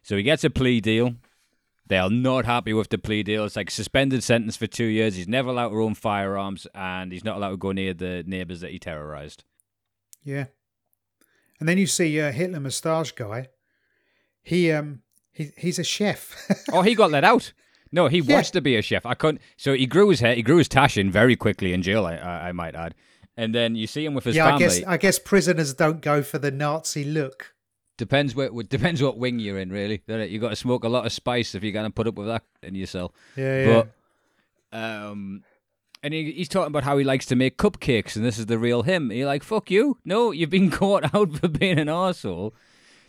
so 0.02 0.18
he 0.18 0.24
gets 0.24 0.44
a 0.44 0.50
plea 0.50 0.82
deal. 0.82 1.16
They 1.88 1.98
are 1.98 2.10
not 2.10 2.44
happy 2.46 2.74
with 2.74 2.90
the 2.90 2.98
plea 2.98 3.24
deal. 3.24 3.46
It's 3.46 3.56
like 3.56 3.72
suspended 3.72 4.22
sentence 4.24 4.58
for 4.58 4.68
two 4.68 4.86
years. 4.86 5.16
He's 5.16 5.28
never 5.30 5.50
allowed 5.50 5.70
to 5.70 5.82
own 5.82 5.96
firearms, 5.96 6.68
and 6.76 7.12
he's 7.14 7.24
not 7.24 7.38
allowed 7.38 7.52
to 7.52 7.58
go 7.58 7.72
near 7.72 7.94
the 7.94 8.24
neighbors 8.28 8.60
that 8.62 8.72
he 8.72 8.80
terrorized. 8.80 9.44
Yeah. 10.24 10.46
And 11.60 11.70
then 11.70 11.78
you 11.78 11.88
see 11.88 12.20
uh, 12.20 12.32
Hitler 12.34 12.60
moustache 12.60 13.14
guy. 13.14 13.48
He 14.42 14.72
um 14.74 15.04
he 15.32 15.52
he's 15.58 15.80
a 15.80 15.84
chef. 15.86 16.36
Oh, 16.74 16.82
he 16.82 16.96
got 16.96 17.12
let 17.12 17.24
out. 17.24 17.54
No, 17.94 18.08
he 18.08 18.20
Yeah. 18.20 18.34
wants 18.36 18.52
to 18.52 18.60
be 18.62 18.76
a 18.76 18.82
chef. 18.82 19.06
I 19.06 19.14
couldn't. 19.14 19.40
So 19.56 19.74
he 19.74 19.86
grew 19.86 20.10
his 20.10 20.20
hair. 20.20 20.36
He 20.36 20.42
grew 20.42 20.58
his 20.58 20.68
tash 20.68 20.98
in 20.98 21.10
very 21.12 21.36
quickly 21.38 21.72
in 21.74 21.82
jail. 21.82 22.06
I, 22.06 22.16
I, 22.16 22.50
I 22.50 22.52
might 22.52 22.76
add. 22.76 22.96
And 23.38 23.54
then 23.56 23.76
you 23.76 23.88
see 23.88 24.04
him 24.06 24.14
with 24.14 24.26
his 24.26 24.36
yeah, 24.36 24.46
I 24.48 24.50
family. 24.52 24.66
guess 24.66 24.84
I 24.86 24.98
guess 24.98 25.20
prisoners 25.20 25.74
don't 25.74 26.02
go 26.02 26.22
for 26.24 26.40
the 26.40 26.52
Nazi 26.52 27.04
look. 27.06 27.54
Depends 27.98 28.36
what 28.36 28.52
depends 28.70 29.02
what 29.02 29.18
wing 29.18 29.40
you're 29.40 29.60
in, 29.60 29.72
really. 29.72 30.02
You 30.08 30.40
got 30.40 30.50
to 30.50 30.56
smoke 30.56 30.84
a 30.84 30.90
lot 30.90 31.06
of 31.06 31.12
spice 31.14 31.56
if 31.56 31.64
you're 31.64 31.72
gonna 31.72 31.90
put 31.92 32.08
up 32.08 32.16
with 32.16 32.28
that 32.28 32.44
in 32.64 32.76
your 32.76 32.88
cell. 32.88 33.14
Yeah, 33.36 33.66
yeah. 33.66 33.84
But 34.72 34.78
um, 34.78 35.44
and 36.02 36.14
he, 36.14 36.32
he's 36.32 36.50
talking 36.50 36.68
about 36.68 36.84
how 36.84 36.98
he 36.98 37.04
likes 37.04 37.26
to 37.28 37.36
make 37.36 37.58
cupcakes, 37.58 38.16
and 38.16 38.26
this 38.26 38.38
is 38.40 38.48
the 38.48 38.58
real 38.60 38.82
him. 38.84 39.10
And 39.12 39.18
you're 39.20 39.28
like, 39.28 39.44
fuck 39.44 39.70
you. 39.72 39.98
No, 40.04 40.32
you've 40.32 40.50
been 40.50 40.72
caught 40.82 41.14
out 41.14 41.38
for 41.38 41.48
being 41.48 41.80
an 41.80 41.88
arsehole. 41.88 42.52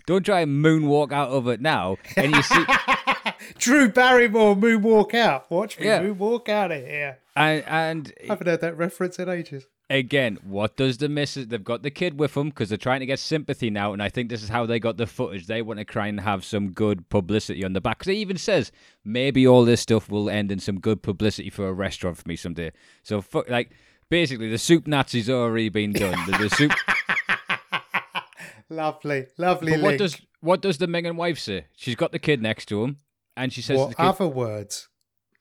Don't 0.07 0.24
try 0.24 0.41
and 0.41 0.62
moonwalk 0.64 1.12
out 1.12 1.30
of 1.30 1.49
it 1.49 1.61
now. 1.62 1.97
And 2.16 2.35
you 2.35 2.43
see, 2.43 2.64
Drew 3.59 3.88
Barrymore 3.88 4.57
moonwalk 4.57 5.14
out. 5.14 5.51
Watch 5.51 5.78
me 5.78 5.86
Yeah. 5.86 6.03
moonwalk 6.03 6.49
out 6.49 6.70
of 6.72 6.80
here. 6.84 7.18
and 7.36 7.64
and 7.66 8.12
I 8.22 8.26
haven't 8.28 8.47
heard 8.47 8.61
that 8.61 8.76
reference 8.76 9.18
in 9.18 9.28
ages. 9.28 9.66
again, 9.90 10.38
what 10.45 10.76
does 10.76 10.99
the 10.99 11.09
missus? 11.09 11.47
They've 11.49 11.62
got 11.62 11.82
the 11.82 11.90
kid 11.90 12.18
with 12.18 12.34
them 12.34 12.49
because 12.49 12.68
they're 12.70 12.78
trying 12.78 13.01
to 13.01 13.07
get 13.07 13.18
sympathy 13.18 13.70
now, 13.70 13.92
and 13.92 14.03
I 14.03 14.09
think 14.09 14.28
this 14.30 14.42
is 14.42 14.49
how 14.49 14.66
they 14.66 14.78
got 14.78 14.97
the 14.97 15.07
footage. 15.07 15.47
They 15.47 15.61
want 15.62 15.78
to 15.78 15.84
try 15.84 16.07
and 16.07 16.20
have 16.20 16.45
some 16.45 16.70
good 16.70 17.09
publicity 17.11 17.64
on 17.64 17.72
the 17.74 17.80
back. 17.80 17.99
Because 17.99 18.12
he 18.12 18.18
even 18.20 18.36
says 18.38 18.72
maybe 19.05 19.47
all 19.47 19.64
this 19.64 19.80
stuff 19.82 20.09
will 20.11 20.30
end 20.30 20.51
in 20.51 20.59
some 20.59 20.80
good 20.80 21.03
publicity 21.03 21.51
for 21.51 21.68
a 21.68 21.72
restaurant 21.72 22.16
for 22.16 22.26
me 22.28 22.36
someday. 22.36 22.72
So, 23.03 23.20
fu- 23.20 23.45
like, 23.49 23.70
basically, 24.09 24.49
the 24.49 24.59
soup 24.59 24.86
Nazi's 24.86 25.28
already 25.28 25.68
been 25.68 25.92
done. 25.92 26.18
The, 26.30 26.38
the 26.38 26.51
soup. 26.51 26.72
Lovely, 28.70 29.26
lovely. 29.36 29.72
but 29.72 29.80
what 29.82 29.88
link. 29.90 29.99
does 29.99 30.20
what 30.40 30.61
does 30.62 30.78
the 30.78 30.86
Megan 30.86 31.16
wife 31.16 31.38
say? 31.38 31.66
She's 31.76 31.95
got 31.95 32.12
the 32.12 32.18
kid 32.18 32.40
next 32.42 32.66
to 32.66 32.82
him, 32.82 32.99
and 33.37 33.53
she 33.53 33.62
says, 33.62 33.78
what 33.78 33.97
kid, 33.97 34.05
other 34.05 34.28
words? 34.28 34.89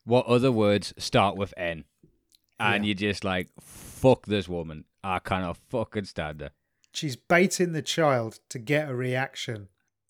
"What 0.06 0.26
other 0.26 0.52
words 0.52 0.94
start 0.98 1.36
with 1.38 1.54
N?" 1.58 1.86
And 2.60 2.84
Yeah. 2.84 2.88
you're 2.90 3.12
just 3.12 3.24
like, 3.24 3.50
"Fuck 3.60 4.26
this 4.26 4.48
woman! 4.50 4.86
I 5.04 5.20
cannot 5.20 5.58
fucking 5.58 6.06
stand 6.06 6.42
her." 6.42 6.52
She's 6.94 7.16
baiting 7.16 7.72
the 7.74 7.82
child 7.82 8.40
to 8.50 8.60
get 8.60 8.90
a 8.90 8.96
reaction 8.96 9.70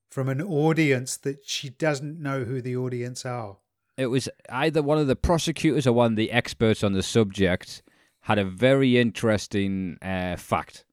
from 0.09 0.29
an 0.29 0.41
audience 0.41 1.17
that 1.17 1.45
she 1.47 1.69
doesn't 1.69 2.19
know 2.19 2.43
who 2.43 2.61
the 2.61 2.75
audience 2.75 3.25
are. 3.25 3.57
it 3.95 4.07
was 4.07 4.27
either 4.49 4.81
one 4.81 4.97
of 4.97 5.05
the 5.07 5.15
prosecutors 5.15 5.85
or 5.85 5.93
one 5.93 6.13
of 6.13 6.15
the 6.17 6.31
experts 6.31 6.83
on 6.83 6.93
the 6.93 7.03
subject 7.03 7.83
had 8.21 8.39
a 8.39 8.43
very 8.45 8.97
interesting 8.97 9.97
uh, 10.01 10.35
fact 10.35 10.83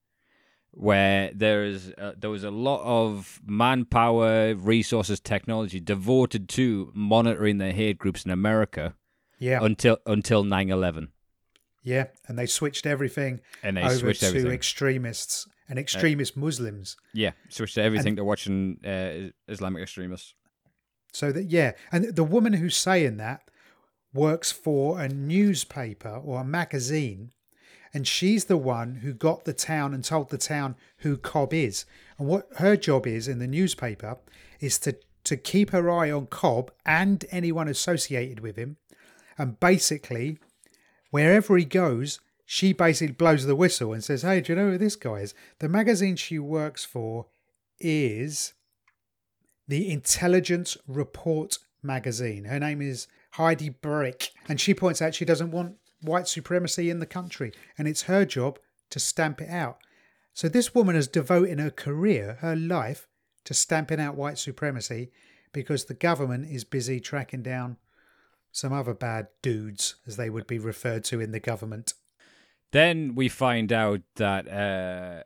where 0.73 1.31
there 1.35 1.65
is 1.65 1.93
uh, 1.99 2.13
there 2.19 2.31
was 2.31 2.45
a 2.45 2.51
lot 2.51 2.83
of 2.85 3.41
manpower, 3.47 4.55
resources, 4.55 5.21
technology 5.21 5.81
devoted 5.81 6.49
to 6.51 6.91
monitoring 6.95 7.59
the 7.59 7.73
hate 7.73 7.99
groups 7.99 8.25
in 8.25 8.31
America 8.31 8.95
Yeah, 9.39 9.59
until 9.63 9.99
until 10.07 10.45
9/11 10.45 11.09
yeah, 11.83 12.07
and 12.29 12.39
they 12.39 12.47
switched 12.47 12.85
everything 12.87 13.41
and 13.63 13.77
they 13.77 13.83
over 13.83 13.95
switched 13.95 14.21
to 14.21 14.27
everything. 14.27 14.53
extremists 14.53 15.49
and 15.69 15.79
extremist 15.79 16.37
Muslims. 16.37 16.97
yeah, 17.15 17.33
switched 17.49 17.75
to 17.77 17.83
everything 17.83 18.17
to 18.17 18.25
watching 18.25 18.79
uh, 18.85 19.31
Islamic 19.49 19.83
extremists. 19.83 20.35
So 21.13 21.33
that 21.33 21.45
yeah, 21.45 21.73
and 21.91 22.15
the 22.15 22.25
woman 22.25 22.53
who's 22.55 22.77
saying 22.77 23.17
that 23.17 23.43
works 24.13 24.53
for 24.53 25.01
a 25.01 25.09
newspaper 25.09 26.11
or 26.25 26.41
a 26.41 26.45
magazine, 26.45 27.33
and 27.93 28.07
she's 28.07 28.45
the 28.45 28.57
one 28.57 28.97
who 28.97 29.13
got 29.13 29.45
the 29.45 29.53
town 29.53 29.93
and 29.93 30.05
told 30.05 30.31
the 30.31 30.39
town 30.39 30.77
who 30.99 31.17
Cobb 31.17 31.53
is. 31.53 31.85
And 32.19 32.29
what 32.29 32.49
her 32.57 32.77
job 32.77 33.07
is 33.07 33.27
in 33.27 33.39
the 33.39 33.47
newspaper 33.47 34.19
is 34.61 34.79
to 34.81 34.97
to 35.23 35.37
keep 35.37 35.71
her 35.71 35.91
eye 35.91 36.11
on 36.11 36.27
Cobb 36.27 36.71
and 36.87 37.25
anyone 37.31 37.69
associated 37.69 38.41
with 38.41 38.57
him, 38.57 38.79
and 39.37 39.61
basically 39.61 40.39
wherever 41.11 41.57
he 41.57 41.65
goes. 41.65 42.21
She 42.47 42.73
basically 42.73 43.15
blows 43.15 43.47
the 43.47 43.55
whistle 43.55 43.93
and 43.93 44.03
says, 44.03 44.23
Hey, 44.23 44.41
do 44.41 44.53
you 44.53 44.59
know 44.59 44.71
who 44.73 44.79
this 44.79 44.97
guy 44.97 45.21
is? 45.21 45.35
The 45.61 45.69
magazine 45.69 46.17
she 46.17 46.41
works 46.41 46.85
for 46.85 47.27
is 47.79 48.55
the 49.69 49.89
Intelligence 49.89 50.77
Report 50.89 51.59
magazine. 51.81 52.47
Her 52.47 52.59
name 52.59 52.83
is 52.83 53.07
Heidi 53.33 53.71
Beirich, 53.71 54.31
and 54.49 54.61
she 54.61 54.75
points 54.75 55.01
out 55.01 55.15
she 55.15 55.25
doesn't 55.25 55.53
want 55.53 55.77
white 56.03 56.29
supremacy 56.29 56.91
in 56.91 56.99
the 57.01 57.07
country, 57.07 57.53
and 57.79 57.87
it's 57.89 58.03
her 58.03 58.25
job 58.25 58.59
to 58.91 58.99
stamp 59.01 59.41
it 59.41 59.49
out. 59.51 59.79
So 60.33 60.49
this 60.49 60.75
woman 60.75 60.95
has 60.95 61.09
devoted 61.09 61.59
her 61.59 61.71
career, 61.71 62.39
her 62.41 62.57
life, 62.57 63.07
to 63.45 63.55
stamping 63.55 64.01
out 64.01 64.17
white 64.17 64.39
supremacy 64.39 65.11
because 65.53 65.85
the 65.87 65.95
government 65.95 66.47
is 66.51 66.65
busy 66.65 67.01
tracking 67.01 67.43
down 67.43 67.77
some 68.53 68.73
other 68.73 68.95
bad 68.95 69.29
dudes, 69.43 69.97
as 70.07 70.17
they 70.17 70.29
would 70.31 70.47
be 70.47 70.59
referred 70.59 71.05
to 71.05 71.21
in 71.21 71.31
the 71.33 71.41
government. 71.41 71.95
Then 72.73 73.15
we 73.15 73.29
find 73.29 73.73
out 73.73 74.01
that 74.17 74.47
uh, 74.49 75.23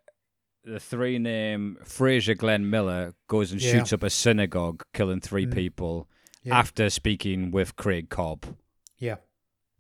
the 0.65 0.81
three 0.81 1.19
name 1.19 1.77
Frazier 1.85 2.35
Glenn 2.35 2.69
Miller 2.69 3.15
goes 3.29 3.53
and 3.53 3.63
Yeah. 3.63 3.73
shoots 3.73 3.93
up 3.93 4.03
a 4.03 4.11
synagogue, 4.11 4.83
killing 4.95 5.21
three 5.21 5.47
Mm. 5.47 5.55
people 5.55 6.09
Yeah. 6.43 6.59
after 6.59 6.89
speaking 6.91 7.51
with 7.51 7.77
Craig 7.77 8.09
Cobb. 8.09 8.57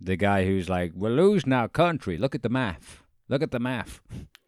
The 0.01 0.17
guy 0.17 0.45
who's 0.45 0.69
like, 0.69 0.93
"We're 0.95 1.11
losing 1.11 1.53
our 1.53 1.69
country. 1.69 2.17
Look 2.17 2.35
at 2.35 2.43
the 2.43 2.49
math. 2.49 3.03
Look 3.29 3.43
at 3.43 3.51
the 3.51 3.61
math." 3.61 4.01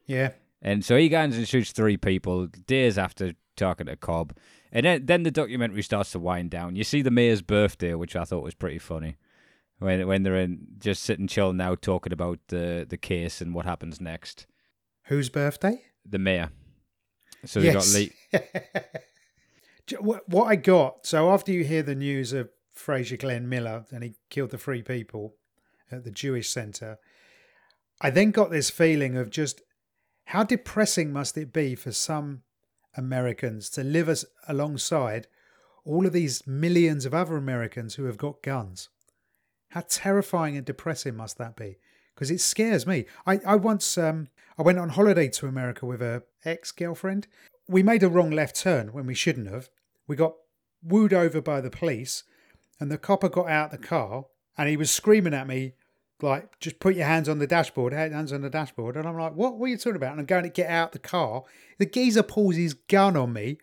Yeah. 0.07 0.31
And 0.63 0.85
so 0.85 0.97
he 0.97 1.09
goes 1.09 1.37
and 1.37 1.47
shoots 1.47 1.73
three 1.73 1.97
people 1.97 2.47
days 2.47 2.99
after 2.99 3.35
talking 3.57 3.87
to 3.87 3.97
Cobb. 3.97 4.37
And 4.73 4.85
then, 4.85 5.07
then 5.07 5.23
the 5.23 5.31
documentary 5.31 5.83
starts 5.83 6.13
to 6.13 6.19
wind 6.19 6.51
down. 6.51 6.77
You 6.77 6.85
see 6.85 7.03
the 7.03 7.11
mayor's 7.11 7.43
birthday, 7.43 7.95
which 7.95 8.17
I 8.17 8.25
thought 8.25 8.43
was 8.43 8.55
pretty 8.55 8.79
funny. 8.79 9.17
When 9.79 10.07
when 10.07 10.23
they're 10.23 10.37
in 10.37 10.67
just 10.79 11.03
sitting 11.03 11.27
chilling 11.27 11.59
now 11.59 11.75
talking 11.75 12.13
about 12.13 12.39
the, 12.49 12.87
the 12.89 12.97
case 12.97 13.41
and 13.43 13.55
what 13.55 13.67
happens 13.67 14.01
next. 14.01 14.47
Whose 15.05 15.29
birthday? 15.29 15.83
The 16.09 16.19
mayor. 16.19 16.51
So 17.45 17.61
they 17.61 17.73
got 17.73 17.87
yes. 17.87 17.95
Lee. 17.95 18.13
What 20.01 20.47
I 20.47 20.57
got. 20.57 21.07
So 21.07 21.31
after 21.31 21.53
you 21.53 21.63
hear 21.63 21.81
the 21.81 21.95
news 21.95 22.33
of 22.33 22.49
Frazier 22.77 23.17
Glenn 23.17 23.49
Miller 23.49 23.85
and 23.91 24.05
he 24.05 24.15
killed 24.31 24.51
the 24.51 24.59
three 24.59 24.83
people 24.83 25.35
at 25.91 26.05
the 26.05 26.11
Jewish 26.11 26.49
Centre, 26.49 26.99
I 28.01 28.11
then 28.11 28.31
got 28.31 28.51
this 28.51 28.71
feeling 28.71 29.17
of 29.17 29.31
just 29.31 29.63
how 30.27 30.45
depressing 30.45 31.13
must 31.13 31.39
it 31.39 31.53
be 31.53 31.75
for 31.75 31.93
some 31.93 32.43
Americans 32.97 33.71
to 33.71 33.83
live 33.83 34.09
as 34.09 34.25
alongside 34.49 35.27
all 35.85 36.07
of 36.07 36.13
these 36.13 36.47
millions 36.47 37.07
of 37.07 37.15
other 37.15 37.37
Americans 37.37 37.95
who 37.95 38.05
have 38.05 38.19
got 38.19 38.43
guns. 38.43 38.89
How 39.71 39.85
terrifying 39.89 40.57
and 40.57 40.67
depressing 40.67 41.17
must 41.17 41.39
that 41.39 41.57
be? 41.57 41.79
Because 42.15 42.31
it 42.31 42.41
scares 42.41 42.87
me. 42.87 43.07
I, 43.27 43.41
I 43.47 43.57
once 43.57 43.97
um, 43.97 44.29
I 44.59 44.63
went 44.63 44.79
on 44.79 44.91
holiday 44.91 45.29
to 45.29 45.47
America 45.47 45.87
with 45.87 46.03
a 46.03 46.23
ex 46.45 46.73
girlfriend. 46.73 47.27
We 47.69 47.83
made 47.83 48.03
a 48.03 48.09
wrong 48.09 48.31
left 48.31 48.57
turn 48.57 48.93
when 48.93 49.07
we 49.07 49.15
shouldn't 49.15 49.51
have. 49.51 49.69
We 50.07 50.17
got 50.17 50.35
wooed 50.83 51.13
over 51.13 51.41
by 51.41 51.61
the 51.61 51.71
police, 51.71 52.25
and 52.81 52.91
the 52.91 52.99
copper 52.99 53.29
got 53.29 53.49
out 53.49 53.71
the 53.71 53.79
car 53.79 54.27
and 54.57 54.69
he 54.69 54.77
was 54.77 54.91
screaming 54.91 55.35
at 55.35 55.47
me 55.47 55.75
like, 56.23 56.59
"Just 56.61 56.81
put 56.81 56.97
your 56.97 57.07
hands 57.07 57.29
on 57.29 57.39
the 57.39 57.47
dashboard, 57.47 57.93
eh, 57.93 58.09
hands 58.09 58.33
on 58.33 58.43
the 58.43 58.51
dashboard." 58.51 58.97
And 58.97 59.07
I'm 59.07 59.19
like, 59.19 59.35
"What? 59.35 59.59
What 59.59 59.67
are 59.67 59.71
you 59.71 59.77
talking 59.77 59.97
about?" 59.97 60.13
And 60.13 60.21
I'm 60.21 60.27
going 60.27 60.45
to 60.45 60.49
get 60.49 60.71
out 60.71 60.93
the 60.93 60.99
car. 60.99 61.45
The 61.79 61.87
geezer 61.87 62.23
pulls 62.23 62.57
his 62.57 62.75
gun 62.75 63.17
on 63.17 63.33
me, 63.33 63.59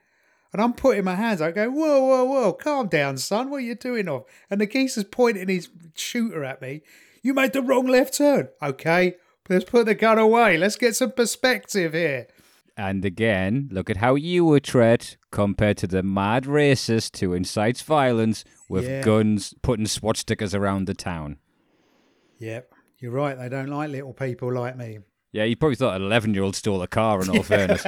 and 0.51 0.61
I'm 0.61 0.73
putting 0.73 1.03
my 1.03 1.15
hands 1.15 1.41
out, 1.41 1.55
going, 1.55 1.73
"Whoa, 1.73 2.03
whoa, 2.03 2.25
whoa! 2.25 2.53
Calm 2.53 2.87
down, 2.87 3.17
son. 3.17 3.49
What 3.49 3.57
are 3.57 3.61
you 3.61 3.75
doing 3.75 4.07
off?" 4.07 4.23
And 4.49 4.61
the 4.61 4.67
geezer's 4.67 5.05
pointing 5.05 5.49
his 5.49 5.69
shooter 5.95 6.43
at 6.43 6.61
me. 6.61 6.83
You 7.23 7.33
made 7.33 7.53
the 7.53 7.61
wrong 7.61 7.87
left 7.87 8.17
turn. 8.17 8.49
Okay, 8.61 9.15
let's 9.49 9.65
put 9.65 9.85
the 9.85 9.95
gun 9.95 10.19
away. 10.19 10.57
Let's 10.57 10.75
get 10.75 10.95
some 10.95 11.11
perspective 11.11 11.93
here. 11.93 12.27
And 12.75 13.05
again, 13.05 13.69
look 13.71 13.89
at 13.89 13.97
how 13.97 14.15
you 14.15 14.45
were 14.45 14.59
treated 14.59 15.17
compared 15.31 15.77
to 15.77 15.87
the 15.87 16.01
mad 16.01 16.45
racist 16.45 17.19
who 17.19 17.33
incites 17.33 17.83
violence 17.83 18.43
with 18.73 18.85
Yeah. 18.89 19.01
guns, 19.03 19.53
putting 19.61 19.85
SWAT 19.85 20.17
stickers 20.17 20.53
around 20.53 20.85
the 20.87 20.93
town. 20.93 21.37
Yep, 22.39 22.73
you're 22.99 23.11
right. 23.11 23.37
They 23.37 23.49
don't 23.49 23.67
like 23.69 23.89
little 23.89 24.13
people 24.13 24.51
like 24.53 24.75
me. 24.77 24.99
Yeah, 25.31 25.45
you 25.45 25.55
probably 25.55 25.75
thought 25.75 25.95
an 25.95 26.01
11 26.03 26.33
year 26.33 26.43
old 26.43 26.55
stole 26.55 26.81
a 26.81 26.87
car, 26.87 27.21
in 27.21 27.29
all 27.29 27.43
fairness. 27.43 27.85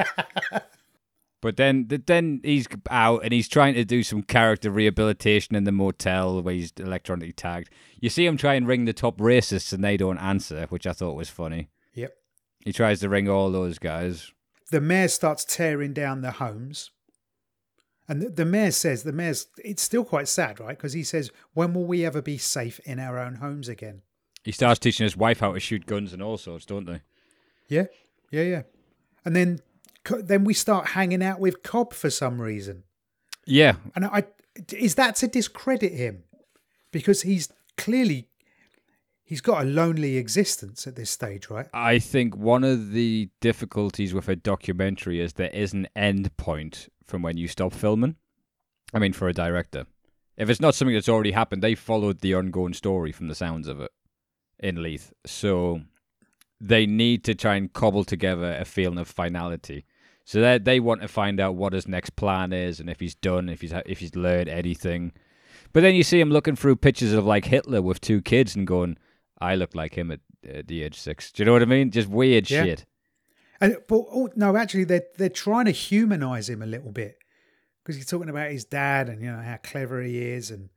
But 1.42 1.58
then, 1.58 1.86
then 2.08 2.42
he's 2.44 2.66
out 2.90 3.24
and 3.24 3.32
he's 3.32 3.48
trying 3.48 3.76
to 3.76 3.86
do 3.86 4.02
some 4.02 4.24
character 4.24 4.72
rehabilitation 4.72 5.56
in 5.56 5.64
the 5.64 5.72
motel 5.72 6.42
where 6.42 6.56
he's 6.56 6.74
electronically 6.78 7.34
tagged. 7.34 7.70
You 8.02 8.10
see 8.10 8.26
him 8.26 8.36
try 8.36 8.56
and 8.56 8.68
ring 8.68 8.86
the 8.86 8.94
top 8.94 9.18
racists 9.20 9.72
and 9.72 9.84
they 9.84 9.96
don't 9.96 10.18
answer, 10.18 10.66
which 10.70 10.88
I 10.88 10.94
thought 10.94 11.16
was 11.16 11.30
funny. 11.30 11.70
Yep. 11.94 12.14
He 12.62 12.74
tries 12.74 13.00
to 13.02 13.10
ring 13.10 13.30
all 13.30 13.52
those 13.52 13.78
guys. 13.78 14.32
the 14.72 14.82
mayor 14.82 15.08
starts 15.08 15.46
tearing 15.46 15.94
down 15.94 16.22
the 16.22 16.32
homes. 16.32 16.90
And 18.08 18.22
the, 18.22 18.30
the 18.30 18.46
mayor 18.46 18.72
says, 18.72 19.04
the 19.04 19.12
mayor's, 19.12 19.48
it's 19.58 19.82
still 19.82 20.06
quite 20.06 20.28
sad, 20.28 20.60
right? 20.60 20.78
Because 20.78 20.94
he 20.94 21.04
says, 21.04 21.32
when 21.54 21.74
will 21.74 21.86
we 21.86 22.06
ever 22.06 22.22
be 22.22 22.38
safe 22.38 22.80
in 22.86 23.00
our 23.00 23.18
own 23.18 23.36
homes 23.36 23.68
again? 23.68 24.02
He 24.44 24.52
starts 24.52 24.80
teaching 24.80 25.06
his 25.06 25.18
wife 25.18 25.40
how 25.40 25.54
to 25.54 25.60
shoot 25.60 25.88
guns 25.88 26.14
and 26.14 26.22
all 26.22 26.38
sorts, 26.38 26.66
don't 26.66 26.86
they? 26.86 27.02
Yeah, 27.68 27.86
yeah, 28.30 28.44
yeah. 28.44 28.62
And 29.26 29.36
then, 29.36 29.60
then 30.20 30.44
we 30.44 30.54
start 30.54 30.90
hanging 30.90 31.24
out 31.24 31.40
with 31.40 31.64
Cobb 31.64 31.94
for 31.94 32.12
some 32.12 32.40
reason. 32.40 32.84
Yeah, 33.48 33.76
And 33.96 34.06
I, 34.06 34.26
is 34.72 34.96
that 34.96 35.16
to 35.18 35.28
discredit 35.28 35.94
him? 35.94 36.24
Because 36.92 37.24
he's 37.24 37.50
clearly, 37.78 38.28
he's 39.26 39.42
got 39.42 39.64
a 39.64 39.66
lonely 39.66 40.18
existence 40.18 40.88
at 40.88 40.96
this 40.96 41.10
stage, 41.10 41.50
right? 41.50 41.68
I 41.74 42.00
think 42.00 42.38
one 42.38 42.64
of 42.64 42.92
the 42.92 43.30
difficulties 43.42 44.14
with 44.14 44.30
a 44.30 44.36
documentary 44.36 45.20
is 45.20 45.34
there 45.34 45.50
is 45.50 45.74
an 45.74 45.88
end 45.96 46.36
point 46.38 46.88
from 47.04 47.22
when 47.22 47.36
you 47.36 47.48
stop 47.48 47.74
filming. 47.74 48.16
I 48.94 49.00
mean, 49.00 49.14
for 49.14 49.28
a 49.28 49.34
director. 49.34 49.88
If 50.38 50.50
it's 50.50 50.62
not 50.62 50.76
something 50.76 50.94
that's 50.94 51.10
already 51.10 51.32
happened, 51.32 51.62
they 51.62 51.76
followed 51.76 52.22
the 52.22 52.36
ongoing 52.36 52.74
story 52.74 53.12
from 53.12 53.28
the 53.28 53.36
sounds 53.36 53.68
of 53.68 53.82
it 53.82 53.92
in 54.60 54.82
Leith. 54.82 55.12
So 55.26 55.82
they 56.62 56.86
need 56.86 57.24
to 57.26 57.36
try 57.36 57.56
and 57.56 57.74
cobble 57.74 58.04
together 58.04 58.56
a 58.58 58.66
feeling 58.66 59.00
of 59.00 59.08
finality. 59.08 59.86
So 60.24 60.42
they 60.42 60.58
they 60.58 60.80
want 60.80 61.02
to 61.02 61.08
find 61.08 61.40
out 61.40 61.56
what 61.56 61.74
his 61.74 61.88
next 61.88 62.16
plan 62.16 62.52
is 62.52 62.80
and 62.80 62.90
if 62.90 63.00
he's 63.00 63.16
done, 63.16 63.50
if 63.50 63.62
he's 63.62 63.74
if 63.86 64.00
he's 64.00 64.16
learned 64.16 64.50
anything. 64.50 65.14
But 65.72 65.82
then 65.82 65.96
you 65.96 66.04
see 66.04 66.20
him 66.20 66.32
looking 66.32 66.56
through 66.56 66.78
pictures 66.78 67.14
of 67.14 67.26
like 67.26 67.46
Hitler 67.46 67.82
with 67.82 68.02
two 68.02 68.22
kids 68.22 68.56
and 68.56 68.66
going, 68.66 68.98
"I 69.40 69.56
look 69.56 69.76
like 69.76 69.96
him 69.98 70.12
at, 70.12 70.20
at 70.48 70.68
the 70.68 70.84
age 70.84 71.00
six. 71.00 71.32
Do 71.32 71.42
you 71.42 71.46
know 71.46 71.54
what 71.54 71.62
I 71.62 71.66
mean? 71.66 71.92
Just 71.92 72.08
weird 72.08 72.50
Yeah. 72.50 72.64
shit. 72.64 72.86
And 73.62 73.78
but 73.88 74.04
oh, 74.12 74.30
no, 74.36 74.56
actually, 74.58 74.84
they're 74.84 75.06
they're 75.18 75.30
trying 75.30 75.66
to 75.66 75.72
humanize 75.72 76.50
him 76.50 76.62
a 76.62 76.66
little 76.66 76.92
bit 76.92 77.18
because 77.84 77.96
he's 77.96 78.06
talking 78.08 78.30
about 78.30 78.52
his 78.52 78.66
dad 78.66 79.08
and 79.10 79.22
you 79.22 79.32
know 79.32 79.42
how 79.42 79.58
clever 79.64 80.02
he 80.02 80.22
is 80.22 80.52
and 80.52 80.70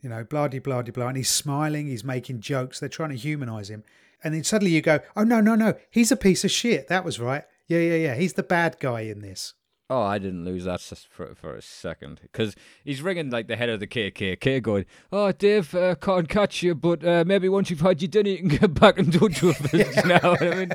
you 0.00 0.08
know 0.08 0.24
blah 0.24 0.48
de 0.48 0.58
blah 0.58 0.82
de 0.82 0.92
blah, 0.92 1.08
and 1.08 1.16
he's 1.16 1.30
smiling, 1.30 1.86
he's 1.88 2.04
making 2.04 2.40
jokes. 2.40 2.80
They're 2.80 2.88
trying 2.88 3.10
to 3.10 3.16
humanize 3.16 3.68
him, 3.68 3.84
and 4.24 4.34
then 4.34 4.44
suddenly 4.44 4.72
you 4.72 4.80
go, 4.80 5.00
oh 5.14 5.24
no 5.24 5.40
no 5.40 5.54
no, 5.54 5.74
he's 5.90 6.10
a 6.12 6.16
piece 6.16 6.44
of 6.44 6.50
shit. 6.50 6.88
That 6.88 7.04
was 7.04 7.20
right. 7.20 7.44
Yeah 7.66 7.80
yeah 7.80 7.96
yeah, 7.96 8.14
he's 8.14 8.34
the 8.34 8.42
bad 8.42 8.76
guy 8.80 9.00
in 9.02 9.20
this. 9.20 9.54
Oh, 9.88 10.02
I 10.02 10.18
didn't 10.18 10.44
lose 10.44 10.64
that 10.64 10.80
for 10.80 11.34
for 11.36 11.54
a 11.54 11.62
second 11.62 12.18
because 12.20 12.56
he's 12.84 13.02
ringing 13.02 13.30
like 13.30 13.46
the 13.46 13.54
head 13.54 13.68
of 13.68 13.78
the 13.78 13.86
KKK, 13.86 14.60
going, 14.60 14.84
"Oh, 15.12 15.30
Dave, 15.30 15.74
uh, 15.76 15.94
can't 15.94 16.28
catch 16.28 16.62
you, 16.62 16.74
but 16.74 17.06
uh, 17.06 17.22
maybe 17.24 17.48
once 17.48 17.70
you've 17.70 17.80
had 17.80 18.02
your 18.02 18.08
dinner, 18.08 18.30
you 18.30 18.38
can 18.38 18.48
get 18.48 18.74
back 18.80 18.98
in 18.98 19.12
touch 19.12 19.42
with 19.42 19.74
us." 19.74 20.04
now, 20.04 20.36
I 20.40 20.54
mean, 20.56 20.72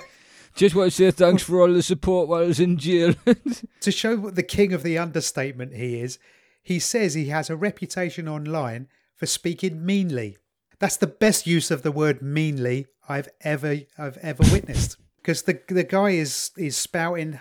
just 0.56 0.76
want 0.76 0.92
to 0.92 0.96
say 0.96 1.12
thanks 1.12 1.44
for 1.44 1.60
all 1.60 1.74
the 1.74 1.84
support 1.84 2.30
while 2.30 2.44
I 2.44 2.48
was 2.48 2.60
in 2.60 2.78
jail. 2.78 3.14
To 3.82 3.92
show 3.92 4.16
what 4.16 4.36
the 4.36 4.44
king 4.44 4.74
of 4.74 4.84
the 4.84 5.00
understatement 5.00 5.74
he 5.74 6.00
is, 6.00 6.20
he 6.62 6.78
says 6.78 7.16
he 7.16 7.30
has 7.30 7.50
a 7.50 7.56
reputation 7.56 8.28
online 8.28 8.88
for 9.16 9.26
speaking 9.26 9.84
meanly. 9.84 10.38
That's 10.78 10.98
the 10.98 11.08
best 11.08 11.48
use 11.48 11.72
of 11.72 11.82
the 11.82 11.92
word 11.92 12.22
meanly 12.22 12.86
I've 13.10 13.30
ever 13.42 13.80
I've 13.98 14.18
ever 14.18 14.44
witnessed. 14.52 14.98
Because 15.18 15.42
the 15.44 15.60
the 15.68 15.84
guy 15.84 16.12
is 16.12 16.52
is 16.58 16.78
spouting 16.78 17.40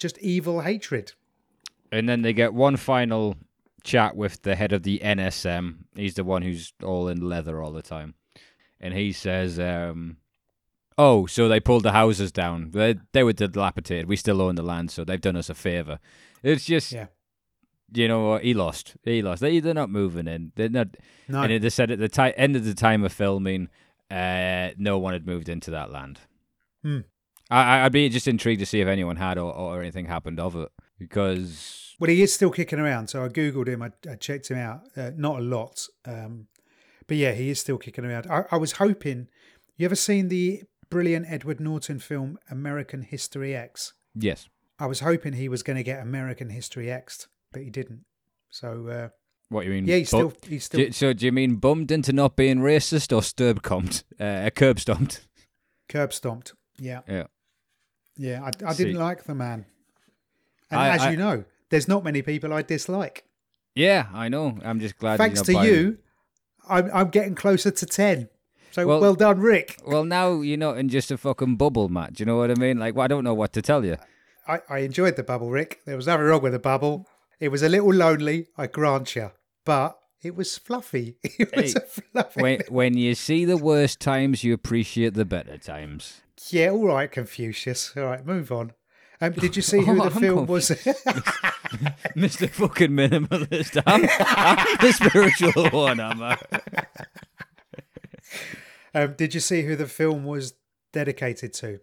just 0.00 0.18
evil 0.18 0.60
hatred. 0.62 1.12
and 1.92 2.08
then 2.08 2.22
they 2.22 2.32
get 2.32 2.54
one 2.54 2.76
final 2.76 3.36
chat 3.82 4.16
with 4.16 4.42
the 4.42 4.54
head 4.56 4.72
of 4.72 4.82
the 4.82 4.98
NSM. 5.00 5.84
He's 5.94 6.14
the 6.14 6.24
one 6.24 6.42
who's 6.42 6.72
all 6.82 7.08
in 7.08 7.28
leather 7.28 7.62
all 7.62 7.72
the 7.72 7.82
time, 7.82 8.14
and 8.80 8.94
he 8.94 9.12
says, 9.12 9.58
um, 9.58 10.16
"Oh, 10.98 11.26
so 11.26 11.48
they 11.48 11.60
pulled 11.60 11.82
the 11.84 11.92
houses 11.92 12.30
down. 12.32 12.70
They 12.72 12.96
they 13.12 13.22
were 13.22 13.32
dilapidated. 13.32 14.06
We 14.08 14.16
still 14.16 14.42
own 14.42 14.54
the 14.56 14.62
land, 14.62 14.90
so 14.90 15.04
they've 15.04 15.20
done 15.20 15.36
us 15.36 15.48
a 15.50 15.54
favor." 15.54 15.98
It's 16.42 16.64
just, 16.64 16.90
Yeah. 16.92 17.06
you 17.92 18.08
know, 18.08 18.28
what? 18.28 18.44
he 18.44 18.54
lost. 18.54 18.96
He 19.02 19.20
lost. 19.22 19.40
They 19.42 19.60
they're 19.60 19.74
not 19.74 19.90
moving 19.90 20.26
in. 20.28 20.52
They're 20.56 20.68
not. 20.70 20.96
No, 21.28 21.42
And 21.42 21.62
they 21.62 21.70
said 21.70 21.90
at 21.90 21.98
the 21.98 22.08
ti- 22.08 22.32
end 22.36 22.56
of 22.56 22.64
the 22.64 22.74
time 22.74 23.04
of 23.04 23.12
filming, 23.12 23.68
uh, 24.10 24.70
no 24.78 24.98
one 24.98 25.12
had 25.12 25.26
moved 25.26 25.48
into 25.48 25.70
that 25.72 25.90
land. 25.90 26.20
Hmm. 26.82 27.00
I, 27.50 27.84
I'd 27.84 27.92
be 27.92 28.08
just 28.08 28.28
intrigued 28.28 28.60
to 28.60 28.66
see 28.66 28.80
if 28.80 28.88
anyone 28.88 29.16
had 29.16 29.38
or, 29.38 29.52
or 29.54 29.80
anything 29.80 30.06
happened 30.06 30.38
of 30.38 30.54
it 30.56 30.68
because 30.98 31.94
well, 31.98 32.10
he 32.10 32.22
is 32.22 32.32
still 32.32 32.50
kicking 32.50 32.78
around. 32.78 33.08
So 33.08 33.24
I 33.24 33.28
googled 33.28 33.66
him. 33.68 33.82
I, 33.82 33.90
I 34.10 34.14
checked 34.16 34.48
him 34.50 34.58
out. 34.58 34.82
Uh, 34.96 35.10
not 35.16 35.40
a 35.40 35.42
lot, 35.42 35.86
um, 36.06 36.46
but 37.06 37.16
yeah, 37.16 37.32
he 37.32 37.50
is 37.50 37.58
still 37.60 37.78
kicking 37.78 38.04
around. 38.04 38.26
I, 38.30 38.44
I 38.50 38.56
was 38.56 38.72
hoping. 38.72 39.28
You 39.76 39.84
ever 39.86 39.96
seen 39.96 40.28
the 40.28 40.62
brilliant 40.90 41.26
Edward 41.28 41.58
Norton 41.60 41.98
film 41.98 42.38
American 42.50 43.02
History 43.02 43.54
X? 43.56 43.92
yes, 44.14 44.48
I 44.78 44.86
was 44.86 45.00
hoping 45.00 45.34
he 45.34 45.48
was 45.48 45.62
going 45.62 45.76
to 45.76 45.82
get 45.82 46.00
American 46.02 46.50
History 46.50 46.90
X, 46.90 47.28
but 47.52 47.62
he 47.62 47.70
didn't. 47.70 48.04
So 48.50 48.86
uh, 48.88 49.08
what 49.48 49.64
you 49.66 49.72
mean? 49.72 49.86
yeah, 49.86 49.96
he's 49.96 50.10
bu- 50.10 50.16
still 50.30 50.32
he's 50.48 50.68
do 50.68 50.76
still 50.76 50.80
you- 50.80 50.92
so 50.92 51.12
do 51.12 51.26
you 51.26 51.32
mean 51.32 51.56
bummed 51.56 51.90
into 51.90 52.12
not 52.12 52.36
being 52.36 52.58
racist 52.58 53.14
or 53.14 53.22
sturb 53.22 53.62
comped? 53.62 54.04
Uh, 54.18 54.48
curb 54.50 54.78
stomped? 54.80 55.26
curb 55.88 56.12
stomped. 56.12 56.52
Yeah, 56.78 57.00
Yeah. 57.08 57.24
Yeah. 58.28 58.42
I, 58.44 58.50
I 58.70 58.74
didn't 58.74 58.96
like 59.08 59.24
the 59.24 59.34
man, 59.34 59.64
and 60.70 60.80
I- 60.80 60.88
as 60.94 61.02
I- 61.02 61.10
you 61.12 61.16
know, 61.16 61.44
there's 61.70 61.88
not 61.88 62.04
many 62.04 62.22
people 62.22 62.52
I 62.52 62.62
dislike. 62.62 63.24
Yeah, 63.74 64.06
I 64.12 64.28
know. 64.28 64.58
I'm 64.64 64.80
just 64.80 64.98
glad. 64.98 65.18
Thanks 65.18 65.42
to 65.42 65.52
you, 65.64 65.98
I'm 66.68 66.90
I'm 66.92 67.08
getting 67.10 67.34
closer 67.34 67.70
to 67.70 67.86
ten. 67.86 68.28
So 68.72 68.86
Well- 68.86 69.00
well, 69.00 69.14
done, 69.14 69.40
Rick. 69.40 69.78
Well, 69.84 70.04
now 70.04 70.40
you're 70.42 70.56
not 70.68 70.78
in 70.78 70.88
just 70.88 71.10
a 71.10 71.18
fucking 71.18 71.56
bubble, 71.56 71.88
Matt. 71.88 72.14
Do 72.14 72.22
you 72.22 72.26
know 72.26 72.36
what 72.36 72.50
I 72.50 72.54
mean? 72.54 72.78
Like, 72.78 72.94
well, 72.94 73.04
I 73.04 73.08
don't 73.08 73.24
know 73.24 73.34
what 73.34 73.52
to 73.54 73.62
tell 73.62 73.84
you. 73.84 73.96
I, 74.46 74.60
I 74.68 74.78
enjoyed 74.80 75.16
the 75.16 75.22
bubble, 75.24 75.50
Rick. 75.50 75.80
There 75.86 75.96
was 75.96 76.06
nothing 76.06 76.26
wrong 76.26 76.42
with 76.42 76.52
the 76.52 76.58
bubble. 76.60 77.06
It 77.40 77.48
was 77.48 77.62
a 77.62 77.68
little 77.68 77.92
lonely, 77.92 78.48
I 78.56 78.66
grant 78.68 79.16
you, 79.16 79.30
but 79.64 79.98
it 80.22 80.34
was 80.36 80.58
fluffy. 80.58 81.16
It 81.24 81.54
was 81.56 81.72
Hey, 81.74 81.80
a 81.80 81.86
fluffy. 81.86 82.42
When 82.42 82.60
when 82.68 82.96
you 82.96 83.14
see 83.14 83.44
the 83.44 83.56
worst 83.56 83.98
times, 84.00 84.44
you 84.44 84.52
appreciate 84.54 85.14
the 85.14 85.24
better 85.24 85.58
times. 85.58 86.20
Yeah, 86.48 86.70
all 86.70 86.86
right, 86.86 87.10
Confucius. 87.10 87.92
All 87.96 88.04
right, 88.04 88.24
move 88.24 88.50
on. 88.50 88.72
Um, 89.20 89.32
did 89.32 89.56
you 89.56 89.62
see 89.70 89.82
who 89.84 89.92
Oh, 90.00 90.08
the 90.08 90.14
I'm 90.14 90.20
film 90.20 90.46
was? 90.46 90.68
Mr. 92.16 92.48
fucking 92.48 92.90
minimalist. 92.90 93.80
I'm, 93.86 94.08
I'm 94.20 94.76
the 94.80 94.92
spiritual 94.92 95.70
one, 95.70 96.00
am 96.00 96.22
I? 96.22 96.38
um, 98.94 99.14
did 99.14 99.34
you 99.34 99.40
see 99.40 99.62
who 99.62 99.76
the 99.76 99.86
film 99.86 100.24
was 100.24 100.54
dedicated 100.92 101.52
to? 101.54 101.80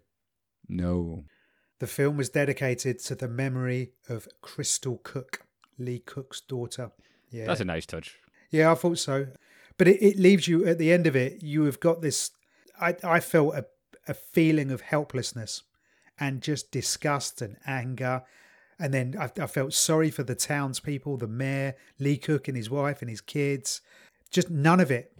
No. 0.67 1.23
The 1.79 1.87
film 1.87 2.17
was 2.17 2.29
dedicated 2.29 2.99
to 2.99 3.15
the 3.15 3.27
memory 3.27 3.91
of 4.09 4.27
Crystal 4.41 4.99
Cook, 5.03 5.41
Lee 5.77 5.99
Cook's 5.99 6.41
daughter. 6.41 6.91
Yeah, 7.29 7.45
That's 7.45 7.61
a 7.61 7.65
nice 7.65 7.85
touch. 7.85 8.17
yeah, 8.49 8.71
I 8.71 8.75
thought 8.75 8.97
so. 8.97 9.27
But 9.77 9.87
it, 9.87 10.01
it 10.03 10.17
leaves 10.17 10.47
you 10.47 10.65
at 10.65 10.79
the 10.79 10.91
end 10.91 11.05
of 11.05 11.15
it. 11.15 11.43
You 11.43 11.63
have 11.65 11.79
got 11.79 12.01
this. 12.01 12.31
I 12.81 12.95
I 13.03 13.19
felt 13.19 13.53
a 13.55 13.65
a 14.07 14.13
feeling 14.13 14.71
of 14.71 14.81
helplessness 14.81 15.63
and 16.19 16.41
just 16.41 16.71
disgust 16.71 17.41
and 17.41 17.57
anger. 17.65 18.23
And 18.79 18.93
then 18.93 19.15
I, 19.19 19.31
I 19.41 19.47
felt 19.47 19.73
sorry 19.73 20.09
for 20.09 20.23
the 20.23 20.35
townspeople, 20.35 21.17
the 21.17 21.27
mayor, 21.27 21.75
Lee 21.99 22.17
Cook 22.17 22.47
and 22.47 22.57
his 22.57 22.69
wife 22.69 23.01
and 23.01 23.09
his 23.09 23.21
kids. 23.21 23.81
Just 24.31 24.49
none 24.49 24.79
of 24.79 24.91
it. 24.91 25.13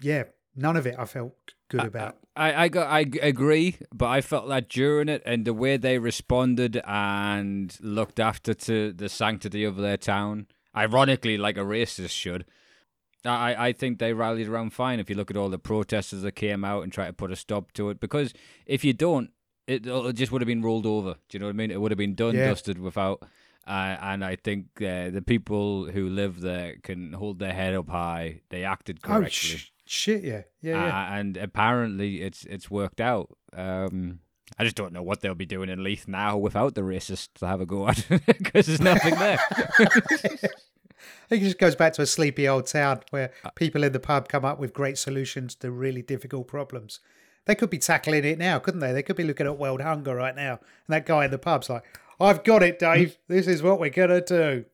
Yeah, 0.00 0.24
none 0.54 0.76
of 0.76 0.86
it. 0.86 0.96
I 0.98 1.04
felt 1.04 1.34
good 1.68 1.84
about. 1.84 2.16
I, 2.36 2.64
I 2.64 2.68
got 2.68 2.88
I 2.88 3.06
agree, 3.22 3.76
but 3.94 4.06
I 4.06 4.20
felt 4.20 4.48
that 4.48 4.68
during 4.68 5.08
it 5.08 5.22
and 5.24 5.44
the 5.44 5.54
way 5.54 5.76
they 5.76 5.98
responded 5.98 6.80
and 6.84 7.76
looked 7.80 8.20
after 8.20 8.52
to 8.52 8.92
the 8.92 9.08
sanctity 9.08 9.64
of 9.64 9.76
their 9.76 9.96
town, 9.96 10.46
ironically 10.76 11.38
like 11.38 11.56
a 11.56 11.60
racist 11.60 12.10
should. 12.10 12.44
I, 13.28 13.66
I 13.68 13.72
think 13.72 13.98
they 13.98 14.12
rallied 14.12 14.48
around 14.48 14.70
fine. 14.70 15.00
If 15.00 15.08
you 15.10 15.16
look 15.16 15.30
at 15.30 15.36
all 15.36 15.48
the 15.48 15.58
protesters 15.58 16.22
that 16.22 16.32
came 16.32 16.64
out 16.64 16.82
and 16.82 16.92
tried 16.92 17.06
to 17.08 17.12
put 17.12 17.30
a 17.32 17.36
stop 17.36 17.72
to 17.72 17.90
it, 17.90 18.00
because 18.00 18.32
if 18.66 18.84
you 18.84 18.92
don't, 18.92 19.30
it, 19.66 19.86
it 19.86 20.12
just 20.14 20.30
would 20.32 20.40
have 20.42 20.46
been 20.46 20.62
rolled 20.62 20.86
over. 20.86 21.14
Do 21.28 21.36
you 21.36 21.40
know 21.40 21.46
what 21.46 21.54
I 21.54 21.56
mean? 21.56 21.70
It 21.70 21.80
would 21.80 21.90
have 21.90 21.98
been 21.98 22.14
done, 22.14 22.34
Yeah. 22.34 22.48
dusted 22.48 22.78
without. 22.78 23.22
Uh, 23.66 23.96
and 24.00 24.24
I 24.24 24.36
think 24.36 24.66
uh, 24.80 25.10
the 25.10 25.22
people 25.26 25.86
who 25.86 26.08
live 26.08 26.40
there 26.40 26.76
can 26.82 27.12
hold 27.14 27.40
their 27.40 27.52
head 27.52 27.74
up 27.74 27.88
high. 27.88 28.42
They 28.50 28.62
acted 28.62 29.00
oh 29.02 29.08
correctly. 29.08 29.30
sh- 29.58 29.72
shit! 29.84 30.22
Yeah, 30.22 30.42
yeah, 30.60 30.86
yeah. 30.86 30.96
Uh, 30.96 31.06
and 31.18 31.36
apparently 31.36 32.22
it's 32.22 32.44
it's 32.44 32.70
worked 32.70 33.00
out. 33.00 33.36
Um, 33.52 34.20
I 34.56 34.62
just 34.62 34.76
don't 34.76 34.92
know 34.92 35.02
what 35.02 35.20
they'll 35.20 35.34
be 35.34 35.46
doing 35.46 35.68
in 35.68 35.82
Leith 35.82 36.06
now 36.06 36.36
without 36.38 36.76
the 36.76 36.82
racists 36.82 37.28
to 37.40 37.46
have 37.48 37.60
a 37.60 37.66
go 37.66 37.88
at 37.88 38.06
because 38.26 38.66
there's 38.66 38.80
nothing 38.80 39.16
there. 39.16 39.40
I 41.24 41.28
think 41.28 41.42
it 41.42 41.46
just 41.46 41.58
goes 41.58 41.74
back 41.74 41.92
to 41.94 42.02
a 42.02 42.06
sleepy 42.06 42.48
old 42.48 42.66
town 42.66 43.00
where 43.10 43.32
Uh, 43.44 43.50
people 43.50 43.82
in 43.84 43.92
the 43.92 44.00
pub 44.00 44.28
come 44.28 44.44
up 44.44 44.58
with 44.58 44.72
great 44.72 44.98
solutions 44.98 45.54
to 45.56 45.70
really 45.70 46.02
difficult 46.02 46.46
problems. 46.48 47.00
They 47.46 47.54
could 47.54 47.70
be 47.70 47.78
tackling 47.78 48.24
it 48.24 48.38
now, 48.38 48.58
couldn't 48.58 48.80
they? 48.80 48.92
They 48.92 49.02
could 49.02 49.16
be 49.16 49.24
looking 49.24 49.46
at 49.46 49.58
world 49.58 49.80
hunger 49.80 50.14
right 50.14 50.34
now. 50.34 50.52
And 50.86 50.94
that 50.94 51.06
guy 51.06 51.24
in 51.24 51.30
the 51.30 51.38
pub's 51.38 51.70
like, 51.70 51.84
I've 52.18 52.42
got 52.44 52.62
it, 52.62 52.78
Dave. 52.78 53.18
This 53.28 53.46
is 53.46 53.62
what 53.62 53.78
we're 53.78 53.90
going 53.90 54.08
to 54.08 54.20
do. 54.20 54.64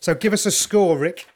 So 0.00 0.14
give 0.14 0.32
us 0.32 0.44
a 0.46 0.50
score, 0.50 0.98
Rick. 0.98 1.26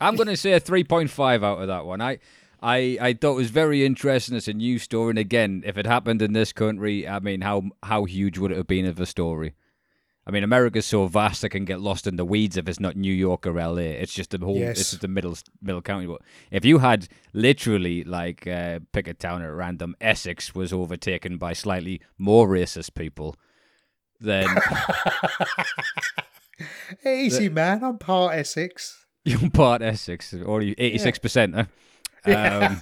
I'm 0.00 0.16
going 0.16 0.28
to 0.28 0.36
say 0.36 0.52
a 0.52 0.60
3.5 0.60 1.44
out 1.44 1.62
of 1.62 1.68
that 1.68 1.86
one. 1.86 2.02
I, 2.02 2.18
I, 2.62 2.98
I 3.00 3.12
thought 3.14 3.32
it 3.32 3.36
was 3.36 3.50
very 3.50 3.84
interesting. 3.86 4.36
It's 4.36 4.48
a 4.48 4.52
new 4.52 4.78
story, 4.78 5.10
and 5.10 5.18
again, 5.18 5.62
if 5.64 5.78
it 5.78 5.86
happened 5.86 6.20
in 6.20 6.32
this 6.32 6.52
country, 6.52 7.06
I 7.06 7.20
mean, 7.20 7.42
how 7.42 7.64
how 7.82 8.04
huge 8.04 8.36
would 8.38 8.50
it 8.50 8.56
have 8.56 8.66
been 8.66 8.86
of 8.86 8.98
a 9.00 9.06
story? 9.06 9.54
I 10.26 10.32
mean, 10.32 10.42
America's 10.42 10.86
so 10.86 11.06
vast 11.06 11.44
it 11.44 11.50
can 11.50 11.64
get 11.64 11.80
lost 11.80 12.06
in 12.06 12.16
the 12.16 12.24
weeds 12.24 12.56
if 12.56 12.68
it's 12.68 12.80
not 12.80 12.96
New 12.96 13.12
York 13.12 13.46
or 13.46 13.52
LA. 13.52 13.76
It's 13.76 14.12
just 14.12 14.30
the 14.30 14.44
whole. 14.44 14.56
Yes. 14.56 14.80
It's 14.80 14.90
just 14.90 15.02
the 15.02 15.08
middle 15.08 15.36
middle 15.62 15.82
county. 15.82 16.06
But 16.06 16.22
if 16.50 16.64
you 16.64 16.78
had 16.78 17.06
literally 17.32 18.02
like 18.02 18.46
uh, 18.46 18.80
pick 18.92 19.06
a 19.06 19.14
town 19.14 19.42
at 19.42 19.52
random, 19.52 19.94
Essex 20.00 20.54
was 20.54 20.72
overtaken 20.72 21.38
by 21.38 21.52
slightly 21.52 22.00
more 22.18 22.48
racist 22.48 22.94
people. 22.94 23.36
Then 24.18 24.48
Easy, 27.06 27.48
man. 27.48 27.84
I'm 27.84 27.98
part 27.98 28.34
Essex. 28.34 29.06
you're 29.24 29.50
part 29.50 29.82
Essex, 29.82 30.34
or 30.34 30.62
eighty 30.62 30.98
six 30.98 31.18
percent. 31.18 31.54
Um, 31.54 31.68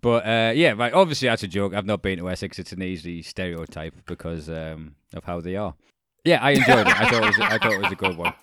but 0.00 0.26
uh, 0.26 0.52
yeah, 0.54 0.72
right. 0.72 0.92
Obviously, 0.92 1.28
that's 1.28 1.42
a 1.42 1.48
joke. 1.48 1.74
I've 1.74 1.86
not 1.86 2.02
been 2.02 2.18
to 2.18 2.30
Essex. 2.30 2.58
It's 2.58 2.72
an 2.72 2.82
easy 2.82 3.22
stereotype 3.22 3.94
because 4.06 4.48
um, 4.48 4.94
of 5.14 5.24
how 5.24 5.40
they 5.40 5.56
are. 5.56 5.74
Yeah, 6.24 6.42
I 6.42 6.50
enjoyed 6.52 6.86
it. 6.86 7.00
I 7.00 7.08
thought 7.08 7.22
it 7.22 7.26
was. 7.26 7.38
I 7.40 7.58
thought 7.58 7.72
it 7.72 7.80
was 7.80 7.92
a 7.92 7.96
good 7.96 8.16
one. 8.16 8.34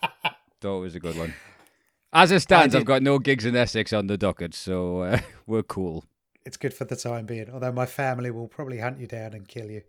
Thought 0.62 0.78
it 0.78 0.82
was 0.82 0.96
a 0.96 1.00
good 1.00 1.18
one. 1.18 1.34
As 2.14 2.32
it 2.32 2.40
stands, 2.40 2.74
I've 2.74 2.86
got 2.86 3.04
no 3.04 3.20
gigs 3.20 3.46
in 3.46 3.56
Essex 3.56 3.94
on 3.94 4.08
the 4.08 4.18
docket, 4.18 4.56
so 4.56 5.02
uh, 5.02 5.20
we're 5.46 5.64
cool. 5.64 6.06
It's 6.46 6.58
good 6.58 6.74
for 6.74 6.86
the 6.86 6.96
time 6.96 7.26
being, 7.26 7.50
although 7.50 7.72
my 7.74 7.86
family 7.86 8.32
will 8.32 8.48
probably 8.48 8.80
hunt 8.80 9.00
you 9.00 9.08
down 9.08 9.34
and 9.34 9.48
kill 9.48 9.70
you. 9.70 9.82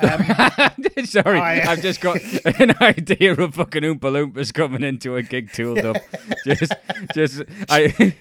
Sorry, 1.04 1.40
I- 1.40 1.72
I've 1.72 1.82
just 1.82 2.00
got 2.00 2.20
an 2.60 2.74
idea 2.80 3.32
of 3.34 3.54
fucking 3.54 3.82
Oompa 3.82 4.00
Loompas 4.00 4.52
coming 4.54 4.82
into 4.82 5.16
a 5.16 5.22
gig 5.22 5.52
tooled 5.52 5.78
up. 5.84 5.96
Just, 6.44 6.72
just, 7.14 7.42
I. 7.68 8.14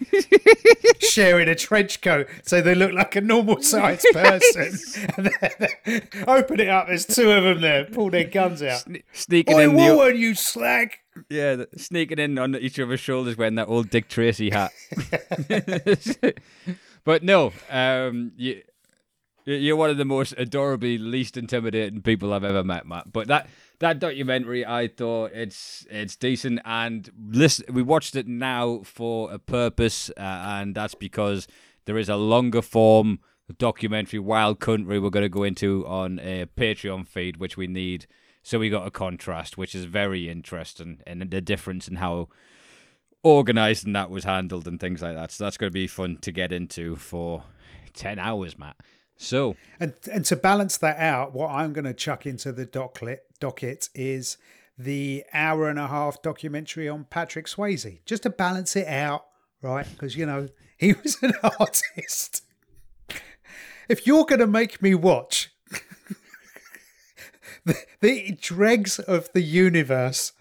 Sharing 1.00 1.48
a 1.48 1.56
trench 1.56 2.02
coat 2.02 2.28
so 2.44 2.62
they 2.62 2.76
look 2.76 2.92
like 2.94 3.16
a 3.16 3.22
normal 3.22 3.62
sized 3.62 4.06
person. 4.14 4.78
open 6.28 6.60
it 6.60 6.68
up, 6.70 6.88
there's 6.88 7.06
two 7.06 7.32
of 7.32 7.44
them 7.44 7.62
there. 7.62 7.86
Pull 7.86 8.10
their 8.12 8.24
guns 8.26 8.62
out. 8.64 8.84
sneaking 9.14 9.56
Oi, 9.56 9.64
in 9.64 9.76
the, 9.76 9.96
woman, 9.96 10.18
you 10.18 10.36
slag! 10.36 10.94
Yeah, 11.30 11.56
the- 11.56 11.70
sneaking 11.78 12.20
in 12.20 12.38
on 12.38 12.56
each 12.56 12.80
other's 12.80 13.00
shoulders 13.00 13.38
wearing 13.38 13.56
that 13.56 13.68
old 13.68 13.90
Dick 13.90 14.08
Tracy 14.10 14.50
hat. 14.52 14.72
but 17.04 17.24
no, 17.24 17.52
um, 17.70 18.32
you, 18.36 18.62
you're 19.54 19.76
one 19.76 19.90
of 19.90 19.98
the 19.98 20.06
most 20.06 20.34
adorably 20.38 20.98
least 20.98 21.38
intimidating 21.38 22.02
people 22.02 22.34
I've 22.34 22.44
ever 22.44 22.64
met, 22.64 22.86
Matt. 22.86 23.12
But 23.12 23.28
that 23.28 23.50
that 23.80 24.00
documentary, 24.00 24.66
I 24.66 24.88
thought 24.88 25.32
it's 25.34 25.86
it's 25.90 26.16
decent, 26.16 26.60
and 26.66 27.10
listen, 27.30 27.66
we 27.74 27.82
watched 27.82 28.16
it 28.16 28.28
now 28.28 28.82
for 28.84 29.32
a 29.32 29.40
purpose, 29.40 30.10
uh, 30.18 30.22
and 30.22 30.76
that's 30.76 30.96
because 30.96 31.48
there 31.86 31.98
is 31.98 32.10
a 32.10 32.18
longer 32.18 32.62
form 32.62 33.20
documentary, 33.58 34.20
Wild 34.20 34.60
Country, 34.60 35.00
we're 35.00 35.10
going 35.10 35.24
to 35.24 35.30
go 35.30 35.44
into 35.44 35.86
on 35.88 36.20
a 36.20 36.46
Patreon 36.58 37.08
feed, 37.08 37.38
which 37.38 37.58
we 37.58 37.68
need. 37.68 38.08
So 38.44 38.60
we 38.60 38.70
got 38.70 38.88
a 38.88 38.92
contrast, 38.92 39.58
which 39.58 39.76
is 39.76 39.86
very 39.86 40.30
interesting, 40.30 41.02
and 41.06 41.22
the 41.22 41.42
difference 41.42 41.88
in 41.88 41.98
how 41.98 42.30
organized 43.24 43.86
and 43.86 43.96
that 43.96 44.10
was 44.10 44.24
handled 44.24 44.68
and 44.68 44.80
things 44.80 45.02
like 45.02 45.16
that. 45.16 45.32
So 45.32 45.44
that's 45.44 45.58
going 45.58 45.70
to 45.70 45.74
be 45.74 45.88
fun 45.88 46.18
to 46.22 46.32
get 46.32 46.52
into 46.52 46.96
for 46.96 47.44
ten 47.94 48.20
hours, 48.20 48.58
Matt. 48.58 48.78
So 49.18 49.56
And 49.80 49.94
and 50.12 50.26
to 50.26 50.36
balance 50.36 50.78
that 50.78 50.98
out, 51.00 51.34
what 51.34 51.50
I'm 51.50 51.74
going 51.74 51.86
to 51.86 51.94
chuck 51.94 52.26
into 52.26 52.52
the 52.52 52.66
docket 52.66 53.26
docket 53.40 53.90
is 53.94 54.38
the 54.78 55.24
hour 55.34 55.70
and 55.70 55.80
a 55.80 55.88
half 55.88 56.22
documentary 56.22 56.88
on 56.88 57.06
Patrick 57.06 57.48
Swayze, 57.48 58.00
just 58.06 58.24
to 58.24 58.30
balance 58.30 58.76
it 58.76 58.88
out, 58.88 59.26
right? 59.62 59.88
Because 59.90 60.16
you 60.16 60.26
know 60.26 60.50
he 60.78 60.94
was 60.94 61.18
an 61.22 61.34
artist. 61.60 62.44
If 63.90 64.06
you're 64.06 64.26
going 64.26 64.40
to 64.40 64.48
make 64.48 64.82
me 64.82 64.94
watch 64.94 65.50
the, 67.66 67.76
the 68.02 68.38
dregs 68.40 69.00
of 69.00 69.32
the 69.34 69.42
universe, 69.42 70.34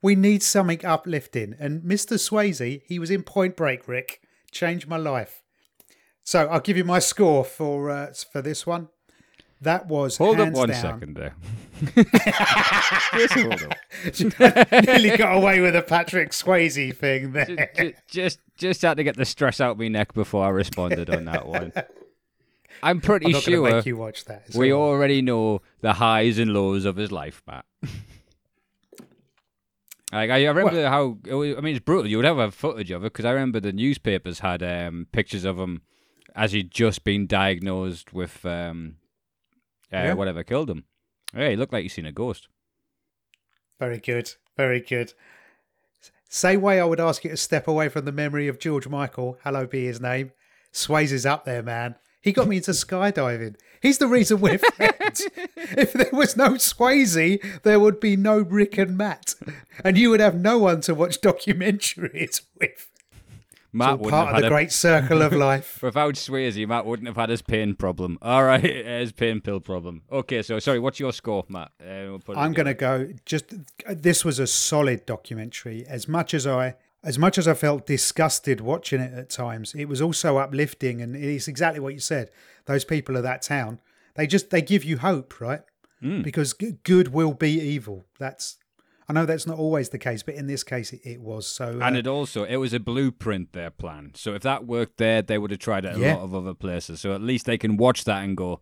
we 0.00 0.14
need 0.14 0.44
something 0.44 0.84
uplifting. 0.84 1.56
And 1.58 1.82
Mr. 1.82 2.14
Swayze, 2.14 2.82
he 2.86 2.98
was 3.00 3.10
in 3.10 3.24
Point 3.24 3.56
Break, 3.56 3.88
Rick, 3.88 4.22
changed 4.52 4.86
my 4.86 4.96
life. 4.96 5.42
So 6.28 6.46
I'll 6.46 6.60
give 6.60 6.76
you 6.76 6.84
my 6.84 6.98
score 6.98 7.42
for 7.42 7.88
uh, 7.88 8.12
for 8.30 8.42
this 8.42 8.66
one. 8.66 8.90
That 9.62 9.86
was 9.86 10.18
hold 10.18 10.38
up 10.38 10.44
hands 10.44 10.58
one 10.58 10.68
down. 10.68 10.82
second 10.82 11.16
there. 11.16 11.34
Just. 14.12 14.38
Nearly 14.86 15.16
got 15.16 15.38
away 15.38 15.60
with 15.60 15.74
a 15.74 15.80
Patrick 15.80 16.32
Swayze 16.32 16.94
thing 16.94 17.32
there. 17.32 17.70
Ju- 17.74 17.94
just 18.08 18.40
just 18.58 18.82
had 18.82 18.98
to 18.98 19.04
get 19.04 19.16
the 19.16 19.24
stress 19.24 19.58
out 19.58 19.78
my 19.78 19.88
neck 19.88 20.12
before 20.12 20.44
I 20.44 20.50
responded 20.50 21.08
on 21.08 21.24
that 21.24 21.46
one. 21.46 21.72
I'm 22.82 23.00
pretty 23.00 23.24
I'm 23.24 23.32
not 23.32 23.42
sure 23.44 23.62
make 23.62 23.86
you 23.86 23.96
watch 23.96 24.26
that. 24.26 24.54
We 24.54 24.70
all 24.70 24.82
right. 24.82 24.96
already 24.96 25.22
know 25.22 25.62
the 25.80 25.94
highs 25.94 26.38
and 26.38 26.52
lows 26.52 26.84
of 26.84 26.96
his 26.96 27.10
life, 27.10 27.42
Matt. 27.46 27.64
Like 30.12 30.28
I, 30.28 30.44
I 30.44 30.48
remember 30.48 30.86
how 30.88 31.16
it 31.24 31.32
was, 31.32 31.56
I 31.56 31.62
mean 31.62 31.74
it's 31.74 31.82
brutal. 31.82 32.10
You 32.10 32.18
would 32.18 32.26
have 32.26 32.36
a 32.36 32.50
footage 32.50 32.90
of 32.90 33.02
it 33.02 33.14
because 33.14 33.24
I 33.24 33.30
remember 33.30 33.60
the 33.60 33.72
newspapers 33.72 34.40
had 34.40 34.62
um, 34.62 35.06
pictures 35.10 35.46
of 35.46 35.58
him 35.58 35.80
as 36.34 36.52
he'd 36.52 36.70
just 36.70 37.04
been 37.04 37.26
diagnosed 37.26 38.12
with 38.12 38.44
um, 38.46 38.96
uh, 39.92 39.96
Yeah. 39.96 40.12
whatever 40.14 40.42
killed 40.44 40.70
him. 40.70 40.84
Yeah, 41.34 41.50
he 41.50 41.56
looked 41.56 41.72
like 41.72 41.82
he'd 41.82 41.88
seen 41.90 42.06
a 42.06 42.12
ghost. 42.12 42.48
Very 43.78 43.98
good. 43.98 44.32
Very 44.56 44.80
good. 44.80 45.12
Same 46.28 46.60
way 46.60 46.80
I 46.80 46.84
would 46.84 47.00
ask 47.00 47.24
you 47.24 47.30
to 47.30 47.36
step 47.36 47.66
away 47.68 47.88
from 47.88 48.04
the 48.04 48.12
memory 48.12 48.48
of 48.48 48.58
George 48.58 48.86
Michael, 48.88 49.38
hello 49.44 49.66
be 49.66 49.86
his 49.86 50.00
name. 50.00 50.32
Swayze 50.72 51.12
is 51.12 51.24
up 51.24 51.44
there, 51.44 51.62
man. 51.62 51.94
He 52.20 52.32
got 52.32 52.48
me 52.48 52.56
into 52.58 52.72
skydiving. 52.72 53.54
He's 53.80 53.98
the 53.98 54.08
reason 54.08 54.40
we're 54.40 54.58
friends. 54.76 55.26
if 55.56 55.92
there 55.92 56.10
was 56.12 56.36
no 56.36 56.50
Swayze, 56.54 57.62
there 57.62 57.80
would 57.80 58.00
be 58.00 58.16
no 58.16 58.38
Rick 58.40 58.76
and 58.76 58.98
Matt. 58.98 59.34
And 59.84 59.96
you 59.96 60.10
would 60.10 60.20
have 60.20 60.34
no 60.34 60.58
one 60.58 60.80
to 60.82 60.94
watch 60.94 61.20
documentaries 61.20 62.42
with. 62.60 62.90
Matt 63.72 63.98
wouldn't 63.98 64.10
part 64.10 64.28
have 64.28 64.28
of 64.28 64.34
had 64.36 64.42
the 64.44 64.46
a, 64.46 64.50
great 64.50 64.72
circle 64.72 65.22
of 65.22 65.32
life. 65.32 65.78
without 65.82 66.14
Swayze, 66.14 66.66
Matt 66.66 66.86
wouldn't 66.86 67.06
have 67.06 67.16
had 67.16 67.28
his 67.28 67.42
pain 67.42 67.74
problem. 67.74 68.18
All 68.22 68.44
right, 68.44 68.62
his 68.62 69.12
pain 69.12 69.40
pill 69.40 69.60
problem. 69.60 70.02
Okay, 70.10 70.42
so 70.42 70.58
sorry, 70.58 70.78
what's 70.78 70.98
your 70.98 71.12
score, 71.12 71.44
Matt? 71.48 71.72
Uh, 71.80 72.16
we'll 72.26 72.38
I'm 72.38 72.52
going 72.52 72.66
to 72.66 72.74
go. 72.74 73.08
Just 73.24 73.54
this 73.88 74.24
was 74.24 74.38
a 74.38 74.46
solid 74.46 75.04
documentary. 75.06 75.84
As 75.86 76.08
much 76.08 76.32
as 76.34 76.46
I, 76.46 76.76
as 77.04 77.18
much 77.18 77.36
as 77.36 77.46
I 77.46 77.54
felt 77.54 77.86
disgusted 77.86 78.60
watching 78.60 79.00
it 79.00 79.12
at 79.12 79.30
times, 79.30 79.74
it 79.74 79.86
was 79.86 80.00
also 80.00 80.38
uplifting, 80.38 81.02
and 81.02 81.14
it's 81.14 81.48
exactly 81.48 81.80
what 81.80 81.94
you 81.94 82.00
said. 82.00 82.30
Those 82.64 82.84
people 82.84 83.16
of 83.16 83.22
that 83.22 83.42
town, 83.42 83.80
they 84.14 84.26
just 84.26 84.50
they 84.50 84.62
give 84.62 84.84
you 84.84 84.98
hope, 84.98 85.40
right? 85.40 85.62
Because 86.22 86.52
good 86.52 87.08
will 87.08 87.34
be 87.34 87.60
evil. 87.60 88.06
That's. 88.18 88.56
I 89.08 89.14
know 89.14 89.24
that's 89.24 89.46
not 89.46 89.58
always 89.58 89.88
the 89.88 89.98
case, 89.98 90.22
but 90.22 90.34
in 90.34 90.46
this 90.48 90.62
case, 90.62 90.92
it, 90.92 91.00
it 91.02 91.20
was. 91.20 91.46
So, 91.46 91.78
uh, 91.80 91.86
And 91.86 91.96
it 91.96 92.06
also 92.06 92.44
it 92.44 92.56
was 92.56 92.72
a 92.74 92.80
blueprint 92.80 93.52
their 93.52 93.70
plan. 93.70 94.12
So 94.14 94.34
if 94.34 94.42
that 94.42 94.66
worked 94.66 94.98
there, 94.98 95.22
they 95.22 95.38
would 95.38 95.50
have 95.50 95.60
tried 95.60 95.84
it 95.86 95.96
a 95.96 95.98
Yeah. 95.98 96.14
lot 96.14 96.24
of 96.24 96.34
other 96.34 96.54
places. 96.54 97.00
So 97.00 97.14
at 97.14 97.22
least 97.22 97.46
they 97.46 97.56
can 97.56 97.76
watch 97.78 98.04
that 98.04 98.22
and 98.22 98.36
go, 98.36 98.60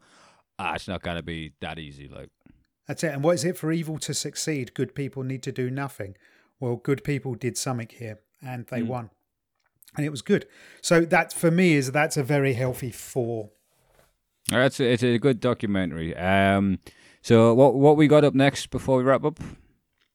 ah, 0.59 0.74
it's 0.74 0.86
not 0.86 1.02
gonna 1.02 1.23
be 1.23 1.52
that 1.60 1.78
easy. 1.78 2.06
Like 2.09 2.31
That's 2.86 3.02
it. 3.02 3.12
And 3.12 3.24
what 3.24 3.35
is 3.35 3.44
it 3.44 3.56
for 3.59 3.73
evil 3.73 3.98
to 3.98 4.14
succeed? 4.14 4.73
Good 4.74 4.94
people 4.94 5.24
need 5.24 5.43
to 5.43 5.51
do 5.52 5.68
nothing. 5.70 6.16
Well, 6.60 6.77
good 6.77 7.02
people 7.02 7.35
did 7.35 7.59
something 7.59 7.89
here 7.90 8.20
and 8.40 8.66
they 8.68 8.82
won. 8.85 9.10
And 9.97 10.06
it 10.06 10.10
was 10.10 10.23
good. 10.23 10.47
So 10.81 11.01
that 11.01 11.32
for 11.32 11.51
me 11.51 11.74
is 11.74 11.90
that's 11.90 12.16
a 12.16 12.23
very 12.23 12.52
healthy 12.52 12.93
four. 12.93 13.51
that's 14.48 14.78
it's 14.78 15.02
a 15.02 15.18
good 15.18 15.40
documentary. 15.40 16.16
Um, 16.16 16.78
so 17.23 17.52
what 17.55 17.74
what 17.74 17.97
we 17.97 18.06
got 18.06 18.23
up 18.23 18.35
next 18.35 18.70
before 18.70 18.98
we 18.98 19.02
wrap 19.02 19.24
up? 19.24 19.40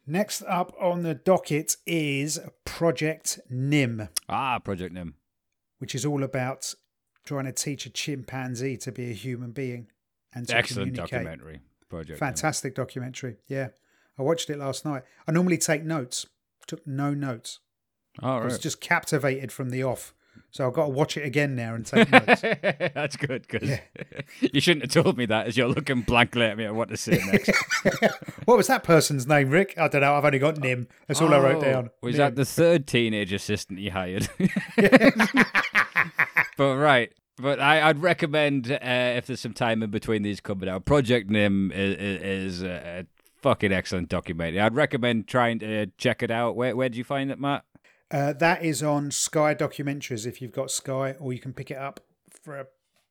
Next 0.08 0.42
up 0.44 0.74
on 0.80 1.04
the 1.04 1.14
docket 1.14 1.78
is 1.86 2.40
Project 2.66 3.40
NIM, 3.50 4.10
Ah, 4.28 4.60
Project 4.60 4.94
Nim. 4.94 5.16
which 5.80 5.94
is 5.96 6.06
all 6.06 6.24
about 6.24 6.74
trying 7.26 7.46
to 7.46 7.52
teach 7.52 7.86
a 7.86 7.90
chimpanzee 7.90 8.78
to 8.78 8.92
be 8.92 9.12
a 9.12 9.14
human 9.14 9.52
being 9.52 9.88
and 10.34 10.48
to 10.48 10.56
Excellent 10.58 10.96
documentary. 10.96 11.62
Project. 11.88 12.10
Nim. 12.10 12.18
Fantastic 12.18 12.74
documentary. 12.76 13.38
Yeah. 13.48 13.70
I 14.18 14.24
watched 14.24 14.50
it 14.50 14.58
last 14.58 14.86
night. 14.86 15.04
I 15.28 15.32
normally 15.32 15.58
take 15.58 15.84
notes. 15.84 16.26
Took 16.68 16.86
no 16.88 17.14
notes. 17.14 17.60
All 18.22 18.42
I 18.42 18.46
was 18.46 18.60
just 18.60 18.82
captivated 18.82 19.52
from 19.52 19.70
the 19.70 19.84
off. 19.84 20.14
So 20.54 20.68
I've 20.68 20.74
got 20.74 20.84
to 20.84 20.90
watch 20.90 21.16
it 21.16 21.26
again 21.26 21.56
now 21.56 21.76
and 21.76 21.86
take 21.86 22.12
notes. 22.12 22.42
That's 22.94 23.16
good 23.16 23.48
because 23.48 23.80
you 24.42 24.60
shouldn't 24.60 24.92
have 24.94 25.04
told 25.04 25.18
me 25.18 25.26
that 25.28 25.48
as 25.48 25.56
you're 25.56 25.70
looking 25.70 26.02
blankly 26.02 26.44
at 26.44 26.58
me 26.58 26.66
at 26.66 26.76
what 26.76 26.90
to 26.90 26.98
say 26.98 27.22
next. 27.32 27.52
what 28.46 28.58
was 28.58 28.68
that 28.68 28.84
person's 28.84 29.26
name, 29.26 29.50
Rick? 29.50 29.76
I 29.78 29.88
don't 29.88 30.02
know. 30.02 30.14
I've 30.14 30.26
only 30.26 30.40
got 30.40 30.58
Nim. 30.58 30.90
That's 31.08 31.22
all 31.22 31.34
I 31.34 31.40
wrote 31.40 31.58
Oh, 31.58 31.62
down. 31.62 31.90
Was 32.02 32.16
Nim. 32.16 32.20
that 32.20 32.36
the 32.36 32.44
third 32.44 32.86
teenage 32.86 33.32
assistant 33.32 33.80
you 33.80 33.92
hired? 33.92 34.28
but 36.58 36.76
right. 36.78 37.14
But 37.38 37.60
I, 37.60 37.88
I'd 37.90 38.02
recommend 38.02 38.72
uh, 38.72 38.78
if 38.82 39.28
there's 39.28 39.40
some 39.40 39.54
time 39.54 39.82
in 39.82 39.90
between 39.90 40.22
these 40.22 40.42
coming 40.42 40.68
out. 40.68 40.84
Project 40.86 41.30
Nim 41.30 41.72
is, 41.72 42.58
is 42.58 42.64
a, 42.64 43.00
a 43.00 43.06
fucking 43.42 43.72
excellent 43.72 44.10
documentary. 44.10 44.60
I'd 44.60 44.76
recommend 44.76 45.28
trying 45.28 45.60
to 45.60 45.88
check 45.98 46.22
it 46.22 46.30
out. 46.30 46.56
Where 46.58 46.76
where 46.76 46.90
did 46.90 46.98
you 46.98 47.04
find 47.06 47.32
it, 47.32 47.40
Matt? 47.40 47.64
Uh, 48.12 48.34
that 48.34 48.64
is 48.64 48.84
on 48.84 49.10
Sky 49.12 49.56
Documentaries 49.56 50.26
if 50.28 50.42
you've 50.42 50.52
got 50.52 50.70
Sky, 50.70 51.16
or 51.20 51.32
you 51.34 51.40
can 51.40 51.54
pick 51.54 51.72
it 51.72 51.78
up 51.78 52.02
for 52.30 52.58
a, 52.60 52.66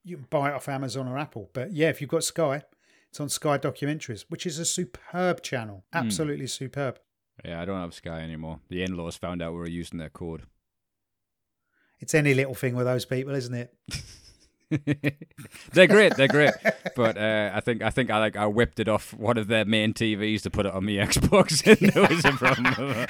you 0.05 0.17
can 0.17 0.27
buy 0.29 0.51
it 0.51 0.55
off 0.55 0.69
Amazon 0.69 1.09
or 1.09 1.17
Apple. 1.19 1.49
But 1.53 1.73
yeah, 1.73 1.89
if 1.89 2.01
you've 2.01 2.11
got 2.11 2.23
Sky, 2.25 2.63
it's 3.09 3.19
on 3.21 3.29
Sky 3.29 3.57
Documentaries, 3.59 4.25
which 4.29 4.45
is 4.47 4.59
a 4.59 4.65
superb 4.65 5.43
channel, 5.43 5.85
Hmm. 5.93 5.99
absolutely 5.99 6.47
superb. 6.47 6.99
Yeah, 7.45 7.63
I 7.63 7.65
don't 7.65 7.81
have 7.81 7.95
Sky 7.95 8.21
anymore. 8.21 8.61
The 8.69 8.83
in-laws 8.83 9.17
found 9.17 9.41
out 9.41 9.53
we 9.53 9.59
were 9.61 9.67
using 9.69 9.99
their 9.99 10.11
code. 10.11 10.43
It's 11.99 12.15
any 12.15 12.35
little 12.35 12.55
thing 12.55 12.75
with 12.77 12.85
those 12.87 13.05
people, 13.07 13.35
isn't 13.35 13.55
it? 13.55 13.75
they're 15.73 15.87
great, 15.87 16.17
they're 16.17 16.29
great. 16.29 16.53
But 16.95 17.17
uh, 17.19 17.51
I 17.55 17.61
think 17.61 17.83
I 17.83 17.91
think 17.91 18.11
I 18.11 18.19
like 18.19 18.37
I 18.37 18.47
whipped 18.47 18.79
it 18.81 18.89
off 18.89 19.13
one 19.15 19.37
of 19.37 19.49
their 19.49 19.65
main 19.65 19.93
TVs 19.95 20.43
to 20.43 20.51
put 20.51 20.65
it 20.67 20.73
on 20.73 20.85
my 20.85 20.93
Xbox, 21.07 21.67
and 21.67 21.91
there 21.93 22.07
was 22.09 22.25
a 22.25 22.33
problem. 22.33 23.07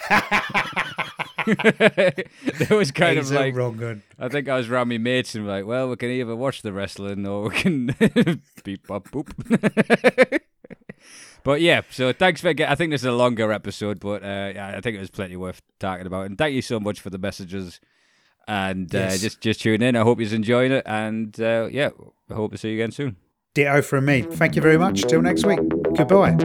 there 2.58 2.76
was 2.76 2.90
kind 2.90 3.16
He's 3.18 3.30
of 3.30 3.36
like 3.36 3.54
wrong. 3.54 4.02
I 4.18 4.28
think 4.28 4.48
I 4.48 4.56
was 4.56 4.68
around 4.70 4.88
my 4.88 4.98
mates 4.98 5.34
and 5.34 5.46
like, 5.46 5.66
well, 5.66 5.88
we 5.88 5.96
can 5.96 6.10
either 6.10 6.36
watch 6.36 6.62
the 6.62 6.72
wrestling 6.72 7.26
or 7.26 7.48
we 7.48 7.50
can 7.50 7.86
beep 8.64 8.86
bop 8.86 9.08
boop. 9.10 10.40
but 11.44 11.60
yeah, 11.60 11.82
so 11.90 12.12
thanks 12.12 12.40
for 12.40 12.52
getting. 12.52 12.70
I 12.72 12.74
think 12.74 12.90
this 12.92 13.02
is 13.02 13.06
a 13.06 13.12
longer 13.12 13.52
episode, 13.52 14.00
but 14.00 14.22
uh, 14.22 14.52
yeah, 14.54 14.74
I 14.76 14.80
think 14.80 14.96
it 14.96 15.00
was 15.00 15.10
plenty 15.10 15.36
worth 15.36 15.62
talking 15.78 16.06
about. 16.06 16.26
And 16.26 16.36
thank 16.38 16.54
you 16.54 16.62
so 16.62 16.78
much 16.80 17.00
for 17.00 17.10
the 17.10 17.18
messages. 17.18 17.80
And 18.48 18.92
uh, 18.94 18.98
Yes. 18.98 19.20
just 19.20 19.40
just 19.40 19.60
tune 19.60 19.82
in. 19.82 19.96
I 19.96 20.00
hope 20.02 20.20
you're 20.20 20.34
enjoying 20.34 20.72
it. 20.72 20.82
And 20.86 21.38
uh, 21.40 21.68
yeah, 21.70 21.90
I 22.30 22.34
hope 22.34 22.52
to 22.52 22.58
see 22.58 22.70
you 22.70 22.74
again 22.74 22.90
soon. 22.92 23.16
Ditto 23.54 23.82
from 23.82 24.04
me. 24.04 24.22
Thank 24.22 24.54
you 24.56 24.62
very 24.62 24.78
much. 24.78 25.02
Till 25.02 25.22
next 25.22 25.44
week. 25.44 25.58
Goodbye. 25.96 26.36